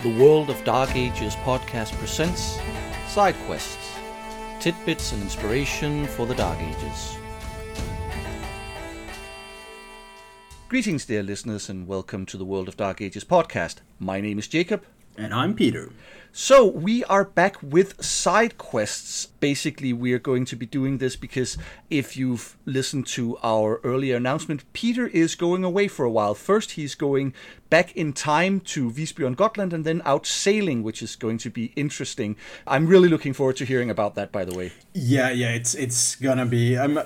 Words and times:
The 0.00 0.22
World 0.22 0.48
of 0.48 0.62
Dark 0.62 0.94
Ages 0.94 1.34
podcast 1.34 1.92
presents 1.94 2.60
Side 3.08 3.34
Quests 3.46 3.98
tidbits 4.60 5.10
and 5.10 5.20
inspiration 5.22 6.06
for 6.06 6.24
the 6.24 6.36
Dark 6.36 6.56
Ages. 6.60 7.16
Greetings, 10.68 11.04
dear 11.04 11.24
listeners, 11.24 11.68
and 11.68 11.88
welcome 11.88 12.26
to 12.26 12.36
the 12.36 12.44
World 12.44 12.68
of 12.68 12.76
Dark 12.76 13.00
Ages 13.00 13.24
podcast. 13.24 13.78
My 13.98 14.20
name 14.20 14.38
is 14.38 14.46
Jacob. 14.46 14.84
And 15.16 15.34
I'm 15.34 15.52
Peter. 15.52 15.90
So, 16.32 16.66
we 16.66 17.02
are 17.04 17.24
back 17.24 17.56
with 17.62 18.02
side 18.02 18.58
quests. 18.58 19.26
Basically, 19.40 19.92
we 19.92 20.12
are 20.12 20.18
going 20.18 20.44
to 20.46 20.56
be 20.56 20.66
doing 20.66 20.98
this 20.98 21.16
because 21.16 21.56
if 21.90 22.16
you've 22.16 22.56
listened 22.64 23.06
to 23.08 23.38
our 23.42 23.80
earlier 23.82 24.16
announcement, 24.16 24.70
Peter 24.72 25.08
is 25.08 25.34
going 25.34 25.64
away 25.64 25.88
for 25.88 26.04
a 26.04 26.10
while. 26.10 26.34
First, 26.34 26.72
he's 26.72 26.94
going 26.94 27.34
back 27.70 27.94
in 27.96 28.12
time 28.12 28.60
to 28.60 28.90
Visby 28.90 29.24
on 29.24 29.34
Gotland 29.34 29.72
and 29.72 29.84
then 29.84 30.02
out 30.04 30.26
sailing, 30.26 30.82
which 30.82 31.02
is 31.02 31.16
going 31.16 31.38
to 31.38 31.50
be 31.50 31.72
interesting. 31.76 32.36
I'm 32.66 32.86
really 32.86 33.08
looking 33.08 33.32
forward 33.32 33.56
to 33.56 33.64
hearing 33.64 33.90
about 33.90 34.14
that, 34.14 34.32
by 34.32 34.44
the 34.44 34.56
way. 34.56 34.72
Yeah, 34.94 35.30
yeah, 35.30 35.50
it's 35.50 35.74
it's 35.74 36.16
gonna 36.16 36.46
be 36.46 36.76
um, 36.76 37.00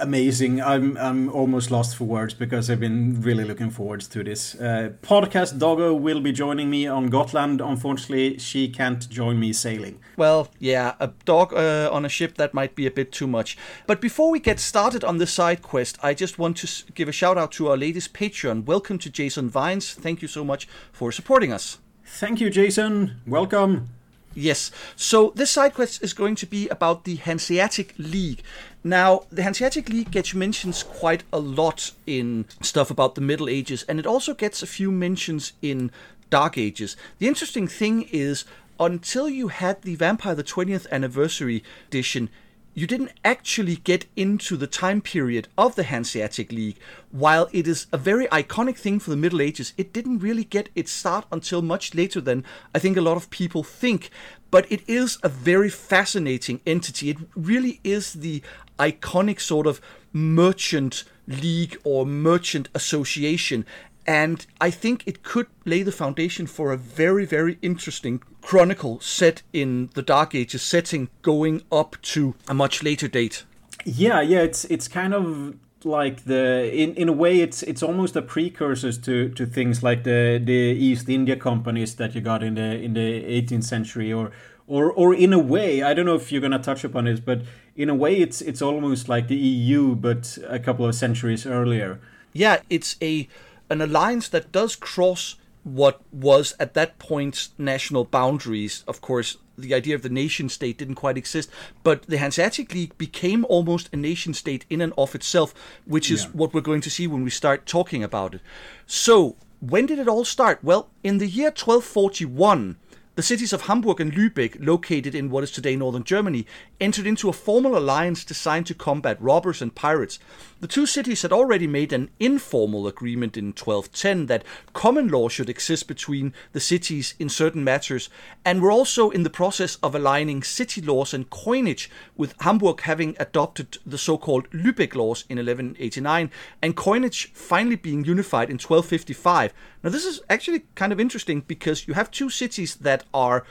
amazing. 0.00 0.60
I'm 0.60 0.96
I'm 0.96 1.28
almost 1.30 1.70
lost 1.70 1.96
for 1.96 2.04
words 2.04 2.34
because 2.34 2.70
I've 2.70 2.80
been 2.80 3.20
really 3.20 3.44
looking 3.44 3.70
forward 3.70 4.00
to 4.00 4.22
this 4.22 4.54
uh, 4.54 4.92
podcast. 5.02 5.58
Doggo 5.58 5.94
will 5.94 6.20
be 6.20 6.32
joining 6.32 6.70
me 6.70 6.86
on 6.86 7.08
Gotland. 7.08 7.60
Unfortunately, 7.60 8.31
she 8.38 8.68
can't 8.68 9.08
join 9.08 9.38
me 9.38 9.52
sailing. 9.52 10.00
Well, 10.16 10.48
yeah, 10.58 10.94
a 11.00 11.08
dog 11.24 11.52
uh, 11.52 11.88
on 11.92 12.04
a 12.04 12.08
ship 12.08 12.36
that 12.36 12.54
might 12.54 12.74
be 12.74 12.86
a 12.86 12.90
bit 12.90 13.12
too 13.12 13.26
much. 13.26 13.56
But 13.86 14.00
before 14.00 14.30
we 14.30 14.40
get 14.40 14.60
started 14.60 15.04
on 15.04 15.18
the 15.18 15.26
side 15.26 15.62
quest, 15.62 15.98
I 16.02 16.14
just 16.14 16.38
want 16.38 16.56
to 16.58 16.92
give 16.92 17.08
a 17.08 17.12
shout 17.12 17.38
out 17.38 17.52
to 17.52 17.68
our 17.68 17.76
latest 17.76 18.12
Patreon. 18.14 18.64
Welcome 18.64 18.98
to 18.98 19.10
Jason 19.10 19.48
Vines. 19.48 19.92
Thank 19.92 20.22
you 20.22 20.28
so 20.28 20.44
much 20.44 20.68
for 20.92 21.12
supporting 21.12 21.52
us. 21.52 21.78
Thank 22.04 22.40
you, 22.40 22.50
Jason. 22.50 23.20
Welcome. 23.26 23.88
Yes. 24.34 24.70
So 24.96 25.32
this 25.34 25.50
side 25.50 25.74
quest 25.74 26.02
is 26.02 26.12
going 26.12 26.36
to 26.36 26.46
be 26.46 26.68
about 26.68 27.04
the 27.04 27.16
Hanseatic 27.16 27.94
League. 27.98 28.42
Now, 28.84 29.24
the 29.30 29.42
Hanseatic 29.42 29.88
League 29.88 30.10
gets 30.10 30.34
mentions 30.34 30.82
quite 30.82 31.22
a 31.32 31.38
lot 31.38 31.92
in 32.06 32.46
stuff 32.60 32.90
about 32.90 33.14
the 33.14 33.20
Middle 33.20 33.48
Ages, 33.48 33.84
and 33.84 33.98
it 33.98 34.06
also 34.06 34.34
gets 34.34 34.62
a 34.62 34.66
few 34.66 34.90
mentions 34.90 35.52
in 35.62 35.90
Dark 36.32 36.56
Ages. 36.56 36.96
The 37.18 37.28
interesting 37.28 37.68
thing 37.68 38.08
is, 38.10 38.46
until 38.80 39.28
you 39.28 39.48
had 39.48 39.82
the 39.82 39.96
Vampire 39.96 40.34
the 40.34 40.42
20th 40.42 40.90
Anniversary 40.90 41.62
edition, 41.88 42.30
you 42.72 42.86
didn't 42.86 43.12
actually 43.22 43.76
get 43.76 44.06
into 44.16 44.56
the 44.56 44.66
time 44.66 45.02
period 45.02 45.48
of 45.58 45.74
the 45.74 45.82
Hanseatic 45.82 46.50
League. 46.50 46.78
While 47.10 47.50
it 47.52 47.68
is 47.68 47.86
a 47.92 47.98
very 47.98 48.28
iconic 48.28 48.78
thing 48.78 48.98
for 48.98 49.10
the 49.10 49.16
Middle 49.16 49.42
Ages, 49.42 49.74
it 49.76 49.92
didn't 49.92 50.20
really 50.20 50.44
get 50.44 50.70
its 50.74 50.90
start 50.90 51.26
until 51.30 51.60
much 51.60 51.94
later 51.94 52.18
than 52.18 52.46
I 52.74 52.78
think 52.78 52.96
a 52.96 53.02
lot 53.02 53.18
of 53.18 53.28
people 53.28 53.62
think. 53.62 54.08
But 54.50 54.64
it 54.72 54.80
is 54.88 55.18
a 55.22 55.28
very 55.28 55.68
fascinating 55.68 56.62
entity. 56.66 57.10
It 57.10 57.18
really 57.36 57.78
is 57.84 58.14
the 58.14 58.42
iconic 58.78 59.38
sort 59.38 59.66
of 59.66 59.82
merchant 60.14 61.04
league 61.26 61.76
or 61.84 62.06
merchant 62.06 62.70
association. 62.74 63.66
And 64.06 64.44
I 64.60 64.70
think 64.70 65.04
it 65.06 65.22
could 65.22 65.46
lay 65.64 65.82
the 65.82 65.92
foundation 65.92 66.46
for 66.46 66.72
a 66.72 66.76
very, 66.76 67.24
very 67.24 67.58
interesting 67.62 68.22
chronicle 68.40 69.00
set 69.00 69.42
in 69.52 69.90
the 69.94 70.02
Dark 70.02 70.34
Ages 70.34 70.62
setting 70.62 71.08
going 71.22 71.62
up 71.70 71.96
to 72.02 72.34
a 72.48 72.54
much 72.54 72.82
later 72.82 73.08
date. 73.08 73.44
Yeah, 73.84 74.20
yeah, 74.20 74.40
it's 74.40 74.64
it's 74.66 74.88
kind 74.88 75.14
of 75.14 75.54
like 75.84 76.24
the 76.24 76.70
in 76.72 76.94
in 76.94 77.08
a 77.08 77.12
way 77.12 77.40
it's 77.40 77.62
it's 77.64 77.82
almost 77.82 78.14
a 78.16 78.22
precursor 78.22 78.92
to 78.92 79.28
to 79.30 79.46
things 79.46 79.82
like 79.82 80.04
the 80.04 80.40
the 80.42 80.52
East 80.52 81.08
India 81.08 81.36
companies 81.36 81.96
that 81.96 82.14
you 82.14 82.20
got 82.20 82.42
in 82.42 82.54
the 82.54 82.80
in 82.80 82.94
the 82.94 83.22
18th 83.24 83.64
century 83.64 84.12
or 84.12 84.30
or 84.66 84.92
or 84.92 85.14
in 85.14 85.32
a 85.32 85.38
way 85.38 85.82
I 85.82 85.94
don't 85.94 86.06
know 86.06 86.14
if 86.14 86.30
you're 86.30 86.40
gonna 86.40 86.60
touch 86.60 86.84
upon 86.84 87.04
this 87.04 87.20
but 87.20 87.42
in 87.76 87.88
a 87.88 87.94
way 87.94 88.20
it's 88.20 88.40
it's 88.40 88.62
almost 88.62 89.08
like 89.08 89.28
the 89.28 89.36
EU 89.36 89.94
but 89.94 90.38
a 90.48 90.58
couple 90.58 90.86
of 90.86 90.94
centuries 90.94 91.46
earlier. 91.46 92.00
Yeah, 92.32 92.58
it's 92.70 92.96
a 93.02 93.28
an 93.72 93.80
alliance 93.80 94.28
that 94.28 94.52
does 94.52 94.76
cross 94.76 95.36
what 95.64 96.00
was 96.12 96.54
at 96.60 96.74
that 96.74 96.98
point 96.98 97.48
national 97.58 98.04
boundaries. 98.04 98.84
Of 98.86 99.00
course, 99.00 99.38
the 99.56 99.74
idea 99.74 99.94
of 99.94 100.02
the 100.02 100.08
nation 100.08 100.48
state 100.48 100.78
didn't 100.78 100.96
quite 100.96 101.16
exist, 101.16 101.50
but 101.82 102.02
the 102.02 102.18
Hanseatic 102.18 102.74
League 102.74 102.96
became 102.98 103.44
almost 103.46 103.88
a 103.92 103.96
nation 103.96 104.34
state 104.34 104.64
in 104.68 104.80
and 104.80 104.92
of 104.96 105.14
itself, 105.14 105.54
which 105.84 106.10
is 106.10 106.24
yeah. 106.24 106.30
what 106.32 106.52
we're 106.52 106.60
going 106.60 106.80
to 106.82 106.90
see 106.90 107.06
when 107.06 107.24
we 107.24 107.30
start 107.30 107.66
talking 107.66 108.02
about 108.02 108.34
it. 108.34 108.40
So, 108.86 109.36
when 109.60 109.86
did 109.86 109.98
it 109.98 110.08
all 110.08 110.24
start? 110.24 110.58
Well, 110.62 110.88
in 111.04 111.18
the 111.18 111.28
year 111.28 111.48
1241, 111.50 112.76
the 113.22 113.26
cities 113.28 113.52
of 113.52 113.62
Hamburg 113.62 114.00
and 114.00 114.12
Lübeck, 114.12 114.56
located 114.58 115.14
in 115.14 115.30
what 115.30 115.44
is 115.44 115.52
today 115.52 115.76
northern 115.76 116.02
Germany, 116.02 116.44
entered 116.80 117.06
into 117.06 117.28
a 117.28 117.32
formal 117.32 117.78
alliance 117.78 118.24
designed 118.24 118.66
to 118.66 118.74
combat 118.74 119.16
robbers 119.22 119.62
and 119.62 119.72
pirates. 119.72 120.18
The 120.58 120.66
two 120.66 120.86
cities 120.86 121.22
had 121.22 121.32
already 121.32 121.68
made 121.68 121.92
an 121.92 122.10
informal 122.18 122.88
agreement 122.88 123.36
in 123.36 123.52
1210 123.52 124.26
that 124.26 124.44
common 124.72 125.06
law 125.06 125.28
should 125.28 125.48
exist 125.48 125.86
between 125.86 126.34
the 126.50 126.58
cities 126.58 127.14
in 127.20 127.28
certain 127.28 127.62
matters, 127.62 128.10
and 128.44 128.60
were 128.60 128.72
also 128.72 129.10
in 129.10 129.22
the 129.22 129.30
process 129.30 129.76
of 129.84 129.94
aligning 129.94 130.42
city 130.42 130.80
laws 130.80 131.14
and 131.14 131.30
coinage, 131.30 131.88
with 132.16 132.34
Hamburg 132.40 132.80
having 132.80 133.14
adopted 133.20 133.78
the 133.86 133.98
so 133.98 134.18
called 134.18 134.50
Lübeck 134.50 134.96
laws 134.96 135.24
in 135.28 135.36
1189, 135.36 136.28
and 136.60 136.74
coinage 136.74 137.32
finally 137.34 137.76
being 137.76 138.04
unified 138.04 138.50
in 138.50 138.54
1255. 138.54 139.54
Now, 139.82 139.90
this 139.90 140.04
is 140.04 140.20
actually 140.28 140.62
kind 140.74 140.92
of 140.92 141.00
interesting 141.00 141.40
because 141.46 141.88
you 141.88 141.94
have 141.94 142.10
two 142.10 142.30
cities 142.30 142.76
that 142.76 143.04
are 143.12 143.44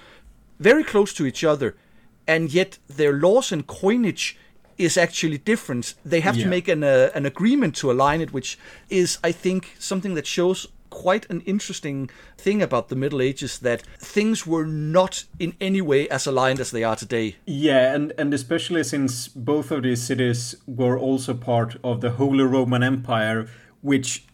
very 0.60 0.84
close 0.84 1.14
to 1.14 1.26
each 1.26 1.44
other, 1.44 1.76
and 2.28 2.54
yet 2.54 2.78
their 2.88 3.14
laws 3.14 3.52
and 3.52 3.68
coinage 3.68 4.38
is 4.78 4.98
actually 4.98 5.38
different. 5.38 5.96
They 6.06 6.22
have 6.22 6.38
yeah. 6.38 6.44
to 6.44 6.50
make 6.50 6.68
an 6.68 6.84
uh, 6.84 7.10
an 7.14 7.26
agreement 7.26 7.76
to 7.78 7.92
align 7.92 8.22
it, 8.22 8.34
which 8.34 8.58
is, 8.90 9.18
I 9.24 9.32
think, 9.32 9.76
something 9.80 10.16
that 10.16 10.28
shows 10.28 10.68
quite 10.92 11.26
an 11.30 11.42
interesting 11.42 12.10
thing 12.38 12.62
about 12.62 12.90
the 12.90 12.96
Middle 12.96 13.22
Ages 13.22 13.60
that 13.60 13.82
things 13.98 14.46
were 14.46 14.66
not 14.66 15.24
in 15.40 15.56
any 15.60 15.82
way 15.82 16.08
as 16.10 16.28
aligned 16.28 16.60
as 16.60 16.70
they 16.72 16.84
are 16.84 16.96
today. 16.96 17.38
Yeah, 17.46 17.96
and, 17.96 18.14
and 18.18 18.34
especially 18.34 18.84
since 18.84 19.28
both 19.28 19.72
of 19.72 19.84
these 19.84 20.04
cities 20.04 20.56
were 20.68 21.00
also 21.00 21.34
part 21.34 21.78
of 21.84 22.02
the 22.02 22.12
Holy 22.12 22.44
Roman 22.44 22.84
Empire, 22.84 23.48
which 23.82 24.26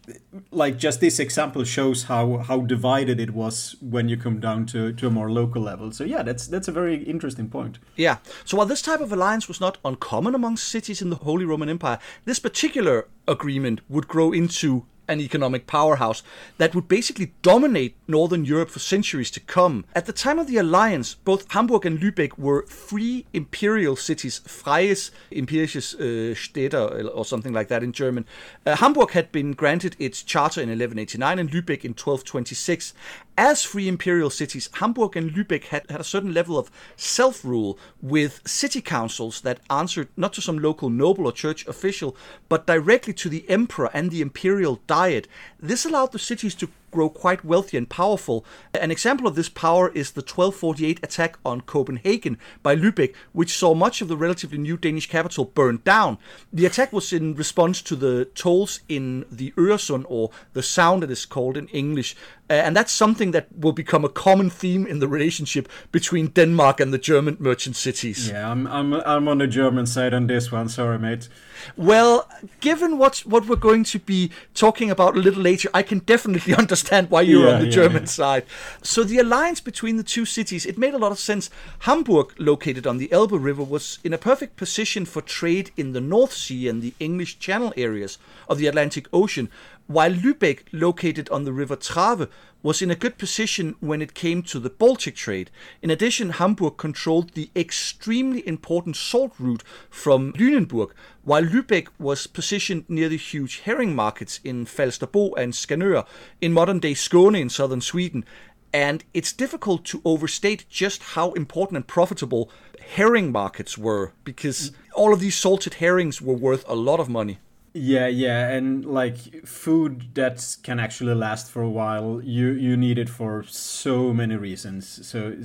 like 0.50 0.78
just 0.78 1.00
this 1.00 1.18
example 1.18 1.64
shows 1.64 2.04
how 2.04 2.38
how 2.38 2.60
divided 2.60 3.20
it 3.20 3.30
was 3.30 3.76
when 3.80 4.08
you 4.08 4.16
come 4.16 4.40
down 4.40 4.66
to 4.66 4.92
to 4.92 5.06
a 5.06 5.10
more 5.10 5.30
local 5.30 5.62
level. 5.62 5.92
So 5.92 6.04
yeah 6.04 6.22
that's 6.22 6.46
that's 6.46 6.68
a 6.68 6.72
very 6.72 7.02
interesting 7.04 7.48
point. 7.48 7.78
Yeah. 7.96 8.18
So 8.44 8.56
while 8.56 8.66
this 8.66 8.82
type 8.82 9.00
of 9.00 9.12
alliance 9.12 9.48
was 9.48 9.60
not 9.60 9.78
uncommon 9.84 10.34
among 10.34 10.56
cities 10.56 11.02
in 11.02 11.10
the 11.10 11.16
holy 11.16 11.44
roman 11.44 11.68
empire 11.68 11.98
this 12.24 12.38
particular 12.38 13.08
agreement 13.26 13.80
would 13.88 14.08
grow 14.08 14.32
into 14.32 14.86
an 15.08 15.20
economic 15.20 15.66
powerhouse 15.66 16.22
that 16.58 16.74
would 16.74 16.88
basically 16.88 17.32
dominate 17.42 17.96
Northern 18.06 18.44
Europe 18.44 18.70
for 18.70 18.78
centuries 18.78 19.30
to 19.32 19.40
come. 19.40 19.84
At 19.94 20.06
the 20.06 20.12
time 20.12 20.38
of 20.38 20.46
the 20.46 20.58
alliance, 20.58 21.14
both 21.14 21.50
Hamburg 21.52 21.86
and 21.86 21.98
Lübeck 21.98 22.38
were 22.38 22.66
free 22.66 23.26
imperial 23.32 23.96
cities, 23.96 24.38
freies 24.46 25.10
imperisches 25.30 25.94
uh, 25.94 26.34
Städte 26.34 27.10
or 27.14 27.24
something 27.24 27.52
like 27.52 27.68
that 27.68 27.82
in 27.82 27.92
German. 27.92 28.26
Uh, 28.66 28.76
Hamburg 28.76 29.12
had 29.12 29.32
been 29.32 29.52
granted 29.52 29.96
its 29.98 30.22
charter 30.22 30.60
in 30.60 30.68
1189 30.68 31.38
and 31.38 31.50
Lübeck 31.50 31.84
in 31.84 31.92
1226. 31.92 32.92
As 33.40 33.62
free 33.62 33.86
imperial 33.86 34.30
cities, 34.30 34.68
Hamburg 34.72 35.16
and 35.16 35.30
Lübeck 35.30 35.66
had, 35.66 35.88
had 35.88 36.00
a 36.00 36.04
certain 36.04 36.34
level 36.34 36.58
of 36.58 36.72
self 36.96 37.44
rule 37.44 37.78
with 38.02 38.40
city 38.44 38.80
councils 38.80 39.42
that 39.42 39.60
answered 39.70 40.08
not 40.16 40.32
to 40.32 40.40
some 40.40 40.58
local 40.58 40.90
noble 40.90 41.24
or 41.24 41.30
church 41.30 41.64
official, 41.68 42.16
but 42.48 42.66
directly 42.66 43.12
to 43.12 43.28
the 43.28 43.48
emperor 43.48 43.90
and 43.94 44.10
the 44.10 44.22
imperial 44.22 44.80
diet. 44.88 45.28
This 45.60 45.84
allowed 45.84 46.10
the 46.10 46.18
cities 46.18 46.56
to 46.56 46.68
grow 46.90 47.08
quite 47.08 47.44
wealthy 47.44 47.76
and 47.76 47.88
powerful. 47.88 48.44
An 48.74 48.90
example 48.90 49.26
of 49.26 49.34
this 49.34 49.48
power 49.48 49.90
is 49.90 50.12
the 50.12 50.20
1248 50.20 51.00
attack 51.02 51.38
on 51.44 51.60
Copenhagen 51.62 52.38
by 52.62 52.76
Lübeck, 52.76 53.14
which 53.32 53.56
saw 53.56 53.74
much 53.74 54.00
of 54.00 54.08
the 54.08 54.16
relatively 54.16 54.58
new 54.58 54.76
Danish 54.76 55.08
capital 55.08 55.44
burned 55.44 55.84
down. 55.84 56.18
The 56.52 56.66
attack 56.66 56.92
was 56.92 57.12
in 57.12 57.34
response 57.34 57.82
to 57.82 57.96
the 57.96 58.26
tolls 58.34 58.80
in 58.88 59.24
the 59.30 59.52
Øresund, 59.52 60.04
or 60.08 60.30
the 60.52 60.62
Sound 60.62 61.04
it 61.04 61.10
is 61.10 61.26
called 61.26 61.56
in 61.56 61.68
English. 61.68 62.16
Uh, 62.50 62.54
and 62.54 62.74
that's 62.74 62.92
something 62.92 63.32
that 63.32 63.46
will 63.54 63.72
become 63.72 64.04
a 64.04 64.08
common 64.08 64.48
theme 64.48 64.86
in 64.86 65.00
the 65.00 65.08
relationship 65.08 65.68
between 65.92 66.28
Denmark 66.28 66.80
and 66.80 66.92
the 66.92 66.98
German 66.98 67.36
merchant 67.38 67.76
cities. 67.76 68.30
Yeah, 68.30 68.50
I'm, 68.50 68.66
I'm, 68.66 68.94
I'm 68.94 69.28
on 69.28 69.38
the 69.38 69.46
German 69.46 69.86
side 69.86 70.14
on 70.14 70.26
this 70.26 70.50
one. 70.50 70.68
Sorry, 70.68 70.98
mate. 70.98 71.28
Well, 71.76 72.28
given 72.60 72.98
what 72.98 73.18
what 73.20 73.46
we're 73.46 73.56
going 73.56 73.84
to 73.84 73.98
be 73.98 74.30
talking 74.54 74.90
about 74.90 75.16
a 75.16 75.20
little 75.20 75.42
later, 75.42 75.68
I 75.74 75.82
can 75.82 76.00
definitely 76.00 76.54
understand 76.62 77.10
why 77.10 77.22
you're 77.22 77.46
yeah, 77.46 77.54
on 77.54 77.60
the 77.60 77.66
yeah, 77.66 77.72
German 77.72 78.02
yeah. 78.02 78.08
side. 78.08 78.44
So 78.82 79.04
the 79.04 79.18
alliance 79.18 79.60
between 79.60 79.96
the 79.96 80.02
two 80.02 80.24
cities, 80.24 80.66
it 80.66 80.78
made 80.78 80.94
a 80.94 80.98
lot 80.98 81.12
of 81.12 81.18
sense. 81.18 81.50
Hamburg, 81.80 82.34
located 82.38 82.86
on 82.86 82.98
the 82.98 83.10
Elbe 83.12 83.32
River, 83.32 83.62
was 83.62 83.98
in 84.04 84.12
a 84.12 84.18
perfect 84.18 84.56
position 84.56 85.04
for 85.04 85.22
trade 85.22 85.70
in 85.76 85.92
the 85.92 86.00
North 86.00 86.32
Sea 86.32 86.68
and 86.68 86.82
the 86.82 86.94
English 86.98 87.38
Channel 87.38 87.72
areas 87.76 88.18
of 88.48 88.58
the 88.58 88.66
Atlantic 88.66 89.06
Ocean, 89.12 89.50
while 89.88 90.12
Lübeck, 90.12 90.64
located 90.70 91.30
on 91.30 91.44
the 91.44 91.52
river 91.52 91.74
Trave, 91.74 92.28
was 92.62 92.82
in 92.82 92.90
a 92.90 92.94
good 92.94 93.16
position 93.16 93.74
when 93.80 94.02
it 94.02 94.12
came 94.12 94.42
to 94.42 94.60
the 94.60 94.68
Baltic 94.68 95.16
trade. 95.16 95.50
In 95.80 95.90
addition, 95.90 96.30
Hamburg 96.30 96.76
controlled 96.76 97.32
the 97.32 97.50
extremely 97.56 98.46
important 98.46 98.96
salt 98.96 99.32
route 99.38 99.64
from 99.88 100.34
Lüneburg, 100.34 100.90
while 101.24 101.42
Lübeck 101.42 101.88
was 101.98 102.26
positioned 102.26 102.84
near 102.86 103.08
the 103.08 103.16
huge 103.16 103.60
herring 103.60 103.94
markets 103.94 104.40
in 104.44 104.66
Falsterbo 104.66 105.34
and 105.38 105.54
Skanör, 105.54 106.06
in 106.42 106.52
modern 106.52 106.80
day 106.80 106.92
Skåne 106.92 107.40
in 107.40 107.48
southern 107.48 107.80
Sweden. 107.80 108.26
And 108.74 109.04
it's 109.14 109.32
difficult 109.32 109.86
to 109.86 110.02
overstate 110.04 110.66
just 110.68 111.02
how 111.14 111.32
important 111.32 111.76
and 111.76 111.86
profitable 111.86 112.50
herring 112.78 113.32
markets 113.32 113.78
were 113.78 114.12
because 114.24 114.72
all 114.94 115.14
of 115.14 115.20
these 115.20 115.36
salted 115.36 115.74
herrings 115.74 116.20
were 116.20 116.34
worth 116.34 116.68
a 116.68 116.74
lot 116.74 117.00
of 117.00 117.08
money. 117.08 117.38
Yeah, 117.78 118.08
yeah, 118.08 118.48
and 118.48 118.84
like 118.84 119.46
food 119.46 120.14
that 120.14 120.56
can 120.64 120.80
actually 120.80 121.14
last 121.14 121.48
for 121.50 121.62
a 121.62 121.70
while, 121.70 122.20
you 122.24 122.48
you 122.48 122.76
need 122.76 122.98
it 122.98 123.08
for 123.08 123.44
so 123.44 124.12
many 124.12 124.36
reasons. 124.36 125.06
So 125.06 125.36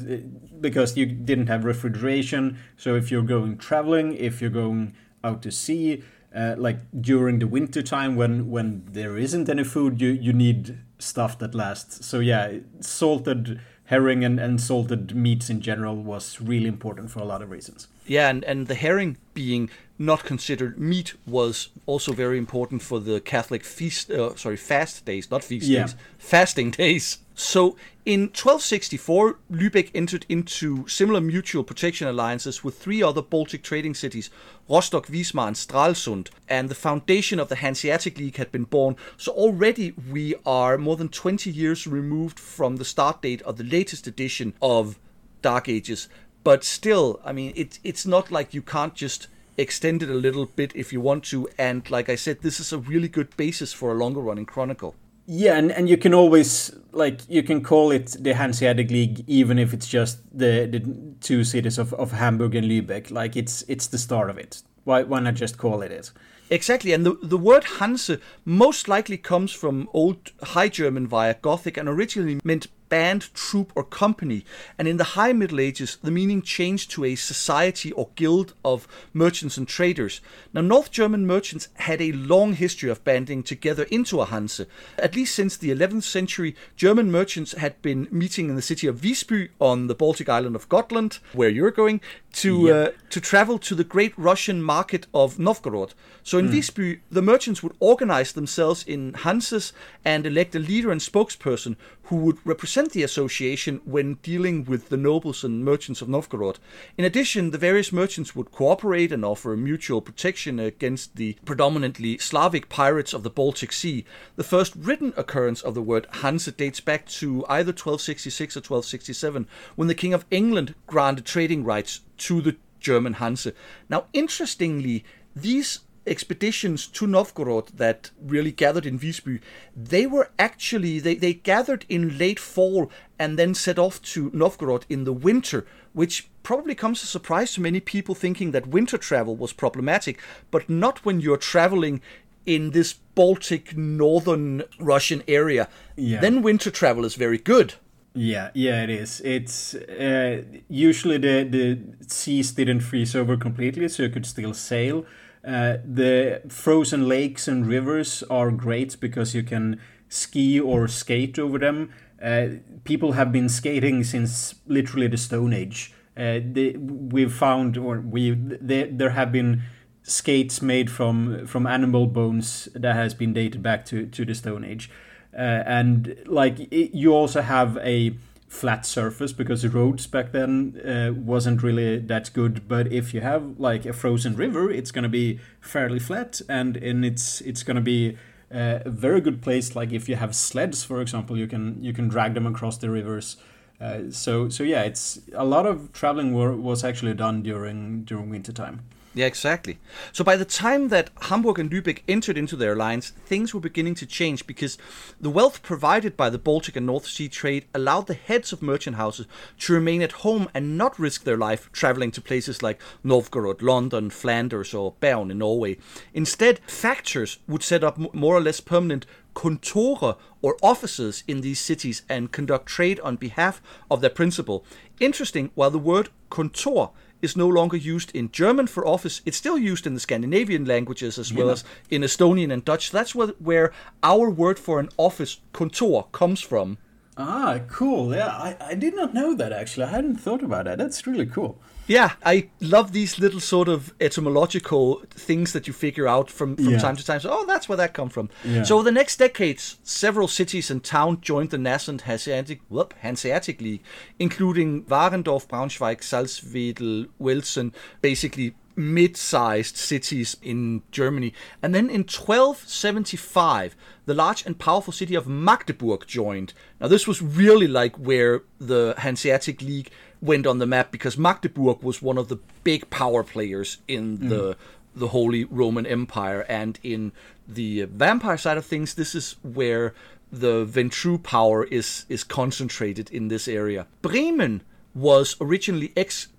because 0.59 0.97
you 0.97 1.05
didn't 1.05 1.47
have 1.47 1.63
refrigeration, 1.63 2.57
so 2.75 2.95
if 2.95 3.11
you're 3.11 3.21
going 3.21 3.57
traveling, 3.57 4.15
if 4.15 4.41
you're 4.41 4.49
going 4.49 4.95
out 5.23 5.43
to 5.43 5.51
sea, 5.51 6.03
uh, 6.35 6.55
like 6.57 6.79
during 6.99 7.37
the 7.37 7.47
winter 7.47 7.83
time 7.83 8.15
when 8.15 8.49
when 8.49 8.83
there 8.91 9.15
isn't 9.15 9.47
any 9.47 9.63
food, 9.63 10.01
you 10.01 10.09
you 10.09 10.33
need 10.33 10.79
stuff 10.97 11.37
that 11.37 11.53
lasts. 11.53 12.03
So 12.03 12.19
yeah, 12.19 12.57
salted 12.79 13.59
herring 13.85 14.23
and, 14.23 14.39
and 14.39 14.59
salted 14.59 15.15
meats 15.15 15.49
in 15.49 15.61
general 15.61 15.95
was 15.95 16.41
really 16.41 16.67
important 16.67 17.11
for 17.11 17.19
a 17.19 17.25
lot 17.25 17.41
of 17.41 17.51
reasons. 17.51 17.87
Yeah, 18.07 18.29
and, 18.29 18.43
and 18.45 18.67
the 18.67 18.75
herring 18.75 19.17
being 19.33 19.69
not 19.99 20.23
considered 20.23 20.79
meat 20.79 21.13
was 21.27 21.69
also 21.85 22.13
very 22.13 22.37
important 22.37 22.81
for 22.81 22.99
the 22.99 23.21
Catholic 23.21 23.63
feast, 23.63 24.09
uh, 24.09 24.35
sorry, 24.35 24.57
fast 24.57 25.05
days, 25.05 25.29
not 25.29 25.43
feast 25.43 25.67
yeah. 25.67 25.83
days, 25.83 25.95
fasting 26.17 26.71
days. 26.83 27.19
So 27.35 27.75
in 28.05 28.21
1264, 28.21 29.39
Lübeck 29.51 29.89
entered 29.95 30.25
into 30.29 30.87
similar 30.87 31.21
mutual 31.21 31.63
protection 31.63 32.07
alliances 32.07 32.63
with 32.63 32.77
three 32.77 33.01
other 33.01 33.21
Baltic 33.21 33.63
trading 33.63 33.93
cities, 33.93 34.29
Rostock, 34.67 35.07
Wismar, 35.07 35.47
and 35.47 35.55
Stralsund, 35.55 36.29
and 36.47 36.69
the 36.69 36.75
foundation 36.75 37.39
of 37.39 37.49
the 37.49 37.55
Hanseatic 37.55 38.17
League 38.17 38.37
had 38.37 38.51
been 38.51 38.65
born. 38.65 38.97
So 39.17 39.31
already 39.31 39.93
we 40.11 40.35
are 40.45 40.77
more 40.77 40.95
than 40.95 41.09
20 41.09 41.49
years 41.49 41.87
removed 41.87 42.39
from 42.39 42.75
the 42.75 42.85
start 42.85 43.21
date 43.21 43.41
of 43.43 43.57
the 43.57 43.63
latest 43.63 44.05
edition 44.05 44.53
of 44.61 44.99
Dark 45.41 45.69
Ages. 45.69 46.09
But 46.43 46.63
still, 46.63 47.21
I 47.23 47.31
mean, 47.31 47.53
it, 47.55 47.79
it's 47.83 48.05
not 48.05 48.31
like 48.31 48.53
you 48.53 48.61
can't 48.61 48.95
just 48.95 49.27
extend 49.57 50.03
it 50.03 50.09
a 50.09 50.13
little 50.13 50.45
bit 50.45 50.71
if 50.75 50.91
you 50.93 51.01
want 51.01 51.23
to. 51.25 51.47
And 51.57 51.89
like 51.89 52.09
I 52.09 52.15
said, 52.15 52.41
this 52.41 52.59
is 52.59 52.73
a 52.73 52.77
really 52.77 53.07
good 53.07 53.35
basis 53.37 53.73
for 53.73 53.91
a 53.91 53.95
longer 53.95 54.21
running 54.21 54.45
chronicle. 54.45 54.95
Yeah, 55.25 55.57
and, 55.57 55.71
and 55.71 55.87
you 55.87 55.97
can 55.97 56.13
always 56.13 56.75
like 56.91 57.21
you 57.29 57.43
can 57.43 57.63
call 57.63 57.91
it 57.91 58.15
the 58.19 58.33
Hanseatic 58.33 58.91
League 58.91 59.23
even 59.27 59.57
if 59.57 59.73
it's 59.73 59.87
just 59.87 60.19
the 60.37 60.65
the 60.65 60.81
two 61.21 61.43
cities 61.45 61.77
of, 61.77 61.93
of 61.93 62.11
Hamburg 62.11 62.55
and 62.55 62.67
Lübeck. 62.67 63.09
Like 63.09 63.37
it's 63.37 63.63
it's 63.69 63.87
the 63.87 63.97
start 63.97 64.29
of 64.29 64.37
it. 64.37 64.63
Why 64.83 65.03
why 65.03 65.21
not 65.21 65.35
just 65.35 65.57
call 65.57 65.81
it 65.81 65.91
it? 65.91 66.11
Exactly, 66.49 66.91
and 66.91 67.05
the, 67.05 67.17
the 67.23 67.37
word 67.37 67.63
Hanse 67.63 68.19
most 68.43 68.89
likely 68.89 69.17
comes 69.17 69.53
from 69.53 69.89
Old 69.93 70.33
High 70.43 70.67
German 70.67 71.07
via 71.07 71.35
Gothic 71.35 71.77
and 71.77 71.87
originally 71.87 72.39
meant 72.43 72.67
band, 72.93 73.33
troop, 73.33 73.73
or 73.73 73.83
company, 73.83 74.45
and 74.77 74.87
in 74.87 74.97
the 74.97 75.15
High 75.17 75.33
Middle 75.33 75.59
Ages, 75.59 75.97
the 76.03 76.11
meaning 76.11 76.43
changed 76.43 76.91
to 76.91 77.03
a 77.05 77.15
society 77.15 77.91
or 77.93 78.09
guild 78.13 78.53
of 78.63 78.87
merchants 79.13 79.57
and 79.57 79.67
traders. 79.67 80.21
Now, 80.53 80.61
North 80.61 80.91
German 80.91 81.25
merchants 81.25 81.69
had 81.77 81.99
a 82.03 82.11
long 82.11 82.53
history 82.53 82.91
of 82.91 83.03
banding 83.03 83.41
together 83.41 83.87
into 83.89 84.21
a 84.21 84.27
Hanse. 84.27 84.67
At 84.99 85.15
least 85.15 85.33
since 85.33 85.57
the 85.57 85.71
11th 85.71 86.03
century, 86.03 86.55
German 86.75 87.11
merchants 87.11 87.53
had 87.53 87.81
been 87.81 88.07
meeting 88.11 88.47
in 88.47 88.55
the 88.55 88.61
city 88.61 88.85
of 88.85 88.97
Visby 88.97 89.49
on 89.59 89.87
the 89.87 89.95
Baltic 89.95 90.29
island 90.29 90.55
of 90.55 90.69
Gotland, 90.69 91.17
where 91.33 91.49
you're 91.49 91.71
going, 91.71 91.99
to 92.33 92.67
yep. 92.67 92.87
uh, 92.87 92.91
to 93.09 93.21
travel 93.21 93.59
to 93.59 93.75
the 93.75 93.83
great 93.83 94.13
Russian 94.17 94.61
market 94.61 95.07
of 95.13 95.39
Novgorod. 95.39 95.93
So 96.23 96.37
in 96.37 96.47
mm. 96.47 96.51
Visby, 96.51 96.99
the 97.11 97.21
merchants 97.21 97.61
would 97.61 97.75
organize 97.79 98.33
themselves 98.33 98.83
in 98.83 99.13
Hanses 99.13 99.71
and 100.03 100.25
elect 100.25 100.55
a 100.55 100.59
leader 100.59 100.91
and 100.91 100.99
spokesperson 100.99 101.75
who 102.03 102.17
would 102.17 102.37
represent 102.45 102.91
the 102.91 103.03
association 103.03 103.81
when 103.85 104.15
dealing 104.15 104.65
with 104.65 104.89
the 104.89 104.97
nobles 104.97 105.43
and 105.43 105.63
merchants 105.63 106.01
of 106.01 106.09
Novgorod. 106.09 106.59
In 106.97 107.05
addition, 107.05 107.51
the 107.51 107.57
various 107.57 107.93
merchants 107.93 108.35
would 108.35 108.51
cooperate 108.51 109.11
and 109.11 109.23
offer 109.23 109.55
mutual 109.55 110.01
protection 110.01 110.59
against 110.59 111.15
the 111.15 111.37
predominantly 111.45 112.17
Slavic 112.17 112.67
pirates 112.67 113.13
of 113.13 113.23
the 113.23 113.29
Baltic 113.29 113.71
Sea. 113.71 114.05
The 114.35 114.43
first 114.43 114.75
written 114.75 115.13
occurrence 115.15 115.61
of 115.61 115.75
the 115.75 115.81
word 115.81 116.07
Hanse 116.21 116.51
dates 116.57 116.81
back 116.81 117.05
to 117.07 117.45
either 117.47 117.71
1266 117.71 118.57
or 118.57 118.59
1267, 118.59 119.47
when 119.75 119.87
the 119.87 119.95
King 119.95 120.13
of 120.13 120.25
England 120.29 120.75
granted 120.87 121.25
trading 121.25 121.63
rights 121.63 122.01
to 122.17 122.41
the 122.41 122.57
German 122.79 123.13
Hanse. 123.13 123.53
Now, 123.89 124.07
interestingly, 124.11 125.05
these 125.35 125.79
expeditions 126.05 126.87
to 126.87 127.07
Novgorod 127.07 127.67
that 127.77 128.11
really 128.21 128.51
gathered 128.51 128.85
in 128.85 128.97
Visby, 128.97 129.39
they 129.75 130.05
were 130.05 130.29
actually 130.37 130.99
they, 130.99 131.15
they 131.15 131.33
gathered 131.33 131.85
in 131.89 132.17
late 132.17 132.39
fall 132.39 132.91
and 133.17 133.37
then 133.37 133.53
set 133.53 133.79
off 133.79 134.01
to 134.01 134.29
Novgorod 134.33 134.85
in 134.89 135.03
the 135.03 135.13
winter, 135.13 135.65
which 135.93 136.29
probably 136.43 136.75
comes 136.75 136.99
as 136.99 137.05
a 137.05 137.07
surprise 137.07 137.53
to 137.53 137.61
many 137.61 137.79
people 137.79 138.15
thinking 138.15 138.51
that 138.51 138.67
winter 138.67 138.97
travel 138.97 139.35
was 139.35 139.53
problematic, 139.53 140.19
but 140.51 140.69
not 140.69 141.05
when 141.05 141.21
you're 141.21 141.37
traveling 141.37 142.01
in 142.45 142.71
this 142.71 142.93
Baltic 143.15 143.77
northern 143.77 144.63
Russian 144.79 145.23
area. 145.27 145.69
Yeah. 145.95 146.19
Then 146.19 146.41
winter 146.41 146.71
travel 146.71 147.05
is 147.05 147.15
very 147.15 147.37
good. 147.37 147.75
Yeah, 148.15 148.51
yeah, 148.53 148.83
it 148.83 148.89
is. 148.89 149.21
It's 149.21 149.73
uh, 149.73 150.43
usually 150.69 151.17
the 151.17 151.43
the 151.43 151.79
seas 152.07 152.51
didn't 152.51 152.81
freeze 152.81 153.15
over 153.15 153.37
completely, 153.37 153.89
so 153.89 154.03
you 154.03 154.09
could 154.09 154.25
still 154.25 154.53
sail. 154.53 155.05
Uh, 155.45 155.77
the 155.83 156.41
frozen 156.47 157.07
lakes 157.07 157.47
and 157.47 157.67
rivers 157.67 158.23
are 158.29 158.49
great 158.49 158.97
because 158.99 159.35
you 159.35 159.43
can 159.43 159.79
ski 160.07 160.59
or 160.59 160.87
skate 160.87 161.37
over 161.37 161.59
them. 161.59 161.91
Uh, 162.23 162.47
people 162.85 163.13
have 163.13 163.31
been 163.31 163.49
skating 163.49 164.03
since 164.03 164.55
literally 164.67 165.07
the 165.07 165.17
Stone 165.17 165.53
Age. 165.53 165.93
Uh, 166.15 166.39
they, 166.45 166.75
we've 166.77 167.33
found, 167.33 167.77
or 167.77 167.99
we 167.99 168.31
they, 168.31 168.83
there 168.83 169.09
have 169.09 169.31
been 169.31 169.63
skates 170.03 170.61
made 170.61 170.89
from 170.91 171.45
from 171.47 171.65
animal 171.65 172.07
bones 172.07 172.69
that 172.75 172.95
has 172.95 173.13
been 173.13 173.33
dated 173.33 173.61
back 173.61 173.83
to 173.85 174.05
to 174.05 174.23
the 174.23 174.35
Stone 174.35 174.63
Age, 174.63 174.89
uh, 175.33 175.63
and 175.65 176.15
like 176.25 176.59
it, 176.71 176.95
you 176.95 177.13
also 177.13 177.41
have 177.41 177.77
a 177.77 178.15
flat 178.53 178.85
surface 178.85 179.33
because 179.33 179.63
the 179.63 179.69
roads 179.69 180.05
back 180.05 180.31
then 180.31 180.79
uh, 180.85 181.11
wasn't 181.11 181.63
really 181.63 181.97
that 181.97 182.31
good. 182.33 182.67
But 182.67 182.91
if 182.91 183.13
you 183.13 183.21
have 183.21 183.59
like 183.59 183.85
a 183.85 183.93
frozen 183.93 184.35
river 184.35 184.71
it's 184.71 184.91
going 184.91 185.03
to 185.03 185.09
be 185.09 185.39
fairly 185.59 185.99
flat 185.99 186.39
and 186.47 186.77
and 186.77 187.03
it's 187.03 187.41
it's 187.41 187.63
going 187.63 187.75
to 187.75 187.81
be 187.81 188.17
uh, 188.53 188.79
a 188.85 188.89
very 188.89 189.21
good 189.21 189.41
place. 189.41 189.75
Like 189.75 189.91
if 189.91 190.07
you 190.07 190.15
have 190.17 190.35
sleds 190.35 190.83
for 190.83 191.01
example 191.01 191.35
you 191.35 191.47
can 191.47 191.83
you 191.83 191.93
can 191.93 192.07
drag 192.07 192.35
them 192.35 192.45
across 192.45 192.77
the 192.77 192.89
rivers. 192.89 193.37
Uh, 193.81 194.11
so 194.11 194.49
so 194.49 194.63
yeah 194.63 194.83
it's 194.83 195.19
a 195.33 195.43
lot 195.43 195.65
of 195.65 195.91
traveling 195.91 196.33
was 196.63 196.83
actually 196.83 197.15
done 197.15 197.41
during 197.41 198.03
during 198.03 198.29
winter 198.29 198.51
time 198.51 198.81
yeah, 199.15 199.27
exactly. 199.27 199.77
So 200.11 200.23
by 200.23 200.35
the 200.35 200.45
time 200.45 200.89
that 200.89 201.11
Hamburg 201.21 201.59
and 201.59 201.69
Lübeck 201.69 202.01
entered 202.07 202.35
into 202.35 202.55
their 202.55 202.73
alliance, 202.73 203.11
things 203.11 203.53
were 203.53 203.59
beginning 203.59 203.93
to 203.95 204.07
change 204.07 204.47
because 204.47 204.77
the 205.21 205.29
wealth 205.29 205.61
provided 205.61 206.17
by 206.17 206.31
the 206.31 206.39
Baltic 206.39 206.75
and 206.75 206.87
North 206.87 207.05
Sea 207.05 207.29
trade 207.29 207.65
allowed 207.75 208.07
the 208.07 208.15
heads 208.15 208.51
of 208.51 208.63
merchant 208.63 208.95
houses 208.95 209.27
to 209.59 209.73
remain 209.73 210.01
at 210.01 210.23
home 210.23 210.49
and 210.55 210.79
not 210.79 210.97
risk 210.97 211.23
their 211.23 211.37
life 211.37 211.71
traveling 211.71 212.09
to 212.11 212.21
places 212.21 212.63
like 212.63 212.81
Novgorod, 213.03 213.61
London, 213.61 214.09
Flanders, 214.09 214.73
or 214.73 214.95
Bergen 214.99 215.29
in 215.29 215.37
Norway. 215.37 215.77
Instead, 216.15 216.59
factors 216.65 217.37
would 217.47 217.61
set 217.61 217.83
up 217.83 217.99
more 218.15 218.35
or 218.35 218.41
less 218.41 218.59
permanent 218.59 219.05
kontore 219.35 220.17
or 220.41 220.57
offices 220.61 221.23
in 221.27 221.41
these 221.41 221.59
cities 221.59 222.01
and 222.09 222.31
conduct 222.31 222.67
trade 222.67 222.99
on 223.01 223.15
behalf 223.15 223.61
of 223.91 224.01
their 224.01 224.09
principal. 224.09 224.65
Interesting, 224.99 225.51
while 225.55 225.71
the 225.71 225.79
word 225.79 226.09
kontor 226.29 226.91
is 227.23 227.37
no 227.37 227.47
longer 227.47 227.77
used 227.77 228.15
in 228.15 228.29
German 228.31 228.67
for 228.67 228.85
office. 228.85 229.21
It's 229.25 229.37
still 229.37 229.57
used 229.57 229.87
in 229.87 229.93
the 229.93 229.99
Scandinavian 229.99 230.65
languages 230.65 231.17
as 231.17 231.33
well 231.33 231.49
as 231.49 231.63
in 231.89 232.01
Estonian 232.03 232.51
and 232.51 232.63
Dutch. 232.63 232.91
That's 232.91 233.15
what, 233.15 233.41
where 233.41 233.71
our 234.03 234.29
word 234.29 234.59
for 234.59 234.79
an 234.79 234.89
office, 234.97 235.39
kontor, 235.53 236.11
comes 236.11 236.41
from. 236.41 236.77
Ah, 237.17 237.59
cool. 237.67 238.15
Yeah, 238.15 238.27
I, 238.27 238.57
I 238.59 238.75
did 238.75 238.95
not 238.95 239.13
know 239.13 239.35
that 239.35 239.51
actually. 239.51 239.85
I 239.85 239.89
hadn't 239.89 240.17
thought 240.17 240.43
about 240.43 240.65
that. 240.65 240.77
That's 240.77 241.05
really 241.05 241.25
cool. 241.25 241.59
Yeah, 241.85 242.13
I 242.25 242.49
love 242.61 242.93
these 242.93 243.19
little 243.19 243.41
sort 243.41 243.67
of 243.67 243.93
etymological 243.99 245.03
things 245.09 245.51
that 245.51 245.67
you 245.67 245.73
figure 245.73 246.07
out 246.07 246.29
from, 246.29 246.55
from 246.55 246.69
yeah. 246.69 246.79
time 246.79 246.95
to 246.95 247.05
time. 247.05 247.19
So, 247.19 247.29
oh, 247.31 247.45
that's 247.45 247.67
where 247.67 247.75
that 247.75 247.93
come 247.93 248.09
from. 248.09 248.29
Yeah. 248.45 248.63
So, 248.63 248.81
the 248.81 248.91
next 248.91 249.17
decades, 249.17 249.79
several 249.83 250.29
cities 250.29 250.71
and 250.71 250.81
towns 250.81 251.19
joined 251.21 251.49
the 251.49 251.57
nascent 251.57 252.01
Hanseatic, 252.01 252.61
whoop, 252.69 252.93
Hanseatic 253.01 253.59
League, 253.59 253.83
including 254.17 254.85
Warendorf, 254.85 255.47
Braunschweig, 255.47 255.99
Salzwedel, 255.99 257.09
Wilson, 257.19 257.73
basically 258.01 258.55
mid-sized 258.75 259.77
cities 259.77 260.37
in 260.41 260.81
Germany. 260.91 261.33
And 261.61 261.73
then 261.73 261.89
in 261.89 262.01
1275, 262.01 263.75
the 264.05 264.13
large 264.13 264.45
and 264.45 264.57
powerful 264.57 264.93
city 264.93 265.15
of 265.15 265.27
Magdeburg 265.27 266.05
joined. 266.07 266.53
Now 266.79 266.87
this 266.87 267.07
was 267.07 267.21
really 267.21 267.67
like 267.67 267.95
where 267.97 268.41
the 268.59 268.95
Hanseatic 268.97 269.61
League 269.61 269.89
went 270.21 270.47
on 270.47 270.59
the 270.59 270.65
map 270.65 270.91
because 270.91 271.17
Magdeburg 271.17 271.83
was 271.83 272.01
one 272.01 272.17
of 272.17 272.29
the 272.29 272.39
big 272.63 272.89
power 272.89 273.23
players 273.23 273.77
in 273.87 274.17
mm. 274.17 274.29
the 274.29 274.57
the 274.95 275.07
Holy 275.07 275.43
Roman 275.45 275.87
Empire 275.87 276.45
and 276.47 276.79
in 276.83 277.11
the 277.47 277.85
vampire 277.85 278.37
side 278.37 278.59
of 278.59 278.65
things 278.65 278.93
this 278.93 279.15
is 279.15 279.37
where 279.41 279.95
the 280.31 280.65
Ventrue 280.65 281.21
power 281.21 281.63
is 281.65 282.05
is 282.09 282.23
concentrated 282.23 283.09
in 283.11 283.27
this 283.27 283.47
area. 283.47 283.87
Bremen 284.01 284.61
was 284.95 285.35
originally 285.41 285.91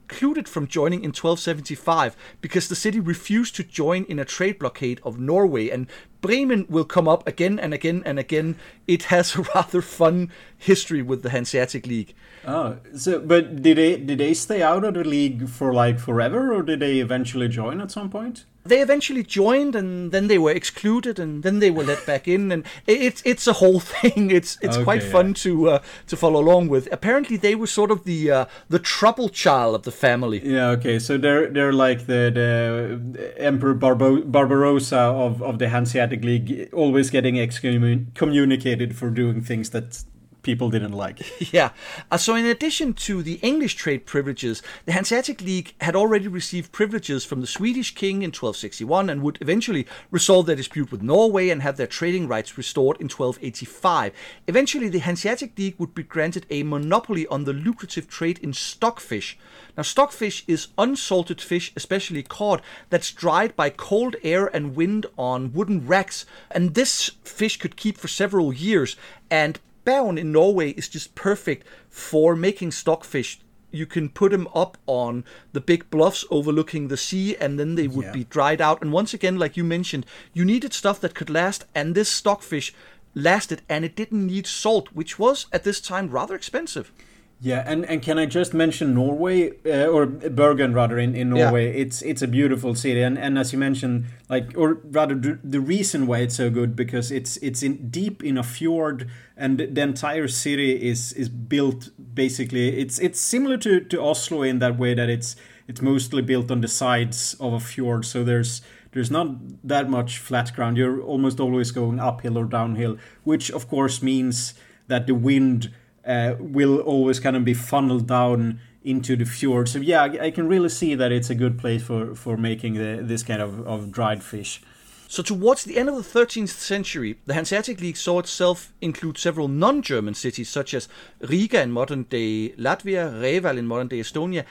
excluded 0.08 0.48
from 0.48 0.66
joining 0.66 1.00
in 1.00 1.10
1275 1.10 2.16
because 2.40 2.68
the 2.68 2.76
city 2.76 3.00
refused 3.00 3.56
to 3.56 3.64
join 3.64 4.04
in 4.04 4.18
a 4.18 4.24
trade 4.24 4.58
blockade 4.58 5.00
of 5.02 5.18
Norway 5.18 5.70
and 5.70 5.86
Bremen 6.20 6.66
will 6.68 6.84
come 6.84 7.06
up 7.06 7.26
again 7.28 7.58
and 7.58 7.74
again 7.74 8.02
and 8.06 8.18
again. 8.18 8.56
It 8.86 9.04
has 9.04 9.36
a 9.36 9.42
rather 9.54 9.82
fun 9.82 10.30
history 10.56 11.02
with 11.02 11.22
the 11.22 11.30
Hanseatic 11.30 11.86
League. 11.86 12.14
Oh, 12.46 12.78
so 12.96 13.20
but 13.20 13.62
did 13.62 13.76
they 13.76 13.96
did 13.96 14.18
they 14.18 14.34
stay 14.34 14.62
out 14.62 14.84
of 14.84 14.94
the 14.94 15.04
league 15.04 15.48
for 15.48 15.74
like 15.74 15.98
forever, 15.98 16.54
or 16.54 16.62
did 16.62 16.80
they 16.80 17.00
eventually 17.00 17.48
join 17.48 17.80
at 17.80 17.90
some 17.90 18.08
point? 18.08 18.44
They 18.66 18.80
eventually 18.80 19.22
joined, 19.22 19.74
and 19.76 20.10
then 20.10 20.28
they 20.28 20.38
were 20.38 20.50
excluded, 20.50 21.18
and 21.18 21.42
then 21.42 21.58
they 21.58 21.70
were 21.70 21.84
let 21.84 22.06
back 22.06 22.26
in, 22.26 22.50
and 22.50 22.64
it's 22.86 23.22
it's 23.24 23.46
a 23.46 23.54
whole 23.54 23.80
thing. 23.94 24.30
It's 24.30 24.58
it's 24.62 24.76
okay, 24.76 24.84
quite 24.84 25.02
fun 25.02 25.28
yeah. 25.28 25.34
to 25.34 25.68
uh, 25.70 25.82
to 26.06 26.16
follow 26.16 26.40
along 26.40 26.68
with. 26.68 26.88
Apparently, 26.90 27.36
they 27.36 27.54
were 27.54 27.66
sort 27.66 27.90
of 27.90 28.04
the 28.04 28.30
uh, 28.30 28.44
the 28.68 28.78
trouble 28.78 29.28
child 29.28 29.74
of 29.74 29.82
the 29.82 29.92
family. 29.92 30.40
Yeah. 30.44 30.70
Okay. 30.70 30.98
So 30.98 31.18
they're 31.18 31.48
they're 31.48 31.72
like 31.72 32.06
the 32.06 32.30
the 32.32 33.34
Emperor 33.38 33.74
Barbo- 33.74 34.22
Barbarossa 34.22 34.96
of 34.98 35.42
of 35.42 35.58
the 35.58 35.68
Hanseatic 35.68 36.24
League, 36.24 36.70
always 36.72 37.10
getting 37.10 37.38
excommunicated 37.38 38.96
for 38.96 39.10
doing 39.10 39.42
things 39.42 39.70
that 39.70 40.04
people 40.44 40.70
didn't 40.70 40.92
like. 40.92 41.20
yeah. 41.52 41.70
Uh, 42.10 42.16
so, 42.16 42.34
in 42.36 42.46
addition 42.46 42.92
to 42.94 43.22
the 43.22 43.40
English 43.42 43.74
trade 43.74 44.06
privileges, 44.06 44.62
the 44.84 44.92
Hanseatic 44.92 45.40
League 45.40 45.74
had 45.80 45.96
already 45.96 46.28
received 46.28 46.70
privileges 46.70 47.24
from 47.24 47.40
the 47.40 47.46
Swedish 47.46 47.94
king 47.94 48.16
in 48.16 48.28
1261 48.28 49.10
and 49.10 49.22
would 49.22 49.38
eventually 49.40 49.86
resolve 50.10 50.46
their 50.46 50.56
dispute 50.56 50.92
with 50.92 51.02
Norway 51.02 51.48
and 51.48 51.62
have 51.62 51.76
their 51.76 51.86
trading 51.86 52.28
rights 52.28 52.56
restored 52.56 52.96
in 52.98 53.06
1285. 53.06 54.12
Eventually, 54.46 54.88
the 54.88 55.00
Hanseatic 55.00 55.58
League 55.58 55.76
would 55.78 55.94
be 55.94 56.02
granted 56.02 56.46
a 56.50 56.62
monopoly 56.62 57.26
on 57.26 57.44
the 57.44 57.52
lucrative 57.52 58.08
trade 58.08 58.38
in 58.38 58.52
stockfish. 58.52 59.36
Now, 59.76 59.82
stockfish 59.82 60.44
is 60.46 60.68
unsalted 60.78 61.40
fish, 61.40 61.72
especially 61.74 62.22
cod, 62.22 62.62
that's 62.90 63.10
dried 63.10 63.56
by 63.56 63.70
cold 63.70 64.16
air 64.22 64.46
and 64.54 64.76
wind 64.76 65.06
on 65.18 65.52
wooden 65.52 65.86
racks, 65.86 66.26
and 66.50 66.74
this 66.74 67.10
fish 67.24 67.56
could 67.56 67.76
keep 67.76 67.98
for 67.98 68.08
several 68.08 68.52
years. 68.52 68.96
And 69.30 69.58
Bergen 69.84 70.18
in 70.18 70.32
Norway 70.32 70.70
is 70.70 70.88
just 70.88 71.14
perfect 71.14 71.66
for 71.88 72.34
making 72.34 72.72
stockfish. 72.72 73.40
You 73.70 73.86
can 73.86 74.08
put 74.08 74.30
them 74.30 74.48
up 74.54 74.78
on 74.86 75.24
the 75.52 75.60
big 75.60 75.90
bluffs 75.90 76.24
overlooking 76.30 76.88
the 76.88 76.96
sea, 76.96 77.36
and 77.36 77.58
then 77.58 77.74
they 77.74 77.88
would 77.88 78.06
yeah. 78.06 78.12
be 78.12 78.24
dried 78.24 78.60
out. 78.60 78.80
And 78.82 78.92
once 78.92 79.12
again, 79.12 79.36
like 79.36 79.56
you 79.56 79.64
mentioned, 79.64 80.06
you 80.32 80.44
needed 80.44 80.72
stuff 80.72 81.00
that 81.00 81.14
could 81.14 81.28
last, 81.28 81.64
and 81.74 81.94
this 81.94 82.08
stockfish 82.08 82.72
lasted, 83.14 83.62
and 83.68 83.84
it 83.84 83.96
didn't 83.96 84.26
need 84.26 84.46
salt, 84.46 84.88
which 84.92 85.18
was 85.18 85.46
at 85.52 85.64
this 85.64 85.80
time 85.80 86.10
rather 86.10 86.34
expensive. 86.34 86.92
Yeah, 87.40 87.62
and, 87.66 87.84
and 87.84 88.00
can 88.00 88.18
I 88.18 88.24
just 88.24 88.54
mention 88.54 88.94
Norway 88.94 89.52
uh, 89.66 89.86
or 89.86 90.06
Bergen 90.06 90.72
rather 90.72 90.98
in, 90.98 91.14
in 91.14 91.30
Norway? 91.30 91.66
Yeah. 91.66 91.82
It's 91.82 92.00
it's 92.00 92.22
a 92.22 92.28
beautiful 92.28 92.74
city, 92.74 93.02
and, 93.02 93.18
and 93.18 93.38
as 93.38 93.52
you 93.52 93.58
mentioned, 93.58 94.06
like 94.30 94.52
or 94.56 94.78
rather 94.84 95.14
the, 95.14 95.38
the 95.44 95.60
reason 95.60 96.06
why 96.06 96.18
it's 96.20 96.36
so 96.36 96.48
good 96.48 96.74
because 96.74 97.10
it's 97.10 97.36
it's 97.38 97.62
in 97.62 97.90
deep 97.90 98.22
in 98.24 98.38
a 98.38 98.42
fjord, 98.42 99.10
and 99.36 99.58
the 99.58 99.82
entire 99.82 100.28
city 100.28 100.88
is 100.88 101.12
is 101.12 101.28
built 101.28 101.90
basically. 102.14 102.78
It's 102.78 102.98
it's 102.98 103.20
similar 103.20 103.58
to, 103.58 103.80
to 103.80 104.00
Oslo 104.00 104.42
in 104.42 104.60
that 104.60 104.78
way 104.78 104.94
that 104.94 105.10
it's 105.10 105.36
it's 105.68 105.82
mostly 105.82 106.22
built 106.22 106.50
on 106.50 106.60
the 106.60 106.68
sides 106.68 107.36
of 107.40 107.52
a 107.52 107.60
fjord, 107.60 108.06
so 108.06 108.24
there's 108.24 108.62
there's 108.92 109.10
not 109.10 109.36
that 109.64 109.90
much 109.90 110.18
flat 110.18 110.54
ground. 110.54 110.76
You're 110.76 111.02
almost 111.02 111.40
always 111.40 111.72
going 111.72 112.00
uphill 112.00 112.38
or 112.38 112.44
downhill, 112.44 112.96
which 113.24 113.50
of 113.50 113.68
course 113.68 114.02
means 114.02 114.54
that 114.86 115.06
the 115.06 115.14
wind 115.14 115.72
uh, 116.06 116.34
will 116.38 116.80
always 116.80 117.20
kind 117.20 117.36
of 117.36 117.44
be 117.44 117.54
funneled 117.54 118.06
down 118.06 118.60
into 118.82 119.16
the 119.16 119.24
fjord. 119.24 119.68
So 119.68 119.78
yeah, 119.78 120.02
I, 120.02 120.26
I 120.26 120.30
can 120.30 120.46
really 120.46 120.68
see 120.68 120.94
that 120.94 121.10
it's 121.10 121.30
a 121.30 121.34
good 121.34 121.58
place 121.58 121.82
for 121.82 122.14
for 122.14 122.36
making 122.36 122.74
the, 122.74 123.00
this 123.02 123.22
kind 123.22 123.40
of, 123.40 123.66
of 123.66 123.90
dried 123.90 124.22
fish. 124.22 124.60
So, 125.06 125.22
towards 125.22 125.64
the 125.64 125.76
end 125.76 125.88
of 125.88 125.94
the 125.94 126.02
13th 126.02 126.48
century, 126.48 127.18
the 127.26 127.34
Hanseatic 127.34 127.80
League 127.80 127.96
saw 127.96 128.18
itself 128.18 128.72
include 128.80 129.16
several 129.16 129.48
non 129.48 129.82
German 129.82 130.14
cities 130.14 130.48
such 130.48 130.74
as 130.74 130.88
Riga 131.20 131.60
in 131.60 131.70
modern 131.70 132.04
day 132.04 132.50
Latvia, 132.58 133.22
Reval 133.22 133.58
in 133.58 133.66
modern 133.66 133.88
day 133.88 134.00
Estonia, 134.00 134.44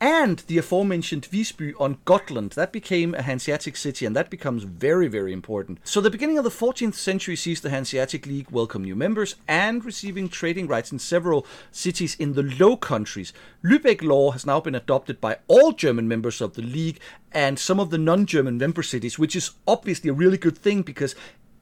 and 0.00 0.38
the 0.46 0.56
aforementioned 0.56 1.26
Visby 1.26 1.74
on 1.78 1.98
Gotland. 2.06 2.52
That 2.52 2.72
became 2.72 3.14
a 3.14 3.22
Hanseatic 3.22 3.76
city, 3.76 4.06
and 4.06 4.16
that 4.16 4.30
becomes 4.30 4.64
very, 4.64 5.08
very 5.08 5.32
important. 5.32 5.78
So, 5.84 6.00
the 6.00 6.10
beginning 6.10 6.38
of 6.38 6.44
the 6.44 6.50
14th 6.50 6.94
century 6.94 7.36
sees 7.36 7.60
the 7.60 7.70
Hanseatic 7.70 8.26
League 8.26 8.50
welcome 8.50 8.82
new 8.82 8.96
members 8.96 9.36
and 9.46 9.84
receiving 9.84 10.28
trading 10.28 10.66
rights 10.66 10.90
in 10.90 10.98
several 10.98 11.46
cities 11.70 12.16
in 12.18 12.32
the 12.32 12.42
Low 12.42 12.76
Countries. 12.76 13.32
Lübeck 13.62 14.02
law 14.02 14.30
has 14.30 14.46
now 14.46 14.60
been 14.60 14.74
adopted 14.74 15.20
by 15.20 15.38
all 15.48 15.72
German 15.72 16.08
members 16.08 16.40
of 16.40 16.54
the 16.54 16.62
League 16.62 16.98
and 17.32 17.58
some 17.58 17.78
of 17.78 17.90
the 17.90 17.98
non 17.98 18.24
German 18.24 18.56
member 18.56 18.82
cities, 18.82 19.18
which 19.18 19.36
is 19.36 19.50
obviously 19.66 20.08
a 20.08 20.14
really 20.14 20.38
good 20.38 20.56
thing 20.56 20.80
because 20.80 21.14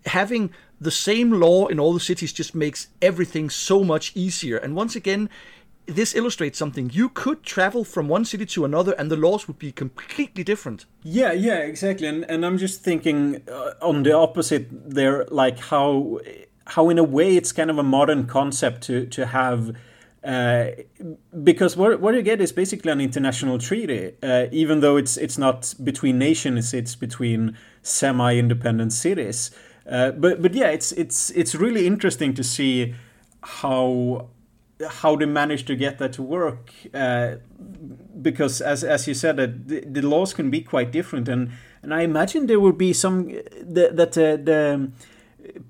having 0.06 0.50
the 0.80 0.90
same 0.90 1.32
law 1.32 1.66
in 1.66 1.80
all 1.80 1.92
the 1.92 2.00
cities 2.00 2.32
just 2.32 2.54
makes 2.54 2.88
everything 3.02 3.50
so 3.50 3.82
much 3.82 4.12
easier. 4.14 4.56
And 4.56 4.76
once 4.76 4.94
again, 4.94 5.28
this 5.88 6.14
illustrates 6.14 6.58
something. 6.58 6.90
You 6.92 7.08
could 7.08 7.42
travel 7.42 7.82
from 7.84 8.08
one 8.08 8.24
city 8.24 8.46
to 8.46 8.64
another, 8.64 8.92
and 8.98 9.10
the 9.10 9.16
laws 9.16 9.48
would 9.48 9.58
be 9.58 9.72
completely 9.72 10.44
different. 10.44 10.86
Yeah, 11.02 11.32
yeah, 11.32 11.58
exactly. 11.58 12.06
And 12.06 12.24
and 12.30 12.44
I'm 12.44 12.58
just 12.58 12.82
thinking 12.82 13.42
uh, 13.48 13.72
on 13.80 14.02
the 14.02 14.12
opposite 14.12 14.68
there, 14.70 15.24
like 15.30 15.58
how 15.58 16.20
how 16.66 16.90
in 16.90 16.98
a 16.98 17.04
way 17.04 17.36
it's 17.36 17.52
kind 17.52 17.70
of 17.70 17.78
a 17.78 17.82
modern 17.82 18.26
concept 18.26 18.82
to 18.82 19.06
to 19.06 19.26
have. 19.26 19.76
Uh, 20.24 20.70
because 21.42 21.76
what 21.76 22.00
what 22.00 22.14
you 22.14 22.22
get 22.22 22.40
is 22.40 22.52
basically 22.52 22.92
an 22.92 23.00
international 23.00 23.58
treaty, 23.58 24.12
uh, 24.22 24.46
even 24.52 24.80
though 24.80 24.96
it's 24.96 25.16
it's 25.16 25.38
not 25.38 25.74
between 25.82 26.18
nations, 26.18 26.74
it's 26.74 26.96
between 26.96 27.56
semi-independent 27.82 28.92
cities. 28.92 29.50
Uh, 29.88 30.10
but 30.10 30.42
but 30.42 30.54
yeah, 30.54 30.68
it's 30.68 30.92
it's 30.92 31.30
it's 31.30 31.54
really 31.54 31.86
interesting 31.86 32.34
to 32.34 32.42
see 32.42 32.94
how 33.42 34.28
how 34.86 35.16
they 35.16 35.26
managed 35.26 35.66
to 35.66 35.74
get 35.74 35.98
that 35.98 36.12
to 36.12 36.22
work 36.22 36.72
uh, 36.94 37.36
because 38.22 38.60
as 38.60 38.84
as 38.84 39.08
you 39.08 39.14
said 39.14 39.36
that 39.36 39.66
the, 39.66 39.80
the, 39.80 40.02
laws 40.02 40.32
can 40.32 40.50
be 40.50 40.60
quite 40.60 40.92
different 40.92 41.28
and 41.28 41.50
and 41.82 41.92
I 41.92 42.02
imagine 42.02 42.46
there 42.46 42.60
would 42.60 42.78
be 42.78 42.92
some 42.92 43.28
that, 43.60 43.96
that 43.96 44.16
uh, 44.16 44.36
the 44.36 44.90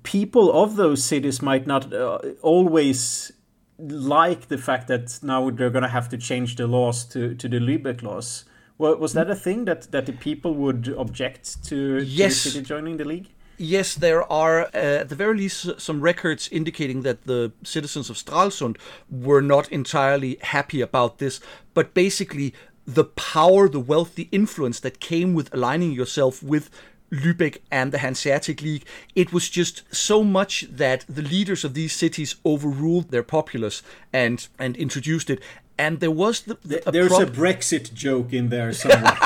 people 0.03 0.51
of 0.51 0.75
those 0.75 1.03
cities 1.03 1.41
might 1.41 1.65
not 1.65 1.93
uh, 1.93 2.19
always 2.41 3.31
like 3.79 4.47
the 4.47 4.57
fact 4.57 4.87
that 4.87 5.19
now 5.23 5.49
they're 5.49 5.69
going 5.69 5.83
to 5.83 5.89
have 5.89 6.09
to 6.09 6.17
change 6.17 6.55
the 6.55 6.67
laws 6.67 7.05
to, 7.05 7.33
to 7.35 7.47
the 7.47 7.59
Lübeck 7.59 8.03
laws. 8.03 8.45
Well, 8.77 8.95
was 8.97 9.13
that 9.13 9.29
a 9.29 9.35
thing 9.35 9.65
that, 9.65 9.91
that 9.91 10.05
the 10.05 10.13
people 10.13 10.53
would 10.55 10.93
object 10.97 11.63
to, 11.65 12.01
yes. 12.03 12.43
to 12.43 12.49
the 12.49 12.53
city 12.53 12.65
joining 12.65 12.97
the 12.97 13.05
league? 13.05 13.29
Yes, 13.59 13.93
there 13.93 14.23
are 14.31 14.61
uh, 14.61 15.01
at 15.01 15.09
the 15.09 15.15
very 15.15 15.37
least 15.37 15.79
some 15.79 16.01
records 16.01 16.47
indicating 16.49 17.03
that 17.03 17.25
the 17.25 17.51
citizens 17.63 18.09
of 18.09 18.15
Stralsund 18.15 18.77
were 19.09 19.41
not 19.41 19.71
entirely 19.71 20.37
happy 20.41 20.81
about 20.81 21.19
this, 21.19 21.39
but 21.73 21.93
basically 21.93 22.53
the 22.85 23.03
power, 23.03 23.69
the 23.69 23.79
wealth, 23.79 24.15
the 24.15 24.29
influence 24.31 24.79
that 24.79 24.99
came 24.99 25.33
with 25.33 25.53
aligning 25.53 25.91
yourself 25.91 26.41
with 26.41 26.69
Lübeck 27.11 27.57
and 27.71 27.91
the 27.91 27.99
Hanseatic 27.99 28.61
League, 28.61 28.85
it 29.15 29.33
was 29.33 29.49
just 29.49 29.83
so 29.93 30.23
much 30.23 30.65
that 30.69 31.05
the 31.07 31.21
leaders 31.21 31.63
of 31.63 31.73
these 31.73 31.93
cities 31.93 32.35
overruled 32.45 33.11
their 33.11 33.23
populace 33.23 33.81
and 34.13 34.47
and 34.57 34.77
introduced 34.77 35.29
it. 35.29 35.41
And 35.77 35.99
there 35.99 36.11
was 36.11 36.41
the, 36.41 36.57
the 36.63 36.87
a 36.87 36.91
there's 36.91 37.17
a 37.17 37.25
Brexit 37.25 37.93
joke 37.93 38.33
in 38.33 38.49
there 38.49 38.73
somewhere. 38.73 39.17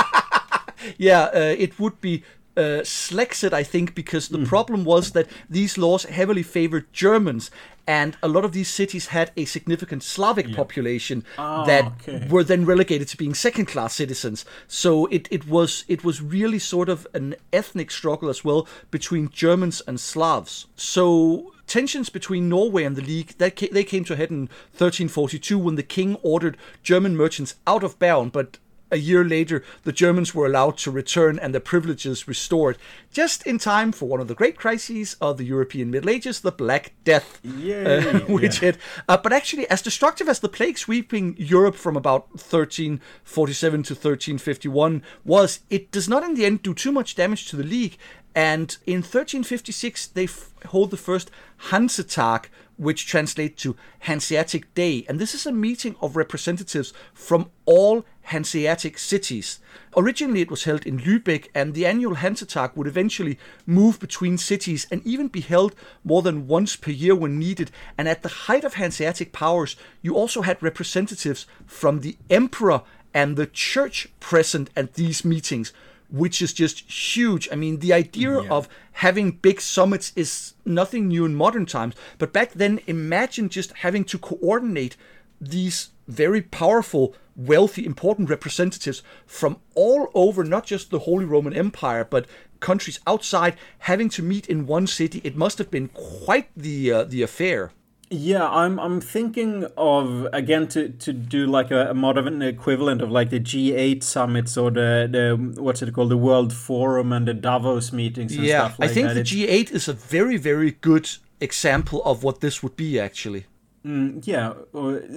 yeah, 0.98 1.24
uh, 1.34 1.54
it 1.58 1.78
would 1.78 2.00
be 2.00 2.22
uh, 2.56 2.82
Slexit, 2.82 3.52
I 3.52 3.62
think, 3.62 3.94
because 3.94 4.28
the 4.28 4.38
mm. 4.38 4.46
problem 4.46 4.84
was 4.84 5.12
that 5.12 5.28
these 5.48 5.76
laws 5.76 6.04
heavily 6.04 6.42
favored 6.42 6.92
Germans, 6.92 7.50
and 7.86 8.16
a 8.22 8.28
lot 8.28 8.44
of 8.44 8.52
these 8.52 8.68
cities 8.68 9.08
had 9.08 9.30
a 9.36 9.44
significant 9.44 10.02
Slavic 10.02 10.48
yeah. 10.48 10.56
population 10.56 11.24
oh, 11.38 11.66
that 11.66 11.84
okay. 11.84 12.26
were 12.28 12.44
then 12.44 12.64
relegated 12.64 13.08
to 13.08 13.16
being 13.16 13.34
second-class 13.34 13.94
citizens. 13.94 14.44
So 14.66 15.06
it, 15.06 15.28
it 15.30 15.46
was 15.46 15.84
it 15.88 16.04
was 16.04 16.22
really 16.22 16.58
sort 16.58 16.88
of 16.88 17.06
an 17.12 17.36
ethnic 17.52 17.90
struggle 17.90 18.28
as 18.28 18.44
well 18.44 18.66
between 18.90 19.28
Germans 19.28 19.82
and 19.86 20.00
Slavs. 20.00 20.66
So 20.76 21.52
tensions 21.66 22.08
between 22.08 22.48
Norway 22.48 22.84
and 22.84 22.96
the 22.96 23.02
League 23.02 23.36
that 23.38 23.56
they 23.56 23.84
came 23.84 24.04
to 24.04 24.14
a 24.14 24.16
head 24.16 24.30
in 24.30 24.48
1342 24.72 25.58
when 25.58 25.76
the 25.76 25.82
king 25.82 26.16
ordered 26.22 26.56
German 26.82 27.16
merchants 27.16 27.56
out 27.66 27.82
of 27.82 27.98
Bergen, 27.98 28.30
but 28.30 28.58
a 28.90 28.96
year 28.96 29.24
later, 29.24 29.64
the 29.82 29.92
Germans 29.92 30.34
were 30.34 30.46
allowed 30.46 30.76
to 30.78 30.90
return 30.90 31.38
and 31.38 31.52
their 31.52 31.60
privileges 31.60 32.28
restored, 32.28 32.78
just 33.10 33.46
in 33.46 33.58
time 33.58 33.92
for 33.92 34.06
one 34.06 34.20
of 34.20 34.28
the 34.28 34.34
great 34.34 34.56
crises 34.56 35.16
of 35.20 35.36
the 35.36 35.44
European 35.44 35.90
Middle 35.90 36.10
Ages, 36.10 36.40
the 36.40 36.52
Black 36.52 36.92
Death, 37.04 37.40
uh, 37.44 38.20
which 38.28 38.62
yeah. 38.62 38.72
hit. 38.72 38.78
Uh, 39.08 39.16
but 39.16 39.32
actually, 39.32 39.68
as 39.68 39.82
destructive 39.82 40.28
as 40.28 40.40
the 40.40 40.48
plague 40.48 40.78
sweeping 40.78 41.34
Europe 41.38 41.76
from 41.76 41.96
about 41.96 42.30
1347 42.30 43.82
to 43.82 43.94
1351 43.94 45.02
was, 45.24 45.60
it 45.70 45.90
does 45.90 46.08
not 46.08 46.22
in 46.22 46.34
the 46.34 46.44
end 46.44 46.62
do 46.62 46.74
too 46.74 46.92
much 46.92 47.14
damage 47.14 47.48
to 47.48 47.56
the 47.56 47.64
League. 47.64 47.98
And 48.34 48.76
in 48.84 48.96
1356, 48.96 50.08
they 50.08 50.24
f- 50.24 50.50
hold 50.66 50.90
the 50.90 50.96
first 50.96 51.30
Hansetag, 51.70 52.46
which 52.76 53.06
translates 53.06 53.62
to 53.62 53.76
Hanseatic 54.00 54.72
Day. 54.74 55.04
And 55.08 55.18
this 55.18 55.34
is 55.34 55.46
a 55.46 55.52
meeting 55.52 55.96
of 56.00 56.16
representatives 56.16 56.92
from 57.12 57.50
all 57.64 58.04
Hanseatic 58.22 58.98
cities. 58.98 59.60
Originally, 59.96 60.40
it 60.40 60.50
was 60.50 60.64
held 60.64 60.86
in 60.86 60.98
Lübeck, 60.98 61.48
and 61.54 61.74
the 61.74 61.84
annual 61.84 62.16
Hansetag 62.16 62.74
would 62.74 62.86
eventually 62.86 63.38
move 63.66 64.00
between 64.00 64.38
cities 64.38 64.86
and 64.90 65.06
even 65.06 65.28
be 65.28 65.42
held 65.42 65.74
more 66.04 66.22
than 66.22 66.46
once 66.46 66.74
per 66.74 66.90
year 66.90 67.14
when 67.14 67.38
needed. 67.38 67.70
And 67.98 68.08
at 68.08 68.22
the 68.22 68.28
height 68.28 68.64
of 68.64 68.74
Hanseatic 68.74 69.32
powers, 69.32 69.76
you 70.00 70.14
also 70.14 70.42
had 70.42 70.62
representatives 70.62 71.46
from 71.66 72.00
the 72.00 72.16
emperor 72.30 72.82
and 73.12 73.36
the 73.36 73.46
church 73.46 74.08
present 74.20 74.70
at 74.74 74.94
these 74.94 75.24
meetings 75.24 75.72
which 76.10 76.40
is 76.42 76.52
just 76.52 76.80
huge. 76.80 77.48
I 77.50 77.56
mean, 77.56 77.78
the 77.80 77.92
idea 77.92 78.42
yeah. 78.42 78.48
of 78.50 78.68
having 78.92 79.32
big 79.32 79.60
summits 79.60 80.12
is 80.14 80.54
nothing 80.64 81.08
new 81.08 81.24
in 81.24 81.34
modern 81.34 81.66
times. 81.66 81.94
But 82.18 82.32
back 82.32 82.52
then, 82.52 82.80
imagine 82.86 83.48
just 83.48 83.72
having 83.78 84.04
to 84.04 84.18
coordinate 84.18 84.96
these 85.40 85.90
very 86.06 86.42
powerful, 86.42 87.14
wealthy, 87.34 87.84
important 87.84 88.30
representatives 88.30 89.02
from 89.26 89.58
all 89.74 90.10
over, 90.14 90.44
not 90.44 90.66
just 90.66 90.90
the 90.90 91.00
Holy 91.00 91.24
Roman 91.24 91.54
Empire, 91.54 92.06
but 92.08 92.26
countries 92.60 93.00
outside, 93.06 93.56
having 93.80 94.08
to 94.10 94.22
meet 94.22 94.46
in 94.46 94.66
one 94.66 94.86
city. 94.86 95.20
It 95.24 95.36
must 95.36 95.58
have 95.58 95.70
been 95.70 95.88
quite 95.88 96.48
the 96.56 96.92
uh, 96.92 97.04
the 97.04 97.22
affair. 97.22 97.72
Yeah, 98.14 98.48
I'm 98.48 98.78
I'm 98.78 99.00
thinking 99.00 99.66
of 99.76 100.28
again 100.32 100.68
to, 100.68 100.88
to 100.88 101.12
do 101.12 101.46
like 101.46 101.70
a, 101.70 101.90
a 101.90 101.94
modern 101.94 102.42
equivalent 102.42 103.02
of 103.02 103.10
like 103.10 103.30
the 103.30 103.40
G8 103.40 104.02
summits 104.02 104.56
or 104.56 104.70
the, 104.70 105.08
the 105.10 105.60
what's 105.60 105.82
it 105.82 105.92
called 105.92 106.10
the 106.10 106.16
World 106.16 106.52
Forum 106.52 107.12
and 107.12 107.26
the 107.26 107.34
Davos 107.34 107.92
meetings 107.92 108.36
and 108.36 108.44
yeah, 108.44 108.66
stuff 108.66 108.78
like 108.78 108.90
I 108.90 108.94
think 108.94 109.08
that. 109.08 109.14
the 109.14 109.22
G8 109.22 109.72
is 109.72 109.88
a 109.88 109.92
very 109.92 110.36
very 110.36 110.70
good 110.70 111.10
example 111.40 112.02
of 112.04 112.22
what 112.22 112.40
this 112.40 112.62
would 112.62 112.76
be 112.76 113.00
actually. 113.00 113.46
Mm, 113.84 114.26
yeah, 114.26 114.54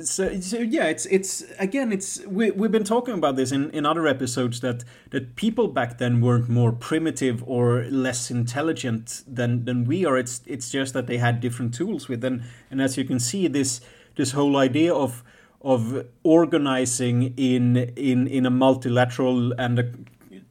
so, 0.03 0.41
so 0.41 0.57
yeah, 0.57 0.87
it's 0.87 1.05
it's 1.05 1.41
again, 1.57 1.93
it's 1.93 2.25
we 2.25 2.51
we've 2.51 2.71
been 2.71 2.83
talking 2.83 3.13
about 3.13 3.37
this 3.37 3.53
in, 3.53 3.69
in 3.71 3.85
other 3.85 4.05
episodes 4.07 4.59
that 4.59 4.83
that 5.11 5.37
people 5.37 5.69
back 5.69 5.99
then 5.99 6.19
weren't 6.19 6.49
more 6.49 6.73
primitive 6.73 7.41
or 7.47 7.85
less 7.85 8.29
intelligent 8.29 9.23
than 9.25 9.63
than 9.63 9.85
we 9.85 10.05
are. 10.05 10.17
It's 10.17 10.41
it's 10.45 10.69
just 10.69 10.93
that 10.95 11.07
they 11.07 11.17
had 11.17 11.39
different 11.39 11.73
tools 11.73 12.09
with 12.09 12.19
them, 12.19 12.43
and 12.69 12.81
as 12.81 12.97
you 12.97 13.05
can 13.05 13.21
see, 13.21 13.47
this 13.47 13.79
this 14.17 14.31
whole 14.31 14.57
idea 14.57 14.93
of 14.93 15.23
of 15.61 16.05
organizing 16.23 17.33
in 17.37 17.77
in 17.95 18.27
in 18.27 18.45
a 18.45 18.51
multilateral 18.51 19.53
and 19.53 19.79
a 19.79 19.91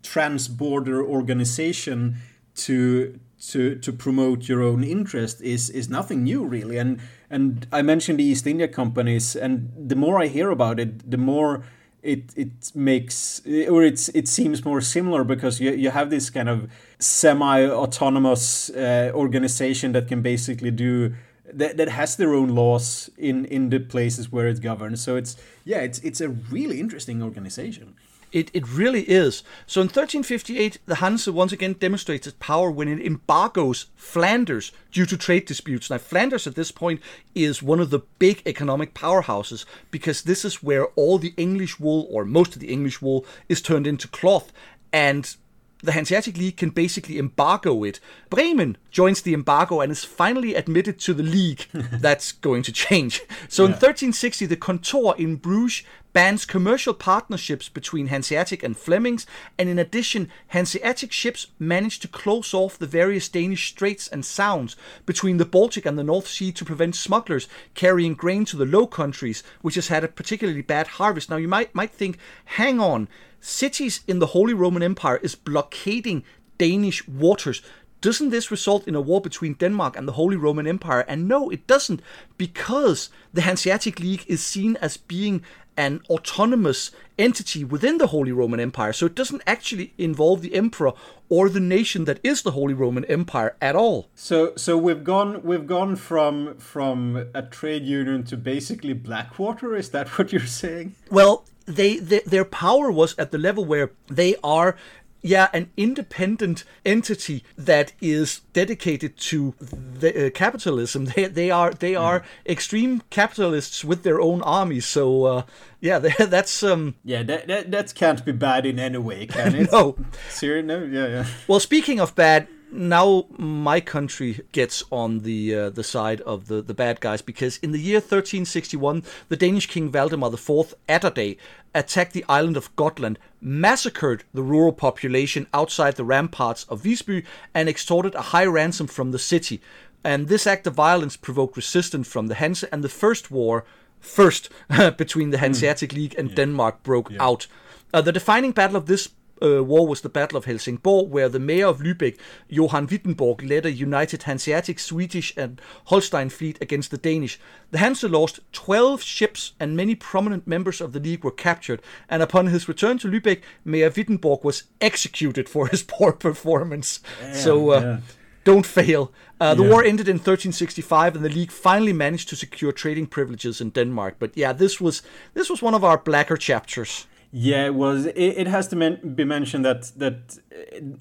trans-border 0.02 1.04
organization 1.04 2.16
to 2.54 3.20
to 3.50 3.76
to 3.76 3.92
promote 3.92 4.48
your 4.48 4.62
own 4.62 4.84
interest 4.84 5.40
is 5.40 5.70
is 5.70 5.88
nothing 5.88 6.24
new 6.24 6.44
really 6.44 6.78
and 6.78 7.00
and 7.30 7.66
I 7.72 7.82
mentioned 7.82 8.18
the 8.18 8.24
East 8.24 8.46
India 8.46 8.68
companies, 8.68 9.34
and 9.34 9.72
the 9.76 9.96
more 9.96 10.22
I 10.22 10.28
hear 10.28 10.50
about 10.50 10.78
it, 10.78 11.10
the 11.10 11.18
more 11.18 11.64
it 12.02 12.32
it 12.36 12.70
makes 12.74 13.42
or 13.68 13.82
it's 13.82 14.08
it 14.10 14.28
seems 14.28 14.64
more 14.64 14.80
similar 14.80 15.24
because 15.24 15.60
you 15.60 15.72
you 15.72 15.90
have 15.90 16.10
this 16.10 16.30
kind 16.30 16.48
of 16.48 16.70
semi-autonomous 16.98 18.70
uh, 18.70 19.10
organization 19.12 19.92
that 19.92 20.06
can 20.06 20.22
basically 20.22 20.70
do 20.70 21.14
that, 21.52 21.76
that 21.76 21.88
has 21.88 22.16
their 22.16 22.32
own 22.32 22.54
laws 22.54 23.10
in 23.18 23.44
in 23.46 23.70
the 23.70 23.80
places 23.80 24.30
where 24.30 24.46
it 24.46 24.62
governs. 24.62 25.02
So 25.02 25.16
it's 25.16 25.36
yeah, 25.64 25.78
it's 25.78 25.98
it's 26.00 26.20
a 26.20 26.28
really 26.28 26.78
interesting 26.78 27.22
organization. 27.22 27.94
It, 28.32 28.50
it 28.52 28.68
really 28.68 29.02
is. 29.02 29.42
So 29.66 29.80
in 29.80 29.86
1358, 29.86 30.78
the 30.86 30.96
Hanse 30.96 31.28
once 31.28 31.52
again 31.52 31.74
demonstrates 31.74 32.26
its 32.26 32.36
power 32.38 32.70
when 32.70 32.88
it 32.88 33.04
embargoes 33.04 33.86
Flanders 33.94 34.72
due 34.92 35.06
to 35.06 35.16
trade 35.16 35.46
disputes. 35.46 35.88
Now, 35.88 35.98
Flanders 35.98 36.46
at 36.46 36.54
this 36.54 36.70
point 36.70 37.00
is 37.34 37.62
one 37.62 37.80
of 37.80 37.90
the 37.90 38.00
big 38.18 38.42
economic 38.44 38.94
powerhouses 38.94 39.64
because 39.90 40.22
this 40.22 40.44
is 40.44 40.62
where 40.62 40.86
all 40.96 41.18
the 41.18 41.34
English 41.36 41.78
wool, 41.78 42.06
or 42.10 42.24
most 42.24 42.54
of 42.54 42.60
the 42.60 42.72
English 42.72 43.00
wool, 43.00 43.24
is 43.48 43.62
turned 43.62 43.86
into 43.86 44.08
cloth. 44.08 44.52
And 44.92 45.36
the 45.82 45.92
Hanseatic 45.92 46.36
League 46.36 46.56
can 46.56 46.70
basically 46.70 47.18
embargo 47.18 47.84
it. 47.84 48.00
Bremen 48.30 48.76
joins 48.90 49.22
the 49.22 49.34
embargo 49.34 49.80
and 49.80 49.92
is 49.92 50.04
finally 50.04 50.54
admitted 50.54 50.98
to 51.00 51.14
the 51.14 51.22
league. 51.22 51.66
That's 51.72 52.32
going 52.32 52.62
to 52.64 52.72
change. 52.72 53.22
So 53.48 53.62
yeah. 53.62 53.68
in 53.68 53.72
1360, 53.72 54.46
the 54.46 54.56
Kontor 54.56 55.18
in 55.18 55.36
Bruges 55.36 55.84
bans 56.16 56.46
commercial 56.46 56.94
partnerships 56.94 57.68
between 57.68 58.06
Hanseatic 58.06 58.62
and 58.62 58.74
Flemings, 58.74 59.26
and 59.58 59.68
in 59.68 59.78
addition, 59.78 60.30
Hanseatic 60.46 61.12
ships 61.12 61.48
managed 61.58 62.00
to 62.00 62.08
close 62.08 62.54
off 62.54 62.78
the 62.78 62.86
various 62.86 63.28
Danish 63.28 63.68
straits 63.68 64.08
and 64.08 64.24
sounds 64.24 64.76
between 65.04 65.36
the 65.36 65.44
Baltic 65.44 65.84
and 65.84 65.98
the 65.98 66.02
North 66.02 66.26
Sea 66.26 66.52
to 66.52 66.64
prevent 66.64 66.96
smugglers 66.96 67.48
carrying 67.74 68.14
grain 68.14 68.46
to 68.46 68.56
the 68.56 68.64
Low 68.64 68.86
Countries, 68.86 69.42
which 69.60 69.74
has 69.74 69.88
had 69.88 70.04
a 70.04 70.08
particularly 70.08 70.62
bad 70.62 70.86
harvest. 70.86 71.28
Now, 71.28 71.36
you 71.36 71.48
might 71.48 71.74
might 71.74 71.92
think, 71.92 72.16
hang 72.46 72.80
on, 72.80 73.08
cities 73.38 74.00
in 74.08 74.18
the 74.18 74.28
Holy 74.28 74.54
Roman 74.54 74.82
Empire 74.82 75.20
is 75.22 75.34
blockading 75.34 76.24
Danish 76.56 77.06
waters. 77.06 77.60
Doesn't 78.00 78.30
this 78.30 78.50
result 78.50 78.88
in 78.88 78.94
a 78.94 79.00
war 79.02 79.20
between 79.20 79.54
Denmark 79.54 79.96
and 79.96 80.08
the 80.08 80.12
Holy 80.12 80.36
Roman 80.36 80.66
Empire? 80.66 81.04
And 81.08 81.28
no, 81.28 81.50
it 81.50 81.66
doesn't, 81.66 82.00
because 82.38 83.10
the 83.34 83.42
Hanseatic 83.42 84.00
League 84.00 84.24
is 84.28 84.42
seen 84.42 84.76
as 84.76 84.96
being 84.96 85.42
an 85.76 86.00
autonomous 86.08 86.90
entity 87.18 87.64
within 87.64 87.98
the 87.98 88.08
Holy 88.08 88.32
Roman 88.32 88.60
Empire. 88.60 88.92
So 88.92 89.06
it 89.06 89.14
doesn't 89.14 89.42
actually 89.46 89.92
involve 89.98 90.42
the 90.42 90.54
emperor 90.54 90.92
or 91.28 91.48
the 91.48 91.60
nation 91.60 92.04
that 92.04 92.20
is 92.22 92.42
the 92.42 92.52
Holy 92.52 92.74
Roman 92.74 93.04
Empire 93.06 93.56
at 93.60 93.74
all. 93.74 94.08
So 94.14 94.54
so 94.56 94.76
we've 94.76 95.04
gone 95.04 95.42
we've 95.42 95.66
gone 95.66 95.96
from 95.96 96.56
from 96.58 97.26
a 97.34 97.42
trade 97.42 97.84
union 97.84 98.24
to 98.24 98.36
basically 98.36 98.92
Blackwater. 98.92 99.74
Is 99.74 99.90
that 99.90 100.08
what 100.18 100.32
you're 100.32 100.46
saying? 100.46 100.94
Well, 101.10 101.44
they, 101.66 101.98
they 101.98 102.20
their 102.20 102.44
power 102.44 102.90
was 102.90 103.14
at 103.18 103.32
the 103.32 103.38
level 103.38 103.64
where 103.64 103.90
they 104.08 104.36
are 104.44 104.76
yeah, 105.22 105.48
an 105.52 105.70
independent 105.76 106.64
entity 106.84 107.42
that 107.56 107.92
is 108.00 108.40
dedicated 108.52 109.16
to 109.16 109.54
the, 109.58 110.26
uh, 110.26 110.30
capitalism. 110.30 111.06
They, 111.16 111.26
they 111.26 111.50
are 111.50 111.72
they 111.72 111.92
mm. 111.92 112.00
are 112.00 112.24
extreme 112.46 113.02
capitalists 113.10 113.84
with 113.84 114.02
their 114.02 114.20
own 114.20 114.42
army. 114.42 114.80
So 114.80 115.24
uh, 115.24 115.42
yeah, 115.80 115.98
that's 116.18 116.62
um. 116.62 116.94
Yeah, 117.04 117.22
that, 117.22 117.46
that 117.48 117.70
that 117.70 117.94
can't 117.94 118.24
be 118.24 118.32
bad 118.32 118.66
in 118.66 118.78
any 118.78 118.98
way, 118.98 119.26
can 119.26 119.54
it? 119.54 119.70
no. 119.72 119.96
Serious? 120.28 120.66
No. 120.66 120.84
Yeah, 120.84 121.06
yeah. 121.06 121.26
Well, 121.48 121.60
speaking 121.60 122.00
of 122.00 122.14
bad, 122.14 122.48
now 122.72 123.26
my 123.38 123.80
country 123.80 124.40
gets 124.52 124.82
on 124.90 125.20
the 125.20 125.54
uh, 125.54 125.70
the 125.70 125.84
side 125.84 126.20
of 126.22 126.48
the, 126.48 126.60
the 126.60 126.74
bad 126.74 127.00
guys 127.00 127.22
because 127.22 127.58
in 127.58 127.72
the 127.72 127.78
year 127.78 127.98
1361 127.98 129.02
the 129.28 129.36
Danish 129.36 129.68
king 129.68 129.90
Valdemar 129.90 130.32
IV 130.32 130.74
Atterdag 130.88 131.38
attacked 131.76 132.12
the 132.14 132.24
island 132.28 132.56
of 132.56 132.74
Gotland, 132.74 133.18
massacred 133.40 134.24
the 134.32 134.42
rural 134.42 134.72
population 134.72 135.46
outside 135.52 135.96
the 135.96 136.04
ramparts 136.04 136.64
of 136.64 136.82
Visby, 136.82 137.24
and 137.54 137.68
extorted 137.68 138.14
a 138.14 138.22
high 138.32 138.46
ransom 138.46 138.86
from 138.86 139.12
the 139.12 139.18
city. 139.18 139.60
And 140.02 140.28
this 140.28 140.46
act 140.46 140.66
of 140.66 140.74
violence 140.74 141.16
provoked 141.16 141.56
resistance 141.56 142.08
from 142.08 142.28
the 142.28 142.36
Hanse, 142.36 142.64
and 142.64 142.82
the 142.82 142.88
first 142.88 143.30
war, 143.30 143.64
first 144.00 144.48
between 144.96 145.30
the 145.30 145.38
Hanseatic 145.38 145.90
mm. 145.90 145.96
League 145.96 146.14
and 146.16 146.30
yeah. 146.30 146.36
Denmark, 146.36 146.82
broke 146.82 147.10
yeah. 147.10 147.22
out. 147.22 147.46
Uh, 147.92 148.00
the 148.00 148.12
defining 148.12 148.52
battle 148.52 148.76
of 148.76 148.86
this 148.86 149.10
uh, 149.42 149.62
war 149.62 149.86
was 149.86 150.00
the 150.00 150.08
Battle 150.08 150.38
of 150.38 150.44
Helsingborg, 150.44 151.10
where 151.10 151.28
the 151.28 151.38
mayor 151.38 151.66
of 151.66 151.80
Lübeck, 151.80 152.18
Johann 152.48 152.86
Wittenborg, 152.86 153.48
led 153.48 153.66
a 153.66 153.72
united 153.72 154.24
Hanseatic, 154.24 154.78
Swedish, 154.78 155.32
and 155.36 155.60
Holstein 155.86 156.28
fleet 156.28 156.58
against 156.60 156.90
the 156.90 156.98
Danish. 156.98 157.38
The 157.70 157.78
Hanse 157.78 158.04
lost 158.04 158.40
12 158.52 159.02
ships, 159.02 159.52
and 159.58 159.76
many 159.76 159.94
prominent 159.94 160.46
members 160.46 160.80
of 160.80 160.92
the 160.92 161.00
League 161.00 161.24
were 161.24 161.30
captured. 161.30 161.82
And 162.08 162.22
upon 162.22 162.46
his 162.46 162.68
return 162.68 162.98
to 162.98 163.08
Lübeck, 163.08 163.42
Mayor 163.64 163.90
Wittenborg 163.90 164.44
was 164.44 164.64
executed 164.80 165.48
for 165.48 165.66
his 165.70 165.82
poor 165.82 166.12
performance. 166.12 167.00
Yeah, 167.20 167.32
so. 167.32 167.70
Uh, 167.70 167.80
yeah 167.80 167.98
don't 168.46 168.64
fail. 168.64 169.12
Uh, 169.40 169.54
the 169.54 169.64
yeah. 169.64 169.70
war 169.70 169.84
ended 169.84 170.08
in 170.08 170.16
1365, 170.16 171.16
and 171.16 171.24
the 171.24 171.28
league 171.28 171.50
finally 171.50 171.92
managed 171.92 172.28
to 172.28 172.36
secure 172.36 172.72
trading 172.72 173.06
privileges 173.06 173.60
in 173.60 173.70
Denmark. 173.70 174.14
But 174.18 174.36
yeah, 174.36 174.52
this 174.52 174.80
was 174.80 175.02
this 175.34 175.50
was 175.50 175.60
one 175.60 175.74
of 175.74 175.84
our 175.84 175.98
blacker 175.98 176.36
chapters. 176.36 177.06
Yeah, 177.32 177.66
it 177.66 177.74
was. 177.74 178.06
It, 178.06 178.14
it 178.16 178.46
has 178.46 178.68
to 178.68 178.76
men- 178.76 179.14
be 179.14 179.24
mentioned 179.24 179.64
that 179.64 179.92
that 179.96 180.38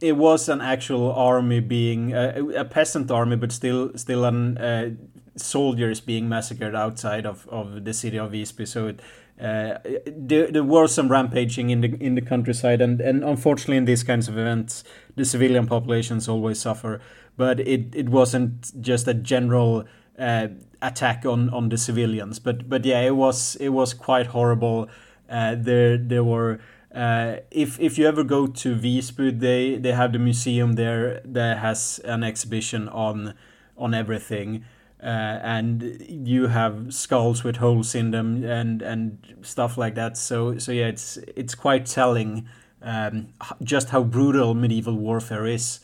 it 0.02 0.18
was 0.18 0.50
an 0.50 0.62
actual 0.62 1.12
army, 1.14 1.60
being 1.60 2.14
a, 2.14 2.48
a 2.58 2.66
peasant 2.66 3.12
army, 3.12 3.36
but 3.36 3.52
still 3.52 3.92
still 3.96 4.26
an 4.26 4.58
uh, 4.58 4.90
soldiers 5.38 6.02
being 6.02 6.28
massacred 6.28 6.76
outside 6.76 7.26
of, 7.26 7.48
of 7.50 7.86
the 7.86 7.94
city 7.94 8.18
of 8.18 8.32
Visby. 8.32 8.66
So 8.66 8.88
it, 8.88 9.02
uh, 9.40 9.78
there, 10.08 10.50
there 10.50 10.64
was 10.64 10.94
some 10.94 11.10
rampaging 11.10 11.70
in 11.70 11.82
the 11.82 11.96
in 12.02 12.16
the 12.16 12.22
countryside, 12.22 12.82
and, 12.82 13.00
and 13.02 13.24
unfortunately, 13.24 13.78
in 13.78 13.86
these 13.86 14.04
kinds 14.04 14.28
of 14.28 14.38
events, 14.38 14.84
the 15.16 15.26
civilian 15.26 15.68
populations 15.68 16.28
always 16.28 16.60
suffer. 16.60 17.02
But 17.38 17.60
it, 17.60 17.94
it 17.94 18.10
wasn't 18.10 18.82
just 18.82 19.08
a 19.10 19.14
general 19.14 19.84
uh, 20.18 20.48
attack 20.82 21.26
on, 21.26 21.50
on 21.50 21.68
the 21.70 21.78
civilians. 21.78 22.40
But 22.40 22.70
but 22.70 22.86
yeah, 22.86 23.02
it 23.02 23.16
was 23.16 23.56
it 23.58 23.70
was 23.70 23.94
quite 23.94 24.28
horrible. 24.28 24.90
Uh, 25.30 25.56
there 25.58 25.98
there 25.98 26.24
were. 26.24 26.60
Uh, 26.94 27.38
if 27.52 27.80
if 27.80 27.98
you 27.98 28.08
ever 28.08 28.24
go 28.24 28.48
to 28.48 28.76
Visby, 28.76 29.32
they 29.32 29.76
they 29.76 29.92
have 29.92 30.14
the 30.14 30.20
museum 30.20 30.74
there 30.74 31.22
that 31.26 31.58
has 31.58 32.00
an 32.06 32.24
exhibition 32.24 32.88
on 32.90 33.34
on 33.78 33.94
everything 33.94 34.64
uh, 35.06 35.40
and 35.44 36.04
you 36.10 36.48
have 36.48 36.92
skulls 36.94 37.44
with 37.44 37.58
holes 37.58 37.94
in 37.94 38.10
them 38.10 38.44
and 38.44 38.82
and 38.82 39.20
stuff 39.44 39.78
like 39.78 39.94
that. 39.96 40.18
So 40.18 40.58
so 40.58 40.72
yeah, 40.72 40.88
it's 40.88 41.18
it's 41.36 41.54
quite 41.54 41.86
telling 41.86 42.48
um, 42.82 43.28
just 43.62 43.90
how 43.90 44.04
brutal 44.04 44.56
medieval 44.56 44.96
warfare 44.96 45.46
is. 45.46 45.80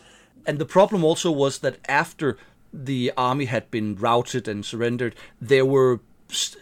And 0.48 0.58
the 0.58 0.66
problem 0.66 1.04
also 1.04 1.30
was 1.30 1.60
that 1.60 1.78
after 1.88 2.38
the 2.74 3.12
army 3.16 3.46
had 3.46 3.70
been 3.70 3.96
routed 3.96 4.48
and 4.48 4.66
surrendered, 4.66 5.16
there 5.40 5.66
were 5.66 6.00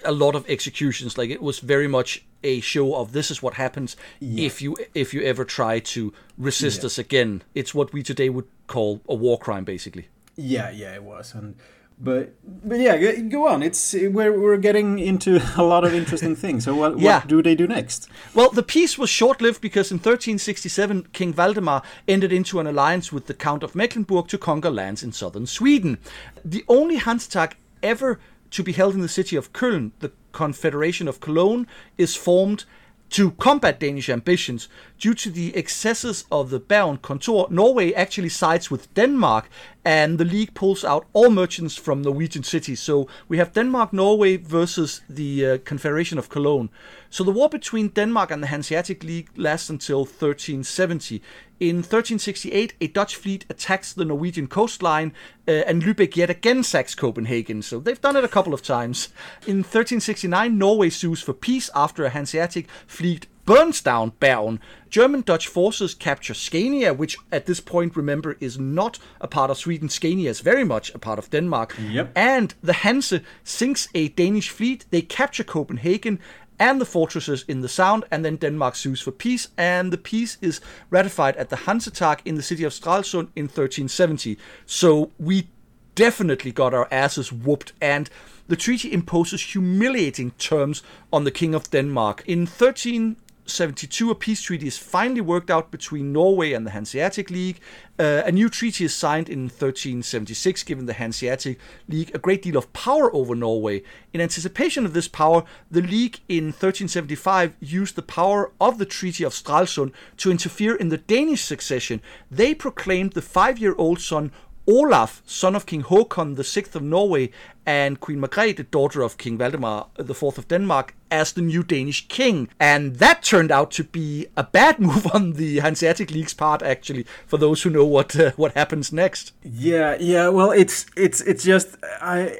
a 0.03 0.11
lot 0.11 0.35
of 0.35 0.49
executions. 0.49 1.17
Like 1.17 1.29
it 1.29 1.41
was 1.41 1.59
very 1.59 1.87
much 1.87 2.23
a 2.43 2.59
show 2.61 2.95
of 2.95 3.11
this 3.11 3.31
is 3.31 3.41
what 3.41 3.55
happens 3.55 3.95
yeah. 4.19 4.45
if 4.45 4.61
you 4.61 4.75
if 4.93 5.13
you 5.13 5.21
ever 5.23 5.45
try 5.45 5.79
to 5.79 6.13
resist 6.37 6.81
yeah. 6.81 6.87
us 6.87 6.97
again. 6.97 7.43
It's 7.53 7.73
what 7.73 7.93
we 7.93 8.03
today 8.03 8.29
would 8.29 8.47
call 8.67 9.01
a 9.07 9.15
war 9.15 9.37
crime, 9.37 9.63
basically. 9.63 10.07
Yeah, 10.35 10.69
yeah, 10.69 10.95
it 10.95 11.03
was, 11.03 11.33
and 11.33 11.55
but 11.99 12.33
but 12.45 12.79
yeah, 12.79 13.13
go 13.23 13.47
on. 13.47 13.61
It's 13.61 13.93
we're 13.93 14.39
we're 14.39 14.57
getting 14.57 14.99
into 14.99 15.41
a 15.57 15.63
lot 15.63 15.83
of 15.83 15.93
interesting 15.93 16.35
things. 16.43 16.63
So 16.63 16.75
what 16.75 16.97
yeah. 16.97 17.19
what 17.19 17.27
do 17.27 17.43
they 17.43 17.55
do 17.55 17.67
next? 17.67 18.07
Well, 18.33 18.49
the 18.49 18.63
peace 18.63 18.97
was 18.97 19.09
short 19.09 19.41
lived 19.41 19.59
because 19.59 19.91
in 19.91 19.97
1367 19.97 21.07
King 21.11 21.33
Valdemar 21.33 21.83
entered 22.07 22.31
into 22.31 22.59
an 22.59 22.67
alliance 22.67 23.11
with 23.11 23.27
the 23.27 23.33
Count 23.33 23.63
of 23.63 23.75
Mecklenburg 23.75 24.29
to 24.29 24.37
conquer 24.37 24.71
lands 24.71 25.03
in 25.03 25.11
southern 25.11 25.45
Sweden. 25.45 25.97
The 26.45 26.63
only 26.69 26.99
Hansetag 26.99 27.53
ever 27.83 28.19
to 28.51 28.63
be 28.63 28.71
held 28.71 28.95
in 28.95 29.01
the 29.01 29.07
city 29.07 29.35
of 29.35 29.53
Köln, 29.53 29.91
the 29.99 30.11
Confederation 30.31 31.07
of 31.07 31.19
Cologne, 31.19 31.67
is 31.97 32.15
formed 32.15 32.65
to 33.11 33.31
combat 33.31 33.79
Danish 33.79 34.09
ambitions 34.09 34.69
due 34.99 35.13
to 35.13 35.31
the 35.31 35.55
excesses 35.55 36.25
of 36.31 36.49
the 36.49 36.59
Bergen 36.59 36.97
Kontor, 36.97 37.49
Norway 37.49 37.93
actually 37.93 38.29
sides 38.29 38.69
with 38.69 38.93
Denmark 38.93 39.49
and 39.85 40.17
the 40.17 40.25
league 40.25 40.53
pulls 40.53 40.83
out 40.83 41.07
all 41.13 41.29
merchants 41.29 41.75
from 41.75 42.01
Norwegian 42.01 42.43
cities. 42.43 42.79
So 42.81 43.07
we 43.27 43.37
have 43.37 43.53
Denmark, 43.53 43.93
Norway 43.93 44.35
versus 44.37 45.01
the 45.09 45.45
uh, 45.45 45.57
Confederation 45.63 46.17
of 46.17 46.29
Cologne. 46.29 46.69
So 47.09 47.23
the 47.23 47.31
war 47.31 47.49
between 47.49 47.89
Denmark 47.89 48.29
and 48.29 48.43
the 48.43 48.47
Hanseatic 48.47 49.03
League 49.03 49.29
lasts 49.35 49.69
until 49.69 49.99
1370. 49.99 51.21
In 51.59 51.77
1368, 51.77 52.73
a 52.79 52.87
Dutch 52.87 53.15
fleet 53.15 53.45
attacks 53.49 53.91
the 53.91 54.05
Norwegian 54.05 54.47
coastline, 54.47 55.13
uh, 55.47 55.51
and 55.51 55.83
Lübeck 55.83 56.15
yet 56.15 56.29
again 56.29 56.63
sacks 56.63 56.95
Copenhagen. 56.95 57.61
So 57.61 57.79
they've 57.79 57.99
done 57.99 58.15
it 58.15 58.23
a 58.23 58.29
couple 58.29 58.53
of 58.53 58.61
times. 58.61 59.09
In 59.45 59.57
1369, 59.57 60.57
Norway 60.57 60.89
sues 60.89 61.21
for 61.21 61.33
peace 61.33 61.69
after 61.75 62.05
a 62.05 62.09
Hanseatic 62.11 62.69
fleet 62.87 63.27
burns 63.49 63.81
down 63.81 64.11
Bergen. 64.19 64.59
German 64.91 65.21
Dutch 65.21 65.47
forces 65.47 65.95
capture 65.95 66.35
Scania, 66.35 66.93
which 66.93 67.17
at 67.31 67.47
this 67.47 67.59
point, 67.59 67.95
remember, 67.95 68.37
is 68.39 68.59
not 68.59 68.99
a 69.19 69.27
part 69.27 69.49
of 69.49 69.57
Sweden. 69.57 69.89
Scania 69.89 70.29
is 70.29 70.39
very 70.41 70.63
much 70.63 70.93
a 70.93 70.99
part 70.99 71.17
of 71.17 71.31
Denmark. 71.31 71.75
Yep. 71.89 72.11
And 72.15 72.53
the 72.61 72.73
Hanse 72.73 73.21
sinks 73.43 73.87
a 73.95 74.09
Danish 74.09 74.49
fleet. 74.49 74.85
They 74.91 75.01
capture 75.01 75.43
Copenhagen 75.43 76.19
and 76.59 76.79
the 76.79 76.85
fortresses 76.85 77.43
in 77.47 77.61
the 77.61 77.69
Sound, 77.69 78.03
and 78.11 78.23
then 78.23 78.35
Denmark 78.35 78.75
sues 78.75 79.01
for 79.01 79.11
peace, 79.11 79.47
and 79.57 79.91
the 79.91 79.97
peace 79.97 80.37
is 80.41 80.61
ratified 80.91 81.35
at 81.37 81.49
the 81.49 81.63
Hansetag 81.65 82.19
in 82.25 82.35
the 82.35 82.43
city 82.43 82.63
of 82.65 82.73
Stralsund 82.73 83.29
in 83.35 83.45
1370. 83.45 84.37
So 84.67 85.09
we 85.17 85.47
definitely 85.95 86.51
got 86.51 86.75
our 86.75 86.87
asses 86.91 87.31
whooped, 87.31 87.73
and 87.81 88.11
the 88.47 88.57
treaty 88.57 88.93
imposes 88.93 89.41
humiliating 89.41 90.31
terms 90.31 90.83
on 91.11 91.23
the 91.23 91.31
King 91.31 91.55
of 91.55 91.71
Denmark. 91.71 92.23
In 92.27 92.45
13 92.45 93.15
72, 93.49 94.11
a 94.11 94.15
peace 94.15 94.41
treaty 94.41 94.67
is 94.67 94.77
finally 94.77 95.21
worked 95.21 95.49
out 95.51 95.71
between 95.71 96.13
Norway 96.13 96.53
and 96.53 96.65
the 96.65 96.71
Hanseatic 96.71 97.29
League. 97.29 97.59
Uh, 97.97 98.23
a 98.25 98.31
new 98.31 98.49
treaty 98.49 98.85
is 98.85 98.95
signed 98.95 99.27
in 99.27 99.43
1376, 99.43 100.63
giving 100.63 100.85
the 100.85 100.93
Hanseatic 100.93 101.59
League 101.87 102.11
a 102.13 102.19
great 102.19 102.41
deal 102.41 102.57
of 102.57 102.71
power 102.71 103.13
over 103.13 103.35
Norway. 103.35 103.83
In 104.13 104.21
anticipation 104.21 104.85
of 104.85 104.93
this 104.93 105.07
power, 105.07 105.43
the 105.69 105.81
League 105.81 106.19
in 106.29 106.45
1375 106.45 107.55
used 107.59 107.95
the 107.95 108.01
power 108.01 108.51
of 108.61 108.77
the 108.77 108.85
Treaty 108.85 109.23
of 109.23 109.33
Stralsund 109.33 109.91
to 110.17 110.31
interfere 110.31 110.75
in 110.75 110.89
the 110.89 110.97
Danish 110.97 111.43
succession. 111.43 112.01
They 112.31 112.55
proclaimed 112.55 113.13
the 113.13 113.21
five 113.21 113.57
year 113.57 113.75
old 113.77 113.99
son 113.99 114.31
Olaf, 114.69 115.23
son 115.25 115.55
of 115.55 115.65
King 115.65 115.81
Håkon 115.81 116.35
VI 116.37 116.77
of 116.77 116.83
Norway, 116.83 117.31
and 117.65 117.99
Queen 117.99 118.19
Margrethe, 118.19 118.69
daughter 118.69 119.01
of 119.01 119.17
King 119.17 119.35
Valdemar 119.35 119.87
IV 119.97 120.37
of 120.37 120.47
Denmark, 120.47 120.95
as 121.09 121.33
the 121.33 121.41
new 121.41 121.63
Danish 121.63 122.07
king. 122.07 122.49
And 122.59 122.97
that 122.97 123.23
turned 123.23 123.51
out 123.51 123.71
to 123.71 123.83
be 123.83 124.27
a 124.37 124.43
bad 124.43 124.79
move 124.89 125.07
on 125.11 125.33
the 125.33 125.59
Hanseatic 125.59 126.11
League's 126.11 126.35
part, 126.35 126.61
actually, 126.61 127.07
for 127.25 127.37
those 127.37 127.63
who 127.63 127.71
know 127.71 127.85
what 127.85 128.15
uh, 128.15 128.31
what 128.35 128.53
happens 128.53 128.93
next. 128.93 129.33
Yeah, 129.43 129.97
yeah. 129.99 130.29
Well, 130.29 130.51
it's 130.51 130.85
it's 130.95 131.19
it's 131.21 131.43
just 131.43 131.75
I 131.99 132.39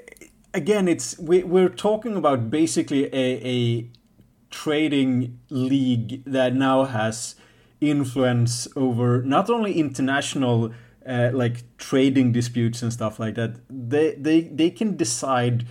again, 0.54 0.88
it's 0.88 1.18
we, 1.18 1.44
we're 1.44 1.70
talking 1.70 2.16
about 2.16 2.52
basically 2.52 3.06
a, 3.06 3.42
a 3.44 3.90
trading 4.52 5.40
league 5.50 6.24
that 6.26 6.54
now 6.54 6.84
has 6.86 7.36
influence 7.82 8.68
over 8.76 9.24
not 9.24 9.50
only 9.50 9.80
international 9.80 10.72
uh, 11.10 11.32
like 11.34 11.64
trading 11.78 12.32
disputes 12.32 12.82
and 12.84 12.94
stuff 12.94 13.20
like 13.20 13.36
that, 13.36 13.56
they 13.70 14.16
they 14.16 14.42
they 14.42 14.70
can 14.70 14.96
decide 14.96 15.66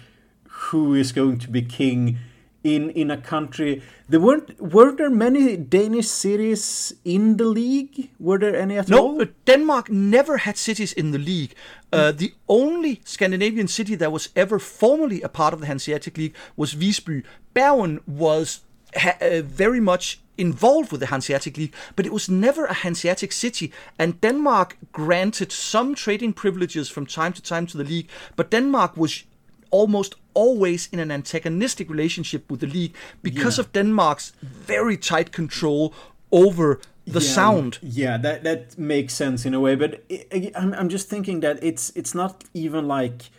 who 0.70 0.94
is 0.94 1.12
going 1.12 1.38
to 1.38 1.48
be 1.48 1.62
king 1.62 2.18
in 2.64 2.90
in 2.90 3.10
a 3.10 3.16
country. 3.16 3.82
There 4.08 4.20
weren't 4.20 4.60
were 4.60 4.92
there 4.92 5.10
many 5.10 5.56
Danish 5.56 6.08
cities 6.08 6.92
in 7.04 7.36
the 7.36 7.44
league? 7.44 8.10
Were 8.18 8.38
there 8.38 8.56
any 8.56 8.78
at 8.78 8.88
no, 8.88 8.98
all? 8.98 9.18
No, 9.18 9.26
Denmark 9.44 9.90
never 9.90 10.38
had 10.38 10.56
cities 10.56 10.92
in 10.92 11.12
the 11.12 11.18
league. 11.18 11.54
Uh, 11.92 12.12
the 12.12 12.34
only 12.48 13.00
Scandinavian 13.04 13.68
city 13.68 13.94
that 13.96 14.12
was 14.12 14.28
ever 14.34 14.58
formally 14.58 15.22
a 15.22 15.28
part 15.28 15.54
of 15.54 15.60
the 15.60 15.66
Hanseatic 15.66 16.18
League 16.18 16.34
was 16.56 16.74
Visby. 16.74 17.22
Bergen 17.54 18.00
was 18.06 18.60
ha- 18.94 19.16
uh, 19.20 19.42
very 19.42 19.80
much 19.80 20.20
involved 20.38 20.92
with 20.92 21.00
the 21.00 21.06
Hanseatic 21.06 21.56
League, 21.56 21.74
but 21.96 22.06
it 22.06 22.12
was 22.12 22.28
never 22.28 22.64
a 22.66 22.72
Hanseatic 22.72 23.32
city. 23.32 23.72
And 23.98 24.20
Denmark 24.20 24.78
granted 24.92 25.52
some 25.52 25.94
trading 25.94 26.32
privileges 26.32 26.88
from 26.88 27.04
time 27.04 27.32
to 27.34 27.42
time 27.42 27.66
to 27.66 27.76
the 27.76 27.84
League, 27.84 28.08
but 28.36 28.50
Denmark 28.50 28.96
was 28.96 29.24
almost 29.70 30.14
always 30.34 30.88
in 30.92 30.98
an 30.98 31.10
antagonistic 31.10 31.90
relationship 31.90 32.50
with 32.50 32.60
the 32.60 32.66
League 32.66 32.94
because 33.22 33.58
yeah. 33.58 33.64
of 33.64 33.72
Denmark's 33.72 34.32
very 34.40 34.96
tight 34.96 35.32
control 35.32 35.92
over 36.30 36.80
the 37.06 37.20
yeah, 37.20 37.34
sound. 37.34 37.78
Yeah, 37.82 38.18
that 38.18 38.44
that 38.44 38.78
makes 38.78 39.14
sense 39.14 39.46
in 39.46 39.54
a 39.54 39.60
way, 39.60 39.74
but 39.76 40.04
it, 40.08 40.52
I'm 40.54 40.74
I'm 40.74 40.88
just 40.88 41.08
thinking 41.08 41.40
that 41.40 41.62
it's 41.62 41.90
it's 41.96 42.14
not 42.14 42.44
even 42.54 42.86
like 42.86 43.30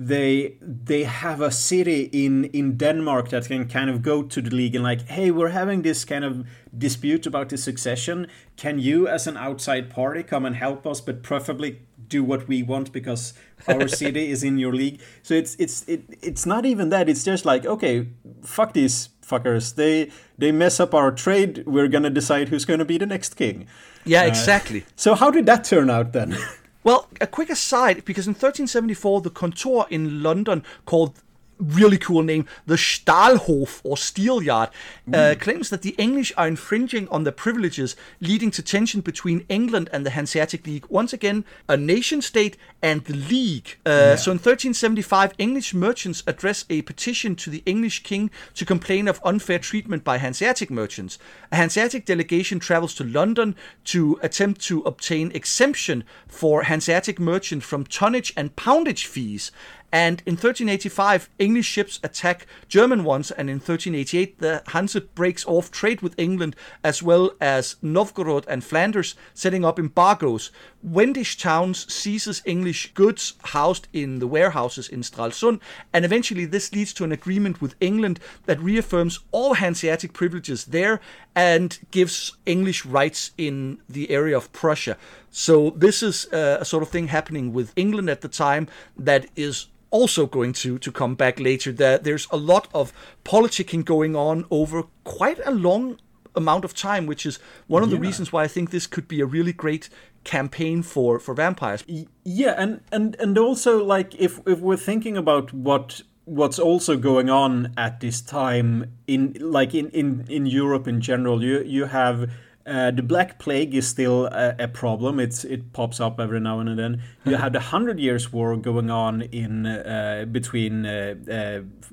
they 0.00 0.54
they 0.62 1.02
have 1.02 1.40
a 1.40 1.50
city 1.50 2.08
in 2.12 2.44
in 2.44 2.76
Denmark 2.76 3.30
that 3.30 3.48
can 3.48 3.66
kind 3.68 3.90
of 3.90 4.00
go 4.00 4.22
to 4.22 4.40
the 4.40 4.54
league 4.54 4.76
and 4.76 4.84
like, 4.84 5.08
hey, 5.08 5.32
we're 5.32 5.48
having 5.48 5.82
this 5.82 6.04
kind 6.04 6.24
of 6.24 6.46
dispute 6.76 7.26
about 7.26 7.48
the 7.48 7.58
succession. 7.58 8.28
Can 8.56 8.78
you, 8.78 9.08
as 9.08 9.26
an 9.26 9.36
outside 9.36 9.90
party, 9.90 10.22
come 10.22 10.44
and 10.44 10.54
help 10.54 10.86
us, 10.86 11.00
but 11.00 11.24
preferably 11.24 11.80
do 12.06 12.22
what 12.22 12.46
we 12.46 12.62
want 12.62 12.92
because 12.92 13.34
our 13.66 13.88
city 14.02 14.30
is 14.30 14.44
in 14.44 14.56
your 14.56 14.72
league. 14.72 15.00
So 15.24 15.34
it's 15.34 15.56
it's 15.56 15.82
it, 15.88 16.04
it's 16.22 16.46
not 16.46 16.64
even 16.64 16.90
that. 16.90 17.08
It's 17.08 17.24
just 17.24 17.44
like, 17.44 17.66
okay, 17.66 18.06
fuck 18.44 18.74
these 18.74 19.08
fuckers. 19.26 19.74
They 19.74 20.12
they 20.38 20.52
mess 20.52 20.78
up 20.78 20.94
our 20.94 21.10
trade. 21.10 21.64
We're 21.66 21.88
gonna 21.88 22.10
decide 22.10 22.50
who's 22.50 22.64
gonna 22.64 22.84
be 22.84 22.98
the 22.98 23.06
next 23.06 23.34
king. 23.34 23.66
Yeah, 24.04 24.22
uh, 24.22 24.26
exactly. 24.28 24.84
So 24.94 25.16
how 25.16 25.32
did 25.32 25.46
that 25.46 25.64
turn 25.64 25.90
out 25.90 26.12
then? 26.12 26.36
Well, 26.88 27.06
a 27.20 27.26
quick 27.26 27.50
aside, 27.50 28.02
because 28.06 28.26
in 28.26 28.30
1374, 28.30 29.20
the 29.20 29.28
Kontor 29.28 29.86
in 29.90 30.22
London 30.22 30.64
called 30.86 31.20
really 31.58 31.98
cool 31.98 32.22
name, 32.22 32.46
the 32.66 32.76
Stahlhof 32.76 33.80
or 33.84 33.96
Steelyard, 33.96 34.70
uh, 35.12 35.34
claims 35.38 35.70
that 35.70 35.82
the 35.82 35.94
English 35.98 36.32
are 36.36 36.48
infringing 36.48 37.08
on 37.08 37.24
their 37.24 37.32
privileges, 37.32 37.96
leading 38.20 38.50
to 38.52 38.62
tension 38.62 39.00
between 39.00 39.44
England 39.48 39.88
and 39.92 40.04
the 40.04 40.10
Hanseatic 40.10 40.66
League. 40.66 40.86
Once 40.88 41.12
again, 41.12 41.44
a 41.68 41.76
nation 41.76 42.22
state 42.22 42.56
and 42.82 43.04
the 43.04 43.14
League. 43.14 43.76
Uh, 43.84 43.90
yeah. 43.90 44.16
So 44.16 44.30
in 44.30 44.36
1375, 44.36 45.34
English 45.38 45.74
merchants 45.74 46.22
address 46.26 46.64
a 46.70 46.82
petition 46.82 47.34
to 47.36 47.50
the 47.50 47.62
English 47.66 48.02
king 48.02 48.30
to 48.54 48.64
complain 48.64 49.08
of 49.08 49.20
unfair 49.24 49.58
treatment 49.58 50.04
by 50.04 50.18
Hanseatic 50.18 50.70
merchants. 50.70 51.18
A 51.50 51.56
Hanseatic 51.56 52.04
delegation 52.04 52.58
travels 52.58 52.94
to 52.94 53.04
London 53.04 53.56
to 53.84 54.18
attempt 54.22 54.60
to 54.62 54.82
obtain 54.82 55.32
exemption 55.32 56.04
for 56.26 56.64
Hanseatic 56.64 57.18
merchants 57.18 57.66
from 57.66 57.84
tonnage 57.84 58.32
and 58.36 58.54
poundage 58.56 59.06
fees 59.06 59.50
And 59.90 60.22
in 60.26 60.34
1385, 60.34 61.30
English 61.38 61.66
ships 61.66 61.98
attack 62.02 62.46
German 62.68 63.04
ones, 63.04 63.30
and 63.30 63.48
in 63.48 63.56
1388, 63.56 64.38
the 64.38 64.62
Hanse 64.68 65.00
breaks 65.14 65.46
off 65.46 65.70
trade 65.70 66.02
with 66.02 66.18
England 66.18 66.56
as 66.84 67.02
well 67.02 67.32
as 67.40 67.76
Novgorod 67.80 68.44
and 68.48 68.62
Flanders, 68.62 69.14
setting 69.32 69.64
up 69.64 69.78
embargoes. 69.78 70.50
Wendish 70.82 71.38
towns 71.38 71.90
seizes 71.92 72.42
English 72.44 72.92
goods 72.92 73.34
housed 73.42 73.88
in 73.92 74.18
the 74.18 74.26
warehouses 74.26 74.88
in 74.88 75.00
Stralsund, 75.00 75.60
and 75.92 76.04
eventually 76.04 76.44
this 76.44 76.72
leads 76.72 76.92
to 76.92 77.04
an 77.04 77.12
agreement 77.12 77.62
with 77.62 77.74
England 77.80 78.20
that 78.44 78.60
reaffirms 78.60 79.20
all 79.32 79.54
Hanseatic 79.54 80.12
privileges 80.12 80.66
there 80.66 81.00
and 81.34 81.78
gives 81.90 82.36
English 82.46 82.84
rights 82.84 83.30
in 83.38 83.78
the 83.88 84.10
area 84.10 84.36
of 84.36 84.52
Prussia. 84.52 84.96
So 85.30 85.70
this 85.70 86.02
is 86.02 86.26
uh, 86.32 86.58
a 86.60 86.64
sort 86.64 86.82
of 86.82 86.88
thing 86.88 87.08
happening 87.08 87.52
with 87.52 87.72
England 87.76 88.10
at 88.10 88.20
the 88.20 88.28
time 88.28 88.68
that 88.96 89.26
is 89.36 89.66
also 89.90 90.26
going 90.26 90.52
to 90.52 90.78
to 90.78 90.92
come 90.92 91.14
back 91.14 91.40
later. 91.40 91.72
That 91.72 92.04
there's 92.04 92.26
a 92.30 92.36
lot 92.36 92.68
of 92.72 92.92
politicking 93.24 93.84
going 93.84 94.16
on 94.16 94.44
over 94.50 94.84
quite 95.04 95.40
a 95.44 95.50
long 95.50 95.98
amount 96.34 96.64
of 96.64 96.74
time, 96.74 97.06
which 97.06 97.26
is 97.26 97.38
one 97.66 97.82
of 97.82 97.90
yeah. 97.90 97.96
the 97.96 98.00
reasons 98.00 98.32
why 98.32 98.44
I 98.44 98.48
think 98.48 98.70
this 98.70 98.86
could 98.86 99.08
be 99.08 99.20
a 99.20 99.26
really 99.26 99.52
great 99.52 99.88
campaign 100.24 100.82
for 100.82 101.18
for 101.18 101.34
vampires. 101.34 101.84
Yeah, 102.24 102.54
and 102.56 102.80
and 102.92 103.16
and 103.16 103.38
also 103.38 103.84
like 103.84 104.14
if 104.14 104.40
if 104.46 104.60
we're 104.60 104.76
thinking 104.76 105.16
about 105.16 105.52
what 105.52 106.02
what's 106.24 106.58
also 106.58 106.96
going 106.96 107.30
on 107.30 107.72
at 107.76 108.00
this 108.00 108.20
time 108.20 108.92
in 109.06 109.36
like 109.40 109.74
in 109.74 109.90
in 109.90 110.24
in 110.28 110.46
Europe 110.46 110.86
in 110.88 111.00
general, 111.00 111.42
you 111.42 111.62
you 111.62 111.86
have 111.86 112.30
uh, 112.68 112.90
the 112.90 113.02
Black 113.02 113.38
Plague 113.38 113.74
is 113.74 113.88
still 113.88 114.26
a, 114.26 114.54
a, 114.58 114.68
problem. 114.68 115.18
It's 115.18 115.44
it 115.44 115.72
pops 115.72 116.00
up 116.00 116.20
every 116.20 116.40
now 116.40 116.60
and 116.60 116.78
then. 116.78 117.02
You 117.24 117.36
have 117.42 117.52
the 117.52 117.60
Hundred 117.60 117.98
Years' 117.98 118.32
War 118.32 118.56
going 118.56 118.90
on 118.90 119.22
in 119.22 119.66
uh, 119.66 120.26
between 120.30 120.84
uh, 120.84 121.14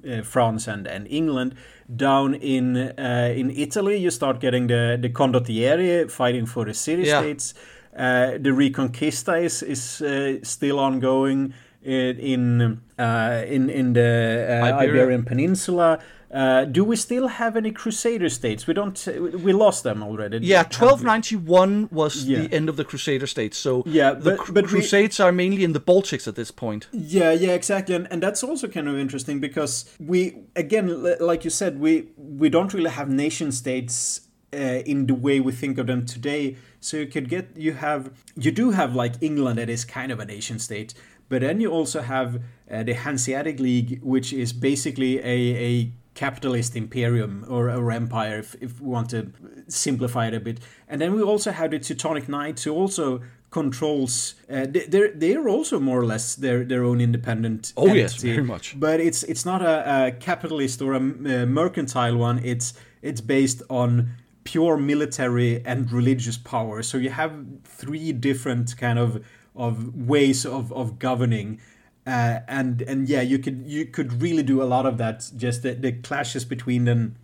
uh 0.07 0.21
France 0.23 0.67
and, 0.67 0.87
and 0.87 1.07
England. 1.07 1.55
Down 1.95 2.33
in 2.35 2.77
uh, 2.77 3.33
in 3.35 3.51
Italy, 3.51 3.97
you 3.97 4.11
start 4.11 4.39
getting 4.39 4.67
the 4.67 4.97
the 5.01 5.09
Condottieri 5.09 6.11
fighting 6.11 6.45
for 6.45 6.65
the 6.65 6.73
city 6.73 7.03
yeah. 7.03 7.21
states. 7.21 7.53
Uh, 7.95 8.31
the 8.31 8.51
Reconquista 8.51 9.41
is 9.41 9.63
is 9.63 10.03
still 10.43 10.79
ongoing 10.79 11.53
in 11.85 12.19
in 12.19 12.81
in, 12.99 13.69
in 13.69 13.93
the 13.93 14.61
Iberian 14.63 15.23
Peninsula. 15.23 15.99
Uh, 16.33 16.65
do 16.65 16.83
we 16.83 16.97
still 16.97 17.27
have 17.27 17.55
any 17.55 17.71
Crusader 17.71 18.27
states? 18.27 18.67
We 18.67 18.73
don't. 18.73 19.07
We 19.41 19.53
lost 19.53 19.83
them 19.83 20.03
already. 20.03 20.39
Yeah, 20.39 20.63
twelve 20.63 21.01
ninety 21.01 21.37
one 21.37 21.87
was 21.91 22.25
yeah. 22.25 22.41
the 22.41 22.53
end 22.53 22.67
of 22.67 22.75
the 22.75 22.83
Crusader 22.83 23.27
states. 23.27 23.57
So 23.57 23.83
yeah, 23.85 24.11
the 24.11 24.35
but, 24.35 24.53
but 24.53 24.65
Crusades 24.65 25.19
we, 25.19 25.25
are 25.25 25.31
mainly 25.31 25.63
in 25.63 25.71
the 25.71 25.79
Baltics 25.79 26.27
at 26.27 26.35
this 26.35 26.51
point. 26.51 26.87
Yeah, 26.91 27.31
yeah, 27.31 27.53
exactly, 27.53 27.95
and, 27.95 28.07
and 28.11 28.21
that's 28.21 28.43
also 28.43 28.67
kind 28.67 28.89
of 28.89 28.97
interesting 28.97 29.39
because 29.39 29.95
we 29.97 30.39
again, 30.57 31.15
like 31.21 31.45
you 31.45 31.51
said, 31.51 31.79
we 31.79 32.09
we 32.17 32.49
don't 32.49 32.73
really 32.73 32.89
have 32.89 33.07
nation 33.07 33.53
states 33.53 34.21
uh, 34.53 34.57
in 34.57 35.05
the 35.05 35.15
way 35.15 35.39
we 35.39 35.51
think 35.51 35.77
of 35.77 35.87
them 35.87 36.05
today. 36.05 36.57
So 36.79 36.97
you 36.97 37.07
could 37.07 37.29
get 37.29 37.49
you 37.55 37.73
have 37.73 38.11
you 38.35 38.51
do 38.51 38.71
have 38.71 38.93
like 38.93 39.13
England 39.21 39.57
that 39.57 39.69
is 39.69 39.85
kind 39.85 40.11
of 40.11 40.19
a 40.19 40.25
nation 40.25 40.59
state, 40.59 40.93
but 41.29 41.41
then 41.41 41.59
you 41.61 41.71
also 41.71 42.01
have 42.01 42.41
uh, 42.69 42.83
the 42.83 42.93
Hanseatic 42.93 43.59
League, 43.59 43.99
which 44.01 44.33
is 44.33 44.53
basically 44.53 45.19
a 45.19 45.55
a 45.71 45.91
capitalist 46.15 46.75
imperium 46.75 47.45
or, 47.49 47.69
or 47.69 47.91
empire, 47.91 48.39
if, 48.39 48.55
if 48.61 48.79
we 48.79 48.87
want 48.87 49.09
to 49.09 49.31
simplify 49.67 50.27
it 50.27 50.33
a 50.33 50.39
bit. 50.39 50.59
And 50.87 50.99
then 51.01 51.13
we 51.13 51.21
also 51.21 51.51
have 51.51 51.71
the 51.71 51.79
Teutonic 51.79 52.29
Knights, 52.29 52.63
who 52.63 52.71
also 52.71 53.21
controls. 53.51 54.35
Uh, 54.49 54.65
they're 54.87 55.11
they're 55.13 55.47
also 55.47 55.79
more 55.79 55.99
or 55.99 56.05
less 56.05 56.35
their 56.35 56.63
their 56.63 56.83
own 56.83 56.99
independent. 57.01 57.73
Oh 57.77 57.83
entity, 57.83 57.99
yes, 57.99 58.15
very 58.15 58.43
much. 58.43 58.79
But 58.79 58.99
it's 58.99 59.23
it's 59.23 59.45
not 59.45 59.61
a, 59.61 60.07
a 60.07 60.11
capitalist 60.11 60.81
or 60.81 60.93
a, 60.93 60.99
a 60.99 61.45
mercantile 61.45 62.17
one. 62.17 62.39
It's 62.43 62.73
it's 63.01 63.21
based 63.21 63.61
on 63.69 64.09
pure 64.43 64.77
military 64.77 65.65
and 65.65 65.91
religious 65.91 66.37
power. 66.37 66.83
So 66.83 66.97
you 66.97 67.09
have 67.09 67.31
three 67.63 68.11
different 68.13 68.77
kind 68.77 68.99
of 68.99 69.23
of 69.55 69.95
ways 69.95 70.45
of, 70.45 70.71
of 70.73 70.99
governing 70.99 71.59
uh, 72.07 72.39
and 72.47 72.81
and 72.83 73.09
yeah, 73.09 73.21
you 73.21 73.39
could 73.39 73.63
you 73.65 73.85
could 73.85 74.21
really 74.21 74.43
do 74.43 74.61
a 74.61 74.65
lot 74.65 74.85
of 74.85 74.97
that. 74.99 75.29
Just 75.35 75.63
the, 75.63 75.73
the 75.73 75.91
clashes 75.91 76.45
between 76.45 76.85
them, 76.85 77.15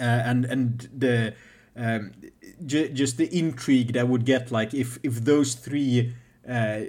uh, 0.00 0.04
and 0.04 0.44
and 0.44 0.88
the 0.96 1.34
um, 1.76 2.12
just 2.64 3.16
the 3.16 3.28
intrigue 3.36 3.92
that 3.94 4.06
would 4.06 4.24
get 4.24 4.52
like 4.52 4.72
if 4.72 4.98
if 5.02 5.24
those 5.24 5.54
three 5.54 6.14
uh, 6.48 6.82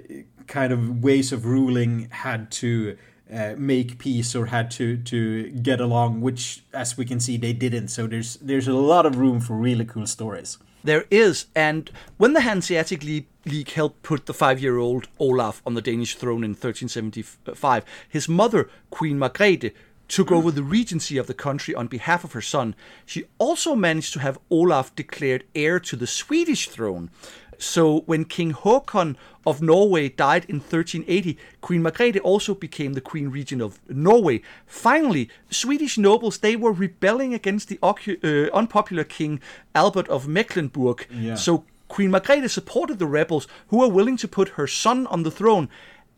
kind 0.46 0.72
of 0.72 1.02
ways 1.02 1.32
of 1.32 1.44
ruling 1.44 2.08
had 2.10 2.52
to 2.52 2.96
uh, 3.32 3.54
make 3.58 3.98
peace 3.98 4.36
or 4.36 4.46
had 4.46 4.70
to 4.72 4.96
to 4.98 5.50
get 5.50 5.80
along, 5.80 6.20
which 6.20 6.62
as 6.72 6.96
we 6.96 7.04
can 7.04 7.18
see 7.18 7.36
they 7.36 7.52
didn't. 7.52 7.88
So 7.88 8.06
there's 8.06 8.36
there's 8.36 8.68
a 8.68 8.74
lot 8.74 9.04
of 9.04 9.16
room 9.18 9.40
for 9.40 9.56
really 9.56 9.84
cool 9.84 10.06
stories. 10.06 10.58
There 10.86 11.06
is, 11.10 11.46
and 11.52 11.90
when 12.16 12.32
the 12.32 12.42
Hanseatic 12.42 13.02
League, 13.02 13.26
League 13.44 13.72
helped 13.72 14.04
put 14.04 14.26
the 14.26 14.32
five-year-old 14.32 15.08
Olaf 15.18 15.60
on 15.66 15.74
the 15.74 15.82
Danish 15.82 16.14
throne 16.14 16.44
in 16.44 16.52
1375, 16.52 17.84
his 18.08 18.28
mother, 18.28 18.70
Queen 18.90 19.18
Margrethe, 19.18 19.72
took 20.06 20.30
over 20.30 20.52
the 20.52 20.62
regency 20.62 21.18
of 21.18 21.26
the 21.26 21.34
country 21.34 21.74
on 21.74 21.88
behalf 21.88 22.22
of 22.22 22.34
her 22.34 22.40
son. 22.40 22.76
She 23.04 23.24
also 23.38 23.74
managed 23.74 24.12
to 24.12 24.20
have 24.20 24.38
Olaf 24.48 24.94
declared 24.94 25.42
heir 25.56 25.80
to 25.80 25.96
the 25.96 26.06
Swedish 26.06 26.68
throne. 26.68 27.10
So 27.58 28.00
when 28.00 28.24
King 28.24 28.52
Håkon 28.52 29.16
of 29.46 29.62
Norway 29.62 30.08
died 30.08 30.44
in 30.48 30.56
1380, 30.56 31.38
Queen 31.60 31.82
Margrethe 31.82 32.20
also 32.22 32.54
became 32.54 32.94
the 32.94 33.00
queen 33.00 33.28
regent 33.28 33.62
of 33.62 33.78
Norway. 33.88 34.42
Finally, 34.66 35.28
Swedish 35.50 35.96
nobles 35.96 36.38
they 36.38 36.56
were 36.56 36.72
rebelling 36.72 37.32
against 37.34 37.68
the 37.68 37.78
uh, 37.82 38.56
unpopular 38.56 39.04
king 39.04 39.40
Albert 39.74 40.08
of 40.08 40.26
Mecklenburg. 40.26 41.06
Yeah. 41.10 41.36
So 41.36 41.64
Queen 41.88 42.10
Margrethe 42.10 42.50
supported 42.50 42.98
the 42.98 43.06
rebels 43.06 43.46
who 43.68 43.78
were 43.78 43.88
willing 43.88 44.16
to 44.16 44.28
put 44.28 44.50
her 44.50 44.66
son 44.66 45.06
on 45.06 45.22
the 45.22 45.30
throne 45.30 45.68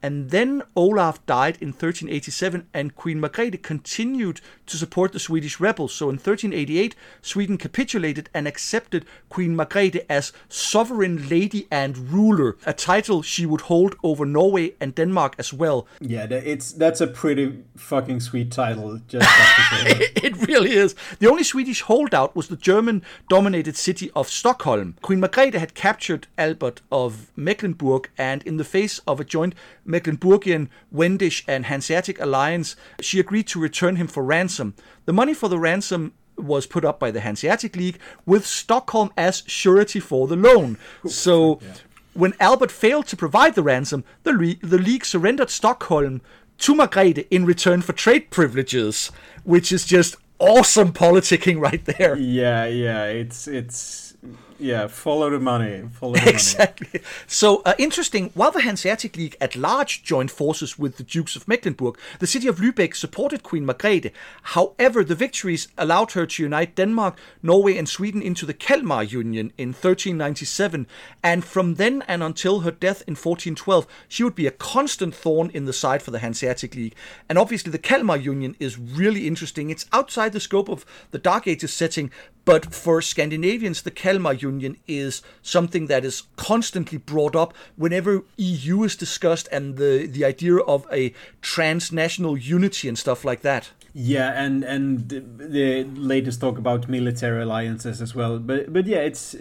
and 0.03 0.31
then 0.31 0.63
Olaf 0.77 1.25
died 1.27 1.59
in 1.61 1.69
1387, 1.69 2.69
and 2.73 2.95
Queen 2.95 3.21
Margrethe 3.21 3.63
continued 3.63 4.41
to 4.67 4.77
support 4.77 5.13
the 5.13 5.19
Swedish 5.19 5.59
rebels. 5.59 5.93
So 5.93 6.07
in 6.07 6.17
1388, 6.17 6.95
Sweden 7.23 7.59
capitulated 7.59 8.31
and 8.33 8.47
accepted 8.47 9.05
Queen 9.29 9.57
Margrethe 9.57 10.05
as 10.09 10.33
sovereign 10.49 11.29
lady 11.29 11.67
and 11.71 12.13
ruler, 12.13 12.57
a 12.65 12.73
title 12.73 13.23
she 13.23 13.47
would 13.47 13.63
hold 13.63 13.97
over 14.03 14.25
Norway 14.25 14.75
and 14.81 14.95
Denmark 14.95 15.35
as 15.39 15.53
well. 15.53 15.87
Yeah, 16.01 16.27
it's 16.31 16.73
that's 16.73 17.01
a 17.01 17.07
pretty 17.07 17.65
fucking 17.77 18.21
sweet 18.21 18.53
title. 18.53 19.01
Just 19.09 19.29
it 20.17 20.47
really 20.47 20.73
is. 20.73 20.95
The 21.19 21.29
only 21.29 21.45
Swedish 21.45 21.83
holdout 21.83 22.37
was 22.37 22.49
the 22.49 22.57
German-dominated 22.57 23.77
city 23.77 24.11
of 24.15 24.29
Stockholm. 24.29 24.97
Queen 25.03 25.21
Margrethe 25.21 25.55
had 25.55 25.75
captured 25.75 26.27
Albert 26.37 26.81
of 26.93 27.33
Mecklenburg, 27.37 28.11
and 28.17 28.43
in 28.45 28.57
the 28.57 28.65
face 28.65 29.01
of 29.07 29.21
a 29.21 29.25
joint 29.25 29.55
Mecklenburgian, 29.89 30.69
Wendish, 30.93 31.45
and 31.49 31.67
Hanseatic 31.67 32.21
alliance, 32.21 32.77
she 33.01 33.19
agreed 33.19 33.47
to 33.49 33.61
return 33.61 33.97
him 33.97 34.07
for 34.07 34.23
ransom. 34.23 34.75
The 35.07 35.13
money 35.13 35.35
for 35.35 35.49
the 35.49 35.59
ransom 35.59 36.13
was 36.37 36.67
put 36.67 36.85
up 36.85 37.01
by 37.01 37.11
the 37.11 37.21
Hanseatic 37.21 37.75
League 37.75 37.99
with 38.25 38.47
Stockholm 38.47 39.11
as 39.17 39.43
surety 39.47 40.01
for 40.01 40.29
the 40.29 40.37
loan. 40.37 40.79
So 41.07 41.59
yeah. 41.61 41.75
when 42.15 42.35
Albert 42.39 42.71
failed 42.71 43.07
to 43.09 43.17
provide 43.17 43.55
the 43.55 43.63
ransom, 43.63 44.05
the, 44.23 44.33
Le- 44.33 44.55
the 44.63 44.79
League 44.79 45.05
surrendered 45.05 45.51
Stockholm 45.51 46.21
to 46.59 46.75
Margrethe 46.75 47.27
in 47.31 47.45
return 47.45 47.83
for 47.83 47.93
trade 47.93 48.31
privileges, 48.31 49.11
which 49.45 49.73
is 49.73 49.85
just 49.85 50.17
awesome 50.39 50.93
politicking 50.93 51.61
right 51.61 51.85
there. 51.85 52.17
Yeah, 52.17 52.67
yeah, 52.67 53.05
it's 53.05 53.49
it's 53.49 54.15
yeah, 54.59 54.89
follow 54.89 55.31
the 55.31 55.39
money. 55.39 55.89
Follow 55.93 56.15
the 56.15 56.29
exactly. 56.29 56.89
Money. 56.93 57.05
So 57.27 57.63
uh, 57.65 57.75
interesting. 57.79 58.31
While 58.35 58.51
the 58.51 58.63
Hanseatic 58.63 59.17
League 59.17 59.37
at 59.41 59.55
large 59.55 60.03
joined 60.03 60.31
forces 60.31 60.79
with 60.79 60.97
the 60.97 61.05
Dukes 61.05 61.37
of 61.37 61.47
Mecklenburg, 61.47 61.97
the 62.19 62.27
city 62.27 62.49
of 62.49 62.59
Lübeck 62.59 62.97
supported 62.97 63.43
Queen 63.43 63.65
Margrethe. 63.65 64.13
However, 64.43 65.05
the 65.05 65.15
victories 65.15 65.69
allowed 65.79 66.13
her 66.13 66.27
to 66.27 66.43
unite 66.43 66.75
Denmark, 66.75 67.17
Norway, 67.43 67.77
and 67.77 67.89
Sweden 67.89 68.21
into 68.21 68.47
the 68.47 68.55
Kalmar 68.55 69.05
Union 69.05 69.53
in 69.57 69.69
1397, 69.69 70.87
and 71.23 71.45
from 71.45 71.75
then 71.75 72.03
and 72.09 72.23
until 72.23 72.61
her 72.61 72.71
death 72.71 73.03
in 73.07 73.15
1412, 73.15 73.87
she 74.09 74.25
would 74.25 74.35
be 74.35 74.47
a 74.47 74.53
constant 74.53 75.15
thorn 75.15 75.51
in 75.55 75.67
the 75.67 75.73
side 75.73 76.03
for 76.03 76.11
the 76.11 76.19
Hanseatic 76.19 76.75
League. 76.75 76.95
And 77.29 77.39
obviously, 77.39 77.71
the 77.71 77.79
Kalmar 77.79 78.17
Union 78.17 78.57
is 78.59 78.79
really 78.79 79.27
interesting. 79.27 79.71
It's 79.71 79.87
outside 79.93 80.33
the 80.33 80.41
scope 80.41 80.69
of 80.69 80.85
the 81.11 81.19
Dark 81.19 81.47
Ages 81.47 81.73
setting, 81.73 82.11
but 82.49 82.75
for 82.75 83.03
Scandinavians, 83.03 83.83
the 83.83 83.91
Kalmar 83.91 84.33
Union 84.33 84.79
is 84.87 85.21
something 85.43 85.87
that 85.89 86.03
is 86.03 86.23
constantly 86.37 86.97
brought 86.97 87.37
up 87.37 87.53
whenever 87.77 88.23
EU 88.39 88.85
is 88.85 88.97
discussed 88.97 89.51
and 89.53 89.77
the, 89.77 90.07
the 90.07 90.25
idea 90.25 90.57
of 90.57 90.87
a 90.91 91.13
transnational 91.43 92.39
unity 92.39 92.89
and 92.89 92.97
stuff 92.97 93.23
like 93.23 93.43
that. 93.43 93.73
Yeah, 93.93 94.33
and 94.43 94.65
and 94.65 95.09
the 95.09 95.85
latest 95.95 96.41
talk 96.41 96.57
about 96.57 96.89
military 96.89 97.43
alliances 97.43 98.01
as 98.01 98.15
well. 98.15 98.39
But 98.39 98.73
but 98.73 98.87
yeah, 98.87 98.99
it's 98.99 99.37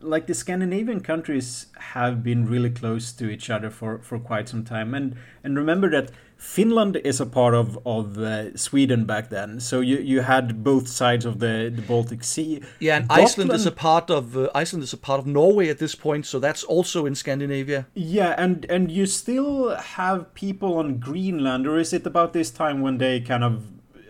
like 0.00 0.26
the 0.26 0.34
Scandinavian 0.34 1.00
countries 1.00 1.66
have 1.94 2.22
been 2.22 2.46
really 2.46 2.70
close 2.70 3.10
to 3.12 3.30
each 3.30 3.50
other 3.50 3.70
for, 3.70 3.98
for 3.98 4.18
quite 4.18 4.48
some 4.48 4.64
time, 4.64 4.94
and 4.94 5.16
and 5.42 5.56
remember 5.56 5.90
that 5.90 6.10
Finland 6.44 6.96
is 7.04 7.20
a 7.20 7.26
part 7.26 7.54
of 7.54 7.78
of 7.86 8.18
uh, 8.18 8.56
Sweden 8.56 9.06
back 9.06 9.30
then, 9.30 9.60
so 9.60 9.80
you 9.80 9.98
you 9.98 10.20
had 10.20 10.62
both 10.62 10.86
sides 10.88 11.24
of 11.24 11.38
the, 11.38 11.72
the 11.74 11.82
Baltic 11.82 12.22
Sea. 12.22 12.60
Yeah, 12.80 12.96
and 12.96 13.08
Gotland, 13.08 13.28
Iceland 13.28 13.52
is 13.52 13.66
a 13.66 13.72
part 13.72 14.10
of 14.10 14.36
uh, 14.36 14.50
Iceland 14.54 14.84
is 14.84 14.92
a 14.92 14.98
part 14.98 15.18
of 15.20 15.26
Norway 15.26 15.70
at 15.70 15.78
this 15.78 15.94
point, 15.94 16.26
so 16.26 16.38
that's 16.38 16.62
also 16.62 17.06
in 17.06 17.14
Scandinavia. 17.14 17.86
Yeah, 17.94 18.34
and 18.36 18.66
and 18.66 18.90
you 18.90 19.06
still 19.06 19.74
have 19.74 20.34
people 20.34 20.76
on 20.76 20.98
Greenland, 20.98 21.66
or 21.66 21.78
is 21.78 21.92
it 21.92 22.06
about 22.06 22.32
this 22.32 22.50
time 22.50 22.82
when 22.82 22.98
they 22.98 23.20
kind 23.20 23.42
of 23.42 23.62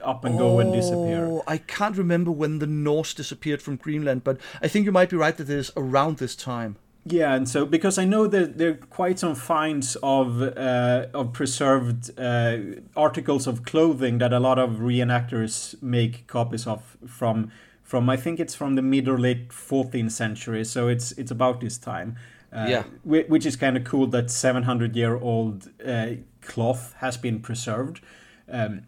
up 0.04 0.24
and 0.24 0.38
go 0.38 0.58
and 0.60 0.72
disappear. 0.72 1.24
Oh, 1.24 1.42
I 1.46 1.58
can't 1.58 1.96
remember 1.96 2.30
when 2.30 2.58
the 2.58 2.66
Norse 2.66 3.14
disappeared 3.14 3.62
from 3.62 3.76
Greenland, 3.76 4.22
but 4.22 4.38
I 4.60 4.68
think 4.68 4.84
you 4.84 4.92
might 4.92 5.10
be 5.10 5.16
right 5.16 5.36
that 5.36 5.48
it 5.48 5.58
is 5.58 5.72
around 5.76 6.18
this 6.18 6.36
time. 6.36 6.76
Yeah, 7.06 7.34
and 7.34 7.46
so 7.46 7.66
because 7.66 7.98
I 7.98 8.06
know 8.06 8.26
that 8.26 8.56
there 8.56 8.70
are 8.70 8.74
quite 8.74 9.18
some 9.18 9.34
finds 9.34 9.94
of 10.02 10.40
uh, 10.40 11.06
of 11.12 11.34
preserved 11.34 12.18
uh, 12.18 12.58
articles 12.96 13.46
of 13.46 13.64
clothing 13.64 14.18
that 14.18 14.32
a 14.32 14.40
lot 14.40 14.58
of 14.58 14.78
reenactors 14.78 15.80
make 15.82 16.26
copies 16.26 16.66
of 16.66 16.96
from 17.06 17.50
from 17.82 18.08
I 18.08 18.16
think 18.16 18.40
it's 18.40 18.54
from 18.54 18.74
the 18.74 18.82
mid 18.82 19.06
or 19.06 19.18
late 19.18 19.50
14th 19.50 20.12
century, 20.12 20.64
so 20.64 20.88
it's 20.88 21.12
it's 21.12 21.30
about 21.30 21.60
this 21.60 21.76
time. 21.76 22.16
Uh, 22.50 22.66
yeah, 22.68 22.82
which 23.04 23.44
is 23.44 23.56
kind 23.56 23.76
of 23.76 23.84
cool 23.84 24.06
that 24.06 24.30
700 24.30 24.96
year 24.96 25.16
old 25.16 25.70
uh, 25.84 26.12
cloth 26.40 26.94
has 26.98 27.16
been 27.18 27.40
preserved. 27.40 28.00
Um, 28.48 28.82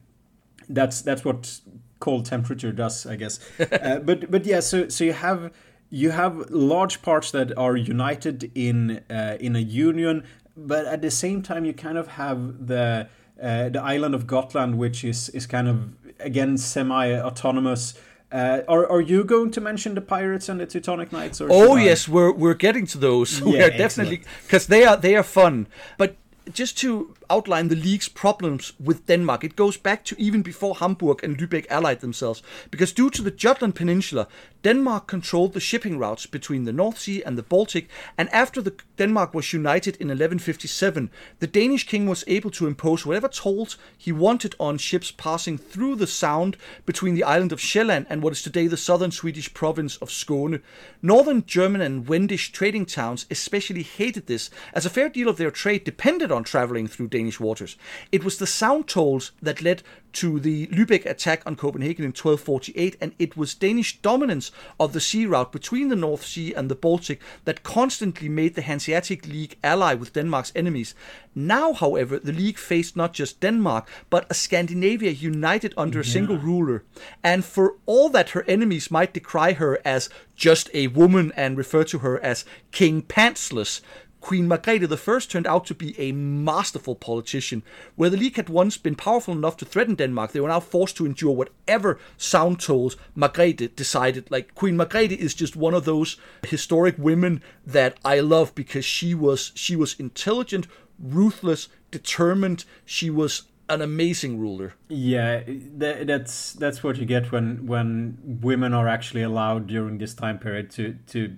that's 0.68 1.02
that's 1.02 1.24
what 1.24 1.61
cold 2.00 2.24
temperature 2.24 2.72
does, 2.72 3.07
I 3.07 3.16
guess. 3.16 3.40
uh, 3.61 3.98
but 3.98 4.31
but 4.31 4.46
yeah, 4.46 4.61
so 4.61 4.88
so 4.88 5.05
you 5.05 5.12
have 5.12 5.52
you 5.96 6.11
have 6.11 6.50
large 6.50 7.00
parts 7.00 7.30
that 7.30 7.56
are 7.56 7.74
united 7.74 8.50
in 8.54 9.00
uh, 9.09 9.38
in 9.40 9.56
a 9.56 9.64
union, 9.88 10.24
but 10.54 10.85
at 10.85 11.00
the 11.00 11.11
same 11.11 11.40
time 11.42 11.64
you 11.64 11.72
kind 11.72 11.96
of 11.96 12.06
have 12.09 12.66
the 12.66 13.09
uh, 13.42 13.68
the 13.70 13.80
island 13.80 14.14
of 14.14 14.26
Gotland, 14.26 14.76
which 14.76 15.04
is 15.04 15.30
is 15.30 15.46
kind 15.46 15.68
of 15.68 15.76
again 16.20 16.59
semi-autonomous. 16.59 17.94
Uh, 18.30 18.61
are, 18.68 18.87
are 18.90 19.00
you 19.00 19.24
going 19.24 19.50
to 19.52 19.61
mention 19.61 19.94
the 19.94 20.00
pirates 20.00 20.48
and 20.48 20.61
the 20.61 20.66
Teutonic 20.66 21.12
Knights? 21.12 21.40
Or 21.40 21.48
oh 21.50 21.76
yes, 21.76 22.09
we're 22.09 22.32
we're 22.32 22.61
getting 22.66 22.87
to 22.88 22.98
those. 22.98 23.40
Yeah, 23.40 23.46
we 23.52 23.61
are 23.62 23.70
definitely 23.70 24.22
because 24.42 24.66
they 24.66 24.85
are 24.85 24.96
they 24.98 25.16
are 25.16 25.22
fun. 25.22 25.66
But 25.96 26.16
just 26.52 26.76
to 26.78 27.14
outline 27.30 27.68
the 27.68 27.76
league's 27.76 28.08
problems 28.08 28.72
with 28.78 29.06
Denmark, 29.06 29.44
it 29.44 29.56
goes 29.56 29.76
back 29.76 30.04
to 30.04 30.16
even 30.18 30.42
before 30.42 30.76
Hamburg 30.76 31.22
and 31.22 31.36
Lübeck 31.38 31.66
allied 31.70 32.00
themselves, 32.00 32.42
because 32.70 32.92
due 32.92 33.10
to 33.10 33.22
the 33.22 33.30
Jutland 33.30 33.74
Peninsula, 33.74 34.28
Denmark 34.62 35.06
controlled 35.06 35.52
the 35.52 35.60
shipping 35.60 35.96
routes 35.96 36.26
between 36.26 36.64
the 36.64 36.72
North 36.72 36.98
Sea 36.98 37.22
and 37.22 37.38
the 37.38 37.42
Baltic, 37.42 37.88
and 38.18 38.28
after 38.30 38.60
the 38.60 38.74
Denmark 38.98 39.32
was 39.32 39.52
united 39.52 39.94
in 39.96 40.08
1157, 40.08 41.10
the 41.38 41.46
Danish 41.46 41.86
king 41.86 42.06
was 42.06 42.24
able 42.26 42.50
to 42.50 42.66
impose 42.66 43.06
whatever 43.06 43.28
tolls 43.28 43.78
he 43.96 44.10
wanted 44.10 44.54
on 44.58 44.78
ships 44.78 45.12
passing 45.12 45.56
through 45.56 45.94
the 45.94 46.06
sound 46.06 46.56
between 46.84 47.14
the 47.14 47.22
island 47.22 47.52
of 47.52 47.60
Sjælland 47.60 48.06
and 48.08 48.22
what 48.22 48.32
is 48.32 48.42
today 48.42 48.66
the 48.66 48.76
southern 48.76 49.12
Swedish 49.12 49.54
province 49.54 49.96
of 49.98 50.08
Skåne. 50.08 50.60
Northern 51.00 51.44
German 51.46 51.80
and 51.80 52.08
Wendish 52.08 52.50
trading 52.50 52.86
towns 52.86 53.26
especially 53.30 53.82
hated 53.82 54.26
this, 54.26 54.50
as 54.72 54.84
a 54.84 54.90
fair 54.90 55.08
deal 55.08 55.28
of 55.28 55.36
their 55.36 55.50
trade 55.50 55.84
depended 55.84 56.32
on 56.32 56.42
traveling 56.42 56.88
through 56.88 57.08
Danish 57.16 57.40
waters. 57.40 57.76
It 58.12 58.24
was 58.24 58.37
the 58.38 58.46
sound 58.46 58.88
tolls 58.88 59.33
that 59.40 59.62
led 59.62 59.83
to 60.16 60.40
the 60.40 60.66
Lübeck 60.68 61.05
attack 61.05 61.42
on 61.44 61.57
Copenhagen 61.57 62.05
in 62.05 62.09
1248, 62.09 62.96
and 63.00 63.14
it 63.18 63.37
was 63.37 63.55
Danish 63.55 64.00
dominance 64.00 64.50
of 64.81 64.94
the 64.94 65.00
sea 65.00 65.26
route 65.26 65.52
between 65.52 65.88
the 65.88 65.96
North 65.96 66.24
Sea 66.24 66.55
and 66.55 66.70
the 66.70 66.74
Baltic 66.74 67.20
that 67.44 67.62
constantly 67.62 68.29
made 68.29 68.55
the 68.55 68.62
Hanseatic 68.62 69.26
League 69.26 69.59
ally 69.62 69.92
with 69.92 70.14
Denmark's 70.14 70.52
enemies. 70.55 70.94
Now, 71.35 71.74
however, 71.74 72.18
the 72.18 72.33
League 72.33 72.57
faced 72.57 72.96
not 72.96 73.12
just 73.12 73.40
Denmark, 73.40 73.87
but 74.09 74.26
a 74.31 74.35
Scandinavia 74.35 75.11
united 75.11 75.74
under 75.76 75.98
yeah. 75.98 76.09
a 76.09 76.12
single 76.16 76.38
ruler. 76.38 76.83
And 77.22 77.44
for 77.44 77.76
all 77.85 78.09
that 78.09 78.31
her 78.31 78.44
enemies 78.48 78.90
might 78.90 79.12
decry 79.12 79.52
her 79.52 79.79
as 79.85 80.09
just 80.35 80.70
a 80.72 80.87
woman 80.88 81.31
and 81.37 81.59
refer 81.59 81.85
to 81.85 81.98
her 81.98 82.18
as 82.22 82.46
King 82.72 83.02
Pantsless, 83.02 83.83
Queen 84.26 84.48
Margrethe 84.48 84.90
I 84.92 85.18
turned 85.20 85.46
out 85.46 85.66
to 85.66 85.74
be 85.74 85.94
a 86.00 86.10
masterful 86.10 86.96
politician. 86.96 87.62
Where 87.94 88.10
the 88.10 88.16
League 88.16 88.34
had 88.34 88.48
once 88.48 88.76
been 88.76 88.96
powerful 88.96 89.32
enough 89.32 89.56
to 89.58 89.64
threaten 89.64 89.94
Denmark, 89.94 90.32
they 90.32 90.40
were 90.40 90.48
now 90.48 90.58
forced 90.58 90.96
to 90.96 91.06
endure 91.06 91.30
whatever 91.30 92.00
sound 92.16 92.58
tolls 92.58 92.96
Margrethe 93.16 93.76
decided. 93.76 94.28
Like 94.28 94.52
Queen 94.56 94.76
Margrethe 94.76 95.16
is 95.16 95.32
just 95.32 95.54
one 95.54 95.74
of 95.74 95.84
those 95.84 96.16
historic 96.42 96.96
women 96.98 97.40
that 97.64 97.98
I 98.04 98.18
love 98.18 98.52
because 98.56 98.84
she 98.84 99.14
was 99.14 99.52
she 99.54 99.76
was 99.76 99.94
intelligent, 99.96 100.66
ruthless, 100.98 101.68
determined. 101.92 102.64
She 102.84 103.10
was 103.10 103.44
an 103.68 103.80
amazing 103.80 104.40
ruler. 104.40 104.74
Yeah, 104.88 105.44
that, 105.78 106.08
that's 106.08 106.52
that's 106.54 106.82
what 106.82 106.96
you 106.96 107.06
get 107.06 107.30
when 107.30 107.64
when 107.64 108.18
women 108.42 108.74
are 108.74 108.88
actually 108.88 109.22
allowed 109.22 109.68
during 109.68 109.98
this 109.98 110.14
time 110.14 110.40
period 110.40 110.72
to 110.72 110.96
to 111.12 111.36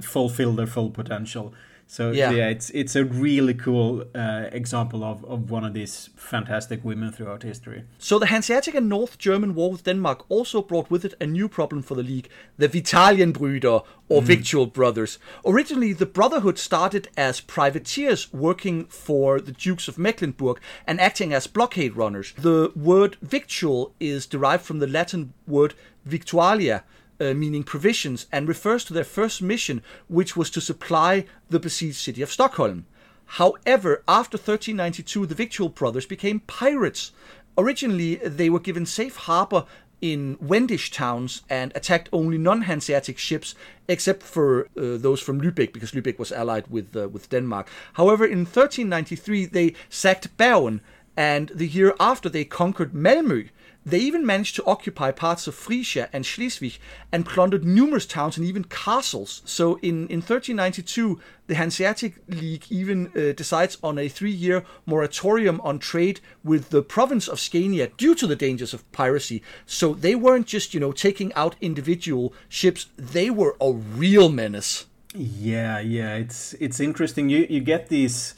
fulfill 0.00 0.54
their 0.54 0.66
full 0.66 0.88
potential. 0.88 1.52
So 1.92 2.10
yeah. 2.10 2.30
yeah, 2.30 2.48
it's 2.48 2.70
it's 2.70 2.96
a 2.96 3.04
really 3.04 3.52
cool 3.52 4.04
uh, 4.14 4.46
example 4.50 5.04
of, 5.04 5.22
of 5.26 5.50
one 5.50 5.62
of 5.62 5.74
these 5.74 6.08
fantastic 6.16 6.82
women 6.82 7.12
throughout 7.12 7.42
history. 7.42 7.84
So 7.98 8.18
the 8.18 8.28
Hanseatic 8.28 8.74
and 8.74 8.88
North 8.88 9.18
German 9.18 9.54
war 9.54 9.70
with 9.72 9.84
Denmark 9.84 10.24
also 10.30 10.62
brought 10.62 10.90
with 10.90 11.04
it 11.04 11.12
a 11.20 11.26
new 11.26 11.48
problem 11.50 11.82
for 11.82 11.94
the 11.94 12.02
league: 12.02 12.30
the 12.56 12.66
Vitalienbrüder 12.66 13.84
or 14.08 14.22
mm. 14.22 14.24
Victual 14.24 14.64
Brothers. 14.64 15.18
Originally, 15.44 15.92
the 15.92 16.06
brotherhood 16.06 16.58
started 16.58 17.08
as 17.14 17.42
privateers 17.42 18.32
working 18.32 18.86
for 18.86 19.38
the 19.38 19.52
Dukes 19.52 19.86
of 19.86 19.98
Mecklenburg 19.98 20.60
and 20.86 20.98
acting 20.98 21.34
as 21.34 21.46
blockade 21.46 21.94
runners. 21.94 22.32
The 22.38 22.72
word 22.74 23.18
victual 23.20 23.92
is 24.00 24.24
derived 24.24 24.64
from 24.64 24.78
the 24.78 24.86
Latin 24.86 25.34
word 25.46 25.74
victualia 26.08 26.84
uh, 27.22 27.34
meaning 27.34 27.62
provisions, 27.62 28.26
and 28.32 28.48
refers 28.48 28.84
to 28.84 28.92
their 28.92 29.04
first 29.04 29.40
mission, 29.40 29.82
which 30.08 30.36
was 30.36 30.50
to 30.50 30.60
supply 30.60 31.24
the 31.48 31.60
besieged 31.60 31.96
city 31.96 32.22
of 32.22 32.32
Stockholm. 32.32 32.86
However, 33.26 34.02
after 34.08 34.36
1392, 34.36 35.26
the 35.26 35.34
Victual 35.34 35.68
Brothers 35.68 36.04
became 36.04 36.40
pirates. 36.40 37.12
Originally, 37.56 38.16
they 38.16 38.50
were 38.50 38.60
given 38.60 38.84
safe 38.84 39.16
harbor 39.16 39.64
in 40.02 40.36
Wendish 40.40 40.90
towns 40.90 41.42
and 41.48 41.72
attacked 41.74 42.08
only 42.12 42.36
non-Hanseatic 42.36 43.16
ships, 43.16 43.54
except 43.88 44.22
for 44.22 44.64
uh, 44.76 44.98
those 44.98 45.20
from 45.20 45.40
Lübeck, 45.40 45.72
because 45.72 45.92
Lübeck 45.92 46.18
was 46.18 46.32
allied 46.32 46.66
with 46.68 46.94
uh, 46.96 47.08
with 47.08 47.30
Denmark. 47.30 47.68
However, 47.94 48.26
in 48.26 48.40
1393 48.40 49.46
they 49.46 49.74
sacked 49.88 50.36
Bergen, 50.36 50.80
and 51.16 51.48
the 51.54 51.68
year 51.68 51.94
after 52.00 52.28
they 52.28 52.44
conquered 52.44 52.92
Malmö, 52.92 53.48
they 53.84 53.98
even 53.98 54.24
managed 54.24 54.56
to 54.56 54.64
occupy 54.64 55.10
parts 55.10 55.46
of 55.46 55.54
Frisia 55.54 56.08
and 56.12 56.24
Schleswig 56.24 56.78
and 57.10 57.26
plundered 57.26 57.64
numerous 57.64 58.06
towns 58.06 58.36
and 58.36 58.46
even 58.46 58.64
castles. 58.64 59.42
So 59.44 59.76
in, 59.82 60.06
in 60.08 60.20
1392, 60.20 61.20
the 61.48 61.54
Hanseatic 61.56 62.14
League 62.28 62.64
even 62.70 63.08
uh, 63.08 63.32
decides 63.32 63.78
on 63.82 63.98
a 63.98 64.08
three 64.08 64.30
year 64.30 64.64
moratorium 64.86 65.60
on 65.62 65.78
trade 65.78 66.20
with 66.44 66.70
the 66.70 66.82
province 66.82 67.28
of 67.28 67.40
Scania 67.40 67.88
due 67.96 68.14
to 68.14 68.26
the 68.26 68.36
dangers 68.36 68.72
of 68.72 68.90
piracy. 68.92 69.42
So 69.66 69.94
they 69.94 70.14
weren't 70.14 70.46
just, 70.46 70.74
you 70.74 70.80
know, 70.80 70.92
taking 70.92 71.32
out 71.34 71.56
individual 71.60 72.32
ships, 72.48 72.86
they 72.96 73.30
were 73.30 73.56
a 73.60 73.72
real 73.72 74.28
menace. 74.28 74.86
Yeah, 75.14 75.78
yeah, 75.80 76.14
it's 76.14 76.54
it's 76.54 76.80
interesting. 76.80 77.28
You 77.28 77.46
you 77.50 77.60
get 77.60 77.90
these 77.90 78.34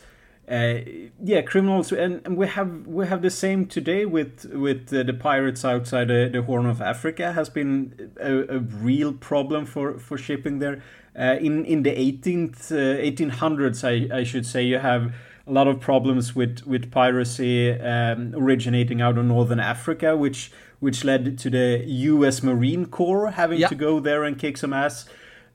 uh, 0.50 0.80
yeah, 1.22 1.40
criminals, 1.40 1.90
and, 1.90 2.20
and, 2.26 2.36
we 2.36 2.46
have 2.46 2.86
we 2.86 3.06
have 3.06 3.22
the 3.22 3.30
same 3.30 3.66
today 3.66 4.04
with 4.04 4.44
with 4.52 4.92
uh, 4.92 5.02
the 5.02 5.14
pirates 5.14 5.64
outside 5.64 6.08
the, 6.08 6.28
the, 6.30 6.42
Horn 6.42 6.66
of 6.66 6.82
Africa 6.82 7.32
has 7.32 7.48
been 7.48 8.12
a, 8.20 8.56
a 8.56 8.58
real 8.58 9.14
problem 9.14 9.64
for 9.64 9.98
for 9.98 10.18
shipping 10.18 10.58
there. 10.58 10.82
Uh, 11.18 11.36
in 11.40 11.64
in 11.64 11.82
the 11.82 11.90
18th 11.90 12.70
1800s, 12.72 13.84
uh, 13.84 14.14
I, 14.14 14.18
I 14.18 14.24
should 14.24 14.44
say, 14.44 14.62
you 14.64 14.78
have 14.78 15.14
a 15.46 15.52
lot 15.52 15.66
of 15.66 15.80
problems 15.80 16.34
with 16.34 16.66
with 16.66 16.90
piracy 16.90 17.72
um, 17.80 18.34
originating 18.34 19.00
out 19.00 19.16
of 19.16 19.24
northern 19.24 19.60
Africa, 19.60 20.14
which 20.14 20.52
which 20.80 21.04
led 21.04 21.38
to 21.38 21.48
the 21.48 21.84
U.S. 21.86 22.42
Marine 22.42 22.84
Corps 22.84 23.30
having 23.30 23.66
to 23.66 23.74
go 23.74 24.00
there 24.00 24.24
and 24.24 24.38
kick 24.38 24.58
some 24.58 24.74
ass. 24.74 25.06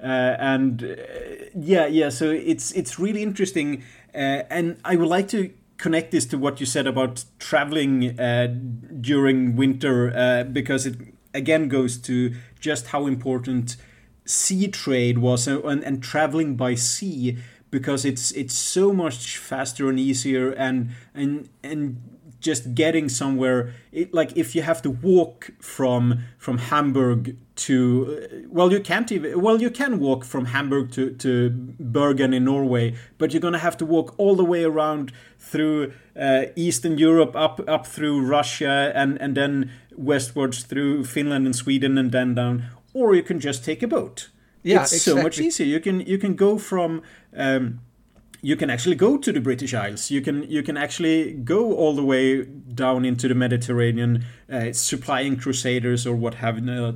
Uh, 0.01 0.35
and 0.39 0.83
uh, 0.83 0.95
yeah, 1.53 1.85
yeah, 1.85 2.07
so 2.07 2.31
it's 2.31 2.71
it's 2.71 2.97
really 2.97 3.21
interesting 3.21 3.83
uh, 3.83 3.98
and 4.13 4.77
I 4.83 4.95
would 4.95 5.07
like 5.07 5.27
to 5.29 5.51
connect 5.77 6.11
this 6.11 6.25
to 6.27 6.37
what 6.37 6.59
you 6.59 6.65
said 6.65 6.87
about 6.87 7.23
traveling 7.39 8.19
uh, 8.19 8.47
during 8.99 9.55
winter 9.55 10.13
uh, 10.15 10.43
because 10.43 10.85
it 10.85 10.95
again 11.33 11.67
goes 11.67 11.97
to 11.97 12.33
just 12.59 12.87
how 12.87 13.07
important 13.07 13.77
sea 14.25 14.67
trade 14.67 15.17
was 15.17 15.47
uh, 15.47 15.61
and, 15.63 15.83
and 15.83 16.03
traveling 16.03 16.55
by 16.55 16.75
sea 16.75 17.37
because 17.71 18.05
it's 18.05 18.31
it's 18.31 18.53
so 18.53 18.93
much 18.93 19.37
faster 19.37 19.89
and 19.89 19.99
easier 19.99 20.51
and 20.51 20.91
and 21.13 21.49
and 21.63 22.01
just 22.39 22.73
getting 22.73 23.09
somewhere. 23.09 23.73
It, 23.91 24.13
like 24.13 24.35
if 24.37 24.55
you 24.55 24.61
have 24.61 24.81
to 24.83 24.89
walk 24.89 25.51
from 25.59 26.23
from 26.37 26.57
hamburg 26.57 27.37
to 27.59 28.45
well 28.49 28.71
you 28.71 28.79
can't 28.79 29.11
even 29.11 29.41
well 29.41 29.61
you 29.61 29.69
can 29.69 29.99
walk 29.99 30.23
from 30.23 30.45
hamburg 30.45 30.91
to 30.91 31.11
to 31.11 31.49
bergen 31.79 32.33
in 32.33 32.45
norway 32.45 32.95
but 33.17 33.33
you're 33.33 33.41
going 33.41 33.53
to 33.53 33.59
have 33.59 33.77
to 33.77 33.85
walk 33.85 34.15
all 34.17 34.35
the 34.35 34.45
way 34.45 34.63
around 34.63 35.11
through 35.37 35.91
uh, 36.19 36.43
eastern 36.55 36.97
europe 36.97 37.35
up 37.35 37.59
up 37.67 37.85
through 37.85 38.25
russia 38.25 38.91
and 38.95 39.19
and 39.21 39.35
then 39.35 39.71
westwards 39.95 40.63
through 40.63 41.03
finland 41.03 41.45
and 41.45 41.55
sweden 41.55 41.97
and 41.97 42.11
then 42.11 42.33
down 42.33 42.63
or 42.93 43.15
you 43.15 43.23
can 43.23 43.39
just 43.39 43.63
take 43.63 43.83
a 43.83 43.87
boat. 43.87 44.29
Yeah, 44.63 44.81
it's 44.81 45.01
so 45.01 45.15
much 45.15 45.39
easier. 45.39 45.65
You 45.65 45.79
can 45.79 46.01
you 46.01 46.17
can 46.17 46.35
go 46.35 46.57
from 46.57 47.01
um, 47.35 47.79
you 48.41 48.55
can 48.55 48.69
actually 48.69 48.95
go 48.95 49.17
to 49.17 49.31
the 49.31 49.41
British 49.41 49.73
Isles. 49.73 50.11
You 50.11 50.21
can 50.21 50.43
you 50.49 50.63
can 50.63 50.77
actually 50.77 51.33
go 51.33 51.73
all 51.73 51.95
the 51.95 52.03
way 52.03 52.43
down 52.43 53.05
into 53.05 53.27
the 53.27 53.35
Mediterranean, 53.35 54.25
uh, 54.51 54.71
supplying 54.73 55.37
crusaders 55.37 56.07
or 56.07 56.15
what 56.15 56.35
have 56.35 56.57
uh, 56.67 56.93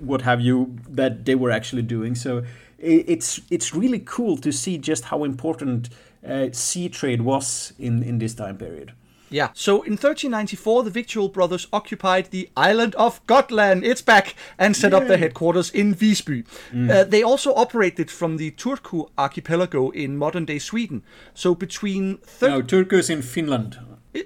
what 0.00 0.22
have 0.22 0.40
you 0.40 0.76
that 0.88 1.24
they 1.24 1.34
were 1.34 1.50
actually 1.50 1.82
doing. 1.82 2.14
So 2.14 2.44
it's 2.78 3.40
it's 3.50 3.74
really 3.74 4.00
cool 4.00 4.36
to 4.38 4.52
see 4.52 4.78
just 4.78 5.04
how 5.04 5.24
important 5.24 5.88
uh, 6.26 6.48
sea 6.52 6.88
trade 6.88 7.22
was 7.22 7.72
in 7.78 8.02
in 8.02 8.18
this 8.18 8.34
time 8.34 8.58
period. 8.58 8.92
Yeah. 9.30 9.48
So 9.54 9.82
in 9.82 9.92
1394, 9.92 10.84
the 10.84 10.90
Victual 10.90 11.28
brothers 11.28 11.66
occupied 11.72 12.30
the 12.30 12.48
island 12.56 12.94
of 12.96 13.20
Gotland. 13.26 13.84
It's 13.84 14.02
back 14.02 14.34
and 14.58 14.76
set 14.76 14.94
up 14.94 15.06
their 15.08 15.18
headquarters 15.18 15.70
in 15.70 15.94
Visby. 15.94 16.44
Uh, 16.72 17.04
they 17.04 17.22
also 17.22 17.52
operated 17.54 18.10
from 18.10 18.36
the 18.36 18.50
Turku 18.52 19.08
archipelago 19.18 19.90
in 19.90 20.16
modern-day 20.16 20.58
Sweden. 20.60 21.02
So 21.34 21.54
between 21.54 22.18
thir- 22.18 22.48
No, 22.50 22.62
Turku's 22.62 23.10
in 23.10 23.22
Finland. 23.22 23.78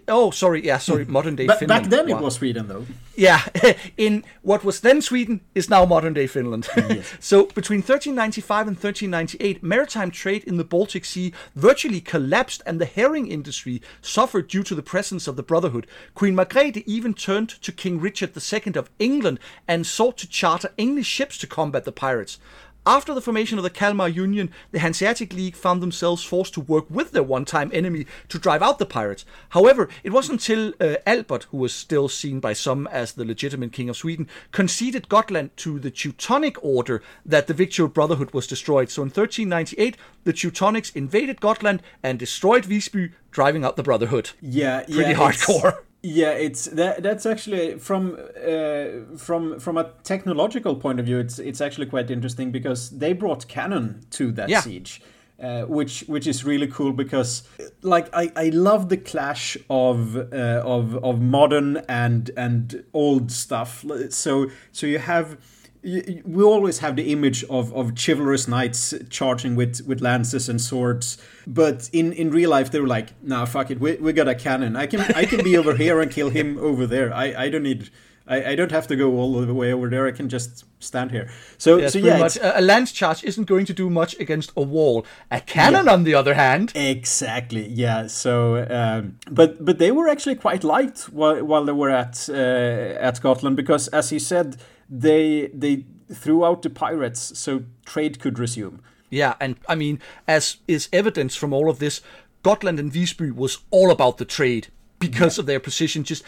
Oh, 0.09 0.31
sorry, 0.31 0.65
yeah, 0.65 0.79
sorry, 0.79 1.05
hmm. 1.05 1.13
modern-day 1.13 1.47
But 1.47 1.59
Finland. 1.61 1.83
back 1.85 1.91
then 1.91 2.09
Wow. 2.09 2.19
it 2.19 2.23
was 2.23 2.35
Sweden 2.35 2.69
though. 2.69 2.87
Yeah, 3.17 3.43
in 3.97 4.25
what 4.43 4.65
was 4.65 4.81
then 4.81 5.03
Sweden 5.03 5.41
is 5.55 5.69
now 5.69 5.85
modern 5.85 6.15
day 6.15 6.27
Finland. 6.27 6.65
so 7.21 7.47
between 7.47 7.81
1395 7.81 8.69
and 8.69 8.77
1398, 8.77 9.63
maritime 9.63 10.11
trade 10.11 10.45
in 10.45 10.57
the 10.57 10.65
Baltic 10.65 11.05
Sea 11.05 11.33
virtually 11.57 12.01
collapsed 12.01 12.63
and 12.65 12.81
the 12.81 12.85
herring 12.87 13.27
industry 13.27 13.83
suffered 14.03 14.47
due 14.49 14.63
to 14.63 14.75
the 14.75 14.83
presence 14.83 15.27
of 15.27 15.37
the 15.37 15.43
Brotherhood. 15.43 15.87
Queen 16.15 16.35
Margrethe 16.37 16.85
even 16.87 17.13
turned 17.15 17.49
to 17.49 17.73
King 17.73 17.99
Richard 18.01 18.33
II 18.37 18.75
of 18.77 18.91
England 18.99 19.41
and 19.67 19.87
sought 19.87 20.17
to 20.19 20.29
charter 20.29 20.71
English 20.77 21.07
ships 21.09 21.39
to 21.39 21.47
combat 21.47 21.85
the 21.85 21.93
pirates. 21.93 22.39
After 22.87 23.13
the 23.13 23.21
formation 23.21 23.59
of 23.59 23.65
the 23.65 23.71
Kalmar 23.71 24.09
Union, 24.09 24.51
the 24.71 24.79
Hanseatic 24.79 25.35
League 25.35 25.57
found 25.57 25.83
themselves 25.83 26.25
forced 26.25 26.55
to 26.55 26.61
work 26.61 26.87
with 26.89 27.13
their 27.13 27.23
one 27.23 27.45
time 27.45 27.71
enemy 27.75 28.07
to 28.29 28.39
drive 28.39 28.63
out 28.63 28.79
the 28.79 28.87
pirates. 28.87 29.27
However, 29.51 29.91
it 30.03 30.11
wasn't 30.11 30.41
until 30.41 30.73
uh, 30.81 30.97
Albert, 31.07 31.45
who 31.51 31.59
was 31.59 31.75
still 31.75 32.09
seen 32.09 32.41
by 32.41 32.55
some 32.55 32.87
as 32.87 33.13
the 33.13 33.27
legitimate 33.27 33.73
king 33.73 33.91
of 33.91 33.97
Sweden, 33.97 34.27
conceded 34.53 35.09
Gotland 35.09 35.55
to 35.59 35.79
the 35.79 35.91
Teutonic 35.91 36.57
Order 36.65 37.03
that 37.27 37.47
the 37.47 37.55
Victual 37.55 37.89
Brotherhood 37.89 38.33
was 38.33 38.47
destroyed. 38.47 38.91
So 38.91 39.03
in 39.03 39.09
1398, 39.09 39.97
the 40.25 40.33
Teutonics 40.33 40.95
invaded 40.97 41.41
Gotland 41.41 41.83
and 42.03 42.19
destroyed 42.19 42.65
Visby, 42.65 43.13
driving 43.31 43.65
out 43.65 43.77
the 43.77 43.83
Brotherhood. 43.83 44.31
Yeah, 44.41 44.85
Pretty 44.85 45.11
yeah, 45.11 45.15
hardcore. 45.15 45.79
Yeah, 46.03 46.31
it's 46.31 46.67
that. 46.67 47.03
That's 47.03 47.27
actually 47.27 47.79
from 47.79 48.17
uh, 48.37 49.17
from 49.17 49.59
from 49.59 49.77
a 49.77 49.91
technological 50.05 50.77
point 50.77 51.01
of 51.01 51.07
view. 51.07 51.19
It's 51.19 51.39
it's 51.41 51.61
actually 51.61 51.87
quite 51.87 52.11
interesting 52.11 52.53
because 52.53 52.91
they 52.91 53.13
brought 53.13 53.49
cannon 53.49 54.01
to 54.11 54.31
that 54.33 54.49
Yeah. 54.49 54.61
siege. 54.61 55.03
Uh, 55.41 55.63
which 55.67 56.01
which 56.09 56.27
is 56.27 56.45
really 56.45 56.67
cool 56.67 56.93
because 56.93 57.45
like 57.83 58.09
I, 58.13 58.33
I 58.35 58.49
love 58.49 58.89
the 58.89 58.97
clash 58.97 59.57
of 59.71 60.17
uh, 60.17 60.63
of 60.65 60.97
of 61.05 61.21
modern 61.21 61.77
and 61.89 62.31
and 62.37 62.85
old 62.93 63.31
stuff 63.31 63.85
so 64.11 64.51
so 64.73 64.87
you 64.89 64.99
have 64.99 65.37
we 66.25 66.43
always 66.43 66.79
have 66.79 66.97
the 66.97 67.13
image 67.13 67.45
of, 67.45 67.73
of 67.75 67.93
chivalrous 67.97 68.49
knights 68.49 68.95
charging 69.11 69.57
with, 69.57 69.87
with 69.87 70.01
lances 70.01 70.49
and 70.49 70.61
swords, 70.61 71.19
but 71.47 71.89
in, 71.93 72.13
in 72.13 72.31
real 72.31 72.51
life 72.51 72.71
they 72.71 72.81
were 72.81 72.87
like, 72.87 73.13
"Nah, 73.23 73.45
fuck 73.45 73.71
it, 73.71 73.81
we, 73.81 73.97
we 73.97 74.13
got 74.13 74.29
a 74.29 74.35
cannon. 74.35 74.77
I 74.77 74.87
can 74.87 75.01
I 75.01 75.25
can 75.25 75.43
be 75.43 75.57
over 75.57 75.75
here 75.75 76.01
and 76.01 76.11
kill 76.11 76.31
him 76.31 76.59
over 76.59 76.87
there. 76.87 77.13
I, 77.13 77.45
I 77.45 77.49
don't 77.49 77.63
need 77.63 77.91
I, 78.27 78.51
I 78.51 78.55
don't 78.57 78.71
have 78.71 78.87
to 78.89 78.97
go 78.97 79.17
all 79.17 79.41
the 79.41 79.55
way 79.55 79.73
over 79.73 79.89
there. 79.89 80.07
I 80.07 80.13
can 80.13 80.29
just 80.29 80.65
stand 80.81 81.11
here." 81.11 81.31
So 81.57 81.89
so 81.89 81.99
yeah, 81.99 82.19
much. 82.19 82.39
A, 82.41 82.61
lance 82.61 82.93
charge 82.93 83.25
isn't 83.25 83.47
going 83.47 83.67
to 83.67 83.73
do 83.73 83.89
much 83.89 84.19
against 84.21 84.53
a 84.57 84.63
wall. 84.63 85.07
A 85.31 85.41
cannon, 85.41 85.89
on 85.89 86.05
the 86.05 86.15
other 86.15 86.35
hand, 86.35 86.73
Exactly. 86.75 87.67
Yeah. 87.69 88.09
So, 88.09 88.67
um, 88.69 89.19
but 89.31 89.65
but 89.65 89.79
they 89.79 89.91
were 89.91 90.09
actually 90.09 90.37
quite 90.37 90.65
liked 90.65 91.05
while, 91.13 91.43
while 91.45 91.65
they 91.65 91.73
were 91.73 91.91
at 91.91 92.29
uh, 92.29 92.33
at 93.01 93.21
Gotland 93.23 93.57
because, 93.57 93.89
as 93.89 94.11
he 94.11 94.19
said, 94.19 94.57
they 94.89 95.51
they 95.55 95.85
threw 96.13 96.45
out 96.45 96.63
the 96.63 96.71
pirates 96.71 97.39
so 97.39 97.65
trade 97.85 98.19
could 98.19 98.39
resume. 98.39 98.81
Yeah, 99.11 99.35
and 99.41 99.57
I 99.69 99.75
mean, 99.75 100.01
as 100.27 100.59
is 100.67 100.89
evidence 100.93 101.35
from 101.35 101.53
all 101.53 101.71
of 101.71 101.79
this, 101.79 102.01
Gotland 102.43 102.79
and 102.79 102.93
Visby 102.93 103.31
was 103.31 103.59
all 103.71 103.91
about 103.91 104.19
the 104.19 104.25
trade 104.25 104.69
because 104.99 105.39
of 105.39 105.47
their 105.47 105.61
position. 105.61 106.05
Just 106.05 106.23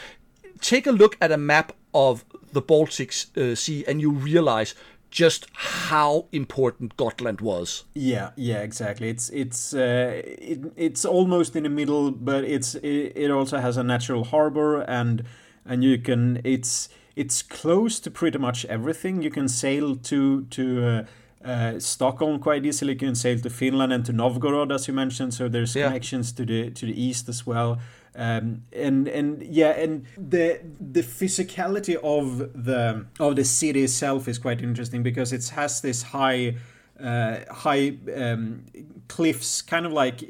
take 0.60 0.86
a 0.86 0.92
look 0.92 1.16
at 1.20 1.32
a 1.32 1.36
map 1.36 1.72
of 1.94 2.24
the 2.52 2.60
Baltic 2.60 3.14
uh, 3.36 3.54
Sea, 3.54 3.84
and 3.86 4.00
you 4.00 4.10
realize 4.10 4.74
just 5.10 5.46
how 5.52 6.26
important 6.32 6.96
Gotland 6.96 7.40
was. 7.40 7.84
Yeah. 7.94 8.30
Yeah. 8.36 8.62
Exactly. 8.62 9.08
It's 9.08 9.28
it's 9.30 9.74
uh, 9.74 10.22
it, 10.24 10.60
it's 10.76 11.04
almost 11.04 11.56
in 11.56 11.64
the 11.64 11.68
middle, 11.68 12.10
but 12.12 12.44
it's 12.44 12.76
it, 12.76 13.12
it 13.16 13.30
also 13.30 13.58
has 13.58 13.76
a 13.76 13.82
natural 13.82 14.24
harbor 14.24 14.82
and 14.82 15.24
and 15.66 15.82
you 15.84 15.98
can 15.98 16.40
it's 16.44 16.88
it's 17.22 17.42
close 17.60 18.00
to 18.00 18.10
pretty 18.10 18.38
much 18.38 18.64
everything. 18.66 19.22
You 19.22 19.30
can 19.30 19.48
sail 19.48 19.96
to 19.96 20.42
to. 20.56 20.64
Uh, 20.86 21.04
uh, 21.42 21.80
Stockholm 21.80 22.38
quite 22.38 22.66
easily. 22.66 22.92
You 22.92 22.98
can 22.98 23.14
sail 23.14 23.38
to 23.40 23.50
Finland 23.50 23.92
and 23.92 24.04
to 24.04 24.12
Novgorod, 24.12 24.70
as 24.72 24.86
you 24.88 24.94
mentioned. 24.94 25.32
So 25.32 25.48
there's 25.48 25.74
Yeah. 25.74 25.86
connections 25.86 26.32
to 26.32 26.44
the 26.44 26.70
to 26.70 26.86
the 26.86 26.92
east 27.08 27.28
as 27.28 27.46
well. 27.46 27.70
Um, 28.14 28.62
and 28.86 29.08
and 29.08 29.42
yeah, 29.42 29.82
and 29.82 30.04
the 30.30 30.60
the 30.92 31.02
physicality 31.02 31.96
of 32.02 32.24
the 32.64 33.06
of 33.18 33.36
the 33.36 33.44
city 33.44 33.80
itself 33.84 34.28
is 34.28 34.38
quite 34.38 34.60
interesting 34.64 35.02
because 35.02 35.32
it 35.36 35.48
has 35.54 35.80
this 35.80 36.02
high 36.02 36.56
uh, 37.00 37.52
high 37.52 37.96
um, 38.16 38.64
cliffs, 39.08 39.62
kind 39.62 39.86
of 39.86 39.92
like 39.92 40.22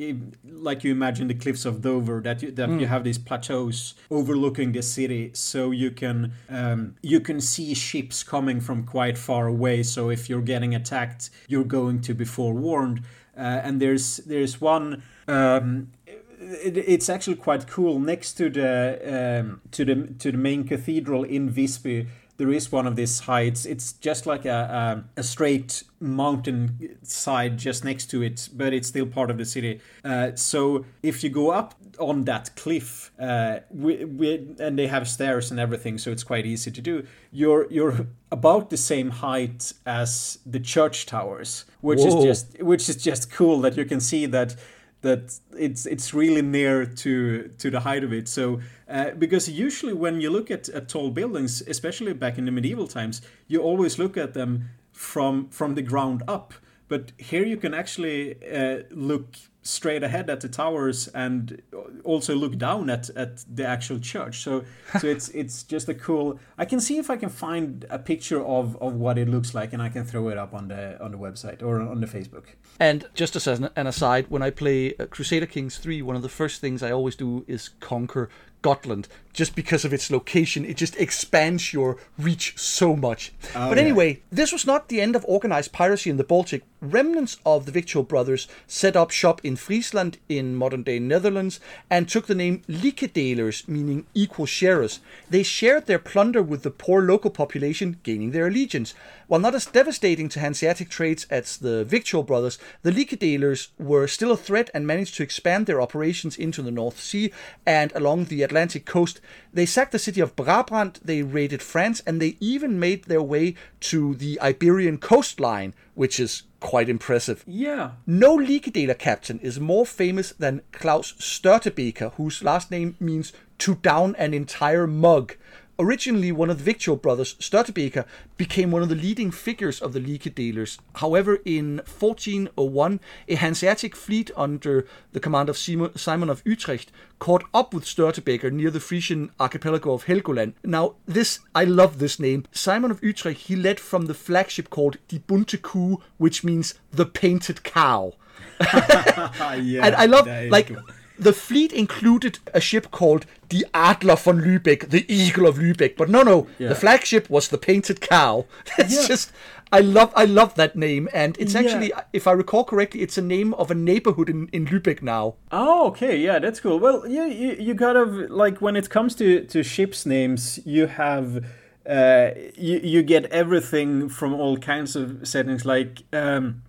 like 0.44 0.84
you 0.84 0.92
imagine 0.92 1.28
the 1.28 1.34
cliffs 1.34 1.64
of 1.64 1.82
Dover. 1.82 2.20
That 2.20 2.42
you, 2.42 2.50
that 2.52 2.70
you 2.80 2.86
have 2.86 3.04
these 3.04 3.18
plateaus 3.18 3.94
overlooking 4.10 4.72
the 4.72 4.82
city, 4.82 5.30
so 5.34 5.70
you 5.70 5.90
can 5.90 6.32
um, 6.48 6.96
you 7.02 7.20
can 7.20 7.40
see 7.40 7.74
ships 7.74 8.22
coming 8.22 8.60
from 8.60 8.84
quite 8.84 9.18
far 9.18 9.46
away. 9.46 9.82
So 9.82 10.10
if 10.10 10.28
you're 10.28 10.42
getting 10.42 10.74
attacked, 10.74 11.30
you're 11.48 11.64
going 11.64 12.00
to 12.02 12.14
be 12.14 12.24
forewarned. 12.24 13.02
Uh, 13.36 13.60
and 13.64 13.80
there's 13.80 14.18
there's 14.18 14.60
one. 14.60 15.02
Um, 15.28 15.92
it, 16.40 16.76
it's 16.76 17.08
actually 17.08 17.36
quite 17.36 17.66
cool. 17.66 17.98
Next 18.00 18.34
to 18.34 18.50
the 18.50 19.40
um, 19.40 19.60
to 19.72 19.84
the 19.84 20.14
to 20.18 20.32
the 20.32 20.38
main 20.38 20.64
cathedral 20.64 21.24
in 21.24 21.50
Visby, 21.50 22.06
there 22.40 22.50
is 22.50 22.72
one 22.72 22.86
of 22.86 22.96
these 22.96 23.20
heights. 23.20 23.66
It's 23.66 23.92
just 23.92 24.24
like 24.24 24.46
a, 24.46 25.04
a, 25.16 25.20
a 25.20 25.22
straight 25.22 25.84
mountain 26.00 26.96
side 27.02 27.58
just 27.58 27.84
next 27.84 28.06
to 28.12 28.22
it, 28.22 28.48
but 28.54 28.72
it's 28.72 28.88
still 28.88 29.04
part 29.04 29.30
of 29.30 29.36
the 29.36 29.44
city. 29.44 29.82
Uh, 30.02 30.34
so 30.36 30.86
if 31.02 31.22
you 31.22 31.28
go 31.28 31.50
up 31.50 31.74
on 31.98 32.24
that 32.24 32.56
cliff, 32.56 33.12
uh, 33.20 33.58
we, 33.68 34.06
we, 34.06 34.56
and 34.58 34.78
they 34.78 34.86
have 34.86 35.06
stairs 35.06 35.50
and 35.50 35.60
everything, 35.60 35.98
so 35.98 36.10
it's 36.10 36.24
quite 36.24 36.46
easy 36.46 36.70
to 36.70 36.80
do. 36.80 37.06
You're 37.30 37.70
you're 37.70 38.06
about 38.32 38.70
the 38.70 38.78
same 38.78 39.10
height 39.10 39.74
as 39.84 40.38
the 40.46 40.60
church 40.60 41.04
towers, 41.04 41.66
which 41.82 41.98
Whoa. 41.98 42.08
is 42.08 42.24
just 42.24 42.62
which 42.62 42.88
is 42.88 42.96
just 42.96 43.30
cool 43.30 43.60
that 43.60 43.76
you 43.76 43.84
can 43.84 44.00
see 44.00 44.24
that 44.24 44.56
that 45.02 45.38
it's 45.56 45.86
it's 45.86 46.12
really 46.14 46.42
near 46.42 46.84
to 46.84 47.50
to 47.58 47.70
the 47.70 47.80
height 47.80 48.04
of 48.04 48.12
it. 48.12 48.28
So 48.28 48.60
uh, 48.88 49.10
because 49.18 49.48
usually 49.48 49.92
when 49.92 50.20
you 50.20 50.30
look 50.30 50.50
at, 50.50 50.68
at 50.68 50.88
tall 50.88 51.10
buildings, 51.10 51.62
especially 51.66 52.12
back 52.12 52.38
in 52.38 52.44
the 52.44 52.52
medieval 52.52 52.86
times, 52.86 53.22
you 53.48 53.62
always 53.62 53.98
look 53.98 54.16
at 54.16 54.34
them 54.34 54.70
from 54.92 55.48
from 55.48 55.74
the 55.74 55.82
ground 55.82 56.22
up. 56.28 56.54
But 56.88 57.12
here 57.18 57.44
you 57.44 57.56
can 57.56 57.72
actually 57.72 58.36
uh, 58.44 58.82
look 58.90 59.36
straight 59.62 60.02
ahead 60.02 60.30
at 60.30 60.40
the 60.40 60.48
towers 60.48 61.08
and 61.08 61.60
also 62.04 62.34
look 62.34 62.56
down 62.56 62.88
at, 62.88 63.10
at 63.10 63.44
the 63.52 63.66
actual 63.66 63.98
church. 63.98 64.42
So 64.42 64.64
so 65.00 65.06
it's 65.06 65.28
it's 65.30 65.62
just 65.62 65.88
a 65.88 65.94
cool. 65.94 66.38
I 66.58 66.64
can 66.64 66.80
see 66.80 66.98
if 66.98 67.10
I 67.10 67.16
can 67.16 67.28
find 67.28 67.84
a 67.90 67.98
picture 67.98 68.44
of, 68.44 68.76
of 68.80 68.94
what 68.94 69.18
it 69.18 69.28
looks 69.28 69.54
like, 69.54 69.72
and 69.72 69.82
I 69.82 69.88
can 69.88 70.04
throw 70.04 70.28
it 70.28 70.38
up 70.38 70.54
on 70.54 70.68
the 70.68 71.02
on 71.02 71.12
the 71.12 71.18
website 71.18 71.62
or 71.62 71.80
on 71.80 72.00
the 72.00 72.06
Facebook. 72.06 72.44
And 72.78 73.06
just 73.14 73.36
as 73.36 73.46
an, 73.46 73.68
an 73.76 73.86
aside, 73.86 74.26
when 74.28 74.42
I 74.42 74.50
play 74.50 74.94
uh, 74.96 75.06
Crusader 75.06 75.46
Kings 75.46 75.76
3, 75.76 76.00
one 76.00 76.16
of 76.16 76.22
the 76.22 76.30
first 76.30 76.60
things 76.60 76.82
I 76.82 76.90
always 76.92 77.14
do 77.14 77.44
is 77.46 77.70
conquer 77.80 78.30
Gotland 78.62 79.08
just 79.32 79.54
because 79.54 79.84
of 79.84 79.92
its 79.92 80.10
location. 80.10 80.64
It 80.64 80.76
just 80.76 80.96
expands 80.96 81.72
your 81.72 81.96
reach 82.18 82.58
so 82.58 82.96
much. 82.96 83.32
Oh, 83.54 83.68
but 83.68 83.76
yeah. 83.76 83.84
anyway, 83.84 84.22
this 84.30 84.52
was 84.52 84.66
not 84.66 84.88
the 84.88 85.00
end 85.00 85.16
of 85.16 85.24
organized 85.28 85.72
piracy 85.72 86.10
in 86.10 86.16
the 86.16 86.24
Baltic. 86.24 86.62
Remnants 86.80 87.36
of 87.44 87.66
the 87.66 87.72
Victual 87.72 88.02
brothers 88.02 88.48
set 88.66 88.96
up 88.96 89.10
shop 89.10 89.40
in 89.44 89.54
Friesland 89.56 90.18
in 90.30 90.56
modern 90.56 90.82
day 90.82 90.98
Netherlands 90.98 91.60
and 91.90 92.08
took 92.08 92.26
the 92.26 92.34
name 92.34 92.62
Likedelers, 92.68 93.68
meaning 93.68 94.06
equal 94.14 94.46
sharers. 94.46 95.00
They 95.28 95.42
shared 95.42 95.86
their 95.86 95.98
plunder 95.98 96.42
with 96.42 96.62
the 96.62 96.70
poor 96.70 97.02
local 97.02 97.30
population, 97.30 97.98
gaining 98.02 98.30
their 98.30 98.46
allegiance. 98.46 98.94
While 99.26 99.40
not 99.40 99.54
as 99.54 99.66
devastating 99.66 100.28
to 100.30 100.40
Hanseatic 100.40 100.88
trades 100.88 101.26
as 101.30 101.58
the 101.58 101.84
Victual 101.84 102.22
brothers, 102.22 102.58
the 102.82 102.90
Likedelers 102.90 103.68
were 103.78 104.08
still 104.08 104.32
a 104.32 104.36
threat 104.36 104.70
and 104.72 104.86
managed 104.86 105.16
to 105.16 105.22
expand 105.22 105.66
their 105.66 105.80
operations 105.80 106.36
into 106.36 106.62
the 106.62 106.70
North 106.70 106.98
Sea 106.98 107.30
and 107.66 107.92
along 107.94 108.24
the 108.24 108.42
Atlantic 108.42 108.86
coast. 108.86 109.19
They 109.52 109.66
sacked 109.66 109.92
the 109.92 109.98
city 109.98 110.20
of 110.20 110.36
Brabant, 110.36 111.00
they 111.04 111.22
raided 111.22 111.62
France, 111.62 112.00
and 112.06 112.20
they 112.20 112.36
even 112.40 112.78
made 112.78 113.04
their 113.04 113.22
way 113.22 113.54
to 113.80 114.14
the 114.14 114.40
Iberian 114.40 114.98
coastline, 114.98 115.74
which 115.94 116.20
is 116.20 116.44
quite 116.60 116.88
impressive. 116.88 117.42
Yeah. 117.46 117.92
No 118.06 118.36
Likedeler 118.36 118.98
captain 118.98 119.38
is 119.40 119.58
more 119.58 119.86
famous 119.86 120.32
than 120.32 120.62
Klaus 120.72 121.12
Störtebeker, 121.14 122.14
whose 122.14 122.44
last 122.44 122.70
name 122.70 122.96
means 123.00 123.32
to 123.58 123.74
down 123.76 124.14
an 124.16 124.34
entire 124.34 124.86
mug. 124.86 125.36
Originally 125.80 126.30
one 126.30 126.50
of 126.50 126.58
the 126.58 126.64
Victual 126.64 126.94
brothers, 126.94 127.36
Störtebeker 127.36 128.04
became 128.36 128.70
one 128.70 128.82
of 128.82 128.90
the 128.90 128.94
leading 128.94 129.30
figures 129.30 129.80
of 129.80 129.94
the 129.94 129.98
Likedelers. 129.98 130.78
However, 130.96 131.38
in 131.46 131.78
1401, 131.78 133.00
a 133.28 133.34
Hanseatic 133.36 133.96
fleet 133.96 134.30
under 134.36 134.86
the 135.12 135.20
command 135.20 135.48
of 135.48 135.56
Simon 135.56 136.28
of 136.28 136.42
Utrecht 136.44 136.92
caught 137.18 137.44
up 137.54 137.72
with 137.72 137.86
Störtebeker 137.86 138.52
near 138.52 138.70
the 138.70 138.78
Frisian 138.78 139.30
archipelago 139.40 139.94
of 139.94 140.04
Helgoland. 140.04 140.52
Now, 140.62 140.96
this, 141.06 141.38
I 141.54 141.64
love 141.64 141.98
this 141.98 142.20
name. 142.20 142.44
Simon 142.52 142.90
of 142.90 143.02
Utrecht, 143.02 143.40
he 143.40 143.56
led 143.56 143.80
from 143.80 144.04
the 144.04 144.12
flagship 144.14 144.68
called 144.68 144.98
Die 145.08 145.22
Bunte 145.26 145.62
Kuh, 145.62 146.02
which 146.18 146.44
means 146.44 146.74
the 146.92 147.06
painted 147.06 147.62
cow. 147.62 148.12
yeah. 148.60 149.30
And 149.82 149.94
I 149.96 150.04
love, 150.04 150.26
like, 150.50 150.68
cool. 150.68 150.82
The 151.20 151.32
fleet 151.32 151.72
included 151.72 152.38
a 152.54 152.60
ship 152.60 152.90
called 152.90 153.26
the 153.48 153.66
Adler 153.74 154.16
von 154.16 154.40
Lübeck, 154.40 154.88
the 154.90 155.04
Eagle 155.08 155.46
of 155.46 155.56
Lübeck. 155.58 155.96
But 155.96 156.08
no, 156.08 156.22
no, 156.22 156.46
Yeah. 156.58 156.68
the 156.70 156.74
flagship 156.74 157.28
was 157.28 157.48
the 157.48 157.58
Painted 157.58 158.00
Cow. 158.00 158.46
It's 158.78 158.94
Yeah. 158.94 159.06
just, 159.08 159.32
I 159.72 159.80
love, 159.80 160.12
I 160.16 160.24
love 160.24 160.54
that 160.54 160.74
name, 160.76 161.08
and 161.12 161.36
it's 161.38 161.54
Yeah. 161.54 161.60
actually, 161.62 161.92
if 162.12 162.26
I 162.26 162.32
recall 162.32 162.64
correctly, 162.64 163.00
it's 163.02 163.18
a 163.18 163.22
name 163.22 163.54
of 163.54 163.70
a 163.70 163.74
neighborhood 163.74 164.28
in 164.28 164.48
in 164.52 164.66
Lübeck 164.66 165.02
now. 165.02 165.34
Oh, 165.52 165.86
okay, 165.88 166.16
yeah, 166.16 166.40
that's 166.40 166.60
cool. 166.60 166.78
Well, 166.80 167.06
you 167.06 167.24
you, 167.42 167.56
you 167.66 167.74
gotta 167.74 168.04
like 168.42 168.56
when 168.60 168.76
it 168.76 168.88
comes 168.88 169.14
to 169.16 169.26
to 169.52 169.62
ships 169.62 170.04
names, 170.06 170.58
you 170.64 170.86
have 170.88 171.44
uh, 171.88 172.30
you 172.56 172.80
you 172.82 173.02
get 173.02 173.24
everything 173.32 174.08
from 174.08 174.34
all 174.34 174.56
kinds 174.58 174.96
of 174.96 175.06
settings. 175.22 175.64
Like 175.64 176.02
um, 176.12 176.62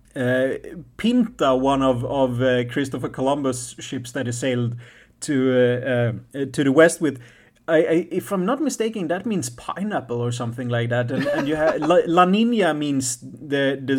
Pinta, 0.96 1.54
one 1.54 1.82
of 1.82 2.04
of 2.04 2.40
uh, 2.42 2.64
Christopher 2.64 3.08
Columbus 3.08 3.74
ships 3.78 4.12
that 4.12 4.26
he 4.26 4.32
sailed 4.32 4.76
to 5.20 5.34
uh, 6.34 6.38
uh, 6.38 6.44
to 6.52 6.64
the 6.64 6.72
west 6.72 7.00
with. 7.00 7.20
I, 7.68 7.76
I, 7.76 8.08
if 8.10 8.32
I'm 8.32 8.44
not 8.44 8.60
mistaken, 8.60 9.06
that 9.08 9.24
means 9.24 9.48
pineapple 9.48 10.20
or 10.20 10.32
something 10.32 10.68
like 10.68 10.88
that, 10.88 11.12
and, 11.12 11.24
and 11.26 11.46
you 11.48 11.54
have 11.56 11.80
La, 11.80 11.98
La 12.06 12.24
Nina 12.24 12.74
means 12.74 13.18
the 13.20 13.78
the 13.80 13.94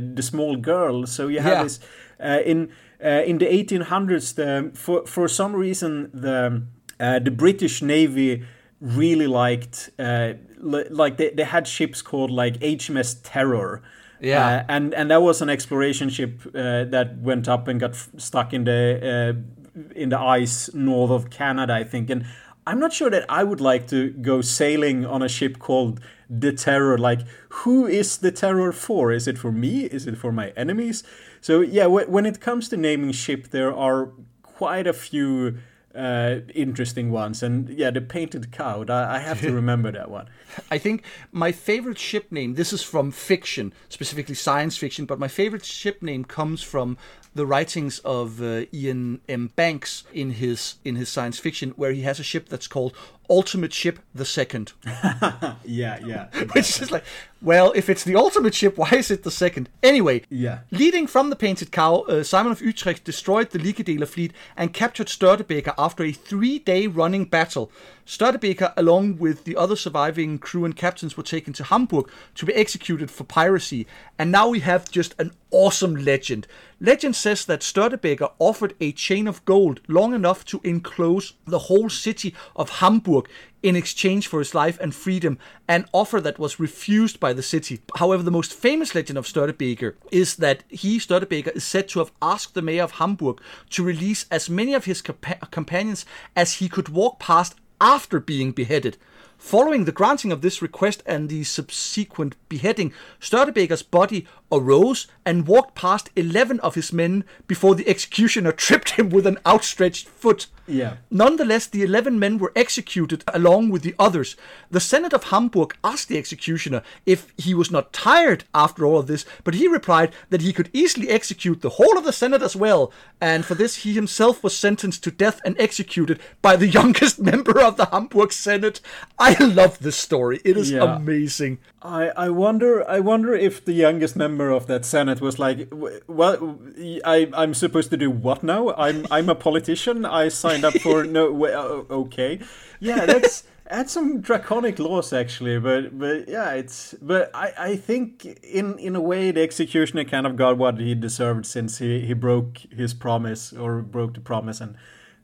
uh, 0.00 0.14
the 0.14 0.22
small 0.22 0.56
girl. 0.56 1.06
So 1.06 1.28
you 1.28 1.40
have 1.40 1.58
Yeah. 1.58 1.62
this 1.62 1.80
uh, 2.18 2.38
in 2.44 2.70
uh, 3.04 3.22
in 3.26 3.38
the 3.38 3.46
1800s. 3.46 4.34
The 4.34 4.70
for 4.74 5.06
for 5.06 5.28
some 5.28 5.54
reason 5.54 6.10
the 6.14 6.62
uh, 6.98 7.18
the 7.18 7.30
British 7.30 7.82
Navy 7.82 8.44
really 8.80 9.26
liked 9.26 9.90
uh, 9.98 10.32
li- 10.58 10.88
like 10.90 11.16
they, 11.18 11.30
they 11.30 11.44
had 11.44 11.66
ships 11.68 12.00
called 12.02 12.30
like 12.30 12.58
HMS 12.60 13.16
Terror. 13.22 13.82
Yeah. 14.22 14.46
Uh, 14.46 14.64
and 14.68 14.94
and 14.94 15.10
that 15.10 15.20
was 15.20 15.42
an 15.42 15.50
exploration 15.50 16.08
ship 16.08 16.40
uh, 16.54 16.84
that 16.84 17.18
went 17.18 17.48
up 17.48 17.68
and 17.68 17.80
got 17.80 17.90
f- 17.90 18.08
stuck 18.16 18.52
in 18.52 18.64
the 18.64 19.34
uh, 19.36 19.80
in 19.94 20.10
the 20.10 20.18
ice 20.18 20.72
north 20.74 21.10
of 21.10 21.30
Canada, 21.30 21.74
I 21.74 21.84
think. 21.84 22.08
And 22.10 22.24
I'm 22.66 22.78
not 22.78 22.92
sure 22.92 23.10
that 23.10 23.24
I 23.28 23.42
would 23.42 23.60
like 23.60 23.88
to 23.88 24.10
go 24.10 24.40
sailing 24.40 25.04
on 25.04 25.22
a 25.22 25.28
ship 25.28 25.58
called 25.58 26.00
the 26.30 26.52
Terror. 26.52 26.96
Like, 26.96 27.20
who 27.48 27.86
is 27.86 28.18
the 28.18 28.30
Terror 28.30 28.72
for? 28.72 29.10
Is 29.12 29.26
it 29.26 29.36
for 29.38 29.50
me? 29.50 29.84
Is 29.86 30.06
it 30.06 30.16
for 30.16 30.30
my 30.30 30.50
enemies? 30.50 31.02
So 31.40 31.60
yeah, 31.60 31.86
wh- 31.86 32.08
when 32.08 32.24
it 32.24 32.40
comes 32.40 32.68
to 32.68 32.76
naming 32.76 33.12
ship, 33.12 33.48
there 33.48 33.74
are 33.74 34.10
quite 34.42 34.86
a 34.86 34.92
few 34.92 35.58
uh, 35.94 36.40
interesting 36.54 37.10
ones. 37.10 37.42
And 37.42 37.68
yeah, 37.68 37.90
the 37.90 38.00
painted 38.00 38.52
cow. 38.52 38.84
I, 38.88 39.16
I 39.16 39.18
have 39.18 39.40
to 39.40 39.52
remember 39.62 39.92
that 39.92 40.10
one. 40.10 40.28
I 40.70 40.78
think 40.78 41.04
my 41.30 41.52
favorite 41.52 41.98
ship 41.98 42.30
name, 42.30 42.54
this 42.54 42.72
is 42.72 42.82
from 42.82 43.10
fiction, 43.10 43.72
specifically 43.88 44.34
science 44.34 44.76
fiction, 44.76 45.06
but 45.06 45.18
my 45.18 45.28
favorite 45.28 45.64
ship 45.64 46.02
name 46.02 46.24
comes 46.24 46.62
from 46.62 46.98
the 47.34 47.46
writings 47.46 47.98
of 48.00 48.42
uh, 48.42 48.64
Iain 48.74 49.20
M. 49.28 49.50
Banks 49.56 50.04
in 50.12 50.32
his 50.32 50.76
in 50.84 50.96
his 50.96 51.08
science 51.08 51.38
fiction, 51.38 51.70
where 51.76 51.92
he 51.92 52.02
has 52.02 52.20
a 52.20 52.24
ship 52.24 52.48
that's 52.48 52.66
called 52.66 52.94
Ultimate 53.32 53.72
Ship 53.72 53.98
the 54.14 54.24
Second. 54.26 54.72
Yeah, 55.64 55.98
yeah. 56.04 56.26
Which 56.54 56.80
is 56.82 56.90
like, 56.90 57.04
well, 57.40 57.72
if 57.74 57.88
it's 57.88 58.04
the 58.04 58.14
ultimate 58.16 58.54
ship, 58.54 58.76
why 58.76 58.90
is 58.92 59.10
it 59.10 59.22
the 59.22 59.30
second? 59.30 59.68
Anyway, 59.82 60.22
Yeah. 60.28 60.60
leading 60.70 61.06
from 61.08 61.30
the 61.30 61.36
Painted 61.36 61.72
Cow, 61.72 62.00
uh, 62.08 62.22
Simon 62.22 62.52
of 62.52 62.60
Utrecht 62.60 63.04
destroyed 63.04 63.50
the 63.50 63.58
Likedeler 63.58 64.06
fleet 64.06 64.32
and 64.56 64.72
captured 64.72 65.08
Störtebeker 65.08 65.74
after 65.78 66.04
a 66.04 66.12
three-day 66.12 66.86
running 66.86 67.24
battle. 67.24 67.70
Störtebeker, 68.06 68.72
along 68.76 69.18
with 69.18 69.44
the 69.44 69.56
other 69.56 69.76
surviving 69.76 70.38
crew 70.38 70.64
and 70.64 70.76
captains, 70.76 71.16
were 71.16 71.22
taken 71.22 71.52
to 71.54 71.64
Hamburg 71.64 72.08
to 72.34 72.46
be 72.46 72.54
executed 72.54 73.10
for 73.10 73.24
piracy. 73.24 73.86
And 74.18 74.30
now 74.30 74.48
we 74.48 74.60
have 74.60 74.90
just 74.90 75.14
an 75.18 75.32
awesome 75.50 75.94
legend. 75.96 76.46
Legend 76.80 77.14
says 77.16 77.44
that 77.46 77.60
Störtebeker 77.60 78.32
offered 78.38 78.74
a 78.80 78.92
chain 78.92 79.26
of 79.28 79.44
gold 79.44 79.80
long 79.88 80.14
enough 80.14 80.44
to 80.46 80.60
enclose 80.64 81.32
the 81.46 81.60
whole 81.68 81.88
city 81.88 82.34
of 82.56 82.70
Hamburg 82.80 83.21
in 83.62 83.76
exchange 83.76 84.26
for 84.26 84.38
his 84.38 84.54
life 84.54 84.78
and 84.80 84.94
freedom, 84.94 85.38
an 85.68 85.86
offer 85.92 86.20
that 86.20 86.38
was 86.38 86.60
refused 86.60 87.20
by 87.20 87.32
the 87.32 87.42
city. 87.42 87.80
However, 87.96 88.22
the 88.22 88.30
most 88.30 88.52
famous 88.52 88.94
legend 88.94 89.18
of 89.18 89.26
Störtebeker 89.26 89.94
is 90.10 90.36
that 90.36 90.64
he, 90.68 90.98
Störtebeker, 90.98 91.54
is 91.54 91.64
said 91.64 91.88
to 91.88 92.00
have 92.00 92.12
asked 92.20 92.54
the 92.54 92.62
mayor 92.62 92.82
of 92.82 92.92
Hamburg 92.92 93.40
to 93.70 93.84
release 93.84 94.26
as 94.30 94.50
many 94.50 94.74
of 94.74 94.84
his 94.84 95.02
compa- 95.02 95.50
companions 95.50 96.04
as 96.34 96.54
he 96.54 96.68
could 96.68 96.88
walk 96.88 97.18
past 97.18 97.54
after 97.80 98.20
being 98.20 98.52
beheaded. 98.52 98.96
Following 99.42 99.84
the 99.84 99.92
granting 99.92 100.30
of 100.30 100.40
this 100.40 100.62
request 100.62 101.02
and 101.04 101.28
the 101.28 101.42
subsequent 101.42 102.36
beheading, 102.48 102.92
Störtebeker's 103.20 103.82
body 103.82 104.24
arose 104.52 105.08
and 105.26 105.48
walked 105.48 105.74
past 105.74 106.10
11 106.14 106.60
of 106.60 106.76
his 106.76 106.92
men 106.92 107.24
before 107.48 107.74
the 107.74 107.88
executioner 107.88 108.52
tripped 108.52 108.90
him 108.90 109.10
with 109.10 109.26
an 109.26 109.38
outstretched 109.44 110.08
foot. 110.08 110.46
Yeah. 110.66 110.96
Nonetheless, 111.10 111.66
the 111.66 111.82
11 111.82 112.18
men 112.18 112.38
were 112.38 112.52
executed 112.54 113.24
along 113.34 113.70
with 113.70 113.82
the 113.82 113.94
others. 113.98 114.36
The 114.70 114.80
Senate 114.80 115.12
of 115.12 115.24
Hamburg 115.24 115.76
asked 115.82 116.08
the 116.08 116.18
executioner 116.18 116.82
if 117.04 117.32
he 117.36 117.52
was 117.52 117.70
not 117.70 117.92
tired 117.92 118.44
after 118.54 118.86
all 118.86 118.98
of 118.98 119.06
this, 119.06 119.24
but 119.42 119.54
he 119.54 119.66
replied 119.66 120.12
that 120.30 120.42
he 120.42 120.52
could 120.52 120.70
easily 120.72 121.08
execute 121.08 121.62
the 121.62 121.70
whole 121.70 121.98
of 121.98 122.04
the 122.04 122.12
Senate 122.12 122.42
as 122.42 122.54
well, 122.54 122.92
and 123.20 123.44
for 123.44 123.54
this 123.54 123.76
he 123.76 123.92
himself 123.92 124.42
was 124.44 124.56
sentenced 124.56 125.02
to 125.04 125.10
death 125.10 125.40
and 125.44 125.56
executed 125.58 126.20
by 126.40 126.54
the 126.54 126.68
youngest 126.78 127.18
member 127.18 127.60
of 127.60 127.76
the 127.76 127.86
Hamburg 127.86 128.32
Senate. 128.32 128.80
I 129.18 129.31
love 129.40 129.78
this 129.78 129.96
story. 129.96 130.40
It 130.44 130.56
is 130.56 130.70
Yeah. 130.70 130.96
amazing. 130.96 131.58
I, 131.82 132.10
I 132.16 132.28
wonder 132.30 132.88
I 132.88 133.00
wonder 133.00 133.34
if 133.34 133.64
the 133.64 133.72
youngest 133.72 134.16
member 134.16 134.50
of 134.50 134.66
that 134.66 134.84
senate 134.84 135.20
was 135.20 135.38
like 135.38 135.68
well 136.06 136.58
I 137.04 137.28
I'm 137.34 137.54
supposed 137.54 137.90
to 137.90 137.96
do 137.96 138.10
what 138.10 138.42
now 138.42 138.72
I'm 138.76 139.06
I'm 139.10 139.28
a 139.28 139.34
politician 139.34 140.04
I 140.04 140.28
signed 140.28 140.64
up 140.64 140.74
for 140.74 141.04
no 141.04 141.32
w- 141.32 141.52
uh, 141.54 141.84
okay 142.02 142.38
yeah 142.80 143.04
that's 143.06 143.44
that's 143.68 143.92
some 143.92 144.20
draconic 144.20 144.78
laws 144.78 145.12
actually 145.12 145.58
but 145.58 145.98
but 145.98 146.28
yeah 146.28 146.52
it's 146.52 146.94
but 147.02 147.30
I 147.34 147.52
I 147.72 147.76
think 147.76 148.24
in 148.42 148.78
in 148.78 148.94
a 148.96 149.00
way 149.00 149.32
the 149.32 149.42
executioner 149.42 150.04
kind 150.04 150.26
of 150.26 150.36
got 150.36 150.56
what 150.58 150.78
he 150.78 150.94
deserved 150.94 151.46
since 151.46 151.78
he 151.78 152.00
he 152.06 152.14
broke 152.14 152.58
his 152.70 152.94
promise 152.94 153.52
or 153.52 153.82
broke 153.82 154.14
the 154.14 154.20
promise 154.20 154.60
and 154.60 154.76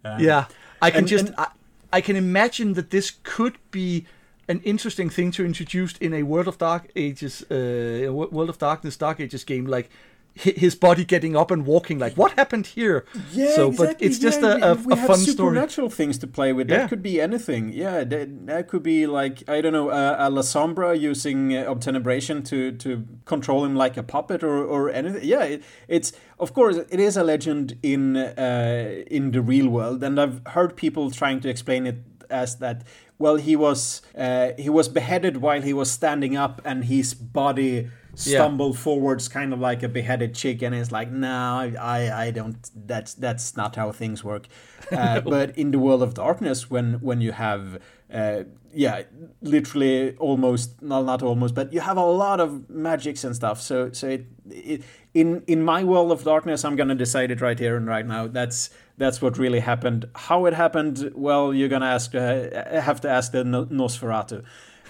uh, 0.04 0.16
Yeah, 0.20 0.44
I 0.82 0.90
can 0.90 0.98
And- 1.00 1.08
just 1.08 1.26
and- 1.26 1.34
I, 1.38 1.46
I 1.92 2.00
can 2.00 2.16
imagine 2.16 2.74
that 2.74 2.90
this 2.90 3.12
could 3.22 3.58
be 3.70 4.06
an 4.48 4.60
interesting 4.64 5.10
thing 5.10 5.30
to 5.32 5.44
introduce 5.44 5.96
in 5.98 6.14
a 6.14 6.22
World 6.22 6.48
of 6.48 6.58
Dark 6.58 6.90
Ages, 6.96 7.42
uh, 7.50 8.12
World 8.12 8.48
of 8.48 8.58
Darkness, 8.58 8.96
Dark 8.96 9.20
Ages 9.20 9.44
game, 9.44 9.66
like 9.66 9.90
his 10.38 10.74
body 10.74 11.04
getting 11.04 11.36
up 11.36 11.50
and 11.50 11.66
walking. 11.66 11.98
Like, 11.98 12.14
what 12.14 12.32
happened 12.32 12.66
here? 12.68 13.04
Yeah, 13.32 13.54
so, 13.54 13.68
exactly. 13.68 13.94
but 13.94 14.02
it's 14.02 14.18
just 14.18 14.40
yeah, 14.40 14.56
a, 14.56 14.72
a, 14.72 14.74
we 14.74 14.92
a 14.92 14.96
have 14.96 15.06
fun 15.06 15.18
story. 15.18 15.36
supernatural 15.36 15.90
things 15.90 16.18
to 16.18 16.26
play 16.26 16.52
with. 16.52 16.70
Yeah. 16.70 16.78
That 16.78 16.88
could 16.88 17.02
be 17.02 17.20
anything. 17.20 17.72
Yeah, 17.72 18.04
that, 18.04 18.46
that 18.46 18.68
could 18.68 18.82
be 18.82 19.06
like 19.06 19.48
I 19.48 19.60
don't 19.60 19.72
know, 19.72 19.90
uh, 19.90 20.16
a 20.18 20.30
Lasombra 20.30 20.98
using 20.98 21.56
uh, 21.56 21.64
obtenebration 21.64 22.44
to 22.46 22.72
to 22.72 23.06
control 23.24 23.64
him 23.64 23.74
like 23.74 23.96
a 23.96 24.02
puppet 24.02 24.42
or 24.42 24.64
or 24.64 24.90
anything. 24.90 25.24
Yeah, 25.24 25.44
it, 25.44 25.62
it's 25.88 26.12
of 26.38 26.54
course 26.54 26.76
it 26.76 27.00
is 27.00 27.16
a 27.16 27.24
legend 27.24 27.76
in 27.82 28.16
uh, 28.16 29.02
in 29.10 29.32
the 29.32 29.42
real 29.42 29.68
world, 29.68 30.02
and 30.02 30.20
I've 30.20 30.40
heard 30.48 30.76
people 30.76 31.10
trying 31.10 31.40
to 31.40 31.48
explain 31.48 31.86
it 31.86 31.98
as 32.30 32.56
that 32.56 32.84
well 33.18 33.36
he 33.36 33.56
was 33.56 34.02
uh, 34.16 34.52
he 34.58 34.68
was 34.68 34.88
beheaded 34.88 35.38
while 35.38 35.62
he 35.62 35.72
was 35.72 35.90
standing 35.90 36.36
up 36.36 36.60
and 36.64 36.84
his 36.84 37.14
body 37.14 37.88
stumbled 38.18 38.74
yeah. 38.74 38.80
forwards 38.80 39.28
kind 39.28 39.52
of 39.52 39.60
like 39.60 39.82
a 39.82 39.88
beheaded 39.88 40.34
chicken 40.34 40.74
it's 40.74 40.90
like 40.90 41.10
no 41.10 41.72
i 41.80 42.26
i 42.26 42.30
don't 42.30 42.70
that's 42.86 43.14
that's 43.14 43.56
not 43.56 43.76
how 43.76 43.92
things 43.92 44.24
work. 44.24 44.46
Uh, 44.90 45.20
but 45.20 45.58
in 45.58 45.70
the 45.70 45.78
world 45.78 46.02
of 46.02 46.14
darkness 46.14 46.70
when 46.70 46.94
when 47.00 47.20
you 47.20 47.32
have 47.32 47.78
uh, 48.10 48.44
yeah 48.72 49.02
literally 49.42 50.16
almost 50.16 50.80
not 50.80 51.04
not 51.04 51.22
almost 51.22 51.54
but 51.54 51.70
you 51.74 51.80
have 51.80 51.98
a 51.98 52.04
lot 52.04 52.40
of 52.40 52.70
magics 52.70 53.22
and 53.22 53.36
stuff. 53.36 53.60
So 53.60 53.92
so 53.92 54.08
it, 54.08 54.26
it 54.48 54.82
in 55.12 55.42
in 55.46 55.62
my 55.62 55.84
world 55.84 56.10
of 56.10 56.24
darkness 56.24 56.64
i'm 56.64 56.76
gonna 56.76 56.94
decide 56.94 57.30
it 57.30 57.40
right 57.42 57.58
here 57.58 57.76
and 57.76 57.86
right 57.86 58.06
now. 58.06 58.28
That's 58.28 58.70
that's 58.96 59.20
what 59.20 59.36
really 59.36 59.60
happened. 59.60 60.06
How 60.14 60.46
it 60.46 60.54
happened 60.54 61.12
well 61.14 61.52
you're 61.52 61.68
gonna 61.68 61.92
ask 61.98 62.14
uh, 62.14 62.80
have 62.80 63.00
to 63.02 63.10
ask 63.10 63.32
the 63.32 63.44
nosferatu 63.44 64.42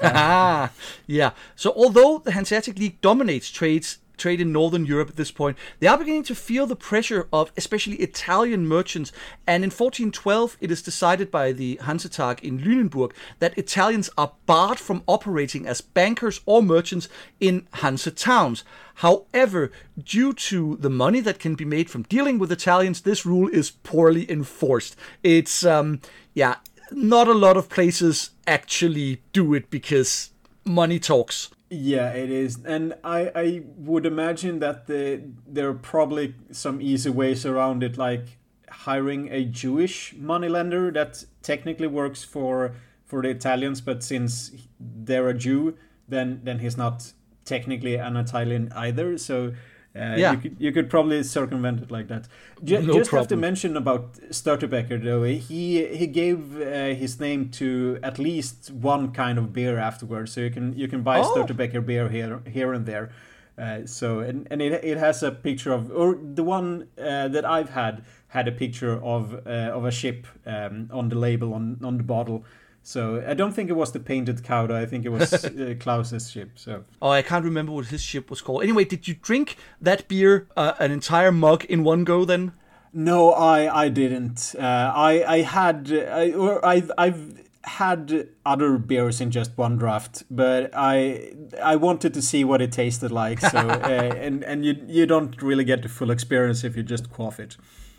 uh, 0.02 0.68
yeah. 1.06 1.30
So 1.56 1.72
although 1.76 2.18
the 2.18 2.32
Hanseatic 2.32 2.78
League 2.78 3.00
dominates 3.00 3.50
trades 3.50 3.98
trade 4.18 4.40
in 4.40 4.52
Northern 4.52 4.84
Europe 4.84 5.08
at 5.08 5.16
this 5.16 5.30
point, 5.30 5.56
they 5.78 5.86
are 5.86 5.96
beginning 5.96 6.24
to 6.24 6.34
feel 6.34 6.66
the 6.66 6.76
pressure 6.76 7.28
of 7.32 7.52
especially 7.56 7.96
Italian 7.96 8.66
merchants. 8.66 9.12
And 9.46 9.64
in 9.64 9.70
1412, 9.70 10.56
it 10.60 10.70
is 10.70 10.82
decided 10.82 11.30
by 11.30 11.52
the 11.52 11.78
Hansetag 11.82 12.40
in 12.40 12.58
Lüneburg 12.58 13.12
that 13.38 13.56
Italians 13.56 14.10
are 14.18 14.32
barred 14.44 14.78
from 14.78 15.02
operating 15.06 15.66
as 15.66 15.80
bankers 15.80 16.40
or 16.44 16.62
merchants 16.62 17.08
in 17.40 17.66
Hanse 17.74 18.10
towns. 18.14 18.64
However, 18.96 19.70
due 19.96 20.32
to 20.32 20.76
the 20.80 20.90
money 20.90 21.20
that 21.20 21.38
can 21.38 21.54
be 21.54 21.64
made 21.64 21.88
from 21.88 22.02
dealing 22.02 22.38
with 22.38 22.50
Italians, 22.50 23.02
this 23.02 23.24
rule 23.24 23.48
is 23.48 23.70
poorly 23.70 24.28
enforced. 24.30 24.96
It's, 25.22 25.64
um, 25.64 26.00
yeah, 26.34 26.56
not 26.92 27.28
a 27.28 27.34
lot 27.34 27.56
of 27.56 27.68
places 27.68 28.30
actually 28.46 29.22
do 29.32 29.54
it 29.54 29.70
because 29.70 30.30
money 30.64 30.98
talks. 30.98 31.50
Yeah, 31.70 32.10
it 32.12 32.30
is, 32.30 32.64
and 32.64 32.94
I 33.04 33.30
I 33.34 33.62
would 33.76 34.06
imagine 34.06 34.58
that 34.60 34.86
the 34.86 35.22
there 35.46 35.68
are 35.68 35.74
probably 35.74 36.34
some 36.50 36.80
easy 36.80 37.10
ways 37.10 37.44
around 37.44 37.82
it, 37.82 37.98
like 37.98 38.38
hiring 38.70 39.30
a 39.30 39.44
Jewish 39.44 40.14
moneylender 40.16 40.90
that 40.92 41.24
technically 41.42 41.86
works 41.86 42.24
for 42.24 42.74
for 43.04 43.22
the 43.22 43.28
Italians, 43.28 43.82
but 43.82 44.02
since 44.02 44.52
they're 44.80 45.28
a 45.28 45.34
Jew, 45.34 45.76
then 46.08 46.40
then 46.42 46.60
he's 46.60 46.78
not 46.78 47.12
technically 47.44 47.96
an 47.96 48.16
Italian 48.16 48.72
either. 48.74 49.18
So 49.18 49.52
uh, 49.98 50.14
yeah. 50.16 50.32
you 50.32 50.38
could 50.38 50.56
you 50.58 50.72
could 50.72 50.88
probably 50.90 51.22
circumvent 51.22 51.82
it 51.82 51.90
like 51.90 52.08
that. 52.08 52.28
J- 52.62 52.82
no 52.82 52.94
just 52.94 53.10
problem. 53.10 53.22
have 53.22 53.28
to 53.28 53.36
mention 53.36 53.76
about 53.76 54.14
Störtebeker 54.30 55.02
though. 55.02 55.24
He 55.24 55.84
he 55.96 56.06
gave 56.06 56.60
uh, 56.60 56.94
his 56.94 57.18
name 57.18 57.50
to 57.50 57.98
at 58.02 58.18
least 58.18 58.70
one 58.70 59.12
kind 59.12 59.38
of 59.38 59.52
beer 59.52 59.78
afterwards, 59.78 60.32
so 60.32 60.40
you 60.40 60.50
can 60.50 60.76
you 60.76 60.88
can 60.88 61.02
buy 61.02 61.20
oh. 61.20 61.34
Störtebeker 61.34 61.84
beer 61.84 62.08
here 62.08 62.40
here 62.46 62.72
and 62.72 62.86
there. 62.86 63.10
Uh, 63.58 63.84
so 63.86 64.20
and, 64.20 64.46
and 64.50 64.62
it, 64.62 64.84
it 64.84 64.98
has 64.98 65.22
a 65.22 65.32
picture 65.32 65.72
of 65.72 65.90
or 65.90 66.16
the 66.22 66.44
one 66.44 66.88
uh, 66.96 67.26
that 67.28 67.44
I've 67.44 67.70
had 67.70 68.04
had 68.28 68.46
a 68.46 68.52
picture 68.52 69.02
of 69.02 69.34
uh, 69.46 69.72
of 69.74 69.84
a 69.84 69.90
ship 69.90 70.26
um, 70.46 70.88
on 70.92 71.08
the 71.08 71.16
label 71.16 71.54
on 71.54 71.78
on 71.82 71.96
the 71.96 72.04
bottle. 72.04 72.44
So 72.82 73.22
I 73.26 73.34
don't 73.34 73.52
think 73.52 73.68
it 73.68 73.74
was 73.74 73.92
the 73.92 74.00
painted 74.00 74.42
cow. 74.44 74.66
Though. 74.66 74.76
I 74.76 74.86
think 74.86 75.04
it 75.04 75.10
was 75.10 75.32
uh, 75.44 75.74
Klaus's 75.78 76.30
ship. 76.30 76.52
So 76.54 76.84
oh, 77.02 77.10
I 77.10 77.22
can't 77.22 77.44
remember 77.44 77.72
what 77.72 77.86
his 77.86 78.02
ship 78.02 78.30
was 78.30 78.40
called. 78.40 78.62
Anyway, 78.62 78.84
did 78.84 79.06
you 79.06 79.14
drink 79.14 79.56
that 79.80 80.08
beer, 80.08 80.48
uh, 80.56 80.72
an 80.78 80.90
entire 80.90 81.32
mug 81.32 81.64
in 81.66 81.84
one 81.84 82.04
go? 82.04 82.24
Then 82.24 82.52
no, 82.92 83.32
I 83.32 83.84
I 83.84 83.88
didn't. 83.88 84.54
Uh, 84.58 84.92
I 84.94 85.24
I 85.26 85.42
had 85.42 85.92
I, 85.92 86.32
or 86.32 86.64
I 86.64 86.82
I've 86.96 87.44
had 87.64 88.28
other 88.46 88.78
beers 88.78 89.20
in 89.20 89.30
just 89.30 89.56
one 89.58 89.76
draft, 89.76 90.24
but 90.30 90.70
I 90.74 91.34
I 91.62 91.76
wanted 91.76 92.14
to 92.14 92.22
see 92.22 92.44
what 92.44 92.62
it 92.62 92.72
tasted 92.72 93.12
like. 93.12 93.40
So 93.40 93.58
uh, 93.58 94.14
and 94.26 94.42
and 94.44 94.64
you 94.64 94.76
you 94.86 95.06
don't 95.06 95.40
really 95.42 95.64
get 95.64 95.82
the 95.82 95.88
full 95.88 96.10
experience 96.10 96.64
if 96.64 96.76
you 96.76 96.82
just 96.82 97.10
quaff 97.10 97.38
it. 97.38 97.56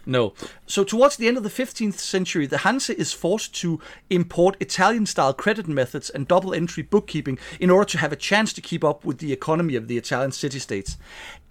No. 0.10 0.34
So 0.66 0.84
towards 0.84 1.18
the 1.18 1.28
end 1.28 1.38
of 1.38 1.43
the 1.43 1.49
15th 1.49 1.99
century, 1.99 2.47
the 2.47 2.60
Hanse 2.60 2.89
is 2.89 3.14
forced 3.14 3.53
to 3.62 3.80
import 4.10 4.57
Italian-style 4.60 5.36
credit 5.36 5.68
methods 5.68 6.10
and 6.10 6.28
double-entry 6.28 6.82
bookkeeping 6.82 7.38
in 7.60 7.70
order 7.70 7.88
to 7.91 7.99
have 7.99 8.12
a 8.12 8.16
chance 8.16 8.51
to 8.53 8.62
keep 8.62 8.84
up 8.84 9.05
with 9.05 9.20
the 9.20 9.32
economy 9.32 9.76
of 9.76 9.88
the 9.88 9.99
Italian 9.99 10.32
city-states. 10.32 10.97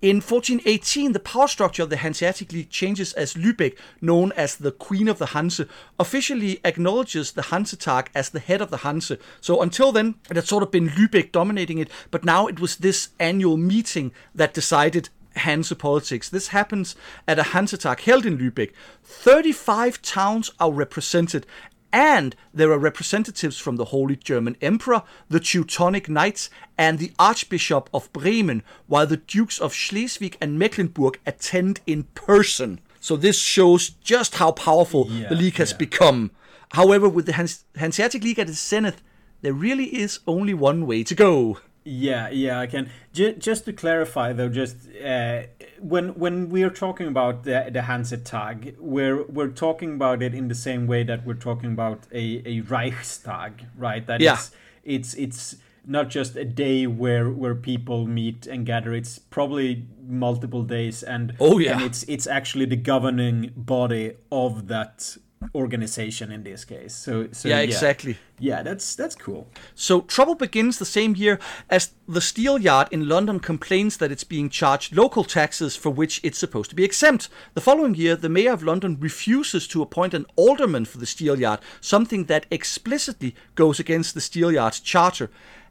In 0.02 0.16
1418, 0.16 1.12
the 1.12 1.20
power 1.20 1.46
structure 1.46 1.84
of 1.84 1.90
the 1.90 1.98
Hanseatic 1.98 2.52
League 2.52 2.70
changes 2.70 3.12
as 3.12 3.34
Lübeck, 3.34 3.76
known 4.00 4.32
as 4.32 4.56
the 4.56 4.72
Queen 4.72 5.06
of 5.06 5.18
the 5.18 5.26
Hanse, 5.26 5.64
officially 5.98 6.60
acknowledges 6.64 7.32
the 7.32 7.42
Hansetag 7.42 8.08
as 8.12 8.30
the 8.30 8.40
head 8.40 8.60
of 8.60 8.70
the 8.70 8.78
Hanse. 8.78 9.18
So 9.40 9.62
until 9.62 9.92
then, 9.92 10.16
it 10.30 10.36
had 10.36 10.48
sort 10.48 10.64
of 10.64 10.72
been 10.72 10.88
Lübeck 10.88 11.30
dominating 11.30 11.78
it, 11.78 11.90
but 12.10 12.24
now 12.24 12.48
it 12.48 12.58
was 12.58 12.76
this 12.76 13.10
annual 13.20 13.56
meeting 13.56 14.10
that 14.34 14.54
decided 14.54 15.10
Hanse 15.38 15.76
politics. 15.76 16.28
This 16.28 16.48
happens 16.48 16.94
at 17.26 17.38
a 17.38 17.42
Hansetag 17.42 18.00
held 18.00 18.26
in 18.26 18.38
Lübeck. 18.38 18.72
35 19.02 20.02
towns 20.02 20.50
are 20.60 20.70
represented, 20.70 21.46
and 21.92 22.36
there 22.52 22.70
are 22.70 22.78
representatives 22.78 23.58
from 23.58 23.76
the 23.76 23.86
Holy 23.86 24.16
German 24.16 24.56
Emperor, 24.60 25.02
the 25.28 25.40
Teutonic 25.40 26.08
Knights, 26.08 26.50
and 26.76 26.98
the 26.98 27.12
Archbishop 27.18 27.88
of 27.94 28.12
Bremen, 28.12 28.62
while 28.86 29.06
the 29.06 29.16
Dukes 29.16 29.58
of 29.58 29.72
Schleswig 29.72 30.36
and 30.40 30.58
Mecklenburg 30.58 31.18
attend 31.26 31.80
in 31.86 32.04
person. 32.14 32.80
So 33.00 33.16
this 33.16 33.38
shows 33.38 33.90
just 33.90 34.36
how 34.36 34.52
powerful 34.52 35.06
yeah, 35.10 35.28
the 35.28 35.34
league 35.34 35.56
has 35.56 35.70
yeah. 35.72 35.78
become. 35.78 36.30
However, 36.72 37.08
with 37.08 37.26
the 37.26 37.32
Hans- 37.32 37.64
Hanseatic 37.76 38.22
League 38.22 38.38
at 38.38 38.48
its 38.48 38.60
zenith, 38.60 39.02
there 39.40 39.52
really 39.52 39.96
is 39.96 40.20
only 40.26 40.52
one 40.52 40.86
way 40.86 41.02
to 41.04 41.14
go. 41.14 41.60
Yeah, 41.88 42.28
yeah, 42.28 42.60
I 42.60 42.66
can. 42.66 42.90
J- 43.14 43.34
just 43.34 43.64
to 43.64 43.72
clarify, 43.72 44.34
though, 44.34 44.50
just 44.50 44.76
uh, 45.02 45.44
when 45.80 46.10
when 46.10 46.50
we're 46.50 46.70
talking 46.70 47.06
about 47.06 47.44
the 47.44 47.70
the 47.72 47.80
Hansetag, 47.80 48.76
we're 48.78 49.22
we're 49.24 49.48
talking 49.48 49.94
about 49.94 50.22
it 50.22 50.34
in 50.34 50.48
the 50.48 50.54
same 50.54 50.86
way 50.86 51.02
that 51.04 51.24
we're 51.24 51.42
talking 51.48 51.72
about 51.72 52.06
a, 52.12 52.42
a 52.44 52.60
Reichstag, 52.60 53.64
right? 53.74 54.06
That 54.06 54.20
yeah. 54.20 54.34
it's 54.34 54.50
it's 54.84 55.14
it's 55.14 55.56
not 55.86 56.10
just 56.10 56.36
a 56.36 56.44
day 56.44 56.86
where 56.86 57.30
where 57.30 57.54
people 57.54 58.06
meet 58.06 58.46
and 58.46 58.66
gather. 58.66 58.92
It's 58.92 59.18
probably 59.18 59.86
multiple 60.06 60.64
days, 60.64 61.02
and 61.02 61.32
oh 61.40 61.58
yeah, 61.58 61.72
and 61.72 61.82
it's 61.82 62.02
it's 62.02 62.26
actually 62.26 62.66
the 62.66 62.76
governing 62.76 63.52
body 63.56 64.12
of 64.30 64.68
that 64.68 65.16
organization 65.54 66.30
in 66.30 66.42
this 66.42 66.64
case. 66.64 66.94
So, 66.94 67.28
so 67.32 67.48
yeah, 67.48 67.56
yeah, 67.56 67.62
exactly. 67.62 68.18
Yeah, 68.38 68.62
that's 68.62 68.94
that's 68.94 69.14
cool. 69.14 69.48
So 69.74 70.02
trouble 70.02 70.34
begins 70.34 70.78
the 70.78 70.84
same 70.84 71.16
year 71.16 71.38
as 71.68 71.92
the 72.06 72.20
steel 72.20 72.58
yard 72.58 72.88
in 72.90 73.08
London 73.08 73.40
complains 73.40 73.96
that 73.98 74.12
it's 74.12 74.24
being 74.24 74.48
charged 74.48 74.96
local 74.96 75.24
taxes 75.24 75.76
for 75.76 75.90
which 75.90 76.20
it's 76.22 76.38
supposed 76.38 76.70
to 76.70 76.76
be 76.76 76.84
exempt. 76.84 77.28
The 77.54 77.60
following 77.60 77.94
year, 77.94 78.16
the 78.16 78.28
mayor 78.28 78.52
of 78.52 78.62
London 78.62 78.98
refuses 79.00 79.66
to 79.68 79.82
appoint 79.82 80.14
an 80.14 80.26
alderman 80.36 80.84
for 80.84 80.98
the 80.98 81.06
steel 81.06 81.38
yard, 81.38 81.60
something 81.80 82.24
that 82.24 82.46
explicitly 82.50 83.34
goes 83.54 83.80
against 83.80 84.14
the 84.14 84.20
steel 84.20 84.52
yard's 84.52 84.80
charter. 84.80 85.30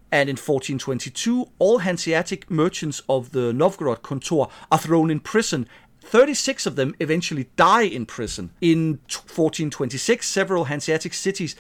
And 0.10 0.30
in 0.30 0.36
1422, 0.36 1.50
all 1.60 1.80
Hanseatic 1.80 2.50
merchants 2.50 3.02
of 3.10 3.32
the 3.32 3.52
Novgorod 3.52 4.04
Kontor 4.04 4.50
are 4.72 4.78
thrown 4.78 5.12
in 5.12 5.20
prison 5.20 5.68
36 6.08 6.66
of 6.66 6.78
them 6.78 6.96
eventually 7.00 7.50
die 7.58 7.82
in 7.82 8.06
prison. 8.06 8.52
In 8.62 9.00
1426, 9.10 10.26
several 10.26 10.66
Hanseatic 10.66 11.14
cities 11.14 11.56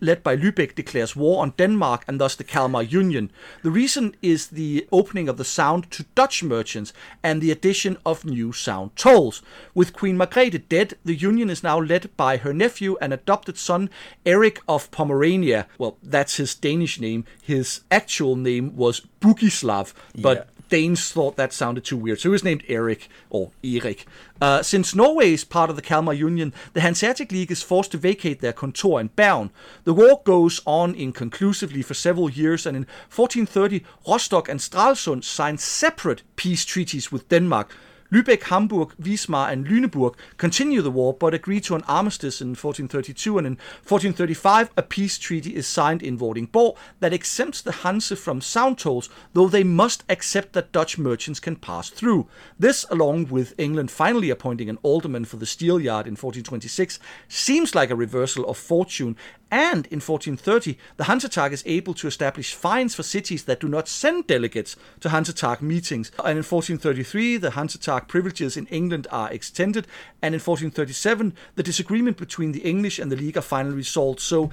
led 0.00 0.22
by 0.22 0.36
Lübeck 0.36 0.74
declares 0.74 1.16
war 1.16 1.42
on 1.42 1.54
Denmark 1.56 2.04
and 2.06 2.20
thus 2.20 2.34
the 2.34 2.44
Kalmar 2.44 2.82
Union. 2.82 3.30
The 3.62 3.70
reason 3.70 4.14
is 4.22 4.48
the 4.48 4.86
opening 4.92 5.28
of 5.28 5.36
the 5.36 5.44
Sound 5.44 5.90
to 5.92 6.04
Dutch 6.14 6.42
merchants 6.42 6.92
and 7.22 7.40
the 7.40 7.50
addition 7.50 7.96
of 8.04 8.24
new 8.24 8.52
Sound 8.52 8.96
tolls. 8.96 9.42
With 9.74 9.92
Queen 9.92 10.16
Margrethe 10.16 10.68
dead, 10.68 10.94
the 11.04 11.14
union 11.14 11.50
is 11.50 11.62
now 11.62 11.78
led 11.78 12.14
by 12.16 12.36
her 12.38 12.52
nephew 12.52 12.96
and 13.00 13.12
adopted 13.12 13.56
son 13.56 13.90
Eric 14.26 14.60
of 14.68 14.90
Pomerania. 14.90 15.66
Well, 15.78 15.98
that's 16.02 16.36
his 16.36 16.54
Danish 16.54 17.00
name. 17.00 17.24
His 17.42 17.80
actual 17.90 18.36
name 18.36 18.76
was 18.76 19.02
Bugislav, 19.20 19.94
but 20.18 20.36
yeah. 20.36 20.44
Danes 20.72 21.12
thought 21.12 21.36
that 21.36 21.52
sounded 21.52 21.84
too 21.84 21.98
weird, 21.98 22.18
so 22.18 22.30
he 22.30 22.32
was 22.32 22.42
named 22.42 22.64
Eric 22.66 23.10
or 23.28 23.50
Erik. 23.62 24.06
Uh, 24.40 24.62
since 24.62 24.94
Norway 24.94 25.34
is 25.34 25.44
part 25.44 25.68
of 25.68 25.76
the 25.76 25.82
Kalmar 25.82 26.14
Union, 26.14 26.54
the 26.72 26.80
Hanseatic 26.80 27.30
League 27.30 27.50
is 27.50 27.62
forced 27.62 27.92
to 27.92 27.98
vacate 27.98 28.40
their 28.40 28.54
kontor 28.54 28.98
in 28.98 29.10
Bergen. 29.14 29.50
The 29.84 29.92
war 29.92 30.22
goes 30.24 30.62
on 30.64 30.94
inconclusively 30.94 31.82
for 31.82 31.92
several 31.92 32.30
years, 32.30 32.64
and 32.64 32.74
in 32.74 32.86
1430, 33.14 33.84
Rostock 34.08 34.48
and 34.48 34.60
Stralsund 34.60 35.24
signed 35.24 35.60
separate 35.60 36.22
peace 36.36 36.64
treaties 36.64 37.12
with 37.12 37.28
Denmark, 37.28 37.76
Lübeck, 38.12 38.42
Hamburg, 38.42 38.94
Wismar, 39.00 39.50
and 39.50 39.66
Lüneburg 39.66 40.16
continue 40.36 40.82
the 40.82 40.90
war 40.90 41.14
but 41.14 41.32
agree 41.32 41.60
to 41.62 41.74
an 41.74 41.82
armistice 41.88 42.42
in 42.42 42.48
1432, 42.48 43.38
and 43.38 43.46
in 43.46 43.52
1435 43.88 44.70
a 44.76 44.82
peace 44.82 45.16
treaty 45.18 45.56
is 45.56 45.66
signed 45.66 46.02
in 46.02 46.18
Vordingborg 46.18 46.76
that 47.00 47.14
exempts 47.14 47.62
the 47.62 47.72
Hanse 47.72 48.18
from 48.18 48.42
sound 48.42 48.78
tolls, 48.78 49.08
though 49.32 49.48
they 49.48 49.64
must 49.64 50.04
accept 50.10 50.52
that 50.52 50.72
Dutch 50.72 50.98
merchants 50.98 51.40
can 51.40 51.56
pass 51.56 51.88
through. 51.88 52.28
This, 52.58 52.84
along 52.90 53.28
with 53.28 53.54
England 53.58 53.90
finally 53.90 54.28
appointing 54.28 54.68
an 54.68 54.78
alderman 54.82 55.24
for 55.24 55.36
the 55.36 55.46
steel 55.46 55.80
yard 55.80 56.06
in 56.06 56.12
1426, 56.12 56.98
seems 57.28 57.74
like 57.74 57.88
a 57.88 57.96
reversal 57.96 58.44
of 58.46 58.58
fortune 58.58 59.16
And 59.52 59.86
in 59.88 60.00
1430, 60.00 60.78
the 60.96 61.04
Hansetag 61.04 61.52
is 61.52 61.62
able 61.66 61.92
to 61.94 62.06
establish 62.06 62.54
fines 62.54 62.94
for 62.94 63.02
cities 63.02 63.44
that 63.44 63.60
do 63.60 63.68
not 63.68 63.86
send 63.86 64.26
delegates 64.26 64.76
to 65.00 65.10
Hansetag 65.10 65.60
meetings. 65.60 66.10
And 66.20 66.38
in 66.38 66.44
1433, 66.44 67.36
the 67.36 67.50
Hansetag 67.50 68.08
privileges 68.08 68.56
in 68.56 68.66
England 68.68 69.06
are 69.10 69.30
extended. 69.30 69.86
And 70.22 70.34
in 70.34 70.40
1437, 70.40 71.34
the 71.56 71.62
disagreement 71.62 72.16
between 72.16 72.52
the 72.52 72.60
English 72.60 72.98
and 72.98 73.12
the 73.12 73.16
League 73.16 73.36
are 73.36 73.42
finally 73.42 73.76
resolved. 73.76 74.20
So 74.20 74.50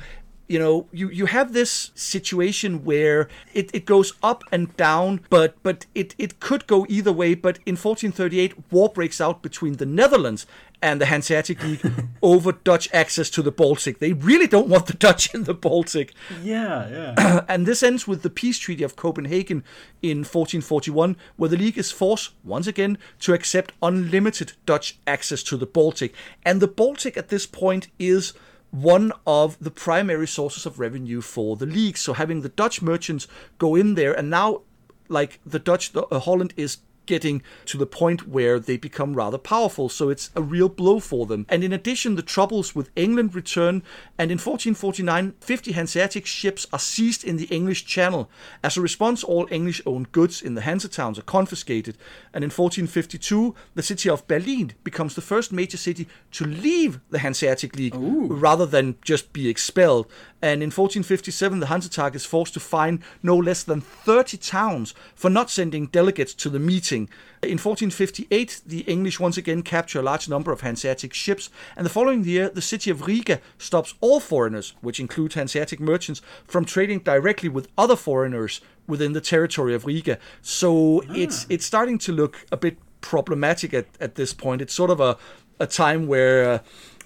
you 0.50 0.60
know 0.60 0.88
you 0.91 1.10
you 1.10 1.28
have 1.28 1.54
this 1.54 1.91
situation 1.95 2.84
where 2.84 3.30
it, 3.54 3.70
it 3.74 3.86
goes 3.86 4.14
up 4.22 4.43
and 4.52 4.76
down 4.76 5.22
but 5.30 5.56
but 5.64 5.86
it 5.95 6.16
it 6.18 6.39
could 6.41 6.68
go 6.68 6.86
either 6.89 7.14
way 7.14 7.36
but 7.36 7.58
in 7.66 7.76
1438 7.76 8.72
war 8.72 8.89
breaks 8.89 9.22
out 9.22 9.41
between 9.41 9.78
the 9.78 9.86
netherlands 9.86 10.45
and 10.82 11.02
the 11.02 11.06
Hanseatic 11.06 11.62
League 11.62 11.82
over 12.22 12.54
Dutch 12.54 12.88
access 12.93 13.30
to 13.32 13.41
the 13.41 13.52
Baltic. 13.52 14.00
They 14.00 14.14
really 14.14 14.47
don't 14.47 14.70
want 14.70 14.86
the 14.86 14.93
Dutch 14.93 15.34
in 15.34 15.43
the 15.43 15.54
Baltic. 15.54 16.14
Yeah, 16.41 16.89
yeah. 16.89 17.45
and 17.50 17.66
this 17.66 17.84
ends 17.84 18.08
with 18.08 18.22
the 18.22 18.30
Peace 18.30 18.58
Treaty 18.58 18.84
of 18.84 18.95
Copenhagen 18.95 19.64
in 20.02 20.20
1441, 20.20 21.18
where 21.36 21.50
the 21.50 21.58
League 21.58 21.78
is 21.78 21.91
forced, 21.91 22.32
once 22.45 22.66
again, 22.66 22.97
to 23.20 23.34
accept 23.34 23.74
unlimited 23.82 24.54
Dutch 24.66 24.97
access 25.06 25.43
to 25.43 25.58
the 25.58 25.66
Baltic. 25.66 26.14
And 26.43 26.62
the 26.62 26.68
Baltic 26.68 27.18
at 27.18 27.28
this 27.28 27.45
point 27.45 27.89
is 28.00 28.34
one 28.72 29.11
of 29.26 29.57
the 29.59 29.72
primary 29.72 30.28
sources 30.28 30.65
of 30.65 30.80
revenue 30.80 31.22
for 31.22 31.55
the 31.55 31.65
league. 31.65 31.97
So 31.97 32.13
having 32.13 32.41
the 32.41 32.49
Dutch 32.49 32.82
merchants 32.82 33.28
go 33.57 33.76
in 33.76 33.95
there, 33.95 34.13
and 34.13 34.30
now, 34.30 34.61
like 35.07 35.39
the 35.45 35.59
Dutch, 35.59 35.91
the, 35.93 36.03
uh, 36.05 36.20
Holland 36.20 36.53
is 36.55 36.78
getting 37.10 37.41
to 37.66 37.78
the 37.78 37.88
point 37.88 38.28
where 38.28 38.60
they 38.60 38.78
become 38.78 39.16
rather 39.16 39.39
powerful. 39.39 39.89
So 39.89 40.10
it's 40.10 40.30
a 40.36 40.41
real 40.41 40.70
blow 40.70 40.99
for 40.99 41.26
them. 41.26 41.45
And 41.49 41.64
in 41.64 41.74
addition, 41.74 42.16
the 42.16 42.22
troubles 42.22 42.76
with 42.76 42.91
England 42.95 43.34
return, 43.34 43.82
and 44.18 44.32
in 44.32 44.38
1449, 44.38 45.34
50 45.41 45.72
Hanseatic 45.72 46.26
ships 46.28 46.68
are 46.72 46.80
seized 46.80 47.24
in 47.24 47.38
the 47.38 47.45
English 47.45 47.86
Channel. 47.86 48.30
As 48.64 48.78
a 48.78 48.82
response, 48.82 49.24
all 49.24 49.47
English 49.49 49.82
owned 49.86 50.12
goods 50.12 50.41
in 50.41 50.53
the 50.53 50.62
Hanse 50.62 50.88
towns 50.88 51.18
are 51.18 51.24
confiscated. 51.24 51.97
And 52.34 52.43
in 52.43 52.51
1452, 52.51 53.55
the 53.74 53.84
city 53.84 54.10
of 54.10 54.28
Berlin 54.28 54.74
becomes 54.84 55.16
the 55.16 55.22
first 55.22 55.51
major 55.51 55.78
city 55.78 56.07
to 56.32 56.45
leave 56.45 56.99
the 57.10 57.20
Hanseatic 57.20 57.76
League 57.76 57.95
Ooh. 57.95 58.28
rather 58.28 58.68
than 58.68 58.97
just 59.01 59.34
be 59.34 59.49
expelled. 59.49 60.05
And 60.41 60.62
in 60.62 60.68
1457, 60.68 61.60
the 61.60 61.66
Hanseatic 61.66 62.16
is 62.16 62.26
forced 62.26 62.53
to 62.53 62.60
fine 62.60 63.03
no 63.24 63.36
less 63.36 63.64
than 63.64 63.82
30 63.82 64.38
towns 64.38 64.93
for 65.16 65.30
not 65.30 65.49
sending 65.49 65.88
delegates 65.88 66.34
to 66.36 66.49
the 66.49 66.60
meeting. 66.60 66.99
In 67.41 67.58
1458, 67.58 68.62
the 68.66 68.82
English 68.82 69.20
once 69.20 69.38
again 69.38 69.62
capture 69.62 70.00
a 70.00 70.04
large 70.04 70.28
number 70.28 70.52
of 70.52 70.62
Hanseatic 70.62 71.14
ships, 71.14 71.50
and 71.76 71.86
the 71.86 71.89
following 71.89 72.24
year, 72.24 72.50
the 72.50 72.62
city 72.62 72.89
of 72.89 73.08
Riga 73.08 73.39
stops 73.58 73.93
all 74.02 74.20
foreigners, 74.20 74.74
which 74.82 75.00
include 75.00 75.34
Hanseatic 75.34 75.80
merchants, 75.80 76.22
from 76.45 76.66
trading 76.66 77.00
directly 77.00 77.50
with 77.50 77.68
other 77.78 77.95
foreigners 77.95 78.62
within 78.88 79.14
the 79.14 79.22
territory 79.22 79.74
of 79.74 79.86
Riga. 79.86 80.18
So 80.41 81.04
it's 81.10 81.45
it's 81.50 81.66
starting 81.66 81.97
to 82.00 82.12
look 82.12 82.45
a 82.52 82.58
bit 82.58 82.78
problematic 83.02 83.74
at, 83.74 83.88
at 84.00 84.16
this 84.16 84.34
point. 84.34 84.62
It's 84.62 84.74
sort 84.74 84.89
of 84.89 85.00
a, 85.00 85.18
a 85.60 85.68
time 85.68 86.08
where. 86.08 86.50
Uh, 86.50 86.60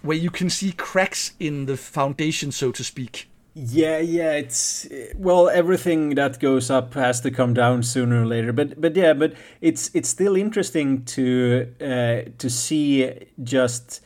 where 0.04 0.18
you 0.18 0.30
can 0.30 0.50
see 0.50 0.74
cracks 0.74 1.32
in 1.40 1.66
the 1.66 1.78
foundation, 1.78 2.52
so 2.52 2.74
to 2.74 2.84
speak. 2.84 3.30
Yeah, 3.56 4.00
yeah, 4.00 4.32
it's 4.34 4.88
well, 5.16 5.48
everything 5.48 6.16
that 6.16 6.40
goes 6.40 6.72
up 6.72 6.96
has 6.96 7.22
to 7.22 7.30
come 7.30 7.54
down 7.54 7.84
sooner 7.84 8.24
or 8.24 8.26
later. 8.26 8.52
But 8.52 8.82
but 8.82 8.96
yeah, 8.96 9.14
but 9.14 9.34
it's 9.62 9.92
it's 9.94 10.10
still 10.10 10.36
interesting 10.36 11.06
to 11.06 11.68
uh, 11.80 12.32
to 12.40 12.50
see 12.50 13.12
just 13.44 14.02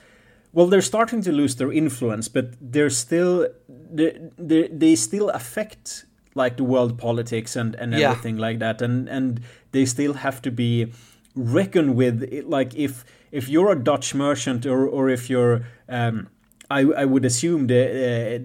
well, 0.51 0.67
they're 0.67 0.81
starting 0.81 1.21
to 1.21 1.31
lose 1.31 1.55
their 1.55 1.71
influence, 1.71 2.27
but 2.27 2.55
they're 2.59 2.89
still 2.89 3.47
they 3.69 4.19
they, 4.37 4.67
they 4.67 4.95
still 4.95 5.29
affect 5.29 6.05
like 6.35 6.57
the 6.57 6.65
world 6.65 6.97
politics 6.97 7.55
and 7.55 7.73
and 7.75 7.93
Yeah. 7.93 8.09
everything 8.11 8.35
like 8.37 8.59
that, 8.59 8.81
and 8.81 9.07
and 9.07 9.39
they 9.71 9.85
still 9.85 10.13
have 10.13 10.41
to 10.41 10.51
be 10.51 10.91
reckoned 11.35 11.95
with. 11.95 12.21
Like 12.45 12.75
if 12.75 13.05
if 13.31 13.47
you're 13.47 13.71
a 13.71 13.79
Dutch 13.81 14.13
merchant 14.13 14.65
or 14.65 14.85
or 14.85 15.07
if 15.09 15.29
you're 15.29 15.61
um, 15.87 16.27
I, 16.69 16.81
I 16.81 17.05
would 17.05 17.25
assume 17.25 17.67
the 17.67 17.81
uh, 17.81 18.39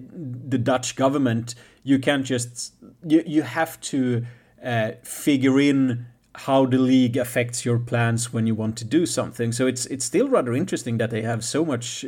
the 0.47 0.57
Dutch 0.57 0.95
government 0.95 1.55
you 1.83 1.99
can't 1.99 2.25
just 2.25 2.73
you, 3.05 3.23
you 3.25 3.41
have 3.41 3.79
to 3.81 4.25
uh, 4.63 4.91
figure 5.03 5.59
in 5.59 6.05
how 6.35 6.65
the 6.65 6.77
league 6.77 7.15
affects 7.17 7.63
your 7.63 7.77
plans 7.77 8.33
when 8.33 8.47
you 8.47 8.55
want 8.55 8.77
to 8.77 8.85
do 8.85 9.05
something. 9.05 9.51
So 9.51 9.67
it's 9.67 9.85
it's 9.87 10.05
still 10.05 10.29
rather 10.29 10.53
interesting 10.53 10.97
that 10.97 11.09
they 11.09 11.21
have 11.21 11.43
so 11.43 11.65
much 11.65 12.05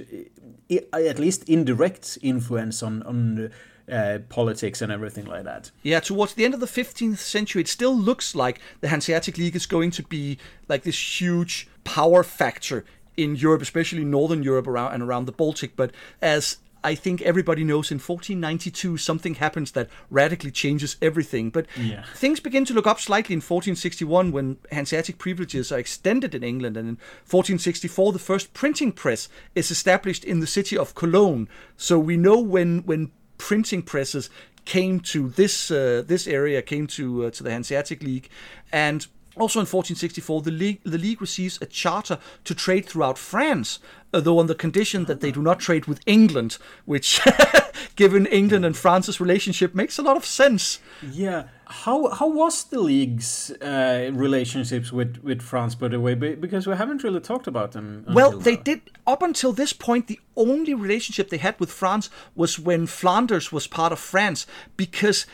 at 0.70 1.20
least 1.20 1.48
indirect 1.50 2.18
influence 2.22 2.82
on 2.82 3.04
on 3.04 3.52
uh, 3.92 4.20
politics 4.30 4.82
and 4.82 4.92
everything 4.92 5.26
like 5.26 5.44
that. 5.44 5.70
Yeah, 5.84 6.00
towards 6.00 6.34
the 6.34 6.44
end 6.44 6.56
of 6.56 6.60
the 6.60 6.66
15th 6.66 7.20
century, 7.20 7.62
it 7.62 7.68
still 7.68 7.96
looks 7.96 8.34
like 8.34 8.60
the 8.82 8.88
Hanseatic 8.88 9.38
League 9.38 9.56
is 9.56 9.68
going 9.68 9.92
to 9.92 10.04
be 10.04 10.40
like 10.68 10.82
this 10.84 11.22
huge 11.22 11.68
power 11.84 12.24
factor 12.24 12.84
in 13.18 13.36
Europe, 13.36 13.62
especially 13.62 14.04
Northern 14.04 14.44
Europe 14.44 14.68
around 14.68 14.94
and 14.94 15.04
around 15.04 15.26
the 15.26 15.32
Baltic. 15.32 15.76
But 15.76 15.92
as 16.22 16.58
I 16.84 16.94
think 16.94 17.22
everybody 17.24 17.64
knows, 17.64 17.90
in 17.92 17.98
1492, 17.98 18.98
something 18.98 19.36
happens 19.36 19.72
that 19.72 19.90
radically 20.12 20.52
changes 20.52 20.98
everything. 21.02 21.50
But 21.50 21.66
Yeah. 21.76 22.04
things 22.16 22.40
begin 22.40 22.64
to 22.66 22.74
look 22.76 22.86
up 22.86 23.00
slightly 23.00 23.34
in 23.34 23.42
1461 23.42 24.32
when 24.32 24.58
Hanseatic 24.72 25.18
privileges 25.18 25.72
are 25.72 25.80
extended 25.80 26.36
in 26.36 26.44
England. 26.44 26.78
And 26.78 26.88
in 26.90 26.98
1464, 27.26 28.14
the 28.14 28.20
first 28.20 28.54
printing 28.54 28.92
press 28.92 29.30
is 29.56 29.72
established 29.72 30.24
in 30.24 30.42
the 30.42 30.48
city 30.48 30.78
of 30.78 30.94
Cologne. 30.94 31.48
So 31.76 31.98
we 31.98 32.18
know 32.18 32.40
when, 32.40 32.84
when 32.86 33.12
printing 33.40 33.82
presses 33.82 34.30
came 34.66 35.00
to 35.00 35.30
this 35.30 35.70
uh, 35.72 36.04
this 36.08 36.28
area, 36.28 36.62
came 36.62 36.88
to 36.88 37.26
uh, 37.26 37.30
to 37.32 37.44
the 37.44 37.52
Hanseatic 37.52 38.02
League, 38.02 38.30
and 38.72 39.08
also 39.38 39.60
in 39.60 39.66
1464, 39.66 40.42
the 40.42 40.52
league 40.52 40.80
the 40.84 40.98
league 40.98 41.22
receives 41.22 41.60
a 41.62 41.66
charter 41.66 42.20
to 42.44 42.56
trade 42.56 42.86
throughout 42.86 43.18
France, 43.18 43.80
uh, 44.14 44.20
though 44.20 44.40
on 44.40 44.48
the 44.48 44.56
condition 44.56 45.06
that 45.06 45.20
they 45.22 45.32
do 45.32 45.42
not 45.42 45.60
trade 45.60 45.86
with 45.86 46.00
England, 46.06 46.58
which, 46.86 47.20
given 47.96 48.26
England 48.28 48.66
and 48.66 48.76
France's 48.78 49.20
relationship, 49.20 49.76
makes 49.76 50.00
a 50.00 50.02
lot 50.02 50.16
of 50.16 50.26
sense. 50.26 50.80
Yeah. 51.02 51.46
How 51.68 52.10
how 52.10 52.28
was 52.30 52.66
the 52.66 52.80
league's 52.80 53.50
uh, 53.52 54.12
relationships 54.14 54.92
with, 54.92 55.18
with 55.24 55.42
France, 55.42 55.74
by 55.74 55.88
the 55.88 56.00
way? 56.00 56.14
Because 56.14 56.68
we 56.68 56.76
haven't 56.76 57.04
really 57.04 57.20
talked 57.20 57.48
about 57.48 57.72
them. 57.72 58.06
Well, 58.08 58.38
they 58.38 58.56
now. 58.56 58.62
did 58.62 58.82
up 59.08 59.24
until 59.24 59.52
this 59.52 59.74
point. 59.74 60.08
The 60.08 60.20
only 60.38 60.74
relationship 60.74 61.30
they 61.30 61.38
had 61.38 61.60
with 61.60 61.72
France 61.72 62.10
was 62.36 62.60
when 62.60 62.86
Flanders 62.86 63.52
was 63.52 63.68
part 63.68 63.92
of 63.92 64.00
France, 64.00 64.46
because 64.78 65.26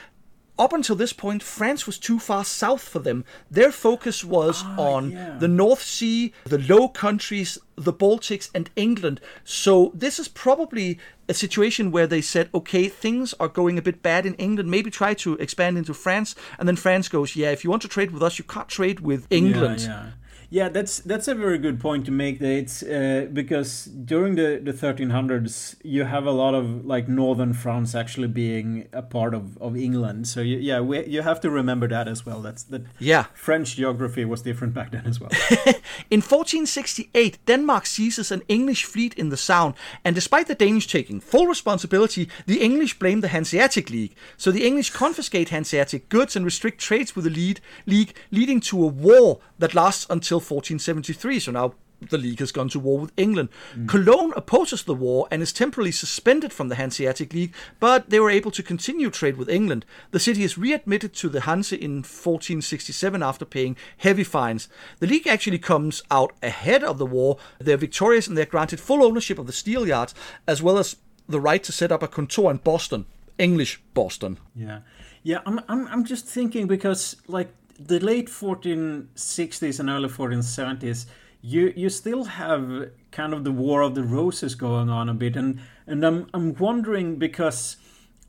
up 0.61 0.73
until 0.73 0.95
this 0.95 1.11
point, 1.11 1.41
France 1.41 1.87
was 1.87 1.97
too 1.97 2.19
far 2.19 2.45
south 2.45 2.83
for 2.83 2.99
them. 2.99 3.25
Their 3.49 3.71
focus 3.71 4.23
was 4.23 4.61
ah, 4.63 4.79
on 4.79 5.11
yeah. 5.11 5.35
the 5.39 5.47
North 5.47 5.81
Sea, 5.81 6.33
the 6.43 6.59
Low 6.59 6.87
Countries, 6.87 7.57
the 7.75 7.91
Baltics, 7.91 8.51
and 8.53 8.69
England. 8.75 9.19
So 9.43 9.91
this 9.95 10.19
is 10.19 10.27
probably 10.27 10.99
a 11.27 11.33
situation 11.33 11.89
where 11.89 12.05
they 12.05 12.21
said, 12.21 12.47
okay, 12.53 12.87
things 12.87 13.33
are 13.39 13.47
going 13.47 13.79
a 13.79 13.81
bit 13.81 14.03
bad 14.03 14.27
in 14.27 14.35
England. 14.35 14.69
Maybe 14.69 14.91
try 14.91 15.15
to 15.15 15.33
expand 15.37 15.79
into 15.79 15.95
France. 15.95 16.35
And 16.59 16.67
then 16.67 16.75
France 16.75 17.09
goes, 17.09 17.35
yeah, 17.35 17.49
if 17.49 17.63
you 17.63 17.71
want 17.71 17.81
to 17.81 17.87
trade 17.87 18.11
with 18.11 18.21
us, 18.21 18.37
you 18.37 18.45
can't 18.45 18.69
trade 18.69 18.99
with 18.99 19.25
England. 19.31 19.81
Yeah, 19.81 19.87
yeah. 19.87 20.11
Yeah, 20.53 20.67
that's 20.67 20.99
that's 20.99 21.29
a 21.29 21.33
very 21.33 21.57
good 21.57 21.79
point 21.79 22.05
to 22.07 22.11
make. 22.11 22.39
That 22.39 22.51
it's 22.51 22.83
uh, 22.83 23.29
because 23.31 23.85
during 23.85 24.35
the 24.35 24.59
the 24.61 24.73
1300s, 24.73 25.77
you 25.81 26.03
have 26.03 26.25
a 26.25 26.31
lot 26.31 26.53
of 26.53 26.85
like 26.85 27.07
northern 27.07 27.53
France 27.53 27.95
actually 27.95 28.27
being 28.27 28.89
a 28.91 29.01
part 29.01 29.33
of, 29.33 29.57
of 29.59 29.77
England. 29.77 30.27
So 30.27 30.41
you, 30.41 30.57
yeah, 30.57 30.81
we, 30.81 31.05
you 31.05 31.21
have 31.21 31.39
to 31.41 31.49
remember 31.49 31.87
that 31.87 32.09
as 32.09 32.25
well. 32.25 32.41
That's 32.41 32.63
that. 32.63 32.81
Yeah. 32.99 33.27
French 33.33 33.77
geography 33.77 34.25
was 34.25 34.41
different 34.41 34.73
back 34.73 34.91
then 34.91 35.05
as 35.05 35.21
well. 35.21 35.29
In 36.11 36.19
1468, 36.19 37.37
Denmark 37.45 37.85
seizes 37.85 38.29
an 38.29 38.41
English 38.49 38.83
fleet 38.83 39.13
in 39.13 39.29
the 39.29 39.37
Sound, 39.37 39.75
and 40.03 40.13
despite 40.15 40.47
the 40.47 40.55
Danish 40.55 40.87
taking 40.87 41.21
full 41.21 41.47
responsibility, 41.47 42.27
the 42.45 42.59
English 42.59 42.99
blame 42.99 43.21
the 43.21 43.29
Hanseatic 43.29 43.89
League. 43.89 44.15
So 44.35 44.51
the 44.51 44.65
English 44.65 44.89
confiscate 44.89 45.49
Hanseatic 45.49 46.09
goods 46.09 46.35
and 46.35 46.43
restrict 46.43 46.81
trades 46.81 47.15
with 47.15 47.23
the 47.23 47.31
lead, 47.31 47.61
League, 47.85 48.13
leading 48.31 48.59
to 48.59 48.83
a 48.83 48.87
war 48.87 49.39
that 49.59 49.73
lasts 49.73 50.05
until 50.09 50.40
1473. 50.41 51.39
So 51.39 51.51
now 51.51 51.73
the 52.09 52.17
League 52.17 52.39
has 52.39 52.51
gone 52.51 52.69
to 52.69 52.79
war 52.79 52.99
with 52.99 53.11
England. 53.15 53.49
Mm. 53.75 53.87
Cologne 53.87 54.33
opposes 54.35 54.83
the 54.83 54.95
war 54.95 55.27
and 55.29 55.41
is 55.41 55.53
temporarily 55.53 55.91
suspended 55.91 56.51
from 56.51 56.69
the 56.69 56.75
Hanseatic 56.75 57.33
League, 57.33 57.53
but 57.79 58.09
they 58.09 58.19
were 58.19 58.29
able 58.29 58.51
to 58.51 58.63
continue 58.63 59.09
trade 59.09 59.37
with 59.37 59.49
England. 59.49 59.85
The 60.11 60.19
city 60.19 60.43
is 60.43 60.57
readmitted 60.57 61.13
to 61.15 61.29
the 61.29 61.41
Hanse 61.41 61.73
in 61.73 61.97
1467 61.97 63.21
after 63.21 63.45
paying 63.45 63.77
heavy 63.97 64.23
fines. 64.23 64.67
The 64.99 65.07
League 65.07 65.27
actually 65.27 65.59
comes 65.59 66.01
out 66.09 66.33
ahead 66.41 66.83
of 66.83 66.97
the 66.97 67.05
war. 67.05 67.37
They're 67.59 67.77
victorious 67.77 68.27
and 68.27 68.37
they're 68.37 68.45
granted 68.45 68.79
full 68.79 69.03
ownership 69.03 69.37
of 69.37 69.47
the 69.47 69.53
steel 69.53 69.87
yards, 69.87 70.15
as 70.47 70.61
well 70.61 70.77
as 70.77 70.95
the 71.29 71.39
right 71.39 71.63
to 71.63 71.71
set 71.71 71.91
up 71.91 72.03
a 72.03 72.07
kontor 72.07 72.49
in 72.51 72.57
Boston, 72.57 73.05
English 73.37 73.81
Boston. 73.93 74.39
Yeah, 74.55 74.79
yeah. 75.23 75.39
I'm, 75.45 75.61
I'm, 75.67 75.87
I'm 75.87 76.05
just 76.05 76.25
thinking 76.25 76.67
because 76.67 77.15
like 77.27 77.53
the 77.87 77.99
late 77.99 78.27
1460s 78.27 79.79
and 79.79 79.89
early 79.89 80.09
1470s, 80.09 81.05
you 81.41 81.73
you 81.75 81.89
still 81.89 82.25
have 82.25 82.91
kind 83.11 83.33
of 83.33 83.43
the 83.43 83.51
War 83.51 83.81
of 83.81 83.95
the 83.95 84.03
Roses 84.03 84.55
going 84.55 84.89
on 84.89 85.09
a 85.09 85.13
bit, 85.13 85.35
and 85.35 85.59
and 85.87 86.05
I'm 86.05 86.27
I'm 86.33 86.53
wondering 86.55 87.17
because 87.17 87.77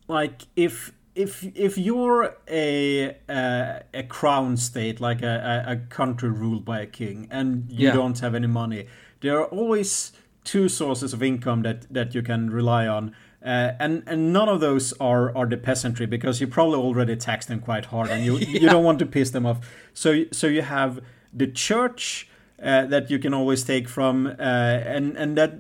like 0.09 0.43
if 0.57 0.93
if 1.15 1.45
if 1.55 1.77
you're 1.77 2.37
a 2.49 3.17
uh, 3.29 3.81
a 3.93 4.03
crown 4.09 4.57
state, 4.57 5.01
like 5.01 5.23
a, 5.23 5.65
a, 5.67 5.77
country 5.89 6.31
ruled 6.31 6.65
by 6.65 6.81
a 6.81 6.87
king, 6.87 7.29
and 7.31 7.71
you 7.71 7.89
yeah. 7.89 7.93
don't 7.93 8.19
have 8.21 8.35
any 8.35 8.47
money, 8.47 8.87
there 9.21 9.39
are 9.39 9.47
always 9.47 10.13
two 10.45 10.69
sources 10.69 11.13
of 11.13 11.23
income 11.23 11.63
that 11.63 11.93
that 11.93 12.15
you 12.15 12.23
can 12.23 12.51
rely 12.51 12.87
on. 12.87 13.15
Uh, 13.45 13.72
and 13.80 14.05
and 14.07 14.32
none 14.32 14.49
of 14.49 14.61
those 14.61 14.93
are 15.01 15.36
are 15.36 15.47
the 15.47 15.57
peasantry 15.57 16.07
because 16.07 16.40
you 16.40 16.47
probably 16.47 16.78
already 16.78 17.16
tax 17.16 17.47
them 17.47 17.59
quite 17.61 17.86
hard 17.86 18.09
and 18.09 18.24
you 18.24 18.36
yeah. 18.38 18.47
you 18.61 18.68
don't 18.68 18.84
want 18.84 18.99
to 18.99 19.07
piss 19.07 19.30
them 19.30 19.45
off. 19.47 19.59
So 19.95 20.24
so 20.30 20.47
you 20.47 20.62
have 20.62 21.01
the 21.32 21.49
church 21.49 22.28
uh, 22.62 22.86
that 22.86 23.11
you 23.11 23.18
can 23.18 23.34
always 23.34 23.64
take 23.64 23.88
from, 23.88 24.26
uh, 24.26 24.32
and 24.38 25.16
and 25.16 25.36
that 25.36 25.55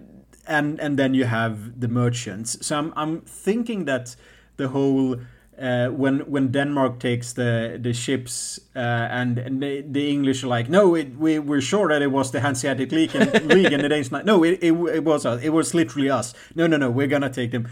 and 0.46 0.78
and 0.80 0.98
then 0.98 1.14
you 1.14 1.24
have 1.24 1.80
the 1.80 1.88
merchants. 1.88 2.64
So 2.64 2.78
I'm 2.78 2.92
I'm 2.94 3.20
thinking 3.22 3.86
that 3.86 4.14
the 4.56 4.68
whole 4.68 5.16
uh, 5.58 5.88
when 5.88 6.20
when 6.20 6.50
Denmark 6.50 6.98
takes 6.98 7.34
the 7.34 7.78
the 7.80 7.92
ships 7.92 8.58
uh, 8.74 8.78
and 8.78 9.38
and 9.38 9.62
the, 9.62 9.82
the 9.82 10.10
English 10.10 10.42
are 10.42 10.48
like 10.48 10.68
no 10.68 10.94
it, 10.94 11.16
we 11.18 11.38
we're 11.38 11.60
sure 11.60 11.88
that 11.88 12.02
it 12.02 12.10
was 12.10 12.30
the 12.30 12.40
Hanseatic 12.40 12.90
League 12.90 13.14
and, 13.14 13.46
League 13.54 13.72
and 13.72 13.84
the 13.84 13.88
Danes 13.88 14.10
like 14.10 14.24
no 14.24 14.42
it, 14.44 14.58
it, 14.62 14.72
it 14.72 15.04
was 15.04 15.26
us. 15.26 15.42
It 15.42 15.50
was 15.50 15.74
literally 15.74 16.10
us. 16.10 16.34
No 16.54 16.66
no 16.66 16.76
no 16.76 16.90
we're 16.90 17.06
gonna 17.06 17.30
take 17.30 17.50
them. 17.50 17.68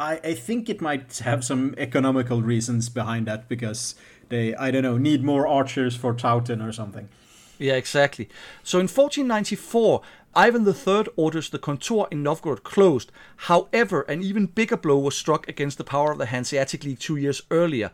I, 0.00 0.20
I 0.24 0.34
think 0.34 0.68
it 0.68 0.80
might 0.80 1.18
have 1.18 1.44
some 1.44 1.74
economical 1.76 2.42
reasons 2.42 2.88
behind 2.88 3.26
that 3.26 3.48
because 3.48 3.94
they 4.28 4.54
I 4.56 4.70
don't 4.70 4.82
know 4.82 4.98
need 4.98 5.22
more 5.22 5.46
archers 5.46 5.94
for 5.94 6.14
Towton 6.14 6.60
or 6.66 6.72
something. 6.72 7.08
Yeah 7.58 7.74
exactly. 7.74 8.28
So 8.64 8.78
in 8.78 8.88
1494 8.88 10.02
Ivan 10.34 10.66
III 10.66 11.06
orders 11.16 11.50
the 11.50 11.58
kontor 11.58 12.06
in 12.10 12.22
Novgorod 12.22 12.62
closed. 12.62 13.10
However, 13.36 14.02
an 14.02 14.22
even 14.22 14.46
bigger 14.46 14.76
blow 14.76 14.98
was 14.98 15.16
struck 15.16 15.48
against 15.48 15.78
the 15.78 15.84
power 15.84 16.12
of 16.12 16.18
the 16.18 16.26
Hanseatic 16.26 16.84
League 16.84 17.00
two 17.00 17.16
years 17.16 17.42
earlier. 17.50 17.90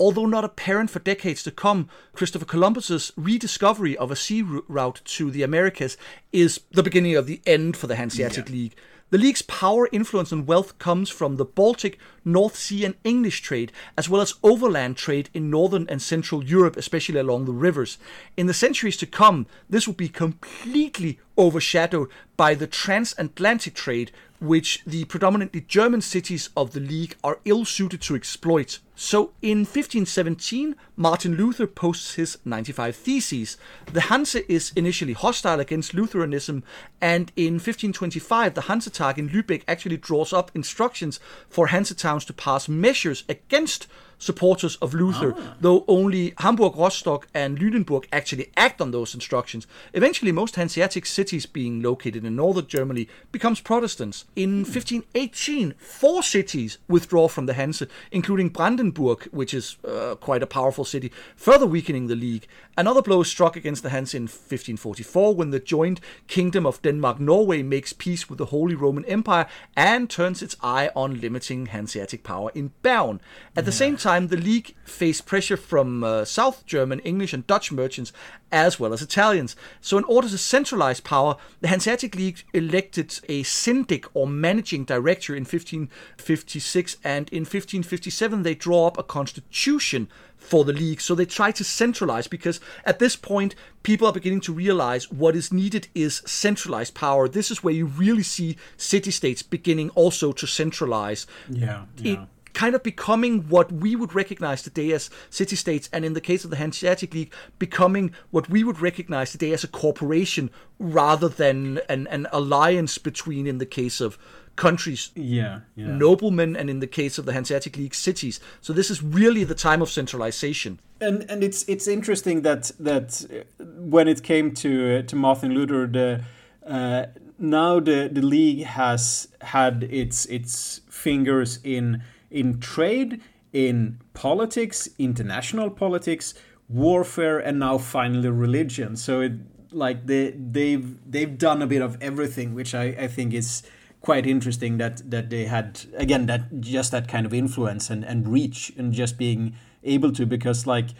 Although 0.00 0.26
not 0.26 0.44
apparent 0.44 0.90
for 0.90 1.00
decades 1.00 1.42
to 1.42 1.50
come, 1.50 1.88
Christopher 2.12 2.44
Columbus's 2.44 3.12
rediscovery 3.16 3.96
of 3.96 4.10
a 4.10 4.16
sea 4.16 4.42
route 4.42 5.00
to 5.04 5.30
the 5.30 5.42
Americas 5.42 5.96
is 6.32 6.60
the 6.70 6.82
beginning 6.84 7.16
of 7.16 7.26
the 7.26 7.40
end 7.46 7.76
for 7.76 7.88
the 7.88 7.96
Hanseatic 7.96 8.46
yeah. 8.48 8.52
League. 8.52 8.74
The 9.10 9.16
League's 9.16 9.40
power, 9.40 9.88
influence, 9.90 10.32
and 10.32 10.46
wealth 10.46 10.78
comes 10.78 11.08
from 11.08 11.36
the 11.36 11.46
Baltic, 11.46 11.98
North 12.26 12.56
Sea, 12.56 12.84
and 12.84 12.94
English 13.04 13.40
trade, 13.40 13.72
as 13.96 14.06
well 14.06 14.20
as 14.20 14.34
overland 14.42 14.98
trade 14.98 15.30
in 15.32 15.48
northern 15.48 15.86
and 15.88 16.02
central 16.02 16.44
Europe, 16.44 16.76
especially 16.76 17.18
along 17.18 17.46
the 17.46 17.52
rivers. 17.52 17.96
In 18.36 18.48
the 18.48 18.52
centuries 18.52 18.98
to 18.98 19.06
come, 19.06 19.46
this 19.70 19.86
will 19.86 19.94
be 19.94 20.10
completely 20.10 21.20
overshadowed 21.38 22.10
by 22.38 22.54
the 22.54 22.68
transatlantic 22.68 23.74
trade, 23.74 24.12
which 24.40 24.80
the 24.86 25.04
predominantly 25.06 25.60
German 25.60 26.00
cities 26.00 26.50
of 26.56 26.70
the 26.70 26.78
League 26.78 27.16
are 27.24 27.40
ill 27.44 27.64
suited 27.64 28.00
to 28.00 28.14
exploit. 28.14 28.78
So 28.94 29.32
in 29.42 29.58
1517, 29.58 30.76
Martin 30.96 31.34
Luther 31.34 31.66
posts 31.66 32.14
his 32.14 32.38
95 32.44 32.94
Theses. 32.94 33.58
The 33.92 34.02
Hanse 34.02 34.36
is 34.48 34.72
initially 34.76 35.14
hostile 35.14 35.58
against 35.58 35.94
Lutheranism, 35.94 36.62
and 37.00 37.32
in 37.34 37.54
1525, 37.54 38.54
the 38.54 38.62
Hansetag 38.62 39.18
in 39.18 39.30
Lübeck 39.30 39.64
actually 39.66 39.96
draws 39.96 40.32
up 40.32 40.52
instructions 40.54 41.18
for 41.50 41.66
Hanse 41.68 41.96
towns 41.96 42.24
to 42.26 42.32
pass 42.32 42.68
measures 42.68 43.24
against 43.28 43.88
supporters 44.18 44.76
of 44.76 44.94
Luther, 44.94 45.34
ah. 45.36 45.54
though 45.60 45.84
only 45.88 46.34
Hamburg, 46.38 46.76
Rostock, 46.76 47.28
and 47.32 47.58
Lüneburg 47.58 48.06
actually 48.12 48.50
act 48.56 48.80
on 48.80 48.90
those 48.90 49.14
instructions. 49.14 49.66
Eventually, 49.94 50.32
most 50.32 50.56
Hanseatic 50.56 51.06
cities 51.06 51.46
being 51.46 51.82
located 51.82 52.24
in 52.24 52.36
northern 52.36 52.66
Germany 52.66 53.08
becomes 53.32 53.60
Protestants. 53.60 54.24
In 54.34 54.64
1518, 54.64 55.74
four 55.78 56.22
cities 56.22 56.78
withdraw 56.88 57.28
from 57.28 57.46
the 57.46 57.54
Hanse, 57.54 57.84
including 58.10 58.48
Brandenburg, 58.48 59.24
which 59.30 59.54
is 59.54 59.76
uh, 59.84 60.16
quite 60.16 60.42
a 60.42 60.46
powerful 60.46 60.84
city, 60.84 61.12
further 61.36 61.66
weakening 61.66 62.08
the 62.08 62.16
League. 62.16 62.46
Another 62.76 63.02
blow 63.02 63.22
is 63.22 63.28
struck 63.28 63.56
against 63.56 63.82
the 63.82 63.90
Hanse 63.90 64.14
in 64.14 64.22
1544 64.22 65.34
when 65.34 65.50
the 65.50 65.58
joint 65.58 66.00
Kingdom 66.28 66.64
of 66.66 66.80
Denmark-Norway 66.82 67.62
makes 67.62 67.92
peace 67.92 68.28
with 68.28 68.38
the 68.38 68.46
Holy 68.46 68.74
Roman 68.74 69.04
Empire 69.06 69.46
and 69.76 70.08
turns 70.08 70.42
its 70.42 70.56
eye 70.62 70.90
on 70.94 71.20
limiting 71.20 71.66
Hanseatic 71.66 72.22
power 72.22 72.50
in 72.54 72.72
Bergen. 72.82 73.20
At 73.56 73.64
the 73.64 73.72
same 73.72 73.96
time, 73.96 74.07
time, 74.08 74.28
the 74.28 74.36
League 74.38 74.74
faced 74.84 75.26
pressure 75.26 75.56
from 75.56 76.02
uh, 76.02 76.24
South 76.24 76.64
German, 76.64 76.98
English, 77.00 77.34
and 77.34 77.46
Dutch 77.46 77.70
merchants, 77.70 78.10
as 78.50 78.80
well 78.80 78.94
as 78.94 79.02
Italians. 79.02 79.54
So, 79.82 79.98
in 79.98 80.04
order 80.04 80.28
to 80.30 80.38
centralize 80.38 81.00
power, 81.00 81.36
the 81.60 81.68
Hanseatic 81.68 82.14
League 82.14 82.42
elected 82.54 83.20
a 83.28 83.42
syndic 83.42 84.06
or 84.14 84.26
managing 84.26 84.84
director 84.84 85.34
in 85.34 85.42
1556, 85.42 86.96
and 87.04 87.28
in 87.28 87.40
1557 87.40 88.42
they 88.42 88.54
draw 88.54 88.86
up 88.86 88.96
a 88.96 89.02
constitution 89.02 90.08
for 90.38 90.64
the 90.64 90.72
league. 90.72 91.00
So 91.00 91.14
they 91.14 91.26
try 91.26 91.50
to 91.52 91.64
centralize 91.64 92.26
because 92.28 92.60
at 92.84 92.98
this 92.98 93.16
point, 93.16 93.54
people 93.82 94.06
are 94.06 94.12
beginning 94.12 94.40
to 94.42 94.52
realize 94.52 95.10
what 95.10 95.36
is 95.36 95.52
needed 95.52 95.88
is 95.94 96.22
centralized 96.24 96.94
power. 96.94 97.28
This 97.28 97.50
is 97.50 97.62
where 97.62 97.74
you 97.74 97.86
really 97.86 98.22
see 98.22 98.56
city 98.76 99.10
states 99.10 99.42
beginning 99.42 99.90
also 99.90 100.32
to 100.32 100.46
centralize. 100.46 101.26
Yeah. 101.50 101.84
yeah. 101.98 102.12
It, 102.12 102.18
kind 102.54 102.74
of 102.74 102.82
becoming 102.82 103.48
what 103.48 103.70
we 103.70 103.96
would 103.96 104.14
recognize 104.14 104.62
today 104.62 104.92
as 104.92 105.10
city 105.30 105.56
states, 105.56 105.88
and 105.92 106.04
in 106.04 106.14
the 106.14 106.20
case 106.20 106.44
of 106.44 106.50
the 106.50 106.56
Hanseatic 106.56 107.14
League, 107.14 107.32
becoming 107.58 108.12
what 108.30 108.48
we 108.48 108.64
would 108.64 108.80
recognize 108.80 109.32
today 109.32 109.52
as 109.52 109.64
a 109.64 109.68
corporation 109.68 110.50
rather 110.78 111.28
than 111.28 111.80
an, 111.88 112.06
an 112.08 112.26
alliance 112.32 112.98
between, 112.98 113.46
in 113.46 113.58
the 113.58 113.66
case 113.66 114.00
of 114.00 114.18
countries, 114.56 115.10
yeah, 115.14 115.60
yeah, 115.76 115.86
noblemen, 115.86 116.56
and 116.56 116.68
in 116.68 116.80
the 116.80 116.86
case 116.86 117.16
of 117.16 117.24
the 117.24 117.32
Hanseatic 117.32 117.76
League, 117.76 117.94
cities. 117.94 118.40
So 118.60 118.72
this 118.72 118.90
is 118.90 119.02
really 119.02 119.44
the 119.44 119.54
time 119.54 119.80
of 119.80 119.88
centralization. 119.88 120.80
And 121.00 121.24
and 121.30 121.42
it's 121.44 121.64
it's 121.68 121.86
interesting 121.86 122.42
that 122.42 122.72
that 122.80 123.24
when 123.58 124.08
it 124.08 124.22
came 124.22 124.52
to 124.54 124.98
uh, 124.98 125.02
to 125.02 125.16
Martin 125.16 125.54
Luther, 125.54 125.86
the 125.86 126.24
uh, 126.66 127.06
now 127.38 127.80
the 127.80 128.10
the 128.12 128.22
league 128.22 128.64
has 128.64 129.28
had 129.40 129.84
its 129.84 130.26
its 130.26 130.80
fingers 130.90 131.60
in 131.62 132.02
in 132.30 132.60
trade, 132.60 133.20
in 133.52 134.00
politics, 134.14 134.88
international 134.98 135.70
politics, 135.70 136.34
warfare, 136.68 137.38
and 137.38 137.58
now 137.58 137.78
finally 137.78 138.28
religion. 138.30 138.96
So 138.96 139.20
it 139.20 139.32
like 139.72 140.06
they 140.06 140.30
they've 140.30 140.96
they've 141.10 141.36
done 141.36 141.62
a 141.62 141.66
bit 141.66 141.82
of 141.82 141.96
everything, 142.00 142.54
which 142.54 142.74
I, 142.74 142.84
I 142.84 143.08
think 143.08 143.34
is 143.34 143.62
quite 144.00 144.26
interesting 144.26 144.78
that 144.78 145.10
that 145.10 145.30
they 145.30 145.44
had 145.44 145.84
again 145.96 146.26
that 146.26 146.60
just 146.60 146.92
that 146.92 147.08
kind 147.08 147.26
of 147.26 147.34
influence 147.34 147.90
and, 147.90 148.04
and 148.04 148.28
reach 148.28 148.72
and 148.78 148.92
just 148.92 149.18
being 149.18 149.54
able 149.82 150.12
to 150.12 150.24
because 150.24 150.66
like 150.66 150.90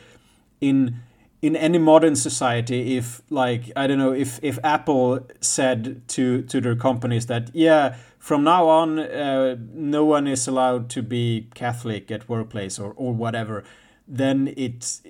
in 0.60 0.96
in 1.40 1.54
any 1.54 1.78
modern 1.78 2.16
society 2.16 2.96
if 2.96 3.22
like 3.30 3.70
i 3.76 3.86
don't 3.86 3.98
know 3.98 4.12
if 4.12 4.40
if 4.42 4.58
apple 4.64 5.20
said 5.40 6.02
to 6.08 6.42
to 6.42 6.60
their 6.60 6.74
companies 6.74 7.26
that 7.26 7.50
yeah 7.54 7.96
from 8.18 8.44
now 8.44 8.68
on, 8.68 8.98
uh, 8.98 9.56
no 9.72 10.04
one 10.04 10.26
is 10.26 10.48
allowed 10.48 10.90
to 10.90 11.02
be 11.02 11.48
Catholic 11.54 12.10
at 12.10 12.28
workplace 12.28 12.78
or, 12.78 12.92
or 12.96 13.12
whatever, 13.12 13.64
then 14.06 14.54
it's 14.56 15.02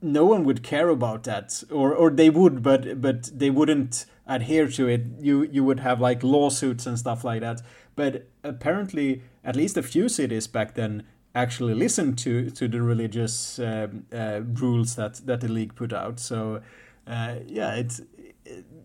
no 0.00 0.24
one 0.24 0.44
would 0.44 0.62
care 0.62 0.88
about 0.88 1.24
that, 1.24 1.62
or 1.70 1.94
or 1.94 2.10
they 2.10 2.30
would, 2.30 2.62
but 2.62 3.00
but 3.00 3.30
they 3.38 3.50
wouldn't 3.50 4.06
adhere 4.26 4.66
to 4.68 4.88
it. 4.88 5.02
You 5.20 5.42
you 5.42 5.62
would 5.62 5.80
have 5.80 6.00
like 6.00 6.22
lawsuits 6.22 6.86
and 6.86 6.98
stuff 6.98 7.22
like 7.22 7.40
that. 7.42 7.60
But 7.96 8.26
apparently, 8.42 9.22
at 9.44 9.56
least 9.56 9.76
a 9.76 9.82
few 9.82 10.08
cities 10.08 10.46
back 10.46 10.74
then 10.74 11.04
actually 11.34 11.74
listened 11.74 12.16
to 12.18 12.50
to 12.50 12.66
the 12.66 12.80
religious 12.80 13.58
uh, 13.58 13.88
uh, 14.12 14.40
rules 14.42 14.96
that 14.96 15.20
that 15.26 15.40
the 15.40 15.48
league 15.48 15.74
put 15.74 15.92
out. 15.92 16.18
So 16.18 16.62
uh, 17.06 17.36
yeah, 17.46 17.74
it's 17.74 18.00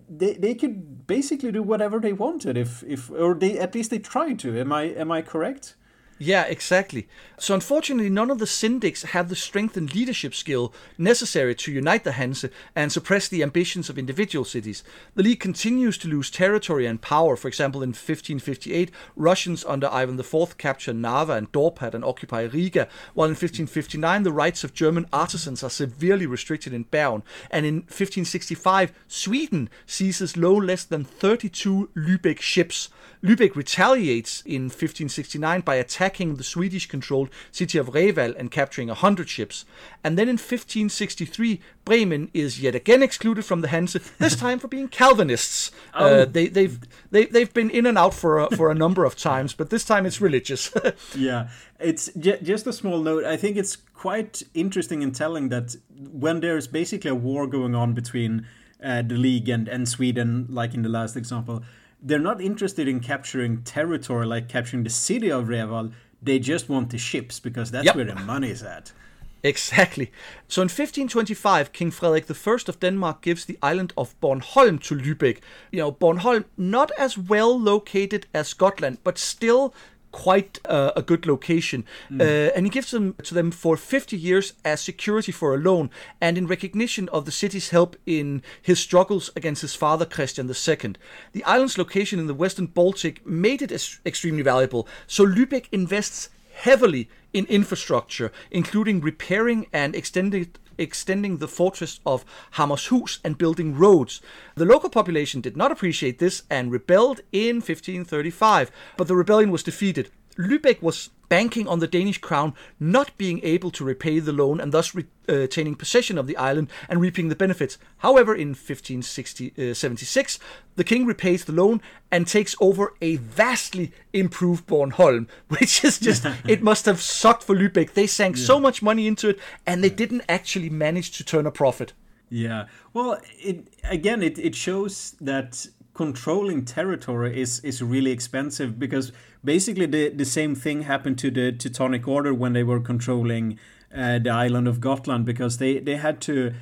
they 0.09 0.33
they 0.33 0.55
could 0.55 1.07
basically 1.07 1.51
do 1.51 1.63
whatever 1.63 1.99
they 1.99 2.13
wanted 2.13 2.57
if 2.57 2.83
if 2.83 3.11
or 3.11 3.33
they 3.35 3.57
at 3.57 3.75
least 3.75 3.91
they 3.91 3.99
tried 3.99 4.39
to. 4.39 4.59
Am 4.59 4.71
I 4.73 4.83
am 4.83 5.11
I 5.11 5.21
correct? 5.21 5.75
Yeah, 6.21 6.43
exactly. 6.43 7.07
So 7.37 7.53
unfortunately, 7.53 8.09
none 8.09 8.29
of 8.29 8.39
the 8.39 8.45
syndics 8.45 9.05
have 9.05 9.29
the 9.29 9.37
strength 9.37 9.77
and 9.77 9.95
leadership 9.95 10.35
skill 10.35 10.73
necessary 10.97 11.55
to 11.55 11.71
unite 11.71 12.03
the 12.03 12.11
Hanse 12.11 12.49
and 12.75 12.91
suppress 12.91 13.29
the 13.29 13.41
ambitions 13.41 13.89
of 13.89 13.97
individual 13.97 14.43
cities. 14.43 14.83
The 15.15 15.23
League 15.23 15.39
continues 15.39 15.97
to 15.99 16.09
lose 16.09 16.29
territory 16.29 16.85
and 16.85 17.01
power. 17.01 17.37
For 17.37 17.47
example, 17.47 17.81
in 17.81 17.91
1558, 17.91 18.91
Russians 19.15 19.63
under 19.63 19.89
Ivan 19.89 20.19
IV 20.19 20.57
capture 20.57 20.93
Narva 20.93 21.33
and 21.33 21.49
Dorpat 21.53 21.93
and 21.93 22.03
occupy 22.03 22.41
Riga, 22.41 22.89
while 23.13 23.27
in 23.27 23.31
1559 23.31 24.23
the 24.23 24.33
rights 24.33 24.65
of 24.65 24.73
German 24.73 25.05
artisans 25.13 25.63
are 25.63 25.69
severely 25.69 26.25
restricted 26.25 26.73
in 26.73 26.83
Bern. 26.83 27.23
And 27.49 27.65
in 27.65 27.75
1565, 27.75 28.91
Sweden 29.07 29.69
seizes 29.85 30.35
no 30.35 30.53
less 30.53 30.83
than 30.83 31.05
32 31.05 31.91
Lübeck 31.95 32.41
ships. 32.41 32.89
Lübeck 33.21 33.55
retaliates 33.55 34.41
in 34.45 34.63
1569 34.63 35.61
by 35.61 35.75
attacking 35.75 36.35
the 36.35 36.43
Swedish 36.43 36.87
controlled 36.87 37.29
city 37.51 37.77
of 37.77 37.93
Reval 37.93 38.33
and 38.37 38.49
capturing 38.49 38.87
100 38.87 39.27
ships. 39.27 39.65
And 40.03 40.17
then 40.17 40.29
in 40.29 40.35
1563, 40.35 41.59
Bremen 41.83 42.29
is 42.33 42.61
yet 42.61 42.75
again 42.75 43.03
excluded 43.03 43.43
from 43.43 43.61
the 43.61 43.67
Hanse, 43.67 43.97
this 44.19 44.35
time 44.37 44.57
for 44.59 44.67
being 44.67 44.87
Calvinists. 44.87 45.71
Uh, 45.93 45.97
oh. 45.97 46.21
Uh, 46.21 46.25
they, 46.25 46.47
they've, 46.47 46.79
they, 47.11 47.25
they've 47.25 47.53
been 47.53 47.69
in 47.69 47.85
and 47.85 47.97
out 47.97 48.13
for 48.13 48.39
a, 48.39 48.55
for 48.55 48.71
a 48.71 48.75
number 48.75 49.03
of 49.03 49.17
times, 49.17 49.53
but 49.53 49.69
this 49.69 49.83
time 49.83 50.05
it's 50.05 50.21
religious. 50.21 50.71
yeah, 51.15 51.49
it's 51.79 52.09
j- 52.17 52.39
just 52.41 52.67
a 52.67 52.73
small 52.73 53.01
note. 53.01 53.25
I 53.25 53.35
think 53.35 53.57
it's 53.57 53.75
quite 53.75 54.43
interesting 54.53 55.03
and 55.03 55.13
telling 55.13 55.49
that 55.49 55.75
when 55.97 56.39
there's 56.39 56.67
basically 56.67 57.11
a 57.11 57.15
war 57.15 57.47
going 57.47 57.75
on 57.75 57.93
between 57.93 58.45
uh, 58.81 59.01
the 59.01 59.15
league 59.15 59.49
and, 59.49 59.67
and 59.67 59.89
Sweden, 59.89 60.47
like 60.49 60.73
in 60.73 60.83
the 60.83 60.89
last 60.89 61.17
example, 61.17 61.63
they're 62.01 62.19
not 62.19 62.41
interested 62.41 62.87
in 62.87 62.99
capturing 62.99 63.61
territory 63.63 64.25
like 64.25 64.47
capturing 64.47 64.83
the 64.83 64.89
city 64.89 65.31
of 65.31 65.47
Reval. 65.47 65.91
They 66.21 66.39
just 66.39 66.69
want 66.69 66.89
the 66.89 66.97
ships 66.97 67.39
because 67.39 67.71
that's 67.71 67.85
yep. 67.85 67.95
where 67.95 68.05
the 68.05 68.15
money 68.15 68.49
is 68.49 68.63
at. 68.63 68.91
Exactly. 69.41 70.11
So 70.49 70.61
in 70.61 70.65
1525, 70.65 71.71
King 71.71 71.91
Frederick 71.91 72.25
I 72.29 72.51
of 72.67 72.79
Denmark 72.81 73.21
gives 73.21 73.45
the 73.45 73.57
island 73.61 73.93
of 73.95 74.19
Bornholm 74.19 74.83
to 74.83 74.95
Lübeck. 74.95 75.39
You 75.71 75.79
know, 75.79 75.93
Bornholm 75.93 76.43
not 76.57 76.91
as 76.97 77.17
well 77.17 77.57
located 77.57 78.27
as 78.33 78.53
Gotland, 78.53 78.97
but 79.01 79.17
still 79.17 79.73
quite 80.11 80.59
uh, 80.65 80.91
a 80.95 81.01
good 81.01 81.25
location. 81.25 81.85
Mm. 82.11 82.21
Uh, 82.21 82.51
and 82.55 82.65
he 82.65 82.69
gives 82.69 82.91
them 82.91 83.15
to 83.23 83.33
them 83.33 83.51
for 83.51 83.77
50 83.77 84.17
years 84.17 84.53
as 84.65 84.81
security 84.81 85.31
for 85.31 85.53
a 85.53 85.57
loan 85.57 85.89
and 86.19 86.37
in 86.37 86.47
recognition 86.47 87.09
of 87.09 87.25
the 87.25 87.31
city's 87.31 87.69
help 87.69 87.95
in 88.05 88.41
his 88.61 88.79
struggles 88.79 89.29
against 89.35 89.61
his 89.61 89.75
father 89.75 90.05
Christian 90.05 90.47
II. 90.47 90.95
The 91.33 91.43
island's 91.43 91.77
location 91.77 92.19
in 92.19 92.27
the 92.27 92.33
western 92.33 92.67
Baltic 92.67 93.25
made 93.25 93.61
it 93.61 93.71
extremely 94.05 94.41
valuable, 94.41 94.87
so 95.07 95.25
Lübeck 95.25 95.65
invests 95.71 96.29
heavily 96.53 97.09
in 97.33 97.45
infrastructure, 97.45 98.31
including 98.51 99.01
repairing 99.01 99.67
and 99.71 99.95
extending 99.95 100.51
extending 100.79 101.37
the 101.37 101.47
fortress 101.47 101.99
of 102.05 102.25
Hammershus 102.53 103.19
and 103.23 103.37
building 103.37 103.75
roads. 103.75 104.21
The 104.55 104.65
local 104.65 104.89
population 104.89 105.41
did 105.41 105.55
not 105.55 105.71
appreciate 105.71 106.17
this 106.17 106.43
and 106.49 106.71
rebelled 106.71 107.21
in 107.31 107.57
1535, 107.57 108.71
but 108.97 109.07
the 109.07 109.15
rebellion 109.15 109.51
was 109.51 109.61
defeated. 109.61 110.09
Lübeck 110.39 110.81
was 110.81 111.09
banking 111.27 111.67
on 111.67 111.79
the 111.79 111.87
Danish 111.87 112.17
crown 112.17 112.53
not 112.79 113.15
being 113.17 113.39
able 113.43 113.69
to 113.71 113.83
repay 113.83 114.19
the 114.19 114.33
loan 114.33 114.59
and 114.59 114.71
thus 114.71 114.95
retaining 115.27 115.75
possession 115.75 116.17
of 116.17 116.27
the 116.27 116.37
island 116.37 116.69
and 116.87 116.99
reaping 116.99 117.29
the 117.29 117.35
benefits. 117.35 117.77
However, 117.97 118.33
in 118.33 118.49
1576, 118.49 120.39
uh, 120.39 120.43
the 120.75 120.83
king 120.83 121.05
repays 121.05 121.45
the 121.45 121.53
loan 121.53 121.81
and 122.09 122.25
takes 122.25 122.55
over 122.59 122.93
a 123.01 123.17
vastly 123.17 123.91
improved 124.11 124.65
Bornholm, 124.65 125.27
which 125.49 125.83
is 125.83 125.99
just, 125.99 126.25
it 126.47 126.63
must 126.63 126.85
have 126.85 127.01
sucked 127.01 127.43
for 127.43 127.55
Lübeck. 127.55 127.93
They 127.93 128.07
sank 128.07 128.37
yeah. 128.37 128.45
so 128.45 128.59
much 128.59 128.81
money 128.81 129.05
into 129.07 129.29
it 129.29 129.39
and 129.67 129.83
they 129.83 129.89
didn't 129.89 130.23
actually 130.27 130.69
manage 130.69 131.11
to 131.17 131.23
turn 131.23 131.45
a 131.45 131.51
profit. 131.51 131.93
Yeah. 132.29 132.67
Well, 132.93 133.19
it, 133.39 133.67
again, 133.83 134.23
it, 134.23 134.37
it 134.39 134.55
shows 134.55 135.15
that 135.21 135.67
controlling 135.99 136.63
territory 136.63 137.41
is 137.41 137.59
is 137.59 137.81
really 137.81 138.11
expensive 138.11 138.79
because 138.79 139.11
basically 139.43 139.85
the 139.85 140.09
the 140.09 140.25
same 140.25 140.55
thing 140.55 140.83
happened 140.83 141.17
to 141.19 141.31
the 141.31 141.51
Teutonic 141.51 142.07
Order 142.07 142.33
when 142.33 142.53
they 142.53 142.63
were 142.63 142.79
controlling 142.79 143.59
uh, 143.95 144.19
the 144.19 144.29
island 144.29 144.67
of 144.67 144.79
Gotland 144.79 145.25
because 145.25 145.57
they 145.57 145.79
they 145.79 145.97
had 145.97 146.21
to 146.21 146.53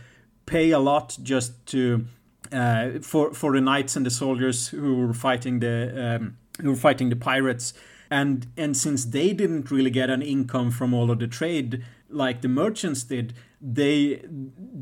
pay 0.46 0.72
a 0.72 0.80
lot 0.80 1.18
just 1.24 1.66
to 1.68 2.06
uh, 2.52 3.00
for 3.02 3.34
for 3.34 3.54
the 3.54 3.62
knights 3.62 3.96
and 3.96 4.06
the 4.06 4.12
soldiers 4.12 4.70
who 4.70 4.96
were 4.96 5.14
fighting 5.14 5.60
the 5.60 6.16
um, 6.16 6.38
who 6.62 6.70
were 6.70 6.76
fighting 6.76 7.10
the 7.10 7.16
pirates. 7.16 7.74
And 8.10 8.48
and 8.56 8.78
since 8.78 9.04
they 9.06 9.34
didn't 9.34 9.70
really 9.70 9.90
get 9.90 10.10
an 10.10 10.22
income 10.22 10.72
from 10.72 10.94
all 10.94 11.12
of 11.12 11.20
the 11.20 11.28
trade 11.28 11.84
like 12.10 12.42
the 12.42 12.48
merchants 12.48 13.04
did 13.04 13.34
they 13.62 14.22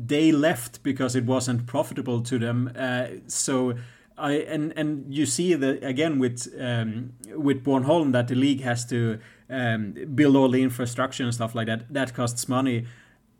they 0.06 0.30
left 0.30 0.82
because 0.82 1.16
it 1.16 1.24
wasn't 1.24 1.66
profitable 1.66 2.20
to 2.22 2.38
them 2.38 2.70
uh, 2.76 3.06
so 3.26 3.74
I 4.18 4.32
and 4.32 4.72
and 4.76 5.12
you 5.12 5.26
see 5.26 5.54
that 5.54 5.84
again 5.84 6.18
with 6.18 6.48
um, 6.58 7.12
with 7.34 7.64
Bornholm 7.64 8.12
that 8.12 8.28
the 8.28 8.34
league 8.34 8.62
has 8.62 8.86
to 8.86 9.18
um, 9.50 9.94
build 10.14 10.36
all 10.36 10.48
the 10.48 10.62
infrastructure 10.62 11.22
and 11.22 11.34
stuff 11.34 11.54
like 11.54 11.66
that. 11.66 11.92
That 11.92 12.14
costs 12.14 12.48
money, 12.48 12.86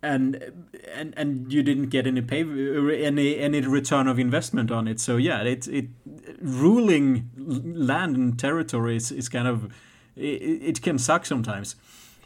and 0.03 0.69
and 0.95 1.15
and 1.17 1.53
you 1.53 1.63
didn't 1.63 1.89
get 1.89 2.07
any 2.07 2.21
pay 2.21 2.43
any 3.03 3.39
any 3.39 3.61
return 3.61 4.07
of 4.07 4.19
investment 4.19 4.71
on 4.71 4.87
it. 4.87 5.01
So 5.01 5.17
yeah, 5.17 5.43
it 5.43 5.67
it 5.69 5.87
ruling 6.41 7.31
land 7.37 8.17
and 8.17 8.39
territory 8.39 8.97
is, 8.97 9.11
is 9.11 9.29
kind 9.29 9.49
of 9.49 9.73
it, 10.15 10.43
it 10.63 10.83
can 10.83 10.99
suck 10.99 11.25
sometimes. 11.25 11.77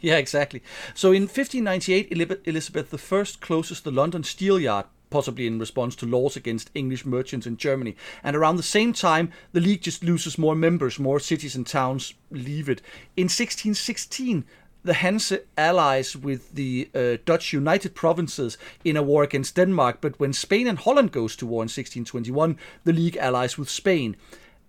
Yeah, 0.01 0.17
exactly. 0.17 0.63
So 0.95 1.11
in 1.11 1.23
1598, 1.23 2.41
Elizabeth 2.45 2.91
I 2.91 3.23
closes 3.39 3.81
the 3.81 3.91
London 3.91 4.23
Steel 4.23 4.59
Yard 4.59 4.87
possibly 5.11 5.45
in 5.45 5.59
response 5.59 5.95
to 5.97 6.07
laws 6.07 6.35
against 6.35 6.71
English 6.73 7.05
merchants 7.05 7.45
in 7.45 7.57
Germany. 7.57 7.95
And 8.23 8.35
around 8.35 8.55
the 8.55 8.63
same 8.63 8.93
time, 8.93 9.31
the 9.51 9.59
League 9.59 9.83
just 9.83 10.03
loses 10.03 10.39
more 10.39 10.55
members, 10.55 10.97
more 10.97 11.19
cities 11.19 11.55
and 11.55 11.67
towns 11.67 12.15
leave 12.31 12.67
it. 12.67 12.81
In 13.15 13.25
1616, 13.25 14.43
the 14.83 14.93
Hanse 14.93 15.37
allies 15.57 16.15
with 16.15 16.55
the 16.55 16.89
uh, 16.95 17.17
Dutch 17.23 17.53
United 17.53 17.93
Provinces 17.93 18.57
in 18.83 18.97
a 18.97 19.03
war 19.03 19.21
against 19.21 19.55
Denmark, 19.55 19.99
but 20.01 20.19
when 20.19 20.33
Spain 20.33 20.65
and 20.65 20.79
Holland 20.79 21.11
goes 21.11 21.35
to 21.35 21.45
war 21.45 21.61
in 21.61 21.69
1621, 21.69 22.57
the 22.83 22.93
League 22.93 23.17
allies 23.17 23.59
with 23.59 23.69
Spain. 23.69 24.15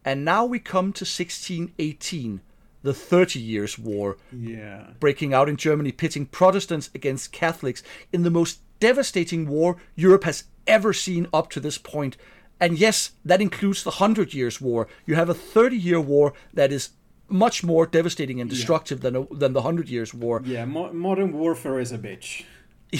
And 0.04 0.24
now 0.24 0.44
we 0.44 0.58
come 0.58 0.92
to 0.92 1.04
1618 1.04 2.42
the 2.82 2.92
Thirty 2.92 3.38
Years' 3.38 3.78
War, 3.78 4.16
yeah. 4.36 4.88
breaking 4.98 5.32
out 5.32 5.48
in 5.48 5.56
Germany, 5.56 5.92
pitting 5.92 6.26
Protestants 6.26 6.90
against 6.94 7.32
Catholics 7.32 7.82
in 8.12 8.24
the 8.24 8.30
most 8.30 8.58
devastating 8.82 9.46
war 9.46 9.76
Europe 9.94 10.24
has 10.24 10.42
ever 10.66 10.92
seen 10.92 11.28
up 11.32 11.50
to 11.50 11.60
this 11.60 11.78
point. 11.78 12.16
And 12.58 12.76
yes, 12.76 13.12
that 13.24 13.40
includes 13.40 13.84
the 13.84 13.98
Hundred 14.02 14.34
Years' 14.34 14.60
War. 14.60 14.88
You 15.06 15.14
have 15.14 15.28
a 15.28 15.34
30 15.34 15.76
year 15.76 16.00
war 16.00 16.32
that 16.52 16.72
is 16.72 16.90
much 17.28 17.62
more 17.62 17.86
devastating 17.86 18.40
and 18.40 18.50
destructive 18.50 18.98
yeah. 18.98 19.10
than, 19.10 19.28
than 19.30 19.52
the 19.52 19.62
Hundred 19.62 19.88
Years' 19.88 20.12
War. 20.12 20.42
Yeah, 20.44 20.64
mo- 20.64 20.92
modern 20.92 21.32
warfare 21.32 21.78
is 21.78 21.92
a 21.92 21.98
bitch. 21.98 22.44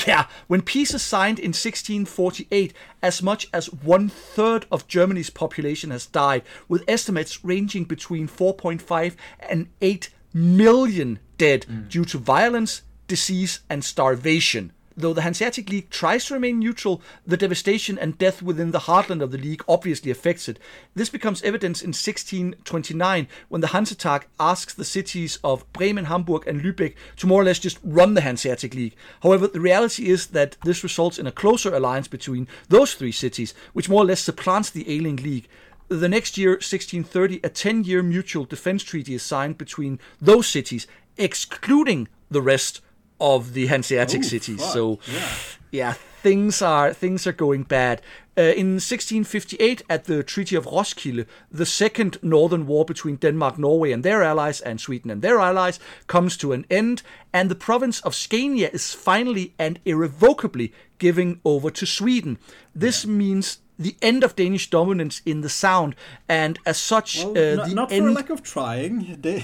Yeah, 0.07 0.27
when 0.47 0.63
peace 0.63 0.95
is 0.95 1.03
signed 1.03 1.39
in 1.39 1.51
1648, 1.51 2.73
as 3.03 3.23
much 3.23 3.49
as 3.53 3.67
one 3.67 4.09
third 4.09 4.65
of 4.73 4.87
Germany's 4.87 5.31
population 5.31 5.91
has 5.91 6.07
died, 6.07 6.45
with 6.67 6.89
estimates 6.89 7.45
ranging 7.45 7.85
between 7.85 8.27
4.5 8.27 9.17
and 9.51 9.69
8 9.83 10.09
million 10.33 11.19
dead 11.37 11.67
mm. 11.69 11.89
due 11.91 12.07
to 12.07 12.17
violence, 12.17 12.83
disease, 13.07 13.61
and 13.69 13.85
starvation. 13.85 14.73
Though 14.97 15.13
the 15.13 15.23
Hanseatic 15.23 15.71
League 15.71 15.91
tries 15.91 16.27
to 16.27 16.35
remain 16.35 16.59
neutral, 16.59 17.01
the 17.27 17.37
devastation 17.37 17.99
and 17.99 18.19
death 18.19 18.43
within 18.43 18.73
the 18.73 18.81
heartland 18.81 19.23
of 19.23 19.31
the 19.31 19.39
League 19.39 19.65
obviously 19.69 20.11
affects 20.11 20.49
it. 20.49 20.59
This 20.95 21.09
becomes 21.09 21.43
evidence 21.43 21.81
in 21.81 21.89
1629 21.89 23.29
when 23.49 23.61
the 23.61 23.69
Hanseatic 23.69 24.29
asks 24.39 24.75
the 24.75 24.85
cities 24.85 25.39
of 25.43 25.71
Bremen, 25.73 26.07
Hamburg, 26.07 26.47
and 26.47 26.61
Lübeck 26.61 26.95
to 27.17 27.27
more 27.27 27.41
or 27.41 27.45
less 27.45 27.59
just 27.59 27.79
run 27.83 28.15
the 28.15 28.21
Hanseatic 28.21 28.75
League. 28.75 28.95
However, 29.23 29.47
the 29.47 29.61
reality 29.61 30.09
is 30.09 30.29
that 30.29 30.57
this 30.65 30.83
results 30.83 31.19
in 31.19 31.27
a 31.27 31.33
closer 31.33 31.75
alliance 31.75 32.09
between 32.09 32.49
those 32.69 32.95
three 32.95 33.13
cities, 33.13 33.55
which 33.73 33.89
more 33.89 34.03
or 34.03 34.07
less 34.07 34.21
supplants 34.21 34.71
the 34.71 34.91
ailing 34.91 35.17
League. 35.17 35.49
The 35.89 36.09
next 36.09 36.39
year, 36.39 36.53
1630, 36.53 37.41
a 37.45 37.49
10 37.49 37.85
year 37.85 38.03
mutual 38.03 38.45
defense 38.45 38.83
treaty 38.83 39.15
is 39.15 39.23
signed 39.23 39.59
between 39.59 40.01
those 40.21 40.47
cities, 40.47 40.87
excluding 41.17 42.09
the 42.31 42.41
rest 42.41 42.81
of 43.23 43.55
the 43.55 43.67
Hanseatic 43.67 44.21
Ooh, 44.21 44.25
cities. 44.25 44.61
Fuck. 44.61 44.73
So, 44.73 44.99
yeah. 45.11 45.29
yeah. 45.71 45.95
things 46.23 46.63
are 46.63 46.93
things 46.93 47.27
are 47.27 47.33
going 47.33 47.63
bad. 47.63 48.03
Uh, 48.37 48.55
in 48.57 48.79
1658, 48.81 49.83
at 49.91 50.05
the 50.05 50.23
Treaty 50.23 50.57
of 50.57 50.65
Roskilde, 50.65 51.27
the 51.51 51.67
second 51.67 52.17
northern 52.23 52.67
war 52.67 52.85
between 52.85 53.17
Denmark, 53.17 53.59
Norway, 53.59 53.93
and 53.93 54.03
their 54.03 54.23
allies, 54.23 54.61
and 54.61 54.81
Sweden 54.81 55.11
and 55.11 55.21
their 55.21 55.39
allies, 55.39 55.79
comes 56.07 56.39
to 56.39 56.53
an 56.53 56.65
end, 56.71 57.03
and 57.33 57.51
the 57.51 57.55
province 57.55 58.01
of 58.01 58.15
Scania 58.15 58.71
is 58.73 58.95
finally 58.95 59.53
and 59.59 59.81
irrevocably 59.85 60.73
given 60.99 61.41
over 61.45 61.71
to 61.71 61.85
Sweden. 61.85 62.39
This 62.75 63.05
yeah. 63.05 63.11
means 63.11 63.59
the 63.79 63.97
end 64.03 64.23
of 64.23 64.37
Danish 64.37 64.71
dominance 64.71 65.23
in 65.25 65.41
the 65.41 65.49
Sound, 65.49 65.95
and 66.29 66.59
as 66.67 66.79
such, 66.79 67.25
well, 67.25 67.39
uh, 67.39 67.55
not, 67.57 67.71
not 67.71 67.93
end... 67.93 68.07
for 68.07 68.13
lack 68.13 68.31
of 68.31 68.43
trying. 68.43 69.19
They, 69.23 69.41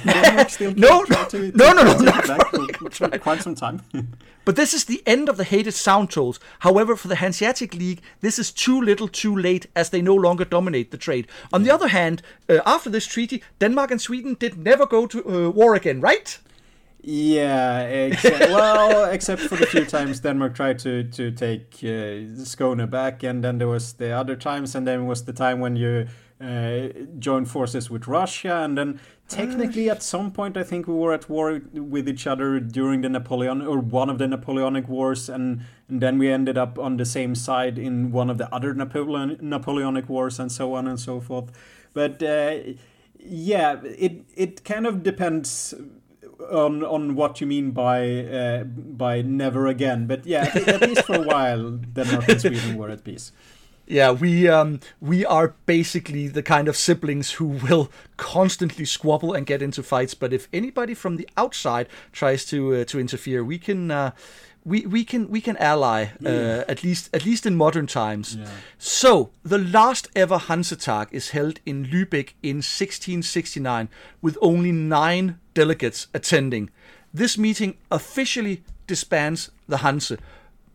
still 0.49 0.75
no, 0.75 1.05
no, 1.09 1.25
to, 1.27 1.53
no, 1.55 1.73
no, 1.73 1.83
no, 1.83 1.99
to 1.99 2.05
not 2.05 2.27
back 2.27 2.51
for, 2.51 2.91
for 2.91 3.19
quite 3.19 3.43
some 3.43 3.55
time. 3.55 3.83
but 4.45 4.57
this 4.57 4.75
is 4.75 4.85
the 4.85 5.03
end 5.07 5.29
of 5.29 5.37
the 5.37 5.45
hated 5.45 5.75
Sound 5.75 6.11
tolls. 6.11 6.41
However, 6.61 6.97
for 6.97 7.09
the 7.09 7.17
Hanseatic 7.17 7.75
League, 7.75 8.01
this 8.21 8.39
is 8.39 8.51
too 8.51 8.81
little, 8.81 9.09
too 9.09 9.35
late, 9.35 9.67
as 9.77 9.91
they 9.91 10.03
no 10.03 10.15
longer 10.15 10.45
dominate 10.45 10.91
the 10.91 10.97
trade. 10.97 11.27
On 11.53 11.63
the 11.63 11.71
other 11.71 11.89
hand, 11.89 12.23
uh, 12.49 12.61
after 12.67 12.91
this 12.91 13.07
treaty, 13.07 13.43
Denmark 13.61 13.91
and 13.91 14.01
Sweden 14.01 14.37
did 14.39 14.59
never 14.59 14.87
go 14.87 15.07
to 15.07 15.47
uh, 15.47 15.51
war 15.51 15.75
again, 15.75 16.01
right? 16.01 16.39
Yeah, 17.11 17.85
except, 17.85 18.51
well, 18.51 19.11
except 19.11 19.41
for 19.41 19.57
the 19.57 19.65
few 19.65 19.87
times 19.87 20.21
Denmark 20.21 20.55
tried 20.55 20.79
to 20.81 21.05
to 21.05 21.31
take 21.31 21.79
uh, 21.83 22.45
Skåne 22.45 22.87
back, 22.91 23.23
and 23.23 23.43
then 23.43 23.57
there 23.57 23.69
was 23.69 23.95
the 23.95 24.11
other 24.11 24.37
times, 24.37 24.75
and 24.75 24.87
then 24.87 25.07
was 25.07 25.25
the 25.25 25.33
time 25.33 25.59
when 25.59 25.75
you 25.75 26.07
uh, 26.39 26.89
joined 27.19 27.49
forces 27.49 27.89
with 27.89 28.09
Russia, 28.09 28.57
and 28.63 28.77
then 28.77 29.01
technically 29.27 29.89
at 29.89 30.03
some 30.03 30.31
point 30.31 30.59
I 30.59 30.63
think 30.65 30.87
we 30.87 30.93
were 30.93 31.15
at 31.15 31.31
war 31.31 31.63
with 31.73 32.09
each 32.11 32.27
other 32.27 32.61
during 32.61 33.01
the 33.01 33.09
Napoleon 33.09 33.63
or 33.63 33.79
one 33.79 34.11
of 34.11 34.19
the 34.19 34.29
Napoleonic 34.29 34.87
Wars, 34.87 35.31
and, 35.31 35.63
and 35.89 36.03
then 36.03 36.19
we 36.19 36.31
ended 36.31 36.59
up 36.59 36.79
on 36.79 36.99
the 36.99 37.07
same 37.07 37.35
side 37.35 37.79
in 37.79 38.13
one 38.13 38.29
of 38.29 38.37
the 38.37 38.55
other 38.55 38.75
Napoleon 38.75 39.39
Napoleonic 39.41 40.11
Wars, 40.11 40.39
and 40.39 40.53
so 40.53 40.75
on 40.75 40.87
and 40.87 41.01
so 41.01 41.21
forth. 41.21 41.53
But 41.95 42.23
uh, 42.23 42.75
yeah, 43.19 43.81
it 43.83 44.27
it 44.37 44.63
kind 44.63 44.87
of 44.87 45.03
depends 45.03 45.75
on 46.51 46.85
on 46.85 47.15
what 47.15 47.41
you 47.41 47.47
mean 47.47 47.71
by 47.73 48.25
uh, 48.25 48.65
by 48.65 49.23
never 49.23 49.67
again. 49.67 50.07
But 50.07 50.27
yeah, 50.27 50.51
at 50.67 50.83
least 50.83 51.05
for 51.05 51.17
a 51.17 51.23
while, 51.23 51.71
Denmark 51.71 52.29
and 52.29 52.41
Sweden 52.41 52.77
were 52.77 52.91
at 52.91 53.05
peace. 53.05 53.33
Yeah, 53.87 54.11
we 54.11 54.49
um 54.49 54.81
we 55.01 55.25
are 55.25 55.55
basically 55.65 56.29
the 56.29 56.43
kind 56.43 56.69
of 56.69 56.77
siblings 56.77 57.33
who 57.33 57.47
will 57.47 57.91
constantly 58.19 58.85
squabble 58.85 59.33
and 59.33 59.47
get 59.47 59.63
into 59.63 59.83
fights. 59.83 60.15
But 60.15 60.33
if 60.33 60.47
anybody 60.53 60.95
from 60.95 61.17
the 61.17 61.29
outside 61.37 61.89
tries 62.13 62.45
to 62.47 62.75
uh, 62.75 62.85
to 62.85 63.01
interfere, 63.01 63.43
we 63.43 63.59
can. 63.59 63.91
Uh, 63.91 64.11
we, 64.65 64.87
we 64.87 65.05
can 65.05 65.31
we 65.31 65.41
can 65.41 65.57
ally 65.57 66.09
uh, 66.25 66.65
at 66.69 66.83
least 66.85 67.11
at 67.15 67.25
least 67.25 67.47
in 67.47 67.57
modern 67.57 67.87
times. 67.87 68.37
Yeah. 68.37 68.47
So 68.79 69.31
the 69.43 69.59
last 69.59 70.09
ever 70.15 70.39
Hansetag 70.39 71.09
is 71.11 71.31
held 71.31 71.61
in 71.65 71.87
Lübeck 71.87 72.35
in 72.43 72.57
1669 72.57 73.89
with 74.21 74.37
only 74.43 74.73
nine 74.73 75.39
delegates 75.55 76.09
attending. 76.13 76.71
This 77.13 77.39
meeting 77.39 77.79
officially 77.91 78.63
disbands 78.87 79.51
the 79.67 79.79
Hanse, 79.79 80.19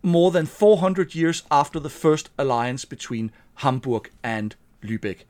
more 0.01 0.31
than 0.31 0.45
400 0.45 1.15
years 1.15 1.43
after 1.51 1.79
the 1.79 1.89
first 1.89 2.29
alliance 2.37 2.85
between 2.85 3.31
Hamburg 3.55 4.09
and 4.23 4.55
Lübeck. 4.83 5.25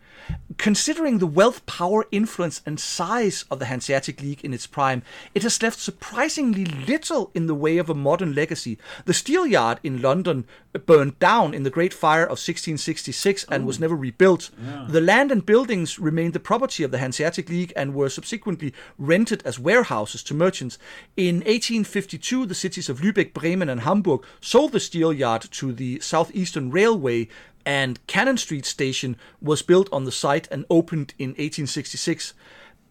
Considering 0.58 1.18
the 1.18 1.28
wealth, 1.28 1.66
power, 1.66 2.06
influence, 2.12 2.62
and 2.66 2.80
size 2.80 3.44
of 3.50 3.60
the 3.60 3.66
Hanseatic 3.66 4.22
League 4.22 4.44
in 4.46 4.54
its 4.54 4.68
prime, 4.68 5.02
it 5.34 5.44
has 5.44 5.62
left 5.62 5.80
surprisingly 5.80 6.64
little 6.66 7.32
in 7.34 7.48
the 7.48 7.56
way 7.56 7.78
of 7.78 7.90
a 7.90 7.96
modern 7.96 8.34
legacy. 8.34 8.78
The 9.06 9.14
steel 9.14 9.46
yard 9.46 9.80
in 9.84 10.02
London 10.02 10.46
burned 10.86 11.20
down 11.20 11.54
in 11.54 11.64
the 11.64 11.70
Great 11.70 11.94
Fire 11.94 12.24
of 12.24 12.40
1666 12.40 13.46
and 13.50 13.64
Ooh. 13.64 13.68
was 13.68 13.80
never 13.80 13.96
rebuilt. 13.96 14.52
Yeah. 14.64 14.86
The 14.88 15.02
land 15.02 15.32
and 15.32 15.46
buildings 15.46 16.00
remained 16.00 16.34
the 16.34 16.40
property 16.40 16.84
of 16.84 16.92
the 16.92 17.00
Hanseatic 17.00 17.50
League 17.50 17.74
and 17.76 17.94
were 17.94 18.10
subsequently 18.10 18.74
rented 18.98 19.42
as 19.46 19.60
warehouses 19.60 20.24
to 20.24 20.34
merchants. 20.34 20.78
In 21.18 21.38
1852, 21.38 22.46
the 22.46 22.56
cities 22.56 22.90
of 22.90 23.02
Lübeck, 23.02 23.34
Bremen, 23.34 23.70
and 23.70 23.82
Hamburg 23.82 24.24
sold 24.40 24.72
the 24.72 24.80
steel 24.80 25.12
yard 25.12 25.42
to 25.52 25.74
the 25.74 26.00
Southeastern 26.00 26.72
Railway 26.72 27.28
and 27.66 28.06
Cannon 28.08 28.38
Street 28.38 28.66
Station 28.66 29.16
was 29.42 29.62
built 29.62 29.90
on 29.92 30.06
the 30.06 30.12
site 30.12 30.48
and 30.52 30.66
opened 30.70 31.14
in 31.18 31.30
1866. 31.32 32.34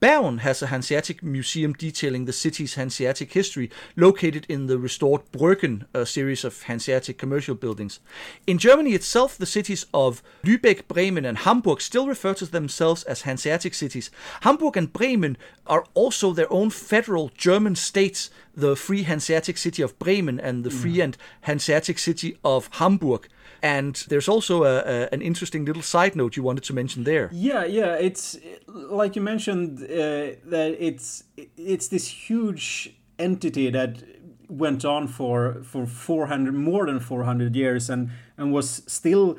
Bergen 0.03 0.39
has 0.39 0.61
a 0.61 0.67
Hanseatic 0.67 1.23
museum 1.23 1.75
detailing 1.75 2.25
the 2.25 2.33
city's 2.33 2.75
Hanseatic 2.75 3.33
history, 3.33 3.71
located 3.95 4.45
in 4.49 4.67
the 4.67 4.77
restored 4.77 5.23
Bryggen, 5.31 5.87
a 5.95 6.05
series 6.05 6.45
of 6.45 6.65
Hanseatic 6.65 7.19
commercial 7.19 7.55
buildings. 7.55 8.01
In 8.45 8.59
Germany 8.59 8.95
itself, 8.95 9.39
the 9.39 9.47
cities 9.47 9.87
of 9.95 10.21
Lübeck, 10.43 10.89
Bremen, 10.89 11.25
and 11.25 11.39
Hamburg 11.39 11.81
still 11.81 12.09
refer 12.09 12.35
to 12.35 12.47
themselves 12.47 13.05
as 13.05 13.23
Hanseatic 13.23 13.75
cities. 13.75 14.11
Hamburg 14.41 14.77
and 14.77 14.93
Bremen 14.93 15.37
are 15.69 15.85
also 15.95 16.33
their 16.33 16.53
own 16.53 16.71
federal 16.71 17.29
German 17.37 17.77
states, 17.77 18.29
the 18.57 18.75
Free 18.75 19.05
Hanseatic 19.05 19.57
city 19.57 19.83
of 19.83 19.97
Bremen 20.01 20.41
and 20.41 20.65
the 20.65 20.71
mm. 20.71 20.83
Free 20.83 21.01
and 21.01 21.17
Hanseatic 21.43 22.01
city 22.01 22.37
of 22.45 22.69
Hamburg. 22.73 23.29
And 23.63 23.95
there's 24.09 24.29
also 24.29 24.65
a, 24.65 24.79
a, 24.79 25.09
an 25.13 25.23
interesting 25.23 25.65
little 25.65 25.83
side 25.83 26.17
note 26.17 26.37
you 26.37 26.43
wanted 26.43 26.65
to 26.65 26.73
mention 26.73 27.05
there. 27.05 27.31
Yeah, 27.33 27.65
yeah, 27.65 27.95
it's 27.95 28.37
like 28.67 29.15
you 29.15 29.23
mentioned 29.23 29.83
uh, 29.85 30.35
that 30.51 30.77
it's 30.81 31.25
it's 31.57 31.89
this 31.89 32.09
huge 32.09 32.97
entity 33.19 33.71
that 33.71 34.03
went 34.49 34.85
on 34.85 35.09
for 35.09 35.63
for 35.63 35.87
400 35.87 36.53
more 36.53 36.87
than 36.87 37.01
400 37.01 37.57
years 37.57 37.89
and 37.89 38.11
and 38.37 38.53
was 38.53 38.83
still 38.87 39.39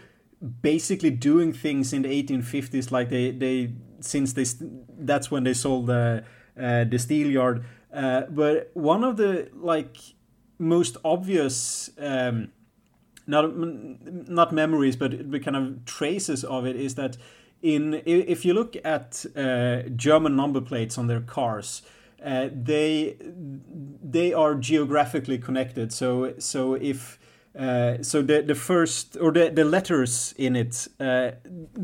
basically 0.61 1.11
doing 1.11 1.53
things 1.53 1.93
in 1.93 2.01
the 2.01 2.23
1850s 2.23 2.91
like 2.91 3.09
they 3.09 3.31
they 3.31 3.73
since 3.99 4.33
they 4.33 4.45
that's 4.99 5.29
when 5.29 5.43
they 5.43 5.53
sold 5.53 5.87
the 5.87 6.23
uh, 6.59 6.83
the 6.85 6.97
steel 6.97 7.29
yard 7.29 7.63
uh, 7.93 8.21
but 8.29 8.71
one 8.73 9.03
of 9.03 9.17
the 9.17 9.49
like 9.53 9.97
most 10.57 10.97
obvious 11.03 11.89
um, 11.99 12.49
not 13.27 13.55
not 13.55 14.51
memories, 14.51 14.95
but 14.95 15.31
the 15.31 15.39
kind 15.39 15.55
of 15.55 15.85
traces 15.85 16.43
of 16.43 16.65
it 16.65 16.75
is 16.75 16.95
that 16.95 17.17
in 17.61 18.01
if 18.05 18.45
you 18.45 18.53
look 18.53 18.75
at 18.83 19.25
uh, 19.35 19.83
German 19.95 20.35
number 20.35 20.61
plates 20.61 20.97
on 20.97 21.07
their 21.07 21.21
cars, 21.21 21.81
uh, 22.23 22.49
they 22.53 23.15
they 24.03 24.33
are 24.33 24.55
geographically 24.55 25.37
connected. 25.37 25.93
So 25.93 26.33
so 26.39 26.75
if 26.75 27.19
uh, 27.57 28.01
so 28.01 28.21
the 28.21 28.41
the 28.41 28.55
first 28.55 29.15
or 29.21 29.31
the, 29.31 29.49
the 29.49 29.63
letters 29.63 30.33
in 30.37 30.55
it 30.55 30.87
uh, 30.99 31.31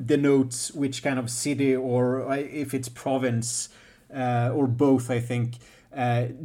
denotes 0.05 0.71
which 0.71 1.03
kind 1.03 1.19
of 1.19 1.29
city 1.29 1.75
or 1.75 2.29
uh, 2.29 2.35
if 2.35 2.73
it's 2.73 2.89
province 2.89 3.69
uh, 4.13 4.51
or 4.53 4.67
both. 4.67 5.09
I 5.09 5.19
think 5.19 5.55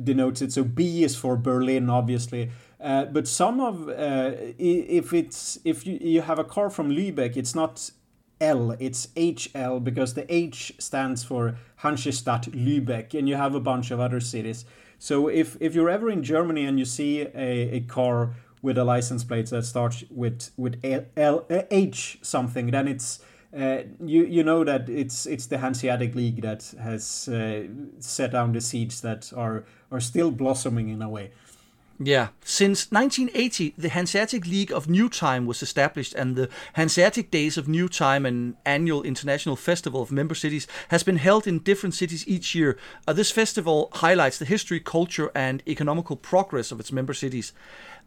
denotes 0.04 0.40
it. 0.42 0.52
So 0.52 0.64
B 0.64 1.04
is 1.04 1.16
for 1.16 1.36
Berlin, 1.36 1.90
obviously. 1.90 2.50
Uh, 2.84 3.06
but 3.06 3.26
some 3.26 3.60
of 3.60 3.88
uh, 3.88 4.32
if 4.58 5.14
it's 5.14 5.58
if 5.64 5.86
you, 5.86 5.98
you 6.02 6.20
have 6.20 6.38
a 6.38 6.44
car 6.44 6.68
from 6.68 6.90
Lübeck, 6.90 7.34
it's 7.34 7.54
not 7.54 7.90
L, 8.42 8.72
it's 8.78 9.06
HL 9.16 9.82
because 9.82 10.12
the 10.12 10.26
H 10.32 10.74
stands 10.78 11.24
for 11.24 11.56
Hansestadt 11.80 12.50
Lübeck, 12.50 13.18
and 13.18 13.26
you 13.26 13.36
have 13.36 13.54
a 13.54 13.60
bunch 13.60 13.90
of 13.90 14.00
other 14.00 14.20
cities. 14.20 14.66
So 14.98 15.28
if 15.28 15.56
if 15.60 15.74
you're 15.74 15.88
ever 15.88 16.10
in 16.10 16.22
Germany 16.22 16.66
and 16.66 16.78
you 16.78 16.84
see 16.84 17.22
a, 17.22 17.76
a 17.76 17.80
car 17.80 18.34
with 18.60 18.76
a 18.76 18.84
license 18.84 19.24
plate 19.24 19.46
that 19.46 19.64
starts 19.64 20.04
with 20.10 20.50
with 20.58 20.78
L, 20.84 21.06
L 21.16 21.46
uh, 21.50 21.62
H 21.70 22.18
something, 22.20 22.70
then 22.70 22.86
it's 22.86 23.20
uh, 23.58 23.84
you 24.04 24.24
you 24.24 24.42
know 24.42 24.62
that 24.62 24.90
it's 24.90 25.24
it's 25.24 25.46
the 25.46 25.56
Hanseatic 25.56 26.14
League 26.14 26.42
that 26.42 26.74
has 26.78 27.28
uh, 27.28 27.62
set 28.00 28.32
down 28.32 28.52
the 28.52 28.60
seeds 28.60 29.00
that 29.00 29.32
are 29.34 29.64
are 29.90 30.00
still 30.00 30.30
blossoming 30.30 30.90
in 30.90 31.00
a 31.00 31.08
way. 31.08 31.30
Yeah. 31.98 32.28
Since 32.44 32.90
1980, 32.90 33.74
the 33.78 33.88
Hanseatic 33.88 34.46
League 34.46 34.72
of 34.72 34.88
New 34.88 35.08
Time 35.08 35.46
was 35.46 35.62
established, 35.62 36.12
and 36.14 36.34
the 36.34 36.48
Hanseatic 36.72 37.30
Days 37.30 37.56
of 37.56 37.68
New 37.68 37.88
Time, 37.88 38.26
an 38.26 38.56
annual 38.66 39.04
international 39.04 39.54
festival 39.54 40.02
of 40.02 40.10
member 40.10 40.34
cities, 40.34 40.66
has 40.88 41.04
been 41.04 41.18
held 41.18 41.46
in 41.46 41.60
different 41.60 41.94
cities 41.94 42.26
each 42.26 42.54
year. 42.54 42.76
Uh, 43.06 43.12
this 43.12 43.30
festival 43.30 43.90
highlights 43.94 44.38
the 44.38 44.44
history, 44.44 44.80
culture, 44.80 45.30
and 45.36 45.62
economical 45.68 46.16
progress 46.16 46.72
of 46.72 46.80
its 46.80 46.90
member 46.90 47.14
cities. 47.14 47.52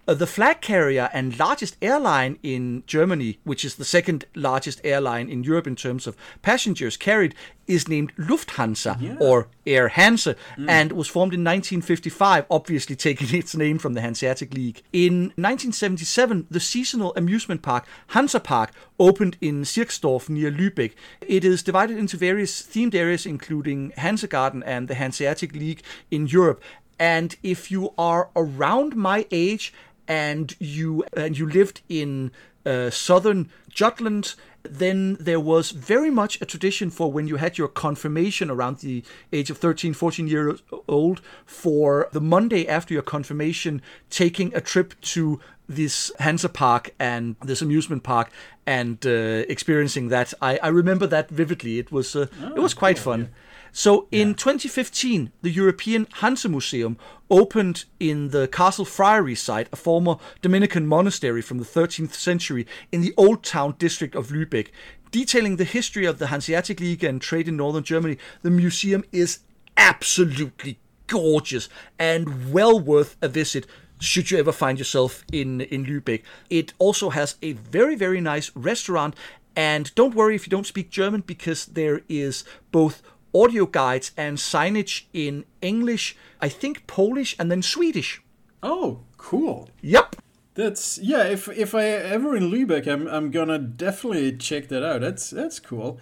Uh, 0.07 0.13
the 0.13 0.25
flag 0.25 0.61
carrier 0.61 1.09
and 1.11 1.37
largest 1.37 1.75
airline 1.81 2.39
in 2.41 2.81
Germany, 2.87 3.39
which 3.43 3.65
is 3.65 3.75
the 3.75 3.83
second 3.83 4.23
largest 4.35 4.79
airline 4.85 5.27
in 5.27 5.43
Europe 5.43 5.67
in 5.67 5.75
terms 5.75 6.07
of 6.07 6.15
passengers 6.41 6.95
carried, 6.95 7.35
is 7.67 7.89
named 7.89 8.15
Lufthansa 8.15 9.01
yeah. 9.01 9.17
or 9.19 9.49
Air 9.65 9.89
Hansa 9.89 10.37
mm. 10.57 10.69
and 10.69 10.93
was 10.93 11.09
formed 11.09 11.33
in 11.33 11.41
1955, 11.41 12.45
obviously 12.49 12.95
taking 12.95 13.37
its 13.37 13.53
name 13.53 13.77
from 13.77 13.95
the 13.95 14.01
Hanseatic 14.01 14.53
League. 14.53 14.81
In 14.93 15.33
1977, 15.35 16.47
the 16.49 16.61
seasonal 16.61 17.13
amusement 17.17 17.61
park 17.61 17.85
Hansa 18.07 18.39
Park 18.39 18.71
opened 18.97 19.35
in 19.41 19.63
Sierksdorf 19.63 20.29
near 20.29 20.49
Lübeck. 20.49 20.93
It 21.19 21.43
is 21.43 21.61
divided 21.63 21.97
into 21.97 22.15
various 22.15 22.61
themed 22.61 22.95
areas, 22.95 23.25
including 23.25 23.91
Hansa 23.97 24.27
Garden 24.27 24.63
and 24.63 24.87
the 24.87 24.95
Hanseatic 24.95 25.51
League 25.53 25.83
in 26.09 26.27
Europe. 26.27 26.61
And 26.99 27.35
if 27.43 27.69
you 27.69 27.93
are 27.97 28.29
around 28.35 28.95
my 28.95 29.27
age 29.29 29.73
and 30.07 30.55
you 30.59 31.03
and 31.15 31.37
you 31.37 31.47
lived 31.47 31.81
in 31.89 32.31
uh, 32.65 32.89
southern 32.89 33.49
Jutland, 33.69 34.35
then 34.63 35.17
there 35.19 35.39
was 35.39 35.71
very 35.71 36.09
much 36.09 36.41
a 36.41 36.45
tradition 36.45 36.89
for 36.89 37.11
when 37.11 37.27
you 37.27 37.37
had 37.37 37.57
your 37.57 37.67
confirmation 37.67 38.49
around 38.49 38.79
the 38.79 39.03
age 39.31 39.49
of 39.49 39.57
13, 39.57 39.93
14 39.93 40.27
years 40.27 40.61
old, 40.87 41.21
for 41.45 42.09
the 42.11 42.21
Monday 42.21 42.67
after 42.67 42.93
your 42.93 43.03
confirmation, 43.03 43.81
taking 44.09 44.53
a 44.53 44.61
trip 44.61 44.99
to 45.01 45.39
this 45.69 46.11
Hansa 46.19 46.49
Park 46.49 46.93
and 46.99 47.35
this 47.43 47.61
amusement 47.61 48.03
park 48.03 48.31
and 48.65 49.05
uh, 49.05 49.43
experiencing 49.49 50.09
that. 50.09 50.33
I, 50.41 50.57
I 50.57 50.67
remember 50.69 51.07
that 51.07 51.29
vividly. 51.29 51.79
It 51.79 51.91
was 51.91 52.15
uh, 52.15 52.27
oh, 52.41 52.55
it 52.55 52.59
was 52.59 52.73
quite 52.73 52.97
cool, 52.97 53.03
fun. 53.03 53.19
Yeah. 53.21 53.27
So 53.71 54.07
in 54.11 54.29
yeah. 54.29 54.35
2015, 54.35 55.31
the 55.41 55.49
European 55.49 56.07
Hansa 56.13 56.49
Museum 56.49 56.97
opened 57.29 57.85
in 57.99 58.29
the 58.29 58.47
Castle 58.47 58.85
Friary 58.85 59.35
site, 59.35 59.67
a 59.71 59.75
former 59.75 60.17
Dominican 60.41 60.87
monastery 60.87 61.41
from 61.41 61.57
the 61.57 61.65
13th 61.65 62.13
century 62.13 62.65
in 62.91 63.01
the 63.01 63.13
Old 63.17 63.43
Town 63.43 63.75
district 63.77 64.15
of 64.15 64.29
Lübeck. 64.29 64.69
Detailing 65.11 65.55
the 65.55 65.63
history 65.63 66.05
of 66.05 66.19
the 66.19 66.27
Hanseatic 66.27 66.79
League 66.79 67.03
and 67.03 67.21
trade 67.21 67.47
in 67.47 67.57
northern 67.57 67.83
Germany, 67.83 68.17
the 68.41 68.51
museum 68.51 69.03
is 69.11 69.39
absolutely 69.77 70.79
gorgeous 71.07 71.69
and 71.97 72.51
well 72.51 72.79
worth 72.79 73.15
a 73.21 73.27
visit 73.27 73.65
should 73.99 74.29
you 74.29 74.37
ever 74.37 74.51
find 74.51 74.77
yourself 74.77 75.23
in 75.31 75.61
in 75.61 75.85
Lübeck. 75.85 76.21
It 76.49 76.73
also 76.77 77.09
has 77.09 77.35
a 77.41 77.53
very 77.53 77.95
very 77.95 78.21
nice 78.21 78.51
restaurant 78.55 79.15
And 79.57 79.93
don't 79.95 80.13
worry 80.13 80.35
if 80.35 80.45
you 80.45 80.51
don't 80.51 80.67
speak 80.67 80.91
German 80.91 81.21
because 81.21 81.65
there 81.65 82.01
is 82.07 82.43
both 82.71 83.01
audio 83.33 83.65
guides 83.65 84.11
and 84.17 84.37
signage 84.37 85.03
in 85.13 85.45
English, 85.61 86.15
I 86.41 86.49
think 86.49 86.87
Polish, 86.87 87.35
and 87.39 87.51
then 87.51 87.61
Swedish. 87.61 88.21
Oh, 88.63 89.01
cool. 89.17 89.69
Yep. 89.81 90.15
That's 90.55 90.97
yeah. 90.97 91.23
If 91.23 91.47
if 91.49 91.75
I 91.75 91.85
ever 91.85 92.35
in 92.35 92.49
Lübeck, 92.51 92.87
I'm 92.87 93.07
I'm 93.07 93.29
gonna 93.29 93.59
definitely 93.59 94.35
check 94.37 94.69
that 94.69 94.83
out. 94.83 95.01
That's 95.01 95.29
that's 95.29 95.59
cool. 95.59 95.99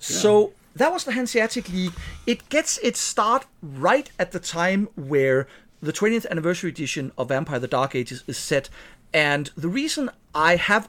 Yeah. 0.00 0.16
So 0.16 0.52
that 0.74 0.92
was 0.92 1.04
the 1.04 1.12
Hanseatic 1.12 1.68
League. 1.68 1.92
It 2.26 2.48
gets 2.48 2.78
its 2.78 2.98
start 2.98 3.46
right 3.62 4.10
at 4.18 4.32
the 4.32 4.40
time 4.40 4.88
where 4.96 5.46
the 5.80 5.92
20th 5.92 6.28
anniversary 6.30 6.70
edition 6.70 7.12
of 7.16 7.28
Vampire: 7.28 7.60
The 7.60 7.68
Dark 7.68 7.94
Ages 7.94 8.24
is 8.26 8.36
set, 8.36 8.68
and 9.14 9.50
the 9.56 9.68
reason 9.68 10.10
I 10.34 10.56
have 10.56 10.88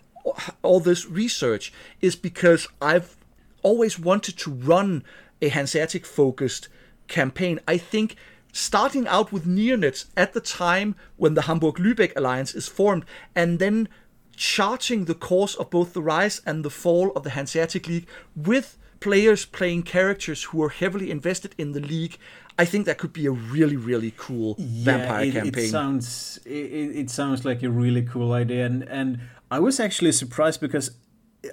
all 0.64 0.80
this 0.80 1.06
research 1.06 1.72
is 2.02 2.16
because 2.16 2.68
I've 2.82 3.16
always 3.62 4.00
wanted 4.00 4.38
to 4.40 4.52
run 4.52 5.04
a 5.44 5.50
Hanseatic 5.50 6.06
focused 6.06 6.70
campaign. 7.08 7.60
I 7.68 7.78
think 7.78 8.16
starting 8.54 9.08
out 9.08 9.32
with 9.32 9.46
neonates 9.46 10.06
at 10.16 10.34
the 10.34 10.40
time 10.40 10.96
when 11.18 11.34
the 11.34 11.44
Hamburg 11.44 11.76
Lübeck 11.76 12.16
alliance 12.16 12.56
is 12.56 12.68
formed, 12.68 13.04
and 13.36 13.60
then 13.60 13.90
charting 14.36 15.06
the 15.06 15.16
course 15.16 15.54
of 15.56 15.70
both 15.70 15.94
the 15.94 16.02
rise 16.02 16.42
and 16.46 16.64
the 16.64 16.70
fall 16.70 17.12
of 17.16 17.24
the 17.24 17.32
Hanseatic 17.32 17.88
League 17.88 18.08
with 18.36 18.78
players 19.00 19.46
playing 19.46 19.84
characters 19.84 20.44
who 20.46 20.64
are 20.64 20.70
heavily 20.70 21.12
invested 21.12 21.54
in 21.58 21.74
the 21.74 21.82
league. 21.82 22.18
I 22.58 22.66
think 22.66 22.86
that 22.86 22.98
could 22.98 23.12
be 23.12 23.26
a 23.26 23.32
really, 23.32 23.76
really 23.76 24.14
cool 24.16 24.56
yeah, 24.58 24.86
vampire 24.86 25.26
it, 25.26 25.34
campaign. 25.34 25.66
It 25.66 25.70
sounds 25.70 26.40
it, 26.46 26.96
it 27.02 27.10
sounds 27.10 27.44
like 27.44 27.64
a 27.64 27.70
really 27.70 28.04
cool 28.04 28.32
idea, 28.32 28.66
and 28.66 28.88
and 28.88 29.20
I 29.52 29.60
was 29.60 29.80
actually 29.80 30.14
surprised 30.14 30.62
because 30.62 30.92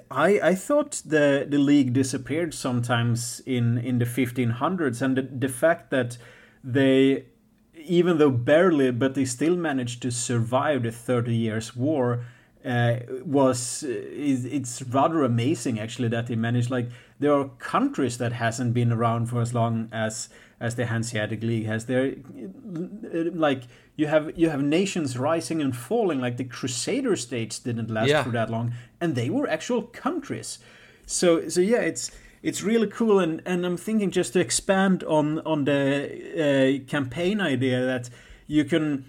I 0.09 0.39
I 0.39 0.55
thought 0.55 1.01
the 1.05 1.45
the 1.49 1.57
league 1.57 1.93
disappeared 1.93 2.53
sometimes 2.53 3.41
in 3.45 3.77
in 3.77 3.99
the 3.99 4.05
1500s, 4.05 5.01
and 5.01 5.17
the, 5.17 5.21
the 5.23 5.49
fact 5.49 5.89
that 5.91 6.17
they 6.63 7.25
even 7.73 8.17
though 8.17 8.29
barely, 8.31 8.91
but 8.91 9.15
they 9.15 9.25
still 9.25 9.55
managed 9.55 10.01
to 10.03 10.11
survive 10.11 10.83
the 10.83 10.91
Thirty 10.91 11.35
Years' 11.35 11.75
War. 11.75 12.25
Uh, 12.63 12.99
was 13.25 13.83
it's 13.87 14.83
rather 14.83 15.23
amazing 15.23 15.79
actually 15.79 16.07
that 16.09 16.27
they 16.27 16.35
managed 16.35 16.69
like 16.69 16.91
there 17.19 17.33
are 17.33 17.49
countries 17.57 18.19
that 18.19 18.33
hasn't 18.33 18.71
been 18.71 18.91
around 18.91 19.25
for 19.25 19.41
as 19.41 19.51
long 19.51 19.89
as 19.91 20.29
as 20.61 20.75
the 20.75 20.85
Hanseatic 20.85 21.41
League 21.41 21.65
has 21.65 21.87
there 21.87 22.13
like 23.33 23.63
you 23.95 24.07
have 24.07 24.31
you 24.37 24.49
have 24.49 24.61
nations 24.61 25.17
rising 25.17 25.61
and 25.61 25.75
falling 25.75 26.21
like 26.21 26.37
the 26.37 26.43
Crusader 26.43 27.15
states 27.15 27.59
didn't 27.59 27.89
last 27.89 28.09
yeah. 28.09 28.23
for 28.23 28.29
that 28.29 28.49
long 28.49 28.73
and 29.01 29.15
they 29.15 29.29
were 29.29 29.49
actual 29.49 29.81
countries 29.81 30.59
so 31.05 31.49
so 31.49 31.59
yeah 31.59 31.79
it's 31.79 32.11
it's 32.43 32.61
really 32.61 32.87
cool 32.87 33.19
and, 33.19 33.41
and 33.45 33.65
i'm 33.65 33.77
thinking 33.77 34.11
just 34.11 34.33
to 34.33 34.39
expand 34.39 35.03
on 35.03 35.39
on 35.39 35.65
the 35.65 35.81
uh, 36.85 36.89
campaign 36.89 37.41
idea 37.41 37.83
that 37.85 38.09
you 38.47 38.63
can 38.63 39.05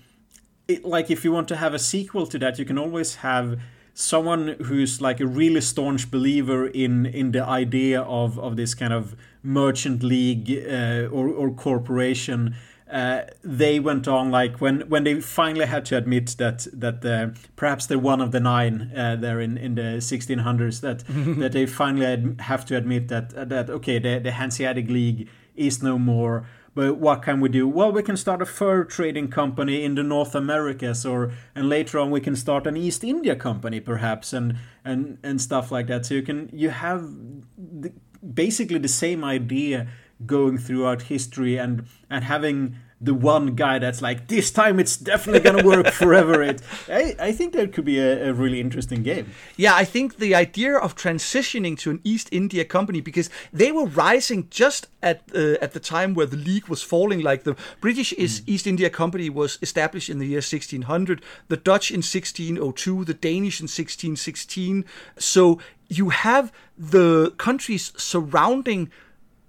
it, 0.69 0.85
like 0.85 1.11
if 1.11 1.23
you 1.25 1.33
want 1.33 1.49
to 1.49 1.57
have 1.57 1.75
a 1.75 1.79
sequel 1.79 2.27
to 2.27 2.39
that 2.39 2.59
you 2.59 2.65
can 2.65 2.79
always 2.79 3.17
have 3.17 3.61
someone 3.95 4.57
who's 4.65 5.03
like 5.03 5.21
a 5.21 5.27
really 5.27 5.61
staunch 5.61 6.11
believer 6.11 6.67
in 6.67 7.05
in 7.07 7.33
the 7.33 7.45
idea 7.45 8.01
of 8.01 8.39
of 8.39 8.57
this 8.57 8.75
kind 8.75 8.93
of 8.93 9.15
merchant 9.43 10.03
league 10.03 10.51
uh, 10.51 11.09
or, 11.11 11.29
or 11.29 11.51
corporation 11.51 12.55
uh, 12.93 13.23
they 13.43 13.81
went 13.81 14.07
on 14.07 14.31
like 14.31 14.61
when 14.61 14.83
when 14.83 15.05
they 15.05 15.19
finally 15.19 15.65
had 15.65 15.85
to 15.87 15.97
admit 15.97 16.37
that 16.37 16.67
that 16.75 17.03
uh, 17.05 17.29
perhaps 17.57 17.87
they're 17.87 17.99
one 17.99 18.21
of 18.21 18.33
the 18.33 18.41
nine 18.41 18.93
uh, 18.95 19.17
there 19.17 19.41
in, 19.41 19.57
in 19.57 19.75
the 19.77 19.97
1600s 19.99 20.83
that 20.83 21.03
that 21.41 21.53
they 21.53 21.65
finally 21.65 22.05
ad- 22.05 22.37
have 22.41 22.67
to 22.67 22.77
admit 22.77 23.09
that 23.09 23.49
that 23.49 23.71
okay 23.71 23.99
the 23.99 24.19
the 24.19 24.33
Hanseatic 24.33 24.89
League 24.89 25.29
is 25.57 25.83
no 25.83 25.99
more. 25.99 26.47
But 26.75 26.97
what 26.97 27.23
can 27.23 27.41
we 27.41 27.51
do? 27.51 27.69
Well, 27.69 27.93
we 27.93 28.03
can 28.03 28.17
start 28.17 28.41
a 28.41 28.47
fur 28.47 28.85
trading 28.85 29.29
company 29.29 29.85
in 29.85 29.95
the 29.95 30.03
North 30.03 30.35
Americas, 30.35 31.05
or 31.05 31.33
and 31.55 31.69
later 31.69 31.99
on 31.99 32.11
we 32.11 32.21
can 32.21 32.35
start 32.35 32.67
an 32.67 32.79
East 32.79 33.05
India 33.05 33.37
company, 33.37 33.79
perhaps, 33.81 34.33
and 34.33 34.57
and 34.85 35.19
and 35.23 35.41
stuff 35.41 35.71
like 35.71 35.87
that. 35.89 36.07
So 36.07 36.15
you 36.15 36.23
can 36.23 36.49
you 36.51 36.71
have 36.71 37.11
the, 37.59 37.93
basically 38.23 38.79
the 38.79 38.89
same 38.89 39.25
idea 39.25 39.89
going 40.27 40.59
throughout 40.59 41.03
history 41.03 41.59
and 41.59 41.87
and 42.09 42.25
having 42.25 42.77
the 43.03 43.15
one 43.15 43.55
guy 43.55 43.79
that's 43.79 44.01
like 44.01 44.29
this 44.29 44.51
time 44.51 44.79
it's 44.79 44.97
definitely 44.97 45.41
gonna 45.41 45.65
work 45.65 45.89
forever. 46.03 46.43
It 46.43 46.63
I, 46.89 47.17
I 47.19 47.33
think 47.33 47.53
that 47.55 47.73
could 47.73 47.85
be 47.85 47.99
a, 47.99 48.31
a, 48.31 48.33
really 48.33 48.61
interesting 48.61 49.03
game. 49.03 49.33
Yeah 49.57 49.75
i 49.75 49.85
think 49.85 50.19
the 50.19 50.35
idea 50.35 50.77
of 50.77 50.95
transitioning 50.95 51.79
to 51.79 51.91
an 51.91 52.01
east 52.05 52.29
india 52.31 52.65
company 52.65 53.01
because 53.01 53.29
they 53.53 53.71
were 53.73 53.87
rising 53.87 54.49
just 54.51 54.89
at 55.03 55.23
uh, 55.35 55.65
at 55.65 55.73
the 55.73 55.81
time 55.81 56.15
where 56.15 56.27
the 56.27 56.37
league 56.37 56.69
was 56.69 56.83
falling 56.83 57.21
like 57.21 57.45
the 57.45 57.57
british 57.81 58.13
mm. 58.13 58.43
east 58.47 58.67
india 58.67 58.91
company 58.91 59.29
was 59.29 59.59
established 59.63 60.09
in 60.09 60.19
the 60.19 60.27
year 60.27 60.39
1600 60.39 61.23
the 61.49 61.57
dutch 61.57 61.91
in 61.91 61.99
1602 61.99 63.05
the 63.05 63.15
danish 63.15 63.61
in 63.61 63.65
1616 63.65 64.85
so 65.19 65.59
you 65.89 66.09
have 66.11 66.53
the 66.79 67.33
countries 67.37 67.93
surrounding 67.97 68.91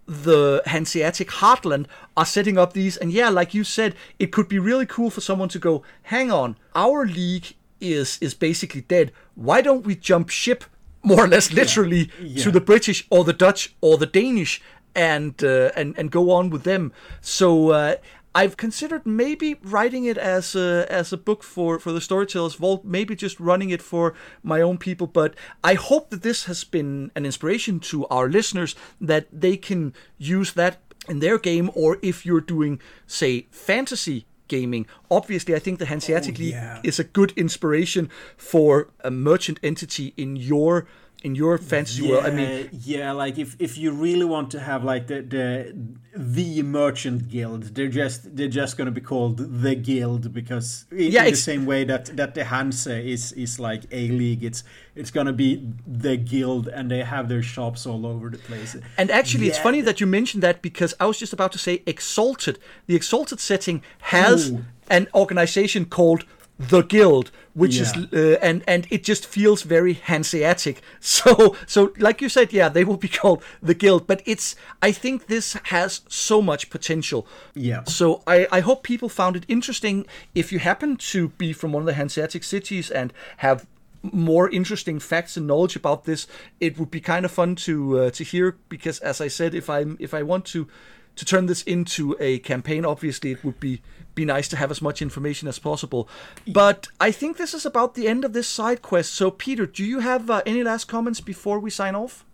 the 0.06 0.62
Hanseatic 0.66 1.30
heartland 1.30 1.86
are 2.18 2.26
setting 2.26 2.58
up 2.58 2.74
these. 2.74 2.98
And 2.98 3.12
yeah, 3.12 3.30
like 3.30 3.54
you 3.54 3.64
said, 3.64 3.96
it 4.20 4.32
could 4.32 4.48
be 4.48 4.60
really 4.60 4.86
cool 4.86 5.10
for 5.10 5.22
someone 5.22 5.50
to 5.50 5.60
go, 5.60 5.84
hang 6.04 6.32
on, 6.32 6.58
our 6.76 7.06
league 7.06 7.56
is 7.80 8.18
is 8.22 8.34
basically 8.34 8.82
dead. 8.82 9.12
Why 9.36 9.62
don't 9.62 9.86
we 9.86 9.96
jump 9.96 10.30
ship 10.30 10.64
more 11.04 11.26
or 11.26 11.28
less 11.28 11.52
literally 11.52 12.10
yeah. 12.20 12.28
Yeah. 12.28 12.44
to 12.44 12.52
the 12.52 12.62
British 12.62 13.06
or 13.10 13.24
the 13.24 13.34
Dutch 13.34 13.76
or 13.82 13.98
the 13.98 14.06
Danish 14.06 14.62
and 14.96 15.42
uh, 15.44 15.72
and 15.76 15.98
and 15.98 16.12
go 16.12 16.32
on 16.32 16.50
with 16.50 16.64
them? 16.64 16.92
So 17.22 17.72
uh, 17.72 17.96
I've 18.36 18.58
considered 18.58 19.06
maybe 19.06 19.56
writing 19.62 20.06
it 20.06 20.18
as 20.18 20.56
a 20.56 20.88
as 20.90 21.14
a 21.14 21.18
book 21.18 21.44
for 21.44 21.80
for 21.80 21.92
the 21.92 22.02
Storytellers 22.02 22.56
Vault, 22.56 22.84
maybe 22.84 23.16
just 23.16 23.40
running 23.40 23.70
it 23.70 23.82
for 23.82 24.14
my 24.42 24.62
own 24.62 24.78
people. 24.78 25.08
But 25.08 25.36
I 25.64 25.76
hope 25.76 26.10
that 26.10 26.24
this 26.24 26.46
has 26.46 26.64
been 26.64 27.12
an 27.16 27.26
inspiration 27.26 27.80
to 27.92 28.08
our 28.08 28.28
listeners 28.28 28.76
that 29.00 29.28
they 29.32 29.58
can 29.58 29.94
use 30.18 30.54
that 30.54 30.80
in 31.08 31.20
their 31.20 31.38
game, 31.38 31.70
or 31.76 32.00
if 32.02 32.26
you're 32.26 32.42
doing, 32.42 32.80
say, 33.06 33.48
fantasy 33.52 34.26
gaming. 34.48 34.86
Obviously, 35.10 35.56
I 35.56 35.60
think 35.60 35.80
the 35.80 35.86
Hanseatic 35.86 36.36
oh, 36.40 36.42
yeah. 36.42 36.76
League 36.76 36.86
is 36.86 37.00
a 37.00 37.04
good 37.04 37.34
inspiration 37.36 38.10
for 38.38 38.90
a 39.04 39.12
merchant 39.12 39.60
entity 39.64 40.14
in 40.18 40.36
your 40.36 40.88
in 41.24 41.36
your 41.36 41.58
fantasy 41.58 42.04
yeah, 42.04 42.12
world. 42.12 42.26
I 42.26 42.32
mean, 42.32 42.70
yeah, 42.84 43.12
like 43.14 43.38
if 43.40 43.56
if 43.60 43.78
you 43.78 43.92
really 43.92 44.26
want 44.26 44.52
to 44.52 44.60
have 44.60 44.84
like 44.84 45.08
the 45.08 45.22
the 45.22 45.74
the 46.16 46.62
merchant 46.62 47.30
guild, 47.30 47.64
they're 47.76 47.88
just 47.88 48.36
they're 48.36 48.50
just 48.50 48.78
going 48.78 48.86
to 48.86 48.92
be 48.92 49.02
called 49.02 49.38
the 49.38 49.74
guild 49.74 50.34
because 50.34 50.86
in, 50.92 51.12
yeah, 51.12 51.24
in 51.24 51.32
the 51.32 51.38
same 51.38 51.66
way 51.66 51.86
that 51.86 52.16
that 52.18 52.36
the 52.36 52.44
Hanse 52.44 52.88
is 52.88 53.32
is 53.32 53.58
like 53.58 53.84
a 53.92 54.10
league, 54.10 54.44
it's 54.44 54.64
it's 54.96 55.12
going 55.12 55.28
to 55.28 55.34
be 55.34 55.66
the 55.88 56.18
guild, 56.18 56.68
and 56.68 56.92
they 56.92 57.04
have 57.04 57.30
their 57.30 57.42
shops 57.42 57.86
all 57.86 58.06
over 58.06 58.30
the 58.30 58.38
place. 58.38 58.76
And 58.98 59.10
actually, 59.10 59.46
yeah. 59.46 59.52
it's 59.52 59.60
funny 59.60 59.82
that 59.82 60.02
you 60.02 60.06
mentioned 60.06 60.44
that 60.44 60.62
because 60.62 60.94
I 61.00 61.06
was 61.06 61.18
just 61.18 61.32
about 61.32 61.54
to 61.54 61.58
say 61.58 61.84
Exalted. 61.86 62.60
The 62.88 62.96
Exalted 62.96 63.40
setting 63.40 63.82
has 64.00 64.52
Ooh. 64.52 64.66
an 64.90 65.08
organization 65.16 65.86
called 65.86 66.26
the 66.70 66.82
guild 66.82 67.32
which 67.54 67.76
yeah. 67.76 67.84
is 67.84 68.14
uh, 68.14 68.40
and 68.42 68.64
and 68.68 68.88
it 68.90 69.04
just 69.04 69.26
feels 69.26 69.62
very 69.62 69.94
hanseatic. 69.94 70.82
So 71.00 71.56
so 71.68 71.94
like 71.98 72.22
you 72.22 72.30
said 72.30 72.52
yeah 72.52 72.70
they 72.70 72.84
will 72.84 72.98
be 72.98 73.08
called 73.20 73.44
the 73.62 73.74
guild 73.74 74.08
but 74.08 74.22
it's 74.26 74.56
i 74.82 74.92
think 74.92 75.28
this 75.28 75.54
has 75.66 76.02
so 76.08 76.42
much 76.42 76.70
potential. 76.70 77.28
Yeah. 77.54 77.84
So 77.84 78.24
i 78.26 78.48
i 78.52 78.60
hope 78.62 78.84
people 78.84 79.10
found 79.10 79.36
it 79.36 79.46
interesting. 79.48 80.06
If 80.34 80.52
you 80.52 80.60
happen 80.60 80.98
to 81.14 81.30
be 81.30 81.54
from 81.54 81.74
one 81.74 81.82
of 81.84 81.88
the 81.88 81.94
hanseatic 81.94 82.44
cities 82.44 82.90
and 82.90 83.14
have 83.38 83.66
more 84.12 84.50
interesting 84.50 85.00
facts 85.00 85.38
and 85.38 85.48
knowledge 85.48 85.78
about 85.78 86.04
this 86.04 86.28
it 86.60 86.78
would 86.78 86.92
be 86.92 87.00
kind 87.00 87.24
of 87.24 87.32
fun 87.32 87.56
to 87.56 88.00
uh, 88.00 88.10
to 88.10 88.22
hear 88.22 88.58
because 88.68 89.00
as 89.00 89.22
i 89.22 89.30
said 89.30 89.56
if 89.56 89.70
i'm 89.70 89.96
if 89.98 90.14
i 90.14 90.22
want 90.22 90.44
to 90.44 90.68
to 91.16 91.24
turn 91.24 91.46
this 91.46 91.64
into 91.64 92.14
a 92.20 92.40
campaign 92.40 92.84
obviously 92.86 93.32
it 93.32 93.46
would 93.46 93.62
be 93.62 93.82
be 94.16 94.26
nice 94.26 94.48
to 94.50 94.58
have 94.58 94.72
as 94.72 94.82
much 94.82 95.02
information 95.02 95.48
as 95.48 95.60
possible. 95.60 96.08
But 96.48 96.88
I 97.00 97.12
think 97.12 97.38
this 97.38 97.54
is 97.54 97.66
about 97.66 97.96
the 97.96 98.08
end 98.08 98.26
of 98.26 98.34
this 98.34 98.48
side 98.48 98.82
quest. 98.82 99.14
So, 99.14 99.32
Peter, 99.32 99.66
do 99.66 99.84
you 99.84 100.00
have 100.00 100.30
uh, 100.30 100.42
any 100.46 100.64
last 100.64 100.86
comments 100.86 101.22
before 101.22 101.60
we 101.60 101.70
sign 101.70 101.96
off? 101.96 102.26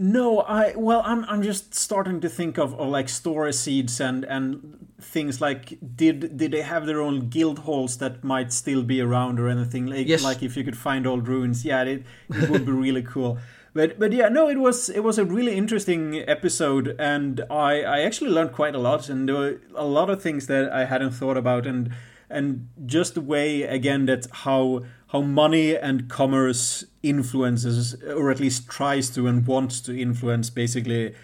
No, 0.00 0.42
I 0.42 0.74
well, 0.76 1.02
I'm 1.04 1.24
I'm 1.24 1.42
just 1.42 1.74
starting 1.74 2.20
to 2.20 2.28
think 2.28 2.56
of, 2.56 2.72
of 2.78 2.88
like 2.88 3.08
story 3.08 3.52
seeds 3.52 4.00
and 4.00 4.24
and 4.24 4.86
things 5.00 5.40
like 5.40 5.76
did 5.96 6.36
did 6.36 6.52
they 6.52 6.62
have 6.62 6.86
their 6.86 7.00
own 7.00 7.28
guild 7.28 7.58
halls 7.60 7.98
that 7.98 8.22
might 8.22 8.52
still 8.52 8.84
be 8.84 9.00
around 9.00 9.40
or 9.40 9.48
anything 9.48 9.86
like 9.86 10.06
yes. 10.06 10.22
like 10.22 10.40
if 10.44 10.56
you 10.56 10.62
could 10.62 10.78
find 10.78 11.04
old 11.04 11.26
ruins, 11.26 11.64
yeah, 11.64 11.82
it 11.82 12.04
it 12.30 12.48
would 12.48 12.64
be 12.64 12.70
really 12.86 13.02
cool 13.02 13.38
but 13.74 13.98
but 13.98 14.12
yeah 14.12 14.28
no 14.28 14.48
it 14.48 14.58
was 14.58 14.88
it 14.88 15.00
was 15.00 15.18
a 15.18 15.24
really 15.24 15.54
interesting 15.54 16.24
episode 16.28 16.94
and 16.98 17.40
i 17.50 17.82
i 17.82 18.00
actually 18.00 18.30
learned 18.30 18.52
quite 18.52 18.74
a 18.74 18.78
lot 18.78 19.08
and 19.08 19.28
there 19.28 19.36
were 19.36 19.60
a 19.74 19.84
lot 19.84 20.10
of 20.10 20.22
things 20.22 20.46
that 20.46 20.70
i 20.72 20.84
hadn't 20.84 21.12
thought 21.12 21.36
about 21.36 21.66
and 21.66 21.90
and 22.30 22.68
just 22.86 23.14
the 23.14 23.20
way 23.20 23.62
again 23.62 24.06
that 24.06 24.26
how 24.30 24.82
how 25.08 25.22
money 25.22 25.76
and 25.76 26.08
commerce 26.08 26.84
influences, 27.02 27.94
or 28.02 28.30
at 28.30 28.40
least 28.40 28.68
tries 28.68 29.08
to 29.10 29.26
and 29.26 29.46
wants 29.46 29.80
to 29.80 29.98
influence, 29.98 30.50
basically 30.50 31.14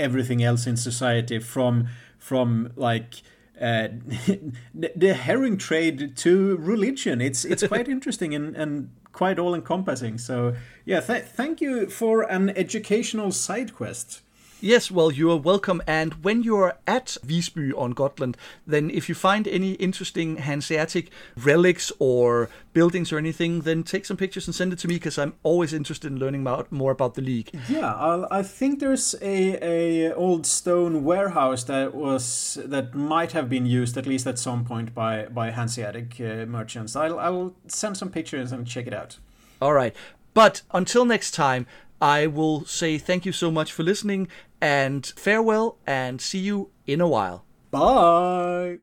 everything 0.00 0.42
else 0.42 0.66
in 0.66 0.76
society 0.76 1.38
from 1.38 1.88
from 2.18 2.72
like 2.76 3.22
uh, 3.60 3.88
the 4.74 5.14
herring 5.14 5.58
trade 5.58 6.16
to 6.16 6.56
religion. 6.56 7.20
It's 7.20 7.44
it's 7.44 7.66
quite 7.66 7.88
interesting 7.96 8.34
and, 8.34 8.56
and 8.56 8.90
quite 9.16 9.38
all 9.38 9.54
encompassing. 9.54 10.18
So 10.18 10.54
yeah, 10.84 11.00
th- 11.00 11.24
thank 11.24 11.60
you 11.60 11.88
for 11.88 12.22
an 12.30 12.50
educational 12.50 13.32
side 13.32 13.74
quest. 13.74 14.20
Yes, 14.66 14.90
well, 14.90 15.12
you 15.12 15.30
are 15.30 15.36
welcome. 15.36 15.80
And 15.86 16.24
when 16.24 16.42
you're 16.42 16.74
at 16.88 17.16
Visby 17.22 17.72
on 17.74 17.92
Gotland, 17.92 18.36
then 18.66 18.90
if 18.90 19.08
you 19.08 19.14
find 19.14 19.46
any 19.46 19.74
interesting 19.74 20.38
Hanseatic 20.38 21.10
relics 21.36 21.92
or 22.00 22.50
buildings 22.72 23.12
or 23.12 23.18
anything, 23.18 23.60
then 23.60 23.84
take 23.84 24.04
some 24.04 24.16
pictures 24.16 24.48
and 24.48 24.54
send 24.56 24.72
it 24.72 24.80
to 24.80 24.88
me 24.88 24.94
because 24.94 25.18
I'm 25.18 25.34
always 25.44 25.72
interested 25.72 26.10
in 26.10 26.18
learning 26.18 26.40
about, 26.40 26.72
more 26.72 26.90
about 26.90 27.14
the 27.14 27.22
league. 27.22 27.50
Yeah, 27.68 27.94
I'll, 27.94 28.26
i 28.28 28.42
think 28.42 28.80
there's 28.80 29.14
a, 29.22 29.64
a 29.64 30.12
old 30.14 30.46
stone 30.46 31.04
warehouse 31.04 31.62
that 31.64 31.94
was 31.94 32.58
that 32.64 32.92
might 32.92 33.30
have 33.30 33.48
been 33.48 33.66
used 33.66 33.96
at 33.96 34.04
least 34.04 34.26
at 34.26 34.36
some 34.36 34.64
point 34.64 34.92
by 34.92 35.26
by 35.26 35.52
Hanseatic 35.52 36.20
uh, 36.20 36.44
merchants. 36.46 36.96
I'll 36.96 37.20
I'll 37.20 37.54
send 37.68 37.96
some 37.96 38.10
pictures 38.10 38.50
and 38.50 38.66
check 38.66 38.88
it 38.88 38.94
out. 38.94 39.18
All 39.62 39.74
right. 39.74 39.94
But 40.34 40.60
until 40.72 41.06
next 41.06 41.30
time, 41.30 41.66
I 42.00 42.26
will 42.26 42.64
say 42.64 42.98
thank 42.98 43.24
you 43.24 43.32
so 43.32 43.50
much 43.50 43.72
for 43.72 43.82
listening 43.82 44.28
and 44.60 45.06
farewell 45.16 45.78
and 45.86 46.20
see 46.20 46.38
you 46.38 46.70
in 46.86 47.00
a 47.00 47.08
while. 47.08 47.44
Bye. 47.70 48.78